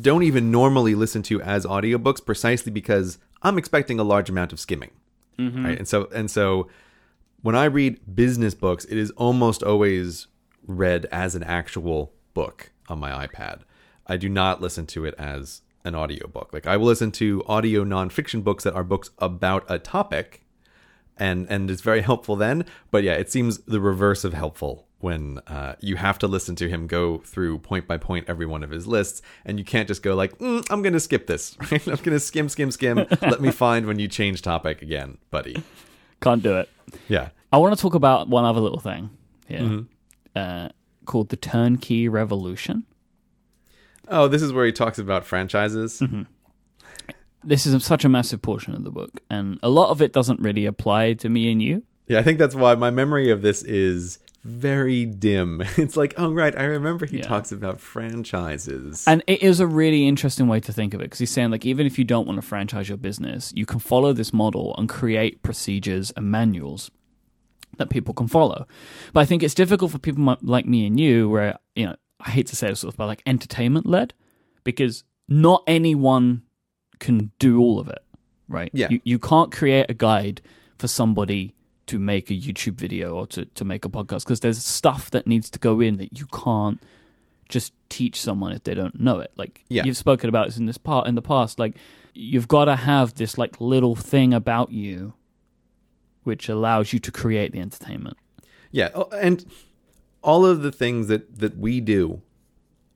don't 0.00 0.22
even 0.22 0.50
normally 0.50 0.94
listen 0.94 1.22
to 1.24 1.40
as 1.42 1.66
audiobooks 1.66 2.24
precisely 2.24 2.70
because 2.70 3.18
I'm 3.44 3.58
expecting 3.58 4.00
a 4.00 4.04
large 4.04 4.30
amount 4.30 4.52
of 4.52 4.58
skimming. 4.58 4.90
Mm-hmm. 5.38 5.66
Right? 5.66 5.78
And 5.78 5.86
so 5.86 6.08
and 6.14 6.30
so 6.30 6.68
when 7.42 7.54
I 7.54 7.66
read 7.66 8.00
business 8.14 8.54
books, 8.54 8.84
it 8.86 8.96
is 8.96 9.10
almost 9.12 9.62
always 9.62 10.26
read 10.66 11.06
as 11.12 11.34
an 11.34 11.42
actual 11.42 12.12
book 12.32 12.70
on 12.88 12.98
my 12.98 13.26
iPad. 13.26 13.60
I 14.06 14.16
do 14.16 14.28
not 14.28 14.60
listen 14.60 14.86
to 14.86 15.04
it 15.04 15.14
as 15.18 15.62
an 15.84 15.94
audiobook. 15.94 16.52
Like 16.52 16.66
I 16.66 16.76
will 16.76 16.86
listen 16.86 17.12
to 17.12 17.42
audio 17.46 17.84
nonfiction 17.84 18.42
books 18.42 18.64
that 18.64 18.74
are 18.74 18.84
books 18.84 19.10
about 19.18 19.64
a 19.68 19.78
topic 19.78 20.44
and 21.16 21.46
and 21.50 21.70
it's 21.70 21.82
very 21.82 22.00
helpful 22.10 22.36
then. 22.36 22.64
But 22.90 23.04
yeah, 23.04 23.14
it 23.14 23.30
seems 23.30 23.58
the 23.58 23.80
reverse 23.80 24.24
of 24.24 24.32
helpful 24.32 24.86
when 25.04 25.38
uh, 25.46 25.74
you 25.80 25.96
have 25.96 26.18
to 26.18 26.26
listen 26.26 26.56
to 26.56 26.68
him 26.68 26.86
go 26.86 27.18
through 27.18 27.58
point 27.58 27.86
by 27.86 27.98
point 27.98 28.24
every 28.28 28.46
one 28.46 28.64
of 28.64 28.70
his 28.70 28.86
lists, 28.86 29.20
and 29.44 29.58
you 29.58 29.64
can't 29.64 29.86
just 29.86 30.02
go 30.02 30.14
like, 30.14 30.36
mm, 30.38 30.66
"I'm 30.70 30.82
going 30.82 30.94
to 30.94 31.00
skip 31.00 31.26
this." 31.26 31.56
Right? 31.70 31.86
I'm 31.86 31.96
going 31.96 32.16
to 32.16 32.20
skim, 32.20 32.48
skim, 32.48 32.70
skim. 32.70 32.96
Let 33.22 33.40
me 33.40 33.50
find 33.50 33.86
when 33.86 33.98
you 33.98 34.08
change 34.08 34.42
topic 34.42 34.82
again, 34.82 35.18
buddy. 35.30 35.62
Can't 36.20 36.42
do 36.42 36.56
it. 36.56 36.68
Yeah, 37.08 37.28
I 37.52 37.58
want 37.58 37.76
to 37.76 37.80
talk 37.82 37.94
about 37.94 38.28
one 38.28 38.44
other 38.44 38.60
little 38.60 38.80
thing 38.80 39.10
here 39.46 39.60
Mhm. 39.60 39.86
uh, 40.34 40.68
called 41.04 41.28
the 41.28 41.36
turnkey 41.36 42.08
revolution. 42.08 42.84
Oh, 44.08 44.26
this 44.28 44.42
is 44.42 44.52
where 44.52 44.66
he 44.66 44.72
talks 44.72 44.98
about 44.98 45.24
franchises. 45.24 46.00
Mm-hmm. 46.00 46.22
This 47.42 47.66
is 47.66 47.84
such 47.84 48.04
a 48.04 48.08
massive 48.08 48.40
portion 48.40 48.74
of 48.74 48.84
the 48.84 48.90
book, 48.90 49.20
and 49.28 49.58
a 49.62 49.68
lot 49.68 49.90
of 49.90 50.00
it 50.00 50.12
doesn't 50.14 50.40
really 50.40 50.64
apply 50.64 51.12
to 51.14 51.28
me 51.28 51.52
and 51.52 51.62
you. 51.62 51.82
Yeah, 52.08 52.18
I 52.18 52.22
think 52.22 52.38
that's 52.38 52.54
why 52.54 52.74
my 52.74 52.90
memory 52.90 53.30
of 53.30 53.42
this 53.42 53.62
is 53.62 54.18
very 54.44 55.06
dim. 55.06 55.62
It's 55.76 55.96
like, 55.96 56.14
oh 56.18 56.30
right, 56.32 56.56
I 56.56 56.64
remember 56.64 57.06
he 57.06 57.18
Yeah. 57.18 57.22
talks 57.26 57.50
about 57.50 57.80
franchises. 57.80 59.04
And 59.06 59.22
it 59.26 59.42
is 59.42 59.58
a 59.60 59.66
really 59.66 60.06
interesting 60.06 60.46
way 60.48 60.60
to 60.60 60.72
think 60.72 60.94
of 60.94 61.00
it 61.00 61.04
because 61.04 61.18
he's 61.18 61.30
saying, 61.30 61.50
like, 61.50 61.64
even 61.66 61.86
if 61.86 61.98
you 61.98 62.04
don't 62.04 62.26
want 62.26 62.36
to 62.40 62.46
franchise 62.46 62.88
your 62.88 62.98
business, 62.98 63.52
you 63.56 63.66
can 63.66 63.78
follow 63.80 64.12
this 64.12 64.32
model 64.32 64.74
and 64.78 64.88
create 64.88 65.42
procedures 65.42 66.10
and 66.16 66.30
manuals 66.30 66.90
that 67.78 67.90
people 67.90 68.14
can 68.14 68.28
follow. 68.28 68.66
But 69.12 69.20
I 69.20 69.24
think 69.24 69.42
it's 69.42 69.54
difficult 69.54 69.90
for 69.90 69.98
people 69.98 70.36
like 70.42 70.66
me 70.66 70.86
and 70.86 71.00
you, 71.00 71.28
where, 71.28 71.58
you 71.74 71.86
know, 71.86 71.96
I 72.20 72.30
hate 72.30 72.46
to 72.48 72.56
say 72.56 72.68
this 72.68 72.80
sort 72.80 72.94
of, 72.94 72.98
but 72.98 73.06
like 73.06 73.22
entertainment 73.26 73.86
led, 73.86 74.14
because 74.62 75.04
not 75.28 75.64
anyone 75.66 76.42
can 77.00 77.32
do 77.38 77.58
all 77.60 77.80
of 77.80 77.88
it, 77.88 78.02
right? 78.48 78.70
Yeah. 78.72 78.88
You, 78.90 79.00
you 79.04 79.18
can't 79.18 79.50
create 79.50 79.86
a 79.88 79.94
guide 79.94 80.40
for 80.78 80.86
somebody 80.86 81.54
to 81.86 81.98
make 81.98 82.30
a 82.30 82.34
YouTube 82.34 82.74
video 82.74 83.14
or 83.14 83.26
to, 83.28 83.44
to 83.44 83.64
make 83.64 83.84
a 83.84 83.88
podcast 83.88 84.20
because 84.24 84.40
there's 84.40 84.64
stuff 84.64 85.10
that 85.10 85.26
needs 85.26 85.50
to 85.50 85.58
go 85.58 85.80
in 85.80 85.96
that 85.98 86.18
you 86.18 86.26
can't 86.26 86.80
just 87.48 87.72
teach 87.90 88.20
someone 88.20 88.52
if 88.52 88.64
they 88.64 88.74
don't 88.74 88.98
know 89.00 89.20
it. 89.20 89.30
Like 89.36 89.64
Yeah. 89.68 89.84
you've 89.84 89.96
spoken 89.96 90.28
about 90.28 90.46
this 90.46 90.56
in 90.56 90.66
this 90.66 90.78
part 90.78 91.06
in 91.06 91.14
the 91.14 91.22
past. 91.22 91.58
Like 91.58 91.76
you've 92.14 92.48
got 92.48 92.64
to 92.66 92.76
have 92.76 93.14
this 93.14 93.36
like 93.36 93.60
little 93.60 93.94
thing 93.94 94.32
about 94.32 94.72
you 94.72 95.14
which 96.22 96.48
allows 96.48 96.92
you 96.92 96.98
to 96.98 97.12
create 97.12 97.52
the 97.52 97.60
entertainment. 97.60 98.16
Yeah, 98.70 98.88
oh, 98.94 99.08
and 99.12 99.44
all 100.22 100.46
of 100.46 100.62
the 100.62 100.72
things 100.72 101.06
that 101.08 101.38
that 101.38 101.58
we 101.58 101.80
do, 101.80 102.22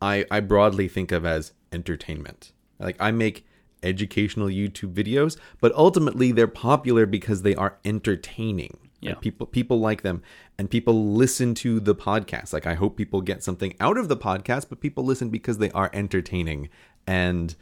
I 0.01 0.25
I 0.31 0.41
broadly 0.41 0.89
think 0.89 1.13
of 1.13 1.27
as 1.27 1.53
entertainment. 1.71 2.53
Like 2.79 2.97
I 2.99 3.11
make 3.11 3.45
educational 3.83 4.49
YouTube 4.49 4.93
videos, 4.93 5.37
but 5.61 5.73
ultimately 5.75 6.33
they're 6.33 6.47
popular 6.47 7.07
because 7.07 7.43
they 7.43 7.55
are 7.55 7.79
entertaining. 7.85 8.79
Yeah. 9.01 9.11
Like, 9.11 9.21
people 9.21 9.47
people 9.47 9.79
like 9.79 10.03
them 10.03 10.23
and 10.59 10.69
people 10.69 11.13
listen 11.13 11.55
to 11.57 11.79
the 11.79 11.95
podcast. 11.95 12.53
Like 12.53 12.67
I 12.67 12.75
hope 12.75 12.97
people 12.97 13.21
get 13.21 13.45
something 13.45 13.75
out 13.79 13.97
of 13.97 14.09
the 14.09 14.17
podcast, 14.17 14.69
but 14.69 14.81
people 14.81 15.05
listen 15.05 15.31
because 15.31 15.59
they 15.59 15.71
are 15.71 15.91
entertaining 15.93 16.69
and 17.07 17.55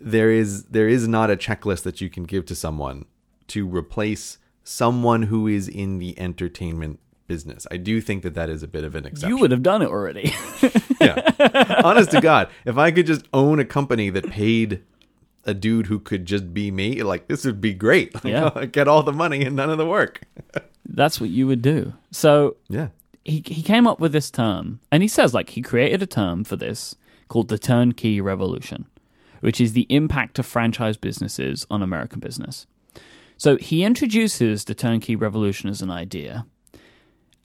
there 0.00 0.30
is 0.30 0.64
there 0.64 0.88
is 0.88 1.08
not 1.08 1.30
a 1.30 1.36
checklist 1.36 1.82
that 1.82 2.00
you 2.00 2.08
can 2.08 2.24
give 2.24 2.46
to 2.46 2.54
someone 2.54 3.04
to 3.48 3.66
replace 3.66 4.38
someone 4.62 5.22
who 5.22 5.46
is 5.46 5.68
in 5.68 5.98
the 5.98 6.18
entertainment 6.18 7.00
business. 7.26 7.66
I 7.70 7.76
do 7.76 8.00
think 8.00 8.22
that 8.22 8.34
that 8.34 8.48
is 8.48 8.62
a 8.62 8.68
bit 8.68 8.84
of 8.84 8.94
an 8.94 9.06
exception. 9.06 9.30
You 9.30 9.38
would 9.38 9.50
have 9.50 9.62
done 9.62 9.82
it 9.82 9.88
already. 9.88 10.34
yeah. 11.00 11.80
Honest 11.84 12.10
to 12.12 12.20
God, 12.20 12.48
if 12.64 12.76
I 12.78 12.90
could 12.90 13.06
just 13.06 13.26
own 13.32 13.58
a 13.58 13.64
company 13.64 14.10
that 14.10 14.28
paid 14.28 14.82
a 15.46 15.54
dude 15.54 15.86
who 15.86 15.98
could 15.98 16.26
just 16.26 16.52
be 16.52 16.70
me, 16.70 17.02
like 17.02 17.28
this 17.28 17.44
would 17.44 17.60
be 17.60 17.72
great. 17.74 18.12
Like, 18.24 18.24
Yeah. 18.24 18.64
get 18.66 18.88
all 18.88 19.02
the 19.02 19.12
money 19.12 19.42
and 19.44 19.56
none 19.56 19.70
of 19.70 19.78
the 19.78 19.86
work. 19.86 20.22
That's 20.88 21.20
what 21.20 21.30
you 21.30 21.46
would 21.46 21.62
do. 21.62 21.92
So 22.10 22.56
Yeah. 22.68 22.88
he 23.24 23.42
he 23.46 23.62
came 23.62 23.86
up 23.86 24.00
with 24.00 24.12
this 24.12 24.30
term, 24.30 24.80
and 24.92 25.02
he 25.02 25.08
says 25.08 25.32
like 25.34 25.50
he 25.50 25.62
created 25.62 26.02
a 26.02 26.06
term 26.06 26.44
for 26.44 26.56
this 26.56 26.94
called 27.28 27.48
the 27.48 27.58
turnkey 27.58 28.20
revolution, 28.20 28.86
which 29.40 29.60
is 29.60 29.72
the 29.72 29.86
impact 29.88 30.38
of 30.38 30.46
franchise 30.46 30.96
businesses 30.96 31.66
on 31.70 31.82
American 31.82 32.20
business. 32.20 32.66
So 33.36 33.56
he 33.56 33.84
introduces 33.84 34.64
the 34.64 34.74
turnkey 34.74 35.14
revolution 35.16 35.68
as 35.68 35.82
an 35.82 35.90
idea, 35.90 36.46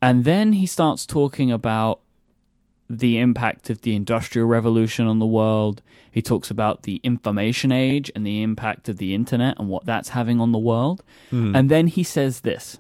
and 0.02 0.24
then 0.24 0.54
he 0.54 0.66
starts 0.66 1.06
talking 1.06 1.52
about 1.52 2.00
the 3.00 3.18
impact 3.20 3.70
of 3.70 3.82
the 3.82 3.96
industrial 3.96 4.48
revolution 4.48 5.08
on 5.08 5.20
the 5.20 5.26
world. 5.26 5.82
He 6.12 6.22
talks 6.22 6.52
about 6.52 6.84
the 6.84 7.00
information 7.04 7.72
age 7.72 8.12
and 8.16 8.26
the 8.26 8.42
impact 8.44 8.90
of 8.90 8.98
the 8.98 9.14
internet 9.16 9.58
and 9.58 9.70
what 9.70 9.86
that's 9.86 10.10
having 10.10 10.40
on 10.42 10.52
the 10.52 10.58
world. 10.60 11.04
And 11.32 11.70
then 11.70 11.88
he 11.88 12.04
says 12.04 12.42
this. 12.42 12.80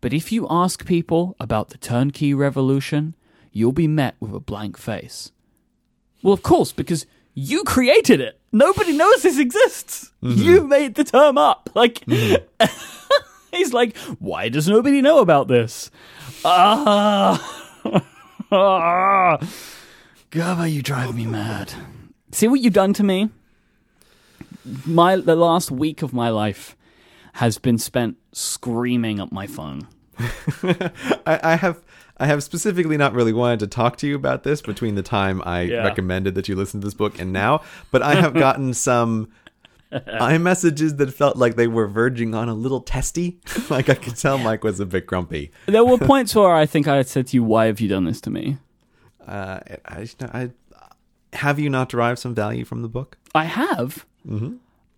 But 0.00 0.12
if 0.12 0.30
you 0.32 0.46
ask 0.48 0.86
people 0.86 1.36
about 1.40 1.70
the 1.70 1.78
turnkey 1.78 2.32
revolution, 2.34 3.14
you'll 3.52 3.72
be 3.72 3.88
met 3.88 4.14
with 4.20 4.34
a 4.34 4.40
blank 4.40 4.76
face. 4.78 5.32
Well, 6.22 6.34
of 6.34 6.42
course, 6.42 6.72
because 6.72 7.06
you 7.34 7.64
created 7.64 8.20
it. 8.20 8.40
Nobody 8.52 8.92
knows 8.96 9.22
this 9.22 9.38
exists. 9.38 10.12
You 10.22 10.66
made 10.66 10.94
the 10.94 11.04
term 11.04 11.36
up. 11.36 11.68
Like, 11.74 12.02
he's 13.52 13.72
like, 13.74 13.96
why 14.18 14.48
does 14.48 14.68
nobody 14.68 15.02
know 15.02 15.18
about 15.18 15.48
this? 15.48 15.90
Ah, 16.44 17.38
ah. 17.84 18.06
God, 18.50 19.40
you 20.68 20.82
drive 20.82 21.14
me 21.16 21.26
mad. 21.26 21.72
See 22.32 22.48
what 22.48 22.60
you've 22.60 22.72
done 22.72 22.92
to 22.94 23.02
me? 23.02 23.30
My 24.84 25.16
the 25.16 25.36
last 25.36 25.70
week 25.70 26.02
of 26.02 26.12
my 26.12 26.28
life 26.28 26.76
has 27.34 27.58
been 27.58 27.78
spent 27.78 28.16
screaming 28.32 29.20
at 29.20 29.32
my 29.32 29.46
phone. 29.46 29.86
I, 30.62 31.40
I 31.42 31.56
have 31.56 31.82
I 32.18 32.26
have 32.26 32.42
specifically 32.42 32.96
not 32.96 33.12
really 33.12 33.32
wanted 33.32 33.60
to 33.60 33.66
talk 33.66 33.96
to 33.98 34.06
you 34.06 34.16
about 34.16 34.42
this 34.42 34.62
between 34.62 34.94
the 34.94 35.02
time 35.02 35.42
I 35.44 35.62
Yeah. 35.62 35.84
recommended 35.84 36.34
that 36.34 36.48
you 36.48 36.56
listen 36.56 36.80
to 36.80 36.86
this 36.86 36.94
book 36.94 37.18
and 37.20 37.32
now, 37.32 37.62
but 37.90 38.02
I 38.02 38.14
have 38.14 38.34
gotten 38.34 38.72
some 38.88 39.28
iMessages 40.20 40.96
that 40.98 41.12
felt 41.12 41.36
like 41.36 41.56
they 41.56 41.66
were 41.66 41.86
verging 41.86 42.34
on 42.34 42.48
a 42.48 42.54
little 42.54 42.80
testy. 42.80 43.38
like 43.70 43.88
I 43.88 43.94
could 43.94 44.16
tell 44.16 44.38
Myke 44.38 44.62
was 44.62 44.80
a 44.80 44.86
bit 44.86 45.06
grumpy. 45.06 45.50
There 45.66 45.84
were 45.84 45.98
points 45.98 46.34
where 46.34 46.52
I 46.52 46.66
think 46.66 46.88
I 46.88 47.02
said 47.02 47.28
to 47.28 47.36
you, 47.36 47.44
"Why 47.44 47.66
have 47.66 47.80
you 47.80 47.88
done 47.88 48.04
this 48.04 48.20
to 48.22 48.30
me?" 48.30 48.58
Uh, 49.26 49.60
I, 49.86 50.08
I, 50.20 50.50
have 51.32 51.58
you 51.58 51.68
not 51.68 51.88
derived 51.88 52.20
some 52.20 52.34
value 52.34 52.64
from 52.64 52.82
the 52.82 52.88
book? 52.88 53.18
I 53.34 53.44
have, 53.44 54.06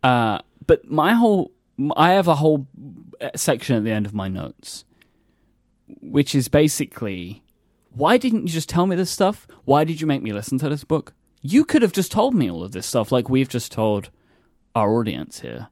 uh, 0.02 0.40
but 0.66 0.90
my 0.90 1.14
whole 1.14 1.52
I 1.96 2.10
have 2.12 2.28
a 2.28 2.36
whole 2.36 2.66
section 3.36 3.76
at 3.76 3.84
the 3.84 3.92
end 3.92 4.06
of 4.06 4.14
my 4.14 4.28
notes, 4.28 4.84
which 6.00 6.34
is 6.34 6.48
basically, 6.48 7.42
why 7.90 8.16
didn't 8.16 8.46
you 8.46 8.52
just 8.52 8.68
tell 8.68 8.86
me 8.86 8.96
this 8.96 9.10
stuff? 9.10 9.46
Why 9.64 9.84
did 9.84 10.00
you 10.00 10.06
make 10.06 10.22
me 10.22 10.32
listen 10.32 10.58
to 10.58 10.68
this 10.68 10.84
book? 10.84 11.14
You 11.40 11.64
could 11.64 11.82
have 11.82 11.92
just 11.92 12.10
told 12.10 12.34
me 12.34 12.50
all 12.50 12.64
of 12.64 12.72
this 12.72 12.86
stuff, 12.86 13.12
like 13.12 13.28
we've 13.28 13.48
just 13.48 13.70
told 13.70 14.10
our 14.74 14.98
audience 14.98 15.40
here. 15.40 15.68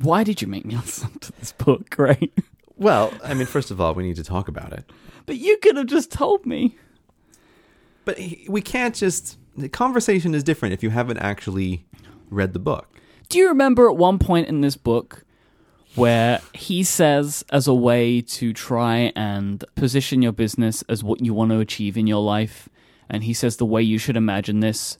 Why 0.00 0.24
did 0.24 0.42
you 0.42 0.48
make 0.48 0.64
me 0.64 0.76
listen 0.84 1.18
to 1.20 1.32
this 1.32 1.52
book, 1.52 1.94
right? 1.98 2.32
Well, 2.76 3.12
I 3.22 3.34
mean, 3.34 3.46
first 3.46 3.70
of 3.70 3.80
all, 3.80 3.94
we 3.94 4.02
need 4.02 4.16
to 4.16 4.24
talk 4.24 4.48
about 4.48 4.72
it. 4.72 4.90
But 5.26 5.36
you 5.36 5.56
could 5.58 5.76
have 5.76 5.86
just 5.86 6.10
told 6.10 6.44
me. 6.44 6.76
But 8.04 8.18
we 8.48 8.60
can't 8.60 8.94
just. 8.94 9.38
The 9.56 9.68
conversation 9.68 10.34
is 10.34 10.42
different 10.42 10.74
if 10.74 10.82
you 10.82 10.90
haven't 10.90 11.18
actually 11.18 11.86
read 12.28 12.52
the 12.52 12.58
book. 12.58 13.00
Do 13.28 13.38
you 13.38 13.48
remember 13.48 13.88
at 13.88 13.96
one 13.96 14.18
point 14.18 14.48
in 14.48 14.60
this 14.60 14.76
book 14.76 15.24
where 15.94 16.40
he 16.52 16.82
says, 16.82 17.44
as 17.50 17.68
a 17.68 17.74
way 17.74 18.20
to 18.20 18.52
try 18.52 19.12
and 19.14 19.64
position 19.76 20.22
your 20.22 20.32
business 20.32 20.82
as 20.88 21.04
what 21.04 21.24
you 21.24 21.32
want 21.32 21.52
to 21.52 21.60
achieve 21.60 21.96
in 21.96 22.06
your 22.06 22.22
life, 22.22 22.68
and 23.08 23.24
he 23.24 23.32
says 23.32 23.56
the 23.56 23.66
way 23.66 23.80
you 23.80 23.98
should 23.98 24.16
imagine 24.16 24.60
this 24.60 24.98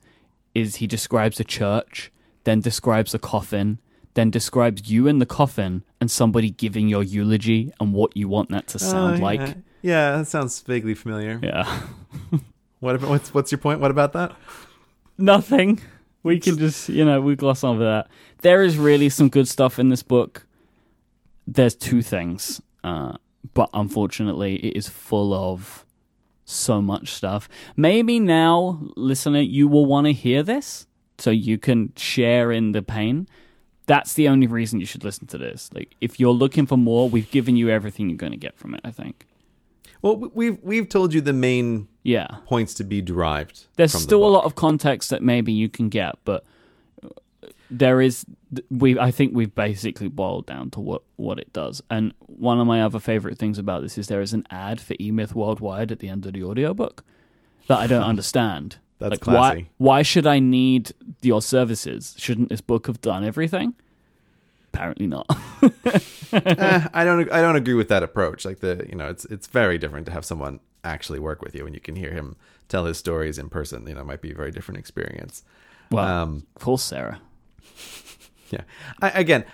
is 0.55 0.77
he 0.77 0.87
describes 0.87 1.41
a 1.41 1.45
church, 1.45 2.13
then 2.45 2.61
describes 2.61 3.15
a 3.15 3.19
coffin, 3.19 3.79
then 4.15 4.31
describes 4.31 4.91
you 4.91 5.07
in 5.07 5.19
the 5.19 5.27
coffin 5.27 5.83
and 6.01 6.11
somebody 6.11 6.51
giving 6.51 6.89
your 6.89 7.03
eulogy 7.03 7.73
and 7.81 7.93
what 7.93 8.17
you 8.17 8.29
want 8.29 8.51
that 8.51 8.67
to 8.69 8.79
sound 8.79 9.21
Oh, 9.21 9.23
like. 9.25 9.41
yeah. 9.41 9.55
Yeah, 9.83 10.17
that 10.19 10.29
sounds 10.29 10.61
vaguely 10.63 10.95
familiar. 10.95 11.41
Yeah. 11.43 11.81
What 12.81 12.97
about, 12.97 13.09
what's 13.11 13.33
what's 13.33 13.51
your 13.51 13.59
point? 13.59 13.81
What 13.81 13.91
about 13.91 14.13
that? 14.13 14.37
Nothing. 15.17 15.81
We 16.23 16.39
can 16.39 16.59
just, 16.59 16.89
you 16.91 17.05
know, 17.05 17.21
we 17.21 17.35
gloss 17.35 17.65
over 17.65 17.83
that. 17.83 18.09
There 18.43 18.63
is 18.63 18.77
really 18.77 19.09
some 19.09 19.31
good 19.31 19.49
stuff 19.49 19.79
in 19.79 19.89
this 19.89 20.03
book. 20.03 20.47
There's 21.47 21.75
two 21.75 22.03
things, 22.03 22.61
uh, 22.83 23.15
but 23.55 23.71
unfortunately, 23.73 24.57
it 24.57 24.77
is 24.77 24.89
full 24.89 25.33
of 25.33 25.85
so 26.45 26.83
much 26.83 27.09
stuff. 27.13 27.49
Maybe 27.77 28.19
now, 28.21 28.81
listener, 28.97 29.41
you 29.41 29.67
will 29.69 29.87
want 29.87 30.07
to 30.07 30.13
hear 30.13 30.43
this 30.43 30.87
so 31.19 31.31
you 31.31 31.59
can 31.59 31.93
share 31.97 32.51
in 32.53 32.73
the 32.73 32.83
pain. 32.83 33.27
That's 33.87 34.15
the 34.15 34.29
only 34.29 34.47
reason 34.47 34.81
you 34.81 34.87
should 34.87 35.05
listen 35.05 35.27
to 35.29 35.39
this. 35.39 35.71
Like, 35.75 35.95
if 36.01 36.19
you're 36.19 36.33
looking 36.33 36.67
for 36.67 36.79
more, 36.79 37.09
we've 37.11 37.31
given 37.31 37.55
you 37.57 37.69
everything 37.69 38.09
you're 38.09 38.17
going 38.17 38.33
to 38.33 38.39
get 38.39 38.57
from 38.57 38.75
it. 38.75 38.81
I 38.85 38.91
think. 38.91 39.27
Well, 40.03 40.17
we- 40.17 40.29
we've 40.35 40.59
we've 40.63 40.89
told 40.89 41.13
you 41.15 41.21
the 41.21 41.33
main 41.33 41.89
Yeah. 42.03 42.27
points 42.47 42.75
to 42.75 42.85
be 42.85 43.01
derived. 43.03 43.67
There's 43.77 43.93
from 43.93 44.01
the 44.01 44.03
still 44.03 44.25
a 44.27 44.29
lot 44.29 44.45
of 44.45 44.55
context 44.55 45.11
that 45.11 45.23
maybe 45.23 45.53
you 45.53 45.69
can 45.69 45.89
get, 45.89 46.17
but 46.25 46.45
uh, 47.03 47.09
there 47.71 48.01
is 48.03 48.25
we 48.71 48.99
I 48.99 49.11
think 49.11 49.35
we've 49.35 49.55
basically 49.55 50.09
boiled 50.09 50.47
down 50.47 50.71
to 50.71 50.81
what 50.81 51.03
what 51.17 51.39
it 51.39 51.53
does. 51.53 51.83
And 51.91 52.13
one 52.19 52.61
of 52.61 52.67
my 52.67 52.83
other 52.83 52.99
favorite 53.01 53.39
things 53.39 53.59
about 53.59 53.83
this 53.83 53.97
is 53.99 54.07
there 54.09 54.21
is 54.23 54.33
an 54.33 54.47
ad 54.51 54.81
for 54.81 54.95
E-Myth 55.01 55.35
Worldwide 55.35 55.91
at 55.93 55.99
the 56.01 56.09
end 56.09 56.25
of 56.27 56.33
the 56.35 56.43
audiobook 56.43 57.05
that 57.69 57.79
I 57.79 57.87
don't 57.87 58.03
understand. 58.13 58.77
That's 58.99 59.11
like 59.13 59.21
classy. 59.21 59.37
why 59.63 59.67
why 59.79 60.03
should 60.03 60.27
I 60.27 60.39
need 60.39 60.93
your 61.23 61.43
services? 61.43 62.15
Shouldn't 62.19 62.49
this 62.49 62.61
book 62.61 62.87
have 62.87 63.01
done 63.01 63.25
everything? 63.25 63.75
Apparently 64.73 65.07
not. 65.07 65.27
Eh, 66.33 66.89
I 66.93 67.05
don't. 67.05 67.31
I 67.31 67.41
don't 67.41 67.55
agree 67.55 67.75
with 67.75 67.89
that 67.91 68.03
approach. 68.03 68.45
Like 68.45 68.59
the, 68.59 68.85
you 68.89 68.97
know, 68.97 69.09
it's 69.09 69.25
it's 69.27 69.47
very 69.47 69.79
different 69.79 70.05
to 70.07 70.13
have 70.13 70.25
someone 70.25 70.59
actually 70.83 71.21
work 71.21 71.43
with 71.43 71.55
you, 71.55 71.65
and 71.65 71.73
you 71.77 71.81
can 71.81 71.95
hear 71.95 72.11
him 72.11 72.35
tell 72.69 72.87
his 72.87 72.99
stories 72.99 73.39
in 73.39 73.49
person. 73.49 73.87
You 73.87 73.95
know, 73.95 74.01
it 74.01 74.05
might 74.07 74.21
be 74.21 74.33
a 74.33 74.35
very 74.35 74.51
different 74.51 74.79
experience. 74.79 75.45
well, 75.93 76.05
Um, 76.05 76.47
of 76.57 76.63
course, 76.63 76.83
Sarah. 76.83 77.21
Yeah. 78.51 78.61
I, 79.01 79.11
again, 79.11 79.45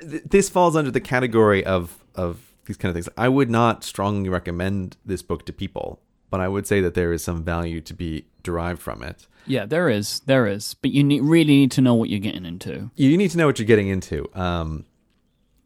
th- 0.00 0.22
this 0.24 0.48
falls 0.48 0.76
under 0.76 0.90
the 0.90 1.00
category 1.00 1.64
of 1.64 1.96
of 2.14 2.38
these 2.66 2.76
kind 2.76 2.90
of 2.90 2.94
things. 2.94 3.08
I 3.16 3.28
would 3.28 3.50
not 3.50 3.82
strongly 3.84 4.28
recommend 4.28 4.96
this 5.06 5.22
book 5.22 5.46
to 5.46 5.52
people, 5.52 6.00
but 6.30 6.40
I 6.40 6.48
would 6.48 6.66
say 6.66 6.80
that 6.80 6.94
there 6.94 7.12
is 7.12 7.22
some 7.22 7.42
value 7.44 7.80
to 7.82 7.94
be 7.94 8.26
derived 8.42 8.80
from 8.80 9.02
it. 9.02 9.26
Yeah, 9.46 9.64
there 9.66 9.88
is, 9.88 10.20
there 10.20 10.46
is, 10.46 10.74
but 10.74 10.90
you 10.90 11.02
need, 11.02 11.22
really 11.22 11.44
need 11.54 11.70
to 11.72 11.80
know 11.80 11.94
what 11.94 12.10
you're 12.10 12.20
getting 12.20 12.44
into. 12.44 12.90
You 12.96 13.16
need 13.16 13.30
to 13.30 13.38
know 13.38 13.46
what 13.46 13.58
you're 13.58 13.66
getting 13.66 13.88
into. 13.88 14.28
Um, 14.34 14.84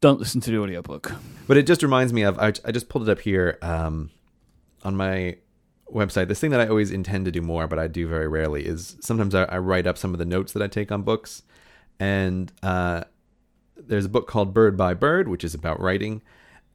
Don't 0.01 0.21
listen 0.21 0.41
to 0.43 0.51
the 0.51 0.59
audiobook. 0.59 1.13
but 1.49 1.57
it 1.57 1.67
just 1.67 1.83
reminds 1.83 2.13
me 2.13 2.23
of 2.23 2.39
I, 2.39 2.53
I 2.65 2.71
just 2.73 2.89
pulled 2.89 3.09
it 3.09 3.13
up 3.13 3.21
here 3.21 3.59
um, 3.61 4.11
on 4.85 4.97
my 4.97 5.37
website. 5.93 6.29
This 6.29 6.41
thing 6.41 6.51
that 6.53 6.61
I 6.61 6.69
always 6.69 6.91
intend 6.91 7.25
to 7.25 7.31
do 7.33 7.43
more, 7.43 7.67
but 7.67 7.79
I 7.79 7.89
do 7.89 8.07
very 8.07 8.29
rarely, 8.29 8.67
is 8.67 8.97
sometimes 9.01 9.35
I, 9.35 9.45
I 9.45 9.59
write 9.59 9.87
up 9.87 9.99
some 9.99 10.13
of 10.13 10.19
the 10.19 10.25
notes 10.25 10.53
that 10.53 10.63
I 10.63 10.69
take 10.69 10.93
on 10.93 11.03
books. 11.03 11.43
And 11.99 12.53
uh, 12.63 13.05
there's 13.77 14.07
a 14.07 14.09
book 14.09 14.27
called 14.29 14.55
Bird 14.55 14.77
by 14.77 14.95
Bird, 14.95 15.29
which 15.29 15.45
is 15.45 15.55
about 15.55 15.81
writing. 15.81 16.23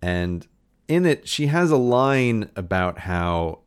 And 0.01 0.45
in 0.87 1.05
it, 1.05 1.27
she 1.27 1.47
has 1.47 1.71
a 1.71 1.77
line 1.77 2.49
about 2.55 2.99
how 2.99 3.59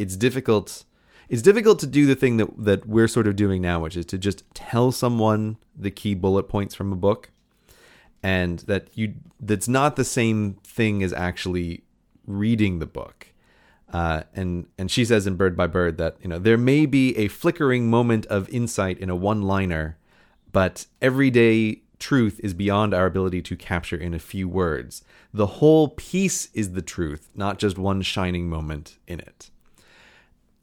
it's 0.00 0.16
difficult. 0.16 0.84
It's 1.28 1.42
difficult 1.42 1.78
to 1.80 1.86
do 1.86 2.06
the 2.06 2.16
thing 2.16 2.38
that 2.38 2.48
that 2.64 2.86
we're 2.86 3.08
sort 3.08 3.26
of 3.26 3.36
doing 3.36 3.62
now, 3.62 3.80
which 3.80 3.96
is 3.96 4.06
to 4.06 4.18
just 4.18 4.42
tell 4.54 4.90
someone 4.92 5.58
the 5.76 5.90
key 5.90 6.14
bullet 6.14 6.44
points 6.44 6.74
from 6.74 6.92
a 6.92 6.96
book, 6.96 7.30
and 8.22 8.60
that 8.60 8.88
you 8.94 9.14
that's 9.38 9.68
not 9.68 9.96
the 9.96 10.04
same 10.04 10.54
thing 10.64 11.02
as 11.02 11.12
actually 11.12 11.84
reading 12.26 12.78
the 12.78 12.86
book. 12.86 13.28
Uh, 13.92 14.22
and 14.34 14.66
and 14.78 14.90
she 14.90 15.04
says 15.04 15.26
in 15.26 15.36
Bird 15.36 15.56
by 15.56 15.66
Bird 15.66 15.98
that 15.98 16.16
you 16.22 16.28
know 16.28 16.38
there 16.38 16.58
may 16.58 16.86
be 16.86 17.16
a 17.16 17.28
flickering 17.28 17.90
moment 17.90 18.26
of 18.26 18.48
insight 18.48 18.98
in 18.98 19.10
a 19.10 19.16
one-liner, 19.16 19.98
but 20.52 20.86
everyday 21.02 21.82
truth 21.98 22.40
is 22.42 22.54
beyond 22.54 22.94
our 22.94 23.06
ability 23.06 23.42
to 23.42 23.56
capture 23.56 23.96
in 23.96 24.14
a 24.14 24.18
few 24.18 24.48
words. 24.48 25.04
The 25.32 25.46
whole 25.46 25.88
piece 25.88 26.48
is 26.54 26.72
the 26.72 26.82
truth, 26.82 27.28
not 27.34 27.58
just 27.58 27.78
one 27.78 28.02
shining 28.02 28.48
moment 28.48 28.96
in 29.06 29.20
it. 29.20 29.49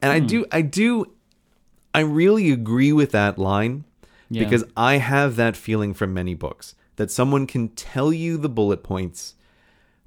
And 0.01 0.11
I 0.11 0.19
hmm. 0.19 0.27
do, 0.27 0.45
I 0.51 0.61
do, 0.61 1.05
I 1.93 2.01
really 2.01 2.51
agree 2.51 2.93
with 2.93 3.11
that 3.11 3.37
line 3.37 3.85
Yeah. 4.29 4.43
because 4.43 4.63
I 4.75 4.97
have 4.97 5.35
that 5.37 5.57
feeling 5.57 5.93
from 5.93 6.13
many 6.13 6.33
books 6.33 6.75
that 6.97 7.11
someone 7.11 7.47
can 7.47 7.69
tell 7.69 8.11
you 8.11 8.37
the 8.37 8.49
bullet 8.49 8.83
points, 8.83 9.35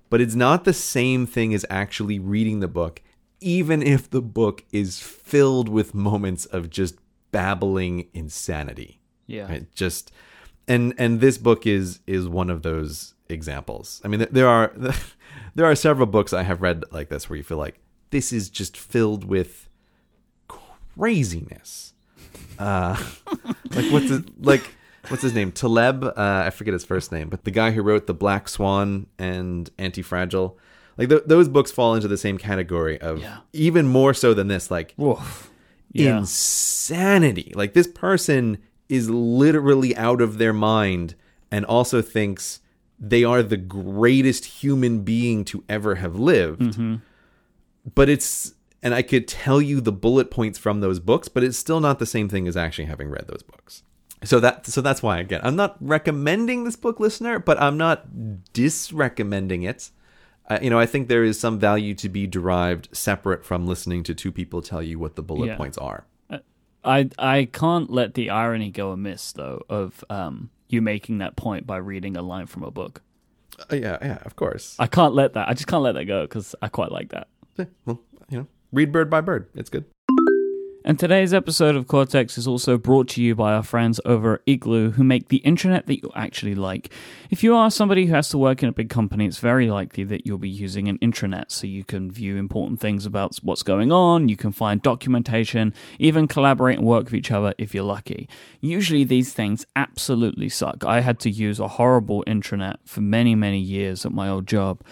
but 0.08 0.20
it's 0.20 0.34
not 0.34 0.64
the 0.64 0.72
same 0.72 1.26
thing 1.26 1.54
as 1.54 1.64
actually 1.70 2.18
reading 2.18 2.60
the 2.60 2.68
book, 2.68 3.00
even 3.40 3.82
if 3.82 4.10
the 4.10 4.22
book 4.22 4.64
is 4.72 5.00
filled 5.00 5.68
with 5.68 5.94
moments 5.94 6.46
of 6.46 6.68
just 6.68 6.96
babbling 7.32 8.08
insanity. 8.12 9.00
Yeah. 9.26 9.48
Right? 9.48 9.74
Just 9.74 10.12
and 10.66 10.94
and 10.98 11.20
this 11.20 11.38
book 11.38 11.66
is 11.66 12.00
is 12.06 12.28
one 12.28 12.50
of 12.50 12.62
those 12.62 13.14
examples. 13.28 14.00
I 14.04 14.08
mean, 14.08 14.26
there 14.30 14.48
are 14.48 14.72
there 15.54 15.66
are 15.66 15.74
several 15.74 16.06
books 16.06 16.32
I 16.32 16.42
have 16.42 16.60
read 16.60 16.84
like 16.90 17.08
this 17.08 17.30
where 17.30 17.36
you 17.36 17.42
feel 17.42 17.58
like 17.58 17.80
this 18.10 18.32
is 18.32 18.50
just 18.50 18.76
filled 18.76 19.24
with 19.24 19.68
craziness. 20.98 21.92
Uh, 22.58 22.96
like 23.74 23.90
what's 23.90 24.08
his, 24.08 24.20
like 24.40 24.62
what's 25.08 25.22
his 25.22 25.34
name? 25.34 25.50
Taleb. 25.52 26.04
Uh, 26.04 26.12
I 26.46 26.50
forget 26.50 26.72
his 26.72 26.84
first 26.84 27.10
name, 27.12 27.28
but 27.28 27.44
the 27.44 27.50
guy 27.50 27.70
who 27.70 27.82
wrote 27.82 28.06
the 28.06 28.14
Black 28.14 28.48
Swan 28.48 29.06
and 29.18 29.70
Anti 29.78 30.02
Fragile. 30.02 30.58
Like 30.98 31.08
th- 31.08 31.22
those 31.24 31.48
books 31.48 31.70
fall 31.70 31.94
into 31.94 32.08
the 32.08 32.18
same 32.18 32.36
category 32.36 33.00
of 33.00 33.20
Yeah. 33.22 33.38
even 33.54 33.86
more 33.86 34.12
so 34.12 34.34
than 34.34 34.48
this. 34.48 34.70
Like 34.70 34.92
Woof. 34.98 35.50
Yeah. 35.92 36.18
insanity. 36.18 37.52
Like 37.54 37.72
this 37.72 37.88
person 37.88 38.58
is 38.88 39.08
literally 39.08 39.96
out 39.96 40.20
of 40.20 40.36
their 40.38 40.52
mind 40.52 41.14
and 41.50 41.64
also 41.64 42.02
thinks 42.02 42.60
they 42.98 43.24
are 43.24 43.42
the 43.42 43.56
greatest 43.56 44.44
human 44.44 45.00
being 45.02 45.44
to 45.46 45.64
ever 45.68 45.94
have 45.94 46.16
lived. 46.16 46.60
Mm-hmm. 46.60 46.96
But 47.94 48.08
it's 48.10 48.52
and 48.82 48.94
I 48.94 49.02
could 49.02 49.28
tell 49.28 49.60
you 49.60 49.80
the 49.80 49.92
bullet 49.92 50.30
points 50.30 50.58
from 50.58 50.80
those 50.80 50.98
books, 51.00 51.28
but 51.28 51.44
it's 51.44 51.58
still 51.58 51.80
not 51.80 51.98
the 51.98 52.06
same 52.06 52.28
thing 52.28 52.48
as 52.48 52.56
actually 52.56 52.86
having 52.86 53.08
read 53.10 53.26
those 53.28 53.42
books. 53.42 53.82
So 54.24 54.38
that 54.40 54.66
so 54.66 54.80
that's 54.80 55.02
why 55.02 55.18
again, 55.18 55.40
I'm 55.42 55.56
not 55.56 55.76
recommending 55.80 56.64
this 56.64 56.76
book 56.76 57.00
listener, 57.00 57.38
but 57.38 57.60
I'm 57.60 57.76
not 57.78 58.06
disrecommending 58.52 59.68
it. 59.68 59.90
Uh, 60.48 60.58
you 60.60 60.68
know, 60.70 60.78
I 60.80 60.86
think 60.86 61.08
there 61.08 61.22
is 61.24 61.38
some 61.38 61.58
value 61.58 61.94
to 61.94 62.08
be 62.08 62.26
derived 62.26 62.88
separate 62.92 63.44
from 63.44 63.66
listening 63.66 64.02
to 64.04 64.14
two 64.14 64.32
people 64.32 64.62
tell 64.62 64.82
you 64.82 64.98
what 64.98 65.14
the 65.16 65.22
bullet 65.22 65.46
Yeah. 65.48 65.56
points 65.56 65.78
are. 65.78 66.06
I 66.82 67.10
I 67.18 67.44
can't 67.52 67.90
let 67.90 68.14
the 68.14 68.30
irony 68.30 68.70
go 68.70 68.90
amiss 68.92 69.32
though 69.32 69.62
of 69.68 70.02
um 70.08 70.48
you 70.68 70.80
making 70.80 71.18
that 71.18 71.36
point 71.36 71.66
by 71.66 71.76
reading 71.76 72.16
a 72.16 72.22
line 72.22 72.46
from 72.46 72.62
a 72.62 72.70
book. 72.70 73.02
Uh, 73.70 73.76
yeah, 73.76 73.98
yeah, 74.00 74.18
of 74.24 74.34
course. 74.36 74.76
I 74.78 74.86
can't 74.86 75.12
let 75.14 75.34
that. 75.34 75.48
I 75.48 75.52
just 75.52 75.66
can't 75.66 75.82
let 75.82 75.92
that 75.92 76.06
go 76.06 76.22
because 76.22 76.54
I 76.62 76.68
quite 76.68 76.90
like 76.90 77.10
that. 77.10 77.28
Yeah, 77.58 77.66
well, 77.84 78.00
read 78.72 78.92
bird 78.92 79.10
by 79.10 79.20
bird. 79.20 79.48
It's 79.54 79.70
good. 79.70 79.84
And 80.82 80.98
today's 80.98 81.34
episode 81.34 81.76
of 81.76 81.86
Cortex 81.86 82.38
is 82.38 82.48
also 82.48 82.78
brought 82.78 83.06
to 83.08 83.22
you 83.22 83.34
by 83.34 83.52
our 83.52 83.62
friends 83.62 84.00
over 84.06 84.34
at 84.34 84.40
Igloo, 84.46 84.92
who 84.92 85.04
make 85.04 85.28
the 85.28 85.36
internet 85.38 85.86
that 85.86 86.02
you 86.02 86.10
actually 86.16 86.54
like. 86.54 86.90
If 87.28 87.42
you 87.44 87.54
are 87.54 87.70
somebody 87.70 88.06
who 88.06 88.14
has 88.14 88.30
to 88.30 88.38
work 88.38 88.62
in 88.62 88.68
a 88.70 88.72
big 88.72 88.88
company, 88.88 89.26
it's 89.26 89.38
very 89.38 89.70
likely 89.70 90.04
that 90.04 90.26
you'll 90.26 90.38
be 90.38 90.48
using 90.48 90.88
an 90.88 90.96
intranet 90.98 91.50
so 91.52 91.66
you 91.66 91.84
can 91.84 92.10
view 92.10 92.38
important 92.38 92.80
things 92.80 93.04
about 93.04 93.36
what's 93.42 93.62
going 93.62 93.92
on, 93.92 94.30
you 94.30 94.38
can 94.38 94.52
find 94.52 94.80
documentation, 94.80 95.74
even 95.98 96.26
collaborate 96.26 96.78
and 96.78 96.86
work 96.86 97.04
with 97.04 97.14
each 97.14 97.30
other 97.30 97.52
if 97.58 97.74
you're 97.74 97.84
lucky. 97.84 98.26
Usually 98.60 99.04
these 99.04 99.34
things 99.34 99.66
absolutely 99.76 100.48
suck. 100.48 100.82
I 100.86 101.00
had 101.00 101.20
to 101.20 101.30
use 101.30 101.60
a 101.60 101.68
horrible 101.68 102.24
intranet 102.26 102.76
for 102.86 103.02
many, 103.02 103.34
many 103.34 103.60
years 103.60 104.06
at 104.06 104.12
my 104.12 104.30
old 104.30 104.46
job. 104.46 104.82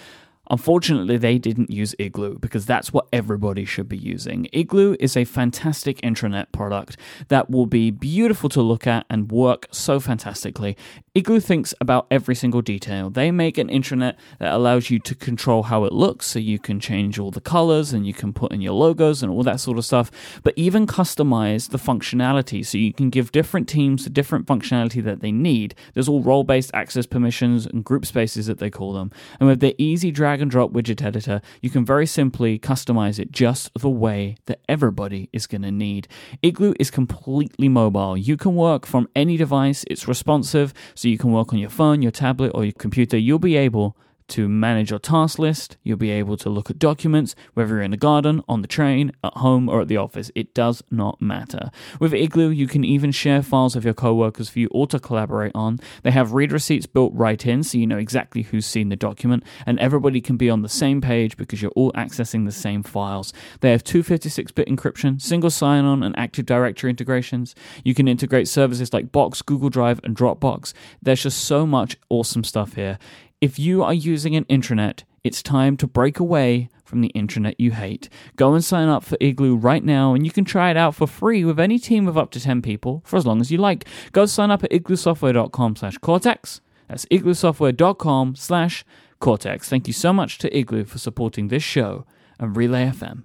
Unfortunately, 0.51 1.17
they 1.17 1.39
didn't 1.39 1.71
use 1.71 1.95
Igloo 1.99 2.39
because 2.39 2.67
that's 2.67 2.93
what 2.93 3.07
everybody 3.13 3.65
should 3.65 3.89
be 3.89 3.99
using. 3.99 4.49
Igloo 4.53 4.97
is 4.99 5.17
a 5.17 5.25
fantastic 5.25 6.01
intranet 6.01 6.53
product 6.53 6.97
that 7.29 7.51
will 7.51 7.67
be 7.67 7.91
beautiful 7.91 8.49
to 8.51 8.63
look 8.63 8.87
at 8.87 9.07
and 9.11 9.31
work 9.31 9.67
so 9.71 10.01
fantastically. 10.01 10.77
Igloo 11.15 11.41
thinks 11.41 11.75
about 11.81 12.07
every 12.11 12.35
single 12.35 12.63
detail. 12.63 13.11
They 13.11 13.31
make 13.31 13.59
an 13.59 13.69
intranet 13.69 14.15
that 14.39 14.55
allows 14.55 14.91
you 14.91 14.99
to 15.01 15.15
control 15.15 15.65
how 15.65 15.85
it 15.85 15.93
looks, 15.93 16.27
so 16.27 16.39
you 16.39 16.59
can 16.59 16.79
change 16.79 17.19
all 17.19 17.31
the 17.31 17.41
colors 17.41 17.93
and 17.93 18.07
you 18.07 18.15
can 18.15 18.33
put 18.33 18.53
in 18.53 18.61
your 18.61 18.75
logos 18.75 19.23
and 19.23 19.33
all 19.33 19.43
that 19.43 19.61
sort 19.61 19.79
of 19.79 19.85
stuff, 19.85 20.11
but 20.43 20.55
even 20.57 20.87
customize 20.87 21.71
the 21.71 21.79
functionality 21.79 22.65
so 22.65 22.79
you 22.79 22.93
can 22.93 23.11
give 23.11 23.33
different 23.33 23.69
teams 23.69 24.05
the 24.05 24.11
different 24.11 24.47
functionality 24.47 25.03
that 25.03 25.21
they 25.21 25.33
need. 25.33 25.75
There's 25.95 26.09
all 26.09 26.23
role 26.23 26.45
based 26.45 26.71
access 26.73 27.07
permissions 27.07 27.67
and 27.67 27.85
group 27.85 28.07
spaces 28.07 28.47
that 28.47 28.59
they 28.59 28.71
call 28.71 28.93
them. 28.93 29.11
And 29.41 29.49
with 29.49 29.61
their 29.61 29.75
easy 29.77 30.11
drag 30.11 30.38
and 30.41 30.51
drop 30.51 30.73
widget 30.73 31.03
editor, 31.03 31.41
you 31.61 31.71
can 31.71 31.85
very 31.85 32.07
simply 32.07 32.59
customize 32.59 33.19
it 33.19 33.31
just 33.33 33.71
the 33.75 33.89
way 33.89 34.37
that 34.47 34.61
everybody 34.69 35.29
is 35.33 35.47
going 35.47 35.63
to 35.63 35.71
need. 35.71 36.09
Igloo 36.43 36.75
is 36.79 36.91
completely 36.91 37.69
mobile. 37.69 38.17
You 38.17 38.37
can 38.37 38.55
work 38.55 38.87
from 38.87 39.09
any 39.15 39.37
device, 39.37 39.85
it's 39.91 40.09
responsive, 40.09 40.73
so 40.95 41.09
you 41.09 41.19
can 41.19 41.33
work 41.33 41.53
on 41.53 41.59
your 41.59 41.71
phone, 41.71 42.03
your 42.03 42.13
tablet, 42.13 42.53
or 42.55 42.65
your 42.65 42.73
computer. 42.73 43.17
You'll 43.17 43.39
be 43.39 43.57
able 43.57 43.97
to 44.29 44.49
manage 44.49 44.91
your 44.91 44.99
task 44.99 45.39
list. 45.39 45.77
You'll 45.83 45.97
be 45.97 46.11
able 46.11 46.37
to 46.39 46.49
look 46.49 46.71
at 46.71 46.79
documents, 46.79 47.35
whether 47.55 47.75
you're 47.75 47.83
in 47.83 47.91
the 47.91 47.97
garden, 47.97 48.43
on 48.49 48.63
the 48.63 48.69
train, 48.69 49.13
at 49.25 49.35
home, 49.35 49.69
or 49.69 49.81
at 49.81 49.89
the 49.89 49.97
office. 49.97 50.31
It 50.35 50.55
does 50.55 50.83
not 50.91 51.21
matter. 51.21 51.71
With 51.99 52.15
Igloo, 52.15 52.51
you 52.51 52.67
can 52.67 52.85
even 52.85 53.11
share 53.11 53.43
files 53.43 53.75
with 53.75 53.85
your 53.85 53.95
coworkers 53.95 54.49
for 54.49 54.59
you 54.59 54.69
all 54.69 54.87
to 54.89 54.99
collaborate 54.99 55.53
on. 55.55 55.81
They 56.03 56.11
have 56.11 56.33
read 56.33 56.53
receipts 56.53 56.87
built 56.87 57.13
right 57.15 57.45
in, 57.47 57.63
so 57.63 57.79
you 57.79 57.87
know 57.87 57.99
exactly 57.99 58.43
who's 58.43 58.67
seen 58.67 58.89
the 58.89 58.97
document, 58.97 59.45
and 59.67 59.79
everybody 59.79 60.21
can 60.21 60.37
be 60.37 60.51
on 60.51 60.63
the 60.63 60.69
same 60.69 61.01
page 61.01 61.37
because 61.37 61.63
you're 61.63 61.73
all 61.73 61.93
accessing 61.93 62.45
the 62.45 62.53
same 62.53 62.83
files. 62.83 63.33
They 63.61 63.71
have 63.71 63.85
256-bit 63.85 64.69
encryption, 64.69 65.21
single 65.21 65.51
sign-on, 65.51 66.03
and 66.03 66.19
Active 66.19 66.47
Directory 66.47 66.91
integrations. 66.91 67.55
You 67.85 67.95
can 67.95 68.09
integrate 68.09 68.49
services 68.49 68.93
like 68.93 69.13
Box, 69.13 69.43
Google 69.43 69.71
Drive, 69.71 70.01
and 70.05 70.17
Dropbox. 70.17 70.73
There's 71.03 71.23
just 71.23 71.45
so 71.45 71.67
much 71.67 71.97
awesome 72.09 72.45
stuff 72.45 72.75
here. 72.75 72.99
If 73.41 73.59
you 73.59 73.83
are 73.85 73.95
using 73.95 74.35
an 74.35 74.45
intranet, 74.47 75.05
it's 75.23 75.43
time 75.43 75.77
to 75.79 75.87
break 75.87 76.19
away 76.19 76.71
from 76.85 77.03
the 77.03 77.13
intranet 77.15 77.55
you 77.59 77.71
hate. 77.73 78.09
Go 78.37 78.55
and 78.55 78.65
sign 78.65 78.89
up 78.89 79.05
for 79.05 79.17
Igloo 79.21 79.55
right 79.57 79.85
now, 79.85 80.15
and 80.15 80.25
you 80.25 80.33
can 80.33 80.45
try 80.45 80.71
it 80.71 80.77
out 80.77 80.95
for 80.95 81.07
free 81.07 81.45
with 81.45 81.61
any 81.61 81.79
team 81.79 82.09
of 82.09 82.19
up 82.19 82.31
to 82.33 82.41
10 82.41 82.63
people 82.63 83.03
for 83.05 83.17
as 83.17 83.27
long 83.27 83.41
as 83.41 83.53
you 83.53 83.59
like. 83.59 83.87
Go 84.13 84.27
sign 84.27 84.51
up 84.51 84.65
at 84.65 84.71
igloosoftware.com 84.73 85.77
slash 85.77 85.99
cortex. 85.99 86.61
That's 86.89 87.05
igloosoftware.com 87.07 88.35
slash 88.37 88.85
cortex. 89.21 89.69
Thank 89.69 89.87
you 89.87 89.93
so 89.93 90.13
much 90.13 90.39
to 90.39 90.57
Igloo 90.57 90.85
for 90.85 90.99
supporting 90.99 91.49
this 91.49 91.63
show 91.63 92.07
and 92.41 92.57
Relay 92.57 92.87
FM. 92.87 93.25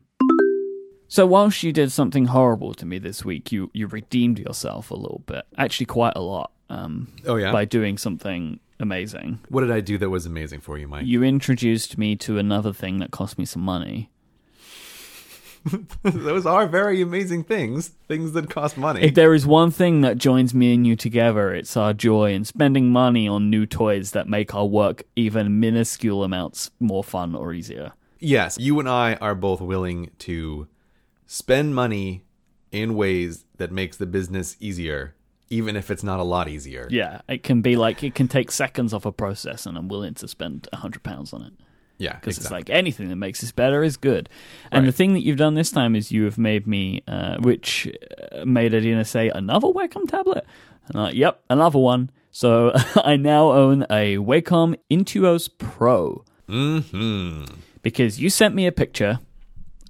So 1.07 1.25
whilst 1.25 1.63
you 1.63 1.71
did 1.71 1.91
something 1.91 2.25
horrible 2.25 2.73
to 2.75 2.85
me 2.85 2.97
this 2.99 3.23
week, 3.23 3.51
you, 3.51 3.69
you 3.73 3.87
redeemed 3.87 4.39
yourself 4.39 4.89
a 4.91 4.95
little 4.95 5.23
bit. 5.25 5.45
Actually, 5.57 5.85
quite 5.85 6.13
a 6.15 6.21
lot. 6.21 6.51
um, 6.69 7.13
Oh 7.25 7.35
yeah. 7.35 7.51
by 7.51 7.65
doing 7.65 7.97
something 7.97 8.59
amazing. 8.83 9.39
what 9.49 9.61
did 9.61 9.71
I 9.71 9.79
do 9.81 9.97
that 9.97 10.09
was 10.11 10.27
amazing 10.27 10.59
for 10.61 10.77
you, 10.77 10.87
Myke? 10.87 11.07
You 11.07 11.23
introduced 11.23 11.97
me 11.97 12.15
to 12.17 12.37
another 12.37 12.71
thing 12.71 12.99
that 12.99 13.09
cost 13.09 13.39
me 13.39 13.45
some 13.45 13.63
money. 13.63 14.11
Those 16.03 16.45
are 16.45 16.67
very 16.67 17.01
amazing 17.01 17.45
things. 17.45 17.87
Things 18.07 18.33
that 18.33 18.49
cost 18.49 18.77
money. 18.77 19.01
If 19.01 19.15
there 19.15 19.33
is 19.33 19.47
one 19.47 19.71
thing 19.71 20.01
that 20.01 20.17
joins 20.17 20.53
me 20.53 20.73
and 20.73 20.85
you 20.85 20.95
together, 20.95 21.53
it's 21.53 21.77
our 21.77 21.93
joy 21.93 22.33
in 22.33 22.43
spending 22.43 22.89
money 22.91 23.27
on 23.27 23.49
new 23.49 23.65
toys 23.65 24.11
that 24.11 24.27
make 24.27 24.53
our 24.53 24.65
work 24.65 25.03
even 25.15 25.59
minuscule 25.61 26.23
amounts 26.23 26.69
more 26.79 27.03
fun 27.03 27.33
or 27.33 27.53
easier. 27.53 27.93
yes, 28.19 28.57
you 28.59 28.79
and 28.79 28.89
I 28.89 29.15
are 29.15 29.35
both 29.35 29.61
willing 29.61 30.11
to 30.19 30.67
spend 31.25 31.73
money 31.75 32.23
in 32.71 32.95
ways 32.95 33.45
that 33.57 33.71
makes 33.71 33.97
the 33.97 34.05
business 34.05 34.57
easier, 34.59 35.15
even 35.49 35.75
if 35.75 35.91
it's 35.91 36.03
not 36.03 36.19
a 36.19 36.23
lot 36.23 36.47
easier. 36.47 36.87
Yeah, 36.89 37.21
it 37.27 37.43
can 37.43 37.61
be 37.61 37.75
like 37.75 38.03
it 38.03 38.15
can 38.15 38.27
take 38.27 38.51
seconds 38.51 38.93
off 38.93 39.05
a 39.05 39.11
process, 39.11 39.65
and 39.65 39.77
I'm 39.77 39.87
willing 39.87 40.13
to 40.15 40.27
spend 40.27 40.67
a 40.73 40.77
hundred 40.77 41.03
pounds 41.03 41.33
on 41.33 41.41
it. 41.43 41.53
Yeah, 41.99 42.13
because 42.15 42.37
exactly. 42.37 42.59
it's 42.61 42.69
like 42.69 42.75
anything 42.75 43.09
that 43.09 43.15
makes 43.17 43.41
this 43.41 43.51
better 43.51 43.83
is 43.83 43.97
good. 43.97 44.27
And 44.71 44.83
Right. 44.83 44.87
the 44.87 44.91
thing 44.91 45.13
that 45.13 45.21
you've 45.21 45.37
done 45.37 45.53
this 45.53 45.71
time 45.71 45.95
is 45.95 46.11
you 46.11 46.23
have 46.25 46.37
made 46.39 46.65
me, 46.65 47.01
uh, 47.07 47.37
which 47.37 47.87
uh, 48.31 48.43
made 48.45 48.73
Adina 48.73 49.05
say 49.05 49.29
another 49.29 49.67
Wacom 49.67 50.07
tablet. 50.09 50.45
And 50.87 50.97
I'm 50.97 51.03
like, 51.03 51.15
yep, 51.15 51.41
another 51.51 51.79
one. 51.79 52.09
So 52.31 52.71
I 52.95 53.15
now 53.15 53.51
own 53.51 53.83
a 53.83 54.17
Wacom 54.17 54.75
Intuos 54.89 55.49
Pro 55.57 56.25
hmm 56.47 57.45
because 57.83 58.19
you 58.19 58.29
sent 58.29 58.53
me 58.55 58.65
a 58.65 58.71
picture 58.71 59.19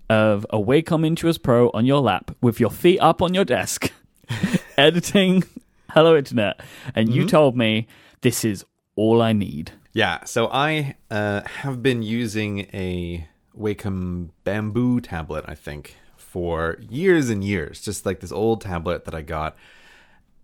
of 0.09 0.45
a 0.51 0.57
Wacom 0.57 1.07
Intuos 1.07 1.41
Pro 1.41 1.71
on 1.73 1.85
your 1.85 2.01
lap 2.01 2.35
with 2.41 2.59
your 2.59 2.69
feet 2.69 2.99
up 2.99 3.21
on 3.21 3.33
your 3.33 3.45
desk, 3.45 3.91
editing 4.77 5.43
Hello 5.91 6.15
Internet, 6.17 6.61
and 6.95 7.07
Mm-hmm. 7.07 7.17
you 7.21 7.27
told 7.27 7.55
me 7.55 7.87
this 8.21 8.43
is 8.43 8.65
all 8.95 9.21
I 9.21 9.33
need. 9.33 9.71
Yeah, 9.93 10.23
so 10.23 10.47
I 10.51 10.95
uh, 11.11 11.41
have 11.41 11.83
been 11.83 12.01
using 12.01 12.61
a 12.73 13.27
Wacom 13.57 14.29
bamboo 14.43 15.01
tablet, 15.01 15.45
I 15.47 15.53
think, 15.53 15.97
for 16.17 16.77
years 16.89 17.29
and 17.29 17.43
years. 17.43 17.79
Just 17.81 18.05
like 18.05 18.19
this 18.19 18.31
old 18.31 18.61
tablet 18.61 19.05
that 19.05 19.13
I 19.13 19.21
got. 19.21 19.55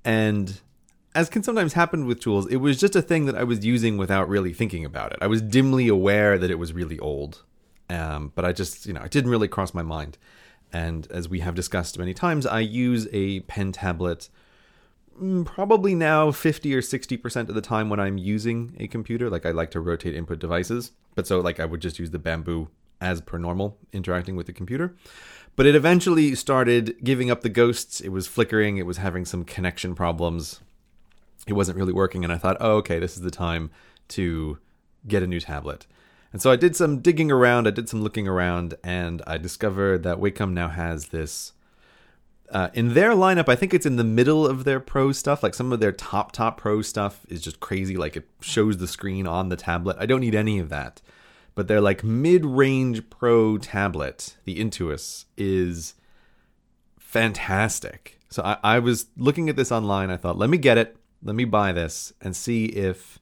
And 0.06 0.62
as 1.16 1.30
can 1.30 1.42
sometimes 1.42 1.74
happen 1.74 2.06
with 2.06 2.20
tools, 2.20 2.46
it 2.48 2.58
was 2.58 2.80
just 2.80 2.96
a 2.96 3.02
thing 3.02 3.26
that 3.26 3.36
I 3.36 3.44
was 3.44 3.66
using 3.66 3.98
without 3.98 4.30
really 4.30 4.54
thinking 4.54 4.86
about 4.86 5.12
it. 5.14 5.18
I 5.22 5.28
was 5.28 5.42
dimly 5.42 5.88
aware 5.88 6.38
that 6.38 6.52
it 6.52 6.60
was 6.60 6.72
really 6.74 7.00
old, 7.00 7.44
um, 7.90 8.32
but 8.36 8.46
I 8.46 8.52
just, 8.54 8.86
you 8.86 8.94
know, 8.94 9.02
it 9.02 9.10
didn't 9.12 9.32
really 9.32 9.48
cross 9.48 9.74
my 9.74 9.82
mind. 9.82 10.20
And 10.72 11.08
as 11.12 11.28
we 11.28 11.40
have 11.40 11.56
discussed 11.56 11.98
many 11.98 12.14
times, 12.14 12.46
I 12.46 12.60
use 12.60 13.08
a 13.12 13.42
pen 13.42 13.72
tablet 13.72 14.30
mm, 15.20 15.46
probably 15.46 15.96
now 15.96 16.32
50 16.32 16.74
or 16.74 16.82
60% 16.82 17.50
of 17.50 17.56
the 17.56 17.62
time 17.62 17.90
when 17.90 18.00
I'm 18.00 18.18
using 18.18 18.76
a 18.80 18.88
computer. 18.88 19.30
Like 19.30 19.46
I 19.46 19.52
like 19.52 19.72
to 19.72 19.80
rotate 19.80 20.16
input 20.16 20.40
devices. 20.40 20.92
But 21.16 21.28
so 21.28 21.40
like 21.40 21.60
I 21.60 21.66
would 21.66 21.82
just 21.82 22.00
use 22.00 22.12
the 22.12 22.20
bamboo 22.20 22.70
as 23.02 23.22
per 23.22 23.38
normal 23.38 23.78
interacting 23.94 24.36
with 24.36 24.46
the 24.46 24.54
computer. 24.54 24.96
But 25.56 25.66
it 25.66 25.76
eventually 25.76 26.36
started 26.36 26.98
giving 27.04 27.30
up 27.30 27.42
the 27.42 27.50
ghosts. 27.50 28.00
It 28.00 28.10
was 28.10 28.28
flickering, 28.28 28.78
it 28.78 28.86
was 28.86 28.98
having 28.98 29.26
some 29.26 29.44
connection 29.44 29.96
problems. 29.96 30.62
It 31.48 31.54
wasn't 31.54 31.78
really 31.78 31.94
working 31.94 32.24
and 32.24 32.32
I 32.32 32.38
thought, 32.38 32.58
"Oh, 32.60 32.78
okay, 32.78 33.00
this 33.00 33.16
is 33.16 33.22
the 33.22 33.32
time 33.32 33.72
to 34.10 34.60
get 35.08 35.24
a 35.24 35.28
new 35.28 35.40
tablet." 35.40 35.88
And 36.32 36.42
so 36.42 36.52
I 36.52 36.56
did 36.56 36.76
some 36.76 37.00
digging 37.00 37.32
around, 37.32 37.68
I 37.68 37.72
did 37.72 37.90
some 37.90 38.04
looking 38.04 38.28
around 38.28 38.76
and 38.84 39.22
I 39.26 39.38
discovered 39.38 40.04
that 40.04 40.20
Wacom 40.20 40.54
now 40.54 40.68
has 40.68 41.08
this 41.08 41.54
uh, 42.52 42.70
in 42.74 42.94
their 42.94 43.12
lineup, 43.12 43.48
I 43.48 43.56
think 43.56 43.74
it's 43.74 43.86
in 43.86 43.96
the 43.96 44.04
middle 44.04 44.46
of 44.48 44.64
their 44.64 44.80
pro 44.80 45.12
stuff. 45.12 45.44
Like 45.44 45.54
some 45.54 45.72
of 45.72 45.80
their 45.80 45.92
top 45.92 46.32
top 46.32 46.58
pro 46.58 46.82
stuff 46.82 47.26
is 47.30 47.42
just 47.42 47.60
crazy. 47.60 47.96
Like 47.96 48.18
it 48.18 48.28
shows 48.42 48.78
the 48.78 48.88
screen 48.88 49.28
on 49.28 49.50
the 49.50 49.56
tablet. 49.56 49.98
I 50.00 50.06
don't 50.06 50.22
need 50.22 50.36
any 50.36 50.60
of 50.60 50.70
that. 50.70 51.02
But 51.56 51.68
their 51.68 51.82
like 51.82 52.04
mid 52.04 52.46
range 52.46 53.10
pro 53.10 53.58
tablet, 53.58 54.38
the 54.46 54.60
Intuos, 54.60 55.26
is 55.38 55.96
fantastic. 56.98 58.20
So 58.30 58.44
I, 58.44 58.58
I 58.64 58.80
was 58.80 59.08
looking 59.18 59.50
at 59.50 59.56
this 59.56 59.72
online. 59.72 60.10
I 60.10 60.18
thought, 60.18 60.38
let 60.38 60.50
me 60.50 60.58
get 60.58 60.78
it. 60.78 60.96
Let 61.22 61.36
me 61.36 61.46
buy 61.46 61.72
this 61.72 62.14
and 62.22 62.36
see 62.36 62.66
if 62.66 63.20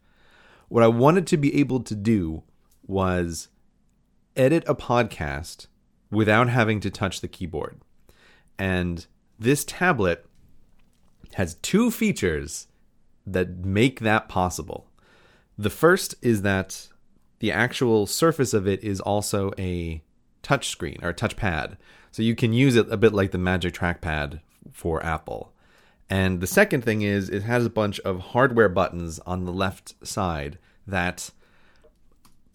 what 0.69 0.84
I 0.84 0.88
wanted 0.88 1.25
to 1.27 1.38
be 1.38 1.55
able 1.59 1.79
to 1.81 1.95
do 1.95 2.43
was 2.88 3.49
edit 4.35 4.64
a 4.68 4.76
podcast 4.76 5.68
without 6.09 6.49
having 6.49 6.80
to 6.80 6.89
touch 6.89 7.22
the 7.22 7.27
keyboard. 7.27 7.80
And 8.57 9.05
this 9.38 9.65
tablet 9.65 10.26
has 11.34 11.55
two 11.55 11.91
features 11.91 12.68
that 13.26 13.65
make 13.65 13.99
that 13.99 14.30
possible. 14.30 14.89
The 15.57 15.69
first 15.69 16.15
is 16.22 16.41
that 16.43 16.88
the 17.39 17.51
actual 17.51 18.07
surface 18.07 18.53
of 18.53 18.68
it 18.68 18.84
is 18.84 18.99
also 19.01 19.51
a 19.57 20.01
touch 20.41 20.69
screen 20.69 20.97
or 21.03 21.14
touchpad. 21.14 21.77
So 22.11 22.23
you 22.23 22.35
can 22.35 22.53
use 22.53 22.76
it 22.76 22.91
a 22.91 22.97
bit 22.97 23.14
like 23.14 23.31
the 23.31 23.38
Magic 23.38 23.73
Trackpad 23.73 24.39
for 24.72 25.03
Apple. 25.05 25.53
And 26.09 26.39
the 26.39 26.47
second 26.47 26.84
thing 26.84 27.01
is 27.01 27.30
it 27.30 27.43
has 27.43 27.65
a 27.65 27.69
bunch 27.69 27.99
of 27.99 28.19
hardware 28.19 28.69
buttons 28.69 29.19
on 29.26 29.45
the 29.45 29.51
left 29.51 29.93
side 30.07 30.57
that 30.88 31.31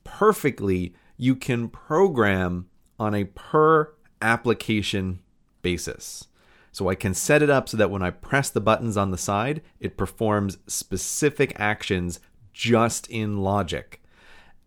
perfectly 0.05 0.95
you 1.17 1.37
can 1.37 1.69
program 1.69 2.69
on 2.99 3.15
a 3.15 3.25
per 3.25 3.93
application 4.21 5.21
basis. 5.63 6.27
So 6.73 6.89
I 6.89 6.95
can 6.95 7.13
set 7.13 7.43
it 7.43 7.51
up 7.51 7.69
so 7.69 7.77
that 7.77 7.91
when 7.91 8.03
I 8.03 8.11
press 8.11 8.49
the 8.49 8.61
buttons 8.61 8.97
on 8.97 9.11
the 9.11 9.19
side, 9.19 9.63
it 9.79 9.97
performs 9.97 10.59
specific 10.67 11.53
actions 11.57 12.19
just 12.53 13.09
in 13.09 13.39
Logic. 13.39 14.01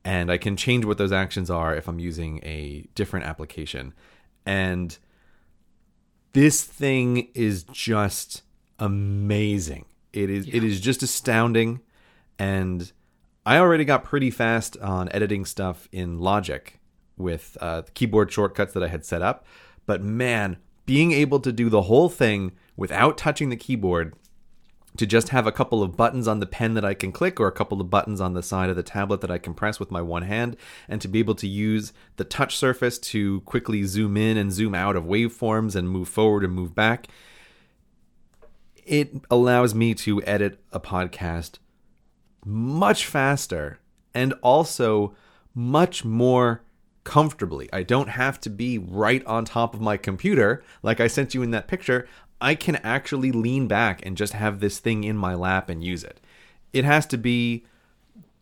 And 0.04 0.32
I 0.32 0.38
can 0.38 0.56
change 0.56 0.86
what 0.86 1.00
those 1.00 1.12
actions 1.12 1.50
are 1.50 1.76
if 1.76 1.88
I'm 1.88 2.00
using 2.00 2.40
a 2.44 2.88
different 2.94 3.26
application. 3.26 3.94
And 4.46 4.96
this 6.34 6.64
thing 6.64 7.30
is 7.34 7.64
just 7.64 8.44
amazing. 8.78 9.86
It 10.14 10.30
is 10.30 10.48
it 10.48 10.64
is 10.64 10.80
just 10.80 11.02
astounding 11.02 11.82
and 12.38 12.92
I 13.46 13.58
already 13.60 13.86
got 13.86 14.04
pretty 14.04 14.32
fast 14.32 14.76
on 14.78 15.10
editing 15.12 15.46
stuff 15.46 15.88
in 15.92 16.20
Logic 16.20 16.80
with 17.16 17.58
uh, 17.62 17.82
the 17.82 17.92
keyboard 17.92 18.32
shortcuts 18.32 18.74
that 18.74 18.84
I 18.84 18.88
had 18.88 19.06
set 19.06 19.22
up. 19.22 19.46
But 19.86 20.02
man, 20.02 20.58
being 20.86 21.12
able 21.12 21.40
to 21.42 21.52
do 21.52 21.70
the 21.70 21.84
whole 21.84 22.10
thing 22.10 22.54
without 22.76 23.18
touching 23.18 23.50
the 23.50 23.56
keyboard, 23.56 24.16
to 24.98 25.06
just 25.06 25.30
have 25.30 25.46
a 25.46 25.52
couple 25.52 25.84
of 25.84 25.98
buttons 25.98 26.28
on 26.28 26.40
the 26.40 26.46
pen 26.46 26.74
that 26.74 26.86
I 26.86 26.94
can 26.94 27.12
click 27.12 27.40
or 27.40 27.48
a 27.48 27.52
couple 27.52 27.82
of 27.82 27.90
buttons 27.90 28.22
on 28.22 28.34
the 28.34 28.42
side 28.42 28.70
of 28.70 28.76
the 28.76 28.84
tablet 28.84 29.22
that 29.22 29.32
I 29.32 29.38
can 29.38 29.54
press 29.54 29.80
with 29.80 29.92
my 29.92 30.02
one 30.02 30.24
hand, 30.24 30.56
and 30.88 31.02
to 31.02 31.08
be 31.08 31.20
able 31.20 31.36
to 31.36 31.48
use 31.48 31.94
the 32.16 32.24
touch 32.24 32.56
surface 32.56 32.98
to 33.00 33.42
quickly 33.42 33.84
zoom 33.84 34.16
in 34.16 34.38
and 34.38 34.52
zoom 34.52 34.74
out 34.74 34.96
of 34.96 35.04
waveforms 35.04 35.76
and 35.76 35.90
move 35.90 36.08
forward 36.08 36.44
and 36.44 36.54
move 36.54 36.74
back. 36.74 37.08
It 38.86 39.16
allows 39.30 39.76
me 39.76 39.94
to 39.96 40.24
edit 40.24 40.60
a 40.72 40.80
podcast 40.80 41.58
much 42.46 43.06
faster 43.06 43.80
and 44.14 44.34
also 44.42 45.14
much 45.54 46.06
more 46.06 46.62
comfortably. 47.04 47.70
I 47.74 47.84
don't 47.84 48.10
have 48.10 48.40
to 48.42 48.50
be 48.50 48.78
right 48.78 49.26
on 49.26 49.46
top 49.46 49.74
of 49.74 49.82
my 49.82 49.98
computer 49.98 50.64
like 50.84 51.00
I 51.00 51.08
sent 51.08 51.34
you 51.34 51.44
in 51.44 51.52
that 51.52 51.68
picture. 51.68 52.08
I 52.42 52.56
can 52.56 52.76
actually 52.78 53.32
lean 53.32 53.68
back 53.68 54.06
and 54.06 54.18
just 54.18 54.34
have 54.34 54.60
this 54.60 54.80
thing 54.80 55.04
in 55.04 55.16
my 55.18 55.34
lap 55.36 55.70
and 55.70 55.84
use 55.84 56.04
it. 56.04 56.20
It 56.74 56.84
has 56.84 57.06
to 57.08 57.18
be 57.18 57.66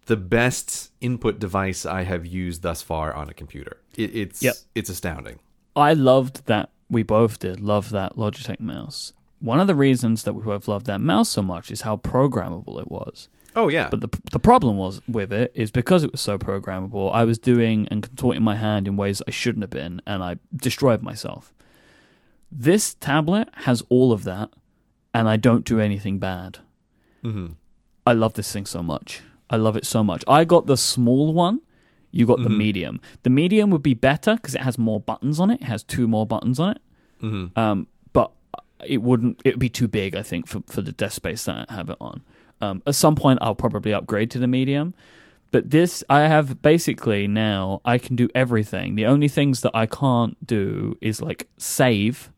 the 0.06 0.18
best 0.18 0.92
input 1.00 1.40
device 1.40 1.86
I 1.86 2.04
have 2.04 2.26
used 2.26 2.62
thus 2.62 2.82
far 2.82 3.14
on 3.14 3.30
a 3.30 3.34
computer. 3.34 3.78
It, 3.96 4.16
it's 4.16 4.42
Yep. 4.44 4.56
it's 4.76 4.90
astounding. 4.90 5.40
I 5.76 5.94
loved 5.94 6.46
that. 6.48 6.70
We 6.90 7.04
both 7.04 7.40
did 7.40 7.60
love 7.60 7.90
that 7.92 8.16
Logitech 8.18 8.60
mouse. 8.60 9.14
One 9.40 9.60
of 9.60 9.68
the 9.68 9.76
reasons 9.76 10.24
that 10.24 10.34
we 10.34 10.44
both 10.44 10.68
loved 10.68 10.86
that 10.88 11.02
mouse 11.02 11.30
so 11.30 11.42
much 11.42 11.72
is 11.72 11.82
how 11.82 11.98
programmable 11.98 12.80
it 12.80 12.90
was. 12.92 13.30
Oh 13.56 13.68
yeah. 13.68 13.90
But 13.90 14.02
the 14.02 14.10
the 14.32 14.40
problem 14.40 14.78
was 14.78 15.02
with 15.08 15.32
it 15.32 15.52
is 15.56 15.72
because 15.72 16.04
it 16.04 16.12
was 16.12 16.22
so 16.22 16.38
programmable, 16.38 17.14
I 17.14 17.24
was 17.24 17.38
doing 17.38 17.88
and 17.90 18.02
contorting 18.04 18.44
my 18.44 18.56
hand 18.56 18.88
in 18.88 18.98
ways 18.98 19.22
I 19.28 19.32
shouldn't 19.32 19.64
have 19.64 19.70
been, 19.70 20.02
and 20.08 20.24
I 20.24 20.38
destroyed 20.56 21.02
myself. 21.02 21.54
This 22.52 22.94
tablet 22.96 23.50
has 23.54 23.84
all 23.90 24.12
of 24.12 24.24
that, 24.26 24.50
and 25.14 25.28
I 25.28 25.38
don't 25.38 25.66
do 25.66 25.80
anything 25.80 26.20
bad. 26.20 26.60
Mhm. 27.24 27.56
I 28.06 28.14
love 28.14 28.34
this 28.34 28.52
thing 28.52 28.66
so 28.66 28.84
much. 28.84 29.22
I 29.50 29.58
love 29.58 29.76
it 29.78 29.86
so 29.86 30.04
much. 30.04 30.24
I 30.28 30.46
got 30.46 30.66
the 30.68 30.78
small 30.78 31.34
one. 31.34 31.62
You 32.12 32.28
got 32.28 32.44
the 32.44 32.50
medium. 32.50 33.02
The 33.24 33.32
medium 33.32 33.72
would 33.72 33.82
be 33.82 33.96
better 33.96 34.36
because 34.36 34.54
it 34.54 34.62
has 34.62 34.78
more 34.78 35.00
buttons 35.00 35.40
on 35.40 35.50
it. 35.50 35.62
It 35.62 35.66
has 35.66 35.84
two 35.84 36.08
more 36.08 36.28
buttons 36.28 36.60
on 36.60 36.72
it. 36.76 36.82
Mhm. 37.24 37.58
Um, 37.58 37.88
but 38.14 38.32
it 38.86 39.02
wouldn't. 39.02 39.42
It 39.44 39.54
would 39.54 39.60
be 39.60 39.70
too 39.70 39.88
big, 39.88 40.16
I 40.16 40.22
think, 40.22 40.46
for 40.48 40.62
for 40.68 40.82
the 40.84 40.92
desk 40.92 41.16
space 41.16 41.46
that 41.46 41.66
I 41.70 41.74
have 41.74 41.90
it 41.90 41.98
on. 42.00 42.22
Um, 42.64 42.84
at 42.86 42.96
some 42.96 43.16
point, 43.16 43.40
I'll 43.42 43.56
probably 43.56 43.94
upgrade 43.94 44.32
to 44.32 44.40
the 44.40 44.48
medium. 44.48 44.94
But 45.52 45.70
this, 45.70 46.04
I 46.10 46.22
have 46.22 46.62
basically 46.62 47.28
now. 47.28 47.82
I 47.86 47.98
can 48.00 48.16
do 48.16 48.28
everything. 48.34 48.96
The 48.96 49.06
only 49.06 49.28
things 49.28 49.62
that 49.62 49.72
I 49.76 49.86
can't 49.86 50.36
do 50.46 50.98
is 51.02 51.22
like 51.22 51.48
save 51.58 52.32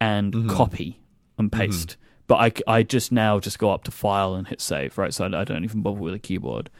and 0.00 0.48
copy 0.50 1.00
and 1.38 1.50
paste. 1.50 1.96
but 2.28 2.36
I, 2.68 2.78
I 2.78 2.82
just 2.82 3.10
now 3.12 3.40
just 3.40 3.58
go 3.58 3.70
up 3.70 3.84
to 3.84 3.90
file 3.90 4.34
and 4.34 4.46
hit 4.46 4.60
save, 4.60 4.98
right? 4.98 5.12
So 5.12 5.24
I, 5.24 5.40
I 5.40 5.44
don't 5.44 5.64
even 5.64 5.82
bother 5.82 6.00
with 6.00 6.14
a 6.14 6.18
keyboard. 6.18 6.70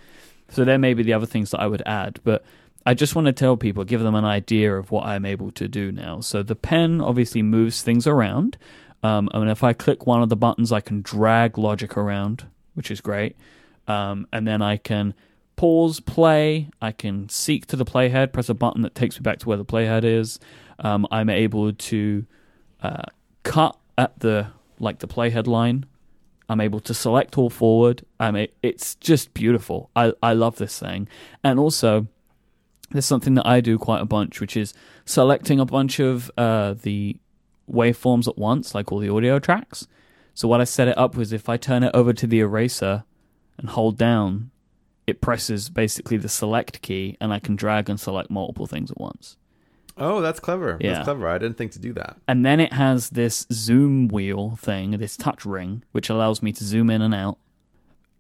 So 0.48 0.64
there 0.64 0.78
may 0.78 0.94
be 0.94 1.02
the 1.02 1.12
other 1.12 1.26
things 1.26 1.50
that 1.50 1.60
I 1.60 1.66
would 1.66 1.82
add, 1.86 2.20
but 2.24 2.44
I 2.84 2.94
just 2.94 3.14
want 3.14 3.26
to 3.26 3.32
tell 3.32 3.56
people, 3.56 3.84
give 3.84 4.02
them 4.02 4.14
an 4.14 4.24
idea 4.24 4.74
of 4.76 4.90
what 4.90 5.06
I'm 5.06 5.24
able 5.24 5.50
to 5.52 5.68
do 5.68 5.90
now. 5.92 6.20
So 6.20 6.42
the 6.42 6.56
pen 6.56 7.00
obviously 7.00 7.42
moves 7.42 7.82
things 7.82 8.06
around. 8.06 8.58
Um, 9.02 9.28
and 9.34 9.50
if 9.50 9.64
I 9.64 9.72
click 9.72 10.06
one 10.06 10.22
of 10.22 10.28
the 10.28 10.36
buttons, 10.36 10.72
I 10.72 10.80
can 10.80 11.02
drag 11.02 11.58
logic 11.58 11.96
around, 11.96 12.46
which 12.74 12.90
is 12.90 13.00
great. 13.00 13.36
Um, 13.88 14.26
and 14.32 14.46
then 14.46 14.62
I 14.62 14.76
can 14.76 15.14
pause, 15.56 16.00
play. 16.00 16.68
I 16.80 16.92
can 16.92 17.28
seek 17.28 17.66
to 17.66 17.76
the 17.76 17.84
playhead, 17.84 18.32
press 18.32 18.48
a 18.48 18.54
button 18.54 18.82
that 18.82 18.94
takes 18.94 19.18
me 19.18 19.22
back 19.22 19.38
to 19.40 19.48
where 19.48 19.56
the 19.56 19.64
playhead 19.64 20.04
is. 20.04 20.38
Um, 20.78 21.06
I'm 21.10 21.30
able 21.30 21.72
to 21.72 22.26
uh, 22.82 23.04
cut 23.42 23.76
at 23.98 24.18
the 24.20 24.48
like 24.78 24.98
the 24.98 25.08
playhead 25.08 25.46
line. 25.46 25.86
I'm 26.48 26.60
able 26.60 26.80
to 26.80 26.94
select 26.94 27.38
all 27.38 27.50
forward. 27.50 28.04
I'm 28.18 28.36
a, 28.36 28.48
it's 28.62 28.94
just 28.96 29.34
beautiful. 29.34 29.90
I 29.94 30.12
I 30.22 30.32
love 30.32 30.56
this 30.56 30.78
thing, 30.78 31.08
and 31.44 31.58
also 31.58 32.08
there's 32.90 33.06
something 33.06 33.34
that 33.34 33.46
I 33.46 33.60
do 33.60 33.78
quite 33.78 34.02
a 34.02 34.06
bunch, 34.06 34.40
which 34.40 34.56
is 34.56 34.74
selecting 35.04 35.60
a 35.60 35.64
bunch 35.64 35.98
of 35.98 36.30
uh, 36.36 36.74
the 36.74 37.16
waveforms 37.70 38.28
at 38.28 38.38
once, 38.38 38.74
like 38.74 38.92
all 38.92 38.98
the 38.98 39.08
audio 39.08 39.38
tracks. 39.38 39.86
So 40.34 40.48
what 40.48 40.60
I 40.60 40.64
set 40.64 40.88
it 40.88 40.96
up 40.96 41.16
was 41.16 41.32
if 41.32 41.48
I 41.48 41.56
turn 41.56 41.82
it 41.82 41.90
over 41.94 42.12
to 42.12 42.26
the 42.26 42.40
eraser 42.40 43.04
and 43.58 43.68
hold 43.68 43.98
down, 43.98 44.50
it 45.06 45.20
presses 45.20 45.68
basically 45.68 46.16
the 46.16 46.28
select 46.28 46.80
key, 46.82 47.16
and 47.20 47.32
I 47.32 47.38
can 47.38 47.56
drag 47.56 47.90
and 47.90 47.98
select 47.98 48.30
multiple 48.30 48.66
things 48.66 48.90
at 48.90 49.00
once. 49.00 49.36
Oh, 49.96 50.20
that's 50.20 50.40
clever. 50.40 50.78
Yeah. 50.80 50.94
That's 50.94 51.04
clever. 51.04 51.28
I 51.28 51.38
didn't 51.38 51.58
think 51.58 51.72
to 51.72 51.78
do 51.78 51.92
that. 51.94 52.16
And 52.26 52.46
then 52.46 52.60
it 52.60 52.72
has 52.72 53.10
this 53.10 53.46
zoom 53.52 54.08
wheel 54.08 54.56
thing, 54.60 54.92
this 54.92 55.16
touch 55.16 55.44
ring, 55.44 55.84
which 55.92 56.08
allows 56.08 56.42
me 56.42 56.52
to 56.52 56.64
zoom 56.64 56.88
in 56.88 57.02
and 57.02 57.14
out. 57.14 57.38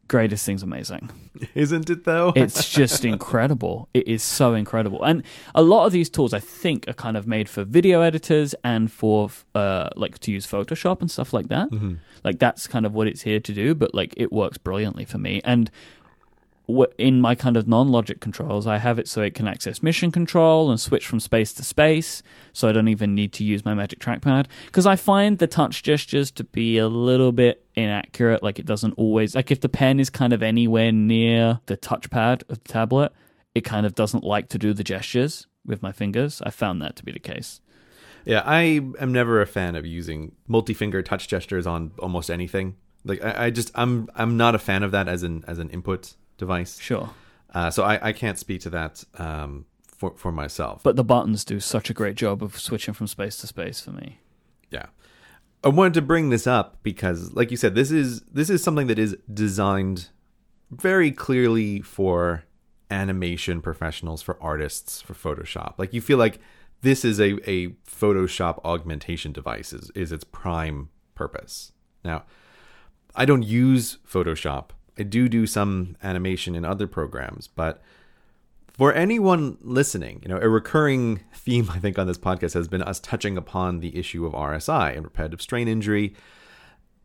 Greatest 0.08 0.44
thing's 0.44 0.62
amazing. 0.62 1.10
Isn't 1.54 1.88
it 1.88 2.04
though? 2.04 2.32
It's 2.36 2.68
just 2.70 3.04
incredible. 3.04 3.88
It 3.94 4.06
is 4.08 4.22
so 4.22 4.52
incredible. 4.54 5.02
And 5.02 5.22
a 5.54 5.62
lot 5.62 5.86
of 5.86 5.92
these 5.92 6.10
tools, 6.10 6.34
I 6.34 6.40
think, 6.40 6.86
are 6.88 6.92
kind 6.92 7.16
of 7.16 7.26
made 7.26 7.48
for 7.48 7.64
video 7.64 8.02
editors 8.02 8.54
and 8.62 8.90
for 8.92 9.30
uh, 9.54 9.88
like 9.96 10.18
to 10.20 10.32
use 10.32 10.46
Photoshop 10.46 11.00
and 11.00 11.10
stuff 11.10 11.32
like 11.32 11.48
that. 11.48 11.68
Like 12.24 12.38
that's 12.38 12.66
kind 12.66 12.84
of 12.84 12.92
what 12.94 13.06
it's 13.06 13.22
here 13.22 13.40
to 13.40 13.52
do. 13.54 13.74
But 13.74 13.94
like 13.94 14.12
it 14.16 14.32
works 14.32 14.58
brilliantly 14.58 15.04
for 15.06 15.18
me. 15.18 15.40
And 15.44 15.70
in 16.98 17.20
my 17.20 17.34
kind 17.34 17.56
of 17.56 17.66
non-logic 17.66 18.20
controls, 18.20 18.66
I 18.66 18.78
have 18.78 18.98
it 18.98 19.08
so 19.08 19.22
it 19.22 19.34
can 19.34 19.48
access 19.48 19.82
mission 19.82 20.12
control 20.12 20.70
and 20.70 20.80
switch 20.80 21.06
from 21.06 21.20
space 21.20 21.52
to 21.54 21.64
space. 21.64 22.22
So 22.52 22.68
I 22.68 22.72
don't 22.72 22.88
even 22.88 23.14
need 23.14 23.32
to 23.34 23.44
use 23.44 23.64
my 23.64 23.74
magic 23.74 23.98
trackpad 23.98 24.46
because 24.66 24.86
I 24.86 24.96
find 24.96 25.38
the 25.38 25.46
touch 25.46 25.82
gestures 25.82 26.30
to 26.32 26.44
be 26.44 26.78
a 26.78 26.88
little 26.88 27.32
bit 27.32 27.64
inaccurate. 27.74 28.42
Like 28.42 28.58
it 28.58 28.66
doesn't 28.66 28.92
always 28.92 29.34
like 29.34 29.50
if 29.50 29.60
the 29.60 29.68
pen 29.68 29.98
is 29.98 30.10
kind 30.10 30.32
of 30.32 30.42
anywhere 30.42 30.92
near 30.92 31.60
the 31.66 31.76
touchpad 31.76 32.42
of 32.48 32.62
the 32.62 32.68
tablet, 32.72 33.12
it 33.54 33.62
kind 33.62 33.84
of 33.84 33.94
doesn't 33.94 34.24
like 34.24 34.48
to 34.50 34.58
do 34.58 34.72
the 34.72 34.84
gestures 34.84 35.46
with 35.66 35.82
my 35.82 35.92
fingers. 35.92 36.40
I 36.44 36.50
found 36.50 36.80
that 36.82 36.96
to 36.96 37.04
be 37.04 37.12
the 37.12 37.18
case. 37.18 37.60
Yeah, 38.24 38.42
I 38.46 38.80
am 39.00 39.12
never 39.12 39.40
a 39.40 39.46
fan 39.46 39.74
of 39.74 39.84
using 39.84 40.32
multi-finger 40.46 41.02
touch 41.02 41.26
gestures 41.26 41.66
on 41.66 41.90
almost 41.98 42.30
anything. 42.30 42.76
Like 43.04 43.22
I, 43.22 43.46
I 43.46 43.50
just 43.50 43.72
I'm 43.74 44.08
I'm 44.14 44.36
not 44.36 44.54
a 44.54 44.60
fan 44.60 44.84
of 44.84 44.92
that 44.92 45.08
as 45.08 45.24
an 45.24 45.44
as 45.48 45.58
an 45.58 45.70
input 45.70 46.14
device. 46.38 46.78
Sure. 46.80 47.10
Uh, 47.54 47.70
so 47.70 47.82
I, 47.82 48.08
I 48.08 48.12
can't 48.12 48.38
speak 48.38 48.60
to 48.62 48.70
that 48.70 49.04
um, 49.18 49.66
for 49.86 50.14
for 50.16 50.32
myself. 50.32 50.82
But 50.82 50.96
the 50.96 51.04
buttons 51.04 51.44
do 51.44 51.60
such 51.60 51.90
a 51.90 51.94
great 51.94 52.16
job 52.16 52.42
of 52.42 52.58
switching 52.58 52.94
from 52.94 53.06
space 53.06 53.36
to 53.38 53.46
space 53.46 53.80
for 53.80 53.90
me. 53.90 54.18
Yeah. 54.70 54.86
I 55.64 55.68
wanted 55.68 55.94
to 55.94 56.02
bring 56.02 56.30
this 56.30 56.46
up 56.46 56.82
because 56.82 57.32
like 57.34 57.50
you 57.50 57.56
said 57.56 57.74
this 57.74 57.90
is 57.90 58.22
this 58.22 58.50
is 58.50 58.62
something 58.62 58.88
that 58.88 58.98
is 58.98 59.16
designed 59.32 60.08
very 60.70 61.12
clearly 61.12 61.80
for 61.80 62.44
animation 62.90 63.60
professionals, 63.60 64.22
for 64.22 64.42
artists, 64.42 65.00
for 65.00 65.14
Photoshop. 65.14 65.74
Like 65.78 65.92
you 65.92 66.00
feel 66.00 66.18
like 66.18 66.38
this 66.82 67.04
is 67.04 67.20
a, 67.20 67.38
a 67.48 67.68
Photoshop 67.88 68.60
augmentation 68.64 69.32
device 69.32 69.72
is, 69.72 69.90
is 69.94 70.12
its 70.12 70.24
prime 70.24 70.90
purpose. 71.14 71.72
Now, 72.04 72.24
I 73.14 73.24
don't 73.24 73.42
use 73.42 73.98
Photoshop. 74.08 74.70
I 74.98 75.04
do 75.04 75.28
do 75.28 75.46
some 75.46 75.96
animation 76.02 76.54
in 76.54 76.64
other 76.64 76.86
programs, 76.86 77.48
but 77.48 77.82
for 78.68 78.92
anyone 78.92 79.58
listening, 79.60 80.20
you 80.22 80.28
know, 80.28 80.38
a 80.40 80.48
recurring 80.48 81.20
theme 81.34 81.70
I 81.70 81.78
think 81.78 81.98
on 81.98 82.06
this 82.06 82.18
podcast 82.18 82.54
has 82.54 82.68
been 82.68 82.82
us 82.82 83.00
touching 83.00 83.36
upon 83.36 83.80
the 83.80 83.96
issue 83.96 84.24
of 84.26 84.32
RSI 84.32 84.94
and 84.94 85.04
repetitive 85.04 85.42
strain 85.42 85.68
injury 85.68 86.14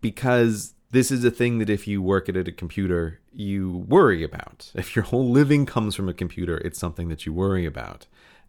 because 0.01 0.73
this 0.91 1.11
is 1.11 1.25
a 1.25 1.31
thing 1.31 1.59
that 1.59 1.69
if 1.69 1.87
you 1.87 2.01
work 2.01 2.29
at 2.29 2.37
a 2.37 2.51
computer, 2.51 3.19
you 3.33 3.85
worry 3.87 4.23
about. 4.23 4.71
If 4.73 4.95
your 4.95 5.03
whole 5.03 5.29
living 5.29 5.65
comes 5.65 5.95
from 5.95 6.07
a 6.07 6.13
computer, 6.13 6.57
it's 6.59 6.79
something 6.79 7.09
that 7.09 7.25
you 7.25 7.33
worry 7.33 7.65
about. 7.65 8.07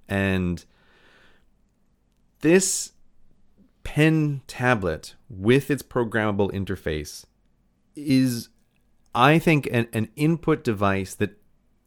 And 0.09 0.65
this 2.41 2.93
pen 3.83 4.43
tablet 4.47 5.15
with 5.29 5.71
its 5.71 5.83
programmable 5.83 6.53
interface 6.53 7.25
is 7.97 8.49
I 9.15 9.39
think 9.39 9.69
an, 9.73 9.89
an 9.93 10.09
input 10.17 10.63
device 10.65 11.15
that 11.17 11.39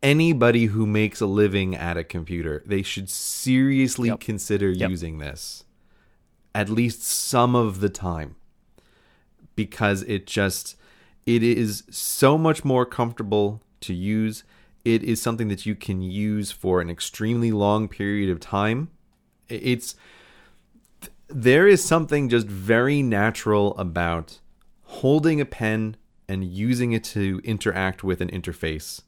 anybody 0.03 0.65
who 0.65 0.85
makes 0.87 1.21
a 1.21 1.25
living 1.27 1.75
at 1.75 1.95
a 1.97 2.03
computer 2.03 2.63
they 2.65 2.81
should 2.81 3.07
seriously 3.09 4.09
Yep. 4.09 4.19
consider 4.19 4.71
Yep. 4.71 4.89
using 4.89 5.19
this 5.19 5.63
at 6.55 6.69
least 6.69 7.03
some 7.03 7.55
of 7.55 7.79
the 7.81 7.89
time 7.89 8.35
because 9.55 10.01
it 10.03 10.25
just 10.25 10.75
it 11.27 11.43
is 11.43 11.83
so 11.91 12.37
much 12.37 12.65
more 12.65 12.85
comfortable 12.85 13.61
to 13.81 13.93
use 13.93 14.43
it 14.83 15.03
is 15.03 15.21
something 15.21 15.49
that 15.49 15.67
you 15.67 15.75
can 15.75 16.01
use 16.01 16.51
for 16.51 16.81
an 16.81 16.89
extremely 16.89 17.51
long 17.51 17.87
period 17.87 18.29
of 18.31 18.39
time 18.39 18.89
it's 19.49 19.95
there 21.27 21.67
is 21.67 21.83
something 21.83 22.27
just 22.27 22.47
very 22.47 23.01
natural 23.03 23.77
about 23.77 24.39
holding 24.85 25.39
a 25.39 25.45
pen 25.45 25.95
and 26.31 26.45
using 26.45 26.93
it 26.93 27.03
to 27.03 27.41
interact 27.43 28.05
with 28.05 28.21
an 28.21 28.29
interface 28.29 29.01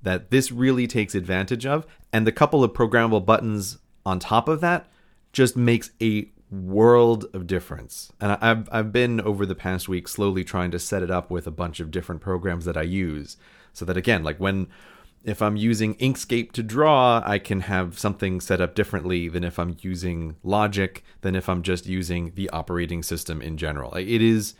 that 0.00 0.30
this 0.30 0.52
really 0.52 0.86
takes 0.86 1.12
advantage 1.12 1.66
of. 1.66 1.84
And 2.12 2.24
the 2.24 2.30
couple 2.30 2.62
of 2.62 2.72
programmable 2.72 3.26
buttons 3.26 3.78
on 4.06 4.20
top 4.20 4.48
of 4.48 4.60
that 4.60 4.86
just 5.32 5.56
makes 5.56 5.90
a 6.00 6.30
world 6.52 7.26
of 7.34 7.48
difference. 7.48 8.12
And 8.20 8.38
I've, 8.40 8.68
I've 8.70 8.92
been 8.92 9.20
over 9.20 9.44
the 9.44 9.56
past 9.56 9.88
week 9.88 10.06
slowly 10.06 10.44
trying 10.44 10.70
to 10.70 10.78
set 10.78 11.02
it 11.02 11.10
up 11.10 11.32
with 11.32 11.48
a 11.48 11.50
bunch 11.50 11.80
of 11.80 11.90
different 11.90 12.20
programs 12.20 12.64
that 12.64 12.76
I 12.76 12.82
use. 12.82 13.36
So 13.72 13.84
that 13.84 13.96
again, 13.96 14.22
like 14.22 14.38
when 14.38 14.68
if 15.24 15.42
I'm 15.42 15.56
using 15.56 15.96
Inkscape 15.96 16.52
to 16.52 16.62
draw, 16.62 17.20
I 17.26 17.40
can 17.40 17.62
have 17.62 17.98
something 17.98 18.40
set 18.40 18.60
up 18.60 18.76
differently 18.76 19.28
than 19.28 19.42
if 19.42 19.58
I'm 19.58 19.76
using 19.80 20.36
Logic, 20.44 21.02
than 21.22 21.34
if 21.34 21.48
I'm 21.48 21.64
just 21.64 21.86
using 21.86 22.34
the 22.36 22.48
operating 22.50 23.02
system 23.02 23.42
in 23.42 23.56
general. 23.56 23.94
It 23.94 24.22
is 24.22 24.54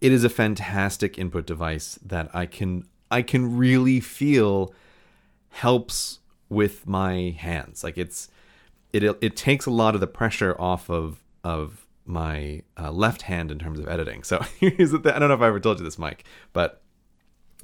it 0.00 0.12
is 0.12 0.24
a 0.24 0.30
fantastic 0.30 1.18
input 1.18 1.46
device 1.46 1.98
that 2.04 2.30
I 2.34 2.46
can 2.46 2.84
I 3.10 3.22
can 3.22 3.56
really 3.56 4.00
feel 4.00 4.72
helps 5.50 6.20
with 6.48 6.86
my 6.86 7.34
hands. 7.38 7.84
Like 7.84 7.98
it's 7.98 8.28
it 8.92 9.04
it 9.20 9.36
takes 9.36 9.66
a 9.66 9.70
lot 9.70 9.94
of 9.94 10.00
the 10.00 10.06
pressure 10.06 10.56
off 10.60 10.88
of 10.90 11.22
of 11.44 11.86
my 12.06 12.62
uh, 12.78 12.90
left 12.90 13.22
hand 13.22 13.50
in 13.50 13.58
terms 13.58 13.78
of 13.78 13.88
editing. 13.88 14.22
So 14.22 14.40
here's 14.58 14.90
the 14.90 14.98
thing. 14.98 15.12
I 15.12 15.18
don't 15.18 15.28
know 15.28 15.34
if 15.34 15.40
I 15.40 15.48
ever 15.48 15.60
told 15.60 15.78
you 15.78 15.84
this, 15.84 15.96
Myke, 15.96 16.20
but 16.52 16.80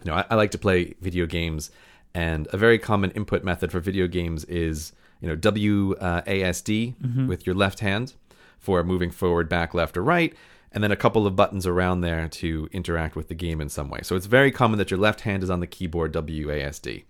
you 0.05 0.11
know 0.11 0.17
I, 0.17 0.25
I 0.31 0.35
like 0.35 0.51
to 0.53 0.59
play 0.59 0.95
video 1.01 1.27
games, 1.27 1.71
and 2.15 2.49
a 2.53 2.57
very 2.57 2.79
common 2.79 3.11
input 3.13 3.45
method 3.45 3.73
for 3.73 3.81
video 3.81 4.07
games 4.07 4.45
is 4.45 4.93
you 5.21 5.29
know 5.29 5.37
WASD 5.37 6.95
with 7.27 7.47
your 7.47 7.55
left 7.55 7.81
hand 7.81 8.15
for 8.59 8.83
moving 8.83 9.11
forward, 9.11 9.49
back, 9.49 9.75
left, 9.75 9.97
or 9.97 10.03
right, 10.03 10.35
and 10.77 10.85
then 10.85 10.93
a 10.93 10.97
couple 10.97 11.27
of 11.27 11.35
buttons 11.35 11.67
around 11.67 12.03
there 12.03 12.29
to 12.29 12.69
interact 12.71 13.17
with 13.17 13.29
the 13.29 13.35
game 13.35 13.63
in 13.63 13.71
some 13.71 13.89
way. 13.89 14.01
So 14.03 14.15
it's 14.15 14.27
very 14.27 14.53
common 14.53 14.77
that 14.77 14.91
your 14.91 15.01
left 15.01 15.23
hand 15.23 15.43
is 15.43 15.49
on 15.49 15.61
the 15.61 15.67
keyboard 15.67 16.13
WASD. 16.13 17.05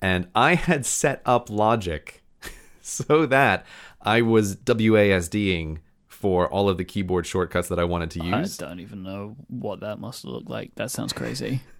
And 0.00 0.28
I 0.32 0.54
had 0.54 0.86
set 0.86 1.20
up 1.26 1.50
Logic 1.50 2.22
so 2.80 3.26
that 3.26 3.66
I 4.00 4.22
was 4.22 4.54
WASDing 4.54 5.78
for 6.06 6.48
all 6.48 6.68
of 6.68 6.78
the 6.78 6.84
keyboard 6.84 7.26
shortcuts 7.26 7.66
that 7.66 7.80
I 7.80 7.84
wanted 7.84 8.12
to 8.12 8.24
use. 8.24 8.62
I 8.62 8.68
don't 8.68 8.78
even 8.78 9.02
know 9.02 9.34
what 9.48 9.80
that 9.80 9.98
must 9.98 10.24
look 10.24 10.48
like. 10.48 10.76
That 10.76 10.92
sounds 10.92 11.12
crazy. 11.12 11.62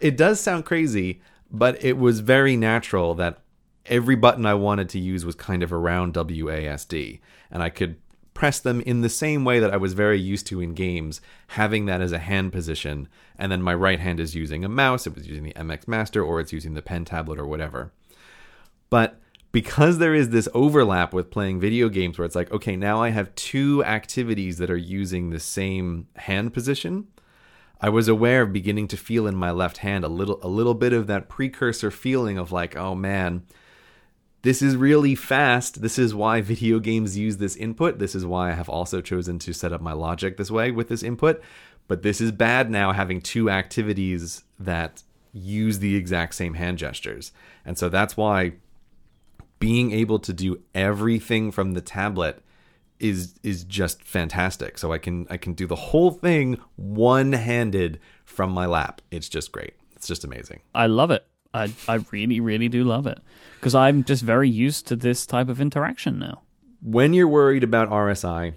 It 0.00 0.16
does 0.16 0.40
sound 0.40 0.64
crazy, 0.64 1.20
but 1.50 1.84
it 1.84 1.98
was 1.98 2.20
very 2.20 2.56
natural 2.56 3.14
that 3.16 3.40
every 3.84 4.16
button 4.16 4.46
I 4.46 4.54
wanted 4.54 4.88
to 4.88 4.98
use 4.98 5.26
was 5.26 5.34
kind 5.34 5.62
of 5.62 5.70
around 5.70 6.14
WASD, 6.14 7.20
and 7.50 7.62
I 7.62 7.68
could 7.68 7.96
press 8.36 8.60
them 8.60 8.82
in 8.82 9.00
the 9.00 9.08
same 9.08 9.46
way 9.46 9.58
that 9.58 9.72
I 9.72 9.78
was 9.78 9.94
very 9.94 10.20
used 10.20 10.46
to 10.48 10.60
in 10.60 10.74
games, 10.74 11.22
having 11.48 11.86
that 11.86 12.02
as 12.02 12.12
a 12.12 12.18
hand 12.18 12.52
position, 12.52 13.08
and 13.38 13.50
then 13.50 13.62
my 13.62 13.74
right 13.74 13.98
hand 13.98 14.20
is 14.20 14.34
using 14.34 14.62
a 14.62 14.68
mouse, 14.68 15.06
it 15.06 15.14
was 15.14 15.26
using 15.26 15.44
the 15.44 15.54
MX 15.54 15.88
Master, 15.88 16.22
or 16.22 16.38
it's 16.38 16.52
using 16.52 16.74
the 16.74 16.82
pen 16.82 17.06
tablet 17.06 17.38
or 17.38 17.46
whatever. 17.46 17.92
But 18.90 19.18
because 19.52 19.96
there 19.96 20.14
is 20.14 20.28
this 20.28 20.50
overlap 20.52 21.14
with 21.14 21.30
playing 21.30 21.60
video 21.60 21.88
games 21.88 22.18
where 22.18 22.26
it's 22.26 22.36
like, 22.36 22.52
okay, 22.52 22.76
now 22.76 23.02
I 23.02 23.08
have 23.08 23.34
two 23.36 23.82
activities 23.84 24.58
that 24.58 24.70
are 24.70 24.76
using 24.76 25.30
the 25.30 25.40
same 25.40 26.06
hand 26.16 26.52
position. 26.52 27.06
I 27.80 27.88
was 27.88 28.06
aware 28.06 28.42
of 28.42 28.52
beginning 28.52 28.88
to 28.88 28.98
feel 28.98 29.26
in 29.26 29.34
my 29.34 29.50
left 29.50 29.78
hand 29.78 30.04
a 30.04 30.08
little 30.08 30.38
a 30.42 30.48
little 30.48 30.74
bit 30.74 30.92
of 30.92 31.06
that 31.06 31.30
precursor 31.30 31.90
feeling 31.90 32.36
of 32.36 32.52
like, 32.52 32.76
oh 32.76 32.94
man, 32.94 33.44
this 34.46 34.62
is 34.62 34.76
really 34.76 35.16
fast. 35.16 35.82
This 35.82 35.98
is 35.98 36.14
why 36.14 36.40
video 36.40 36.78
games 36.78 37.18
use 37.18 37.38
this 37.38 37.56
input. 37.56 37.98
This 37.98 38.14
is 38.14 38.24
why 38.24 38.50
I 38.50 38.54
have 38.54 38.68
also 38.68 39.00
chosen 39.00 39.40
to 39.40 39.52
set 39.52 39.72
up 39.72 39.80
my 39.80 39.92
logic 39.92 40.36
this 40.36 40.52
way 40.52 40.70
with 40.70 40.88
this 40.88 41.02
input. 41.02 41.42
But 41.88 42.02
this 42.04 42.20
is 42.20 42.30
bad 42.30 42.70
now 42.70 42.92
having 42.92 43.20
two 43.20 43.50
activities 43.50 44.44
that 44.60 45.02
use 45.32 45.80
the 45.80 45.96
exact 45.96 46.36
same 46.36 46.54
hand 46.54 46.78
gestures. 46.78 47.32
And 47.64 47.76
so 47.76 47.88
that's 47.88 48.16
why 48.16 48.52
being 49.58 49.90
able 49.90 50.20
to 50.20 50.32
do 50.32 50.62
everything 50.76 51.50
from 51.50 51.72
the 51.72 51.80
tablet 51.80 52.40
is 53.00 53.34
is 53.42 53.64
just 53.64 54.04
fantastic. 54.04 54.78
So 54.78 54.92
I 54.92 54.98
can 54.98 55.26
I 55.28 55.38
can 55.38 55.54
do 55.54 55.66
the 55.66 55.74
whole 55.74 56.12
thing 56.12 56.60
one-handed 56.76 57.98
from 58.24 58.52
my 58.52 58.66
lap. 58.66 59.02
It's 59.10 59.28
just 59.28 59.50
great. 59.50 59.74
It's 59.96 60.06
just 60.06 60.22
amazing. 60.22 60.60
I 60.72 60.86
love 60.86 61.10
it. 61.10 61.26
I 61.56 61.72
I 61.88 62.04
really 62.10 62.40
really 62.40 62.68
do 62.68 62.84
love 62.84 63.06
it 63.06 63.18
because 63.56 63.74
I'm 63.74 64.04
just 64.04 64.22
very 64.22 64.48
used 64.48 64.86
to 64.88 64.96
this 64.96 65.26
type 65.26 65.48
of 65.48 65.60
interaction 65.60 66.18
now. 66.18 66.42
When 66.82 67.14
you're 67.14 67.28
worried 67.28 67.64
about 67.64 67.90
RSI, 67.90 68.54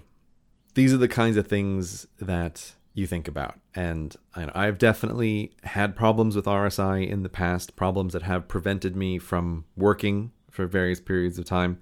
these 0.74 0.92
are 0.92 0.98
the 0.98 1.08
kinds 1.08 1.36
of 1.36 1.48
things 1.48 2.06
that 2.20 2.74
you 2.94 3.06
think 3.06 3.28
about. 3.28 3.58
And 3.74 4.14
I've 4.34 4.78
definitely 4.78 5.52
had 5.64 5.96
problems 5.96 6.36
with 6.36 6.44
RSI 6.44 7.08
in 7.08 7.22
the 7.22 7.28
past, 7.28 7.76
problems 7.76 8.12
that 8.12 8.22
have 8.22 8.48
prevented 8.48 8.96
me 8.96 9.18
from 9.18 9.64
working 9.76 10.32
for 10.50 10.66
various 10.66 11.00
periods 11.00 11.38
of 11.38 11.44
time. 11.44 11.80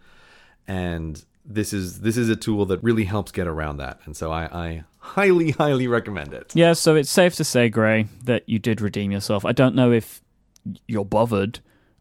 And 0.67 1.25
this 1.45 1.73
is 1.73 2.01
this 2.01 2.17
is 2.17 2.29
a 2.29 2.37
tool 2.37 2.67
that 2.67 2.83
really 2.83 3.05
helps 3.05 3.33
get 3.33 3.47
around 3.47 3.79
that. 3.79 4.01
And 4.05 4.17
so 4.17 4.31
I, 4.31 4.45
I 4.45 4.85
highly, 4.99 5.53
highly 5.53 5.89
recommend 5.89 6.35
it. 6.35 6.55
Yeah, 6.55 6.75
so 6.75 6.95
it's 6.95 7.11
safe 7.11 7.35
to 7.37 7.45
say, 7.45 7.69
Grey, 7.69 8.07
that 8.25 8.47
you 8.47 8.59
did 8.59 8.81
redeem 8.81 9.11
yourself. 9.11 9.45
I 9.45 9.53
don't 9.53 9.75
know 9.75 9.91
if 9.91 10.23
you're 10.87 11.05
bothered 11.05 11.61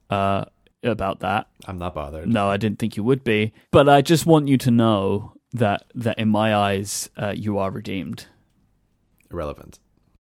uh, 0.10 0.45
about 0.84 1.19
that. 1.22 1.48
I'm 1.65 1.77
not 1.77 1.95
bothered. 1.95 2.27
No, 2.27 2.49
I 2.49 2.57
didn't 2.57 2.80
think 2.80 2.98
you 2.98 3.03
would 3.03 3.23
be. 3.23 3.53
But 3.72 3.89
I 3.89 4.02
just 4.02 4.26
want 4.26 4.48
you 4.48 4.57
to 4.60 4.72
know 4.72 5.34
that 5.53 5.85
that 5.95 6.19
in 6.19 6.30
my 6.30 6.56
eyes, 6.56 7.10
uh, 7.18 7.34
you 7.35 7.57
are 7.57 7.72
redeemed. 7.72 8.27
Irrelevant. 9.31 9.80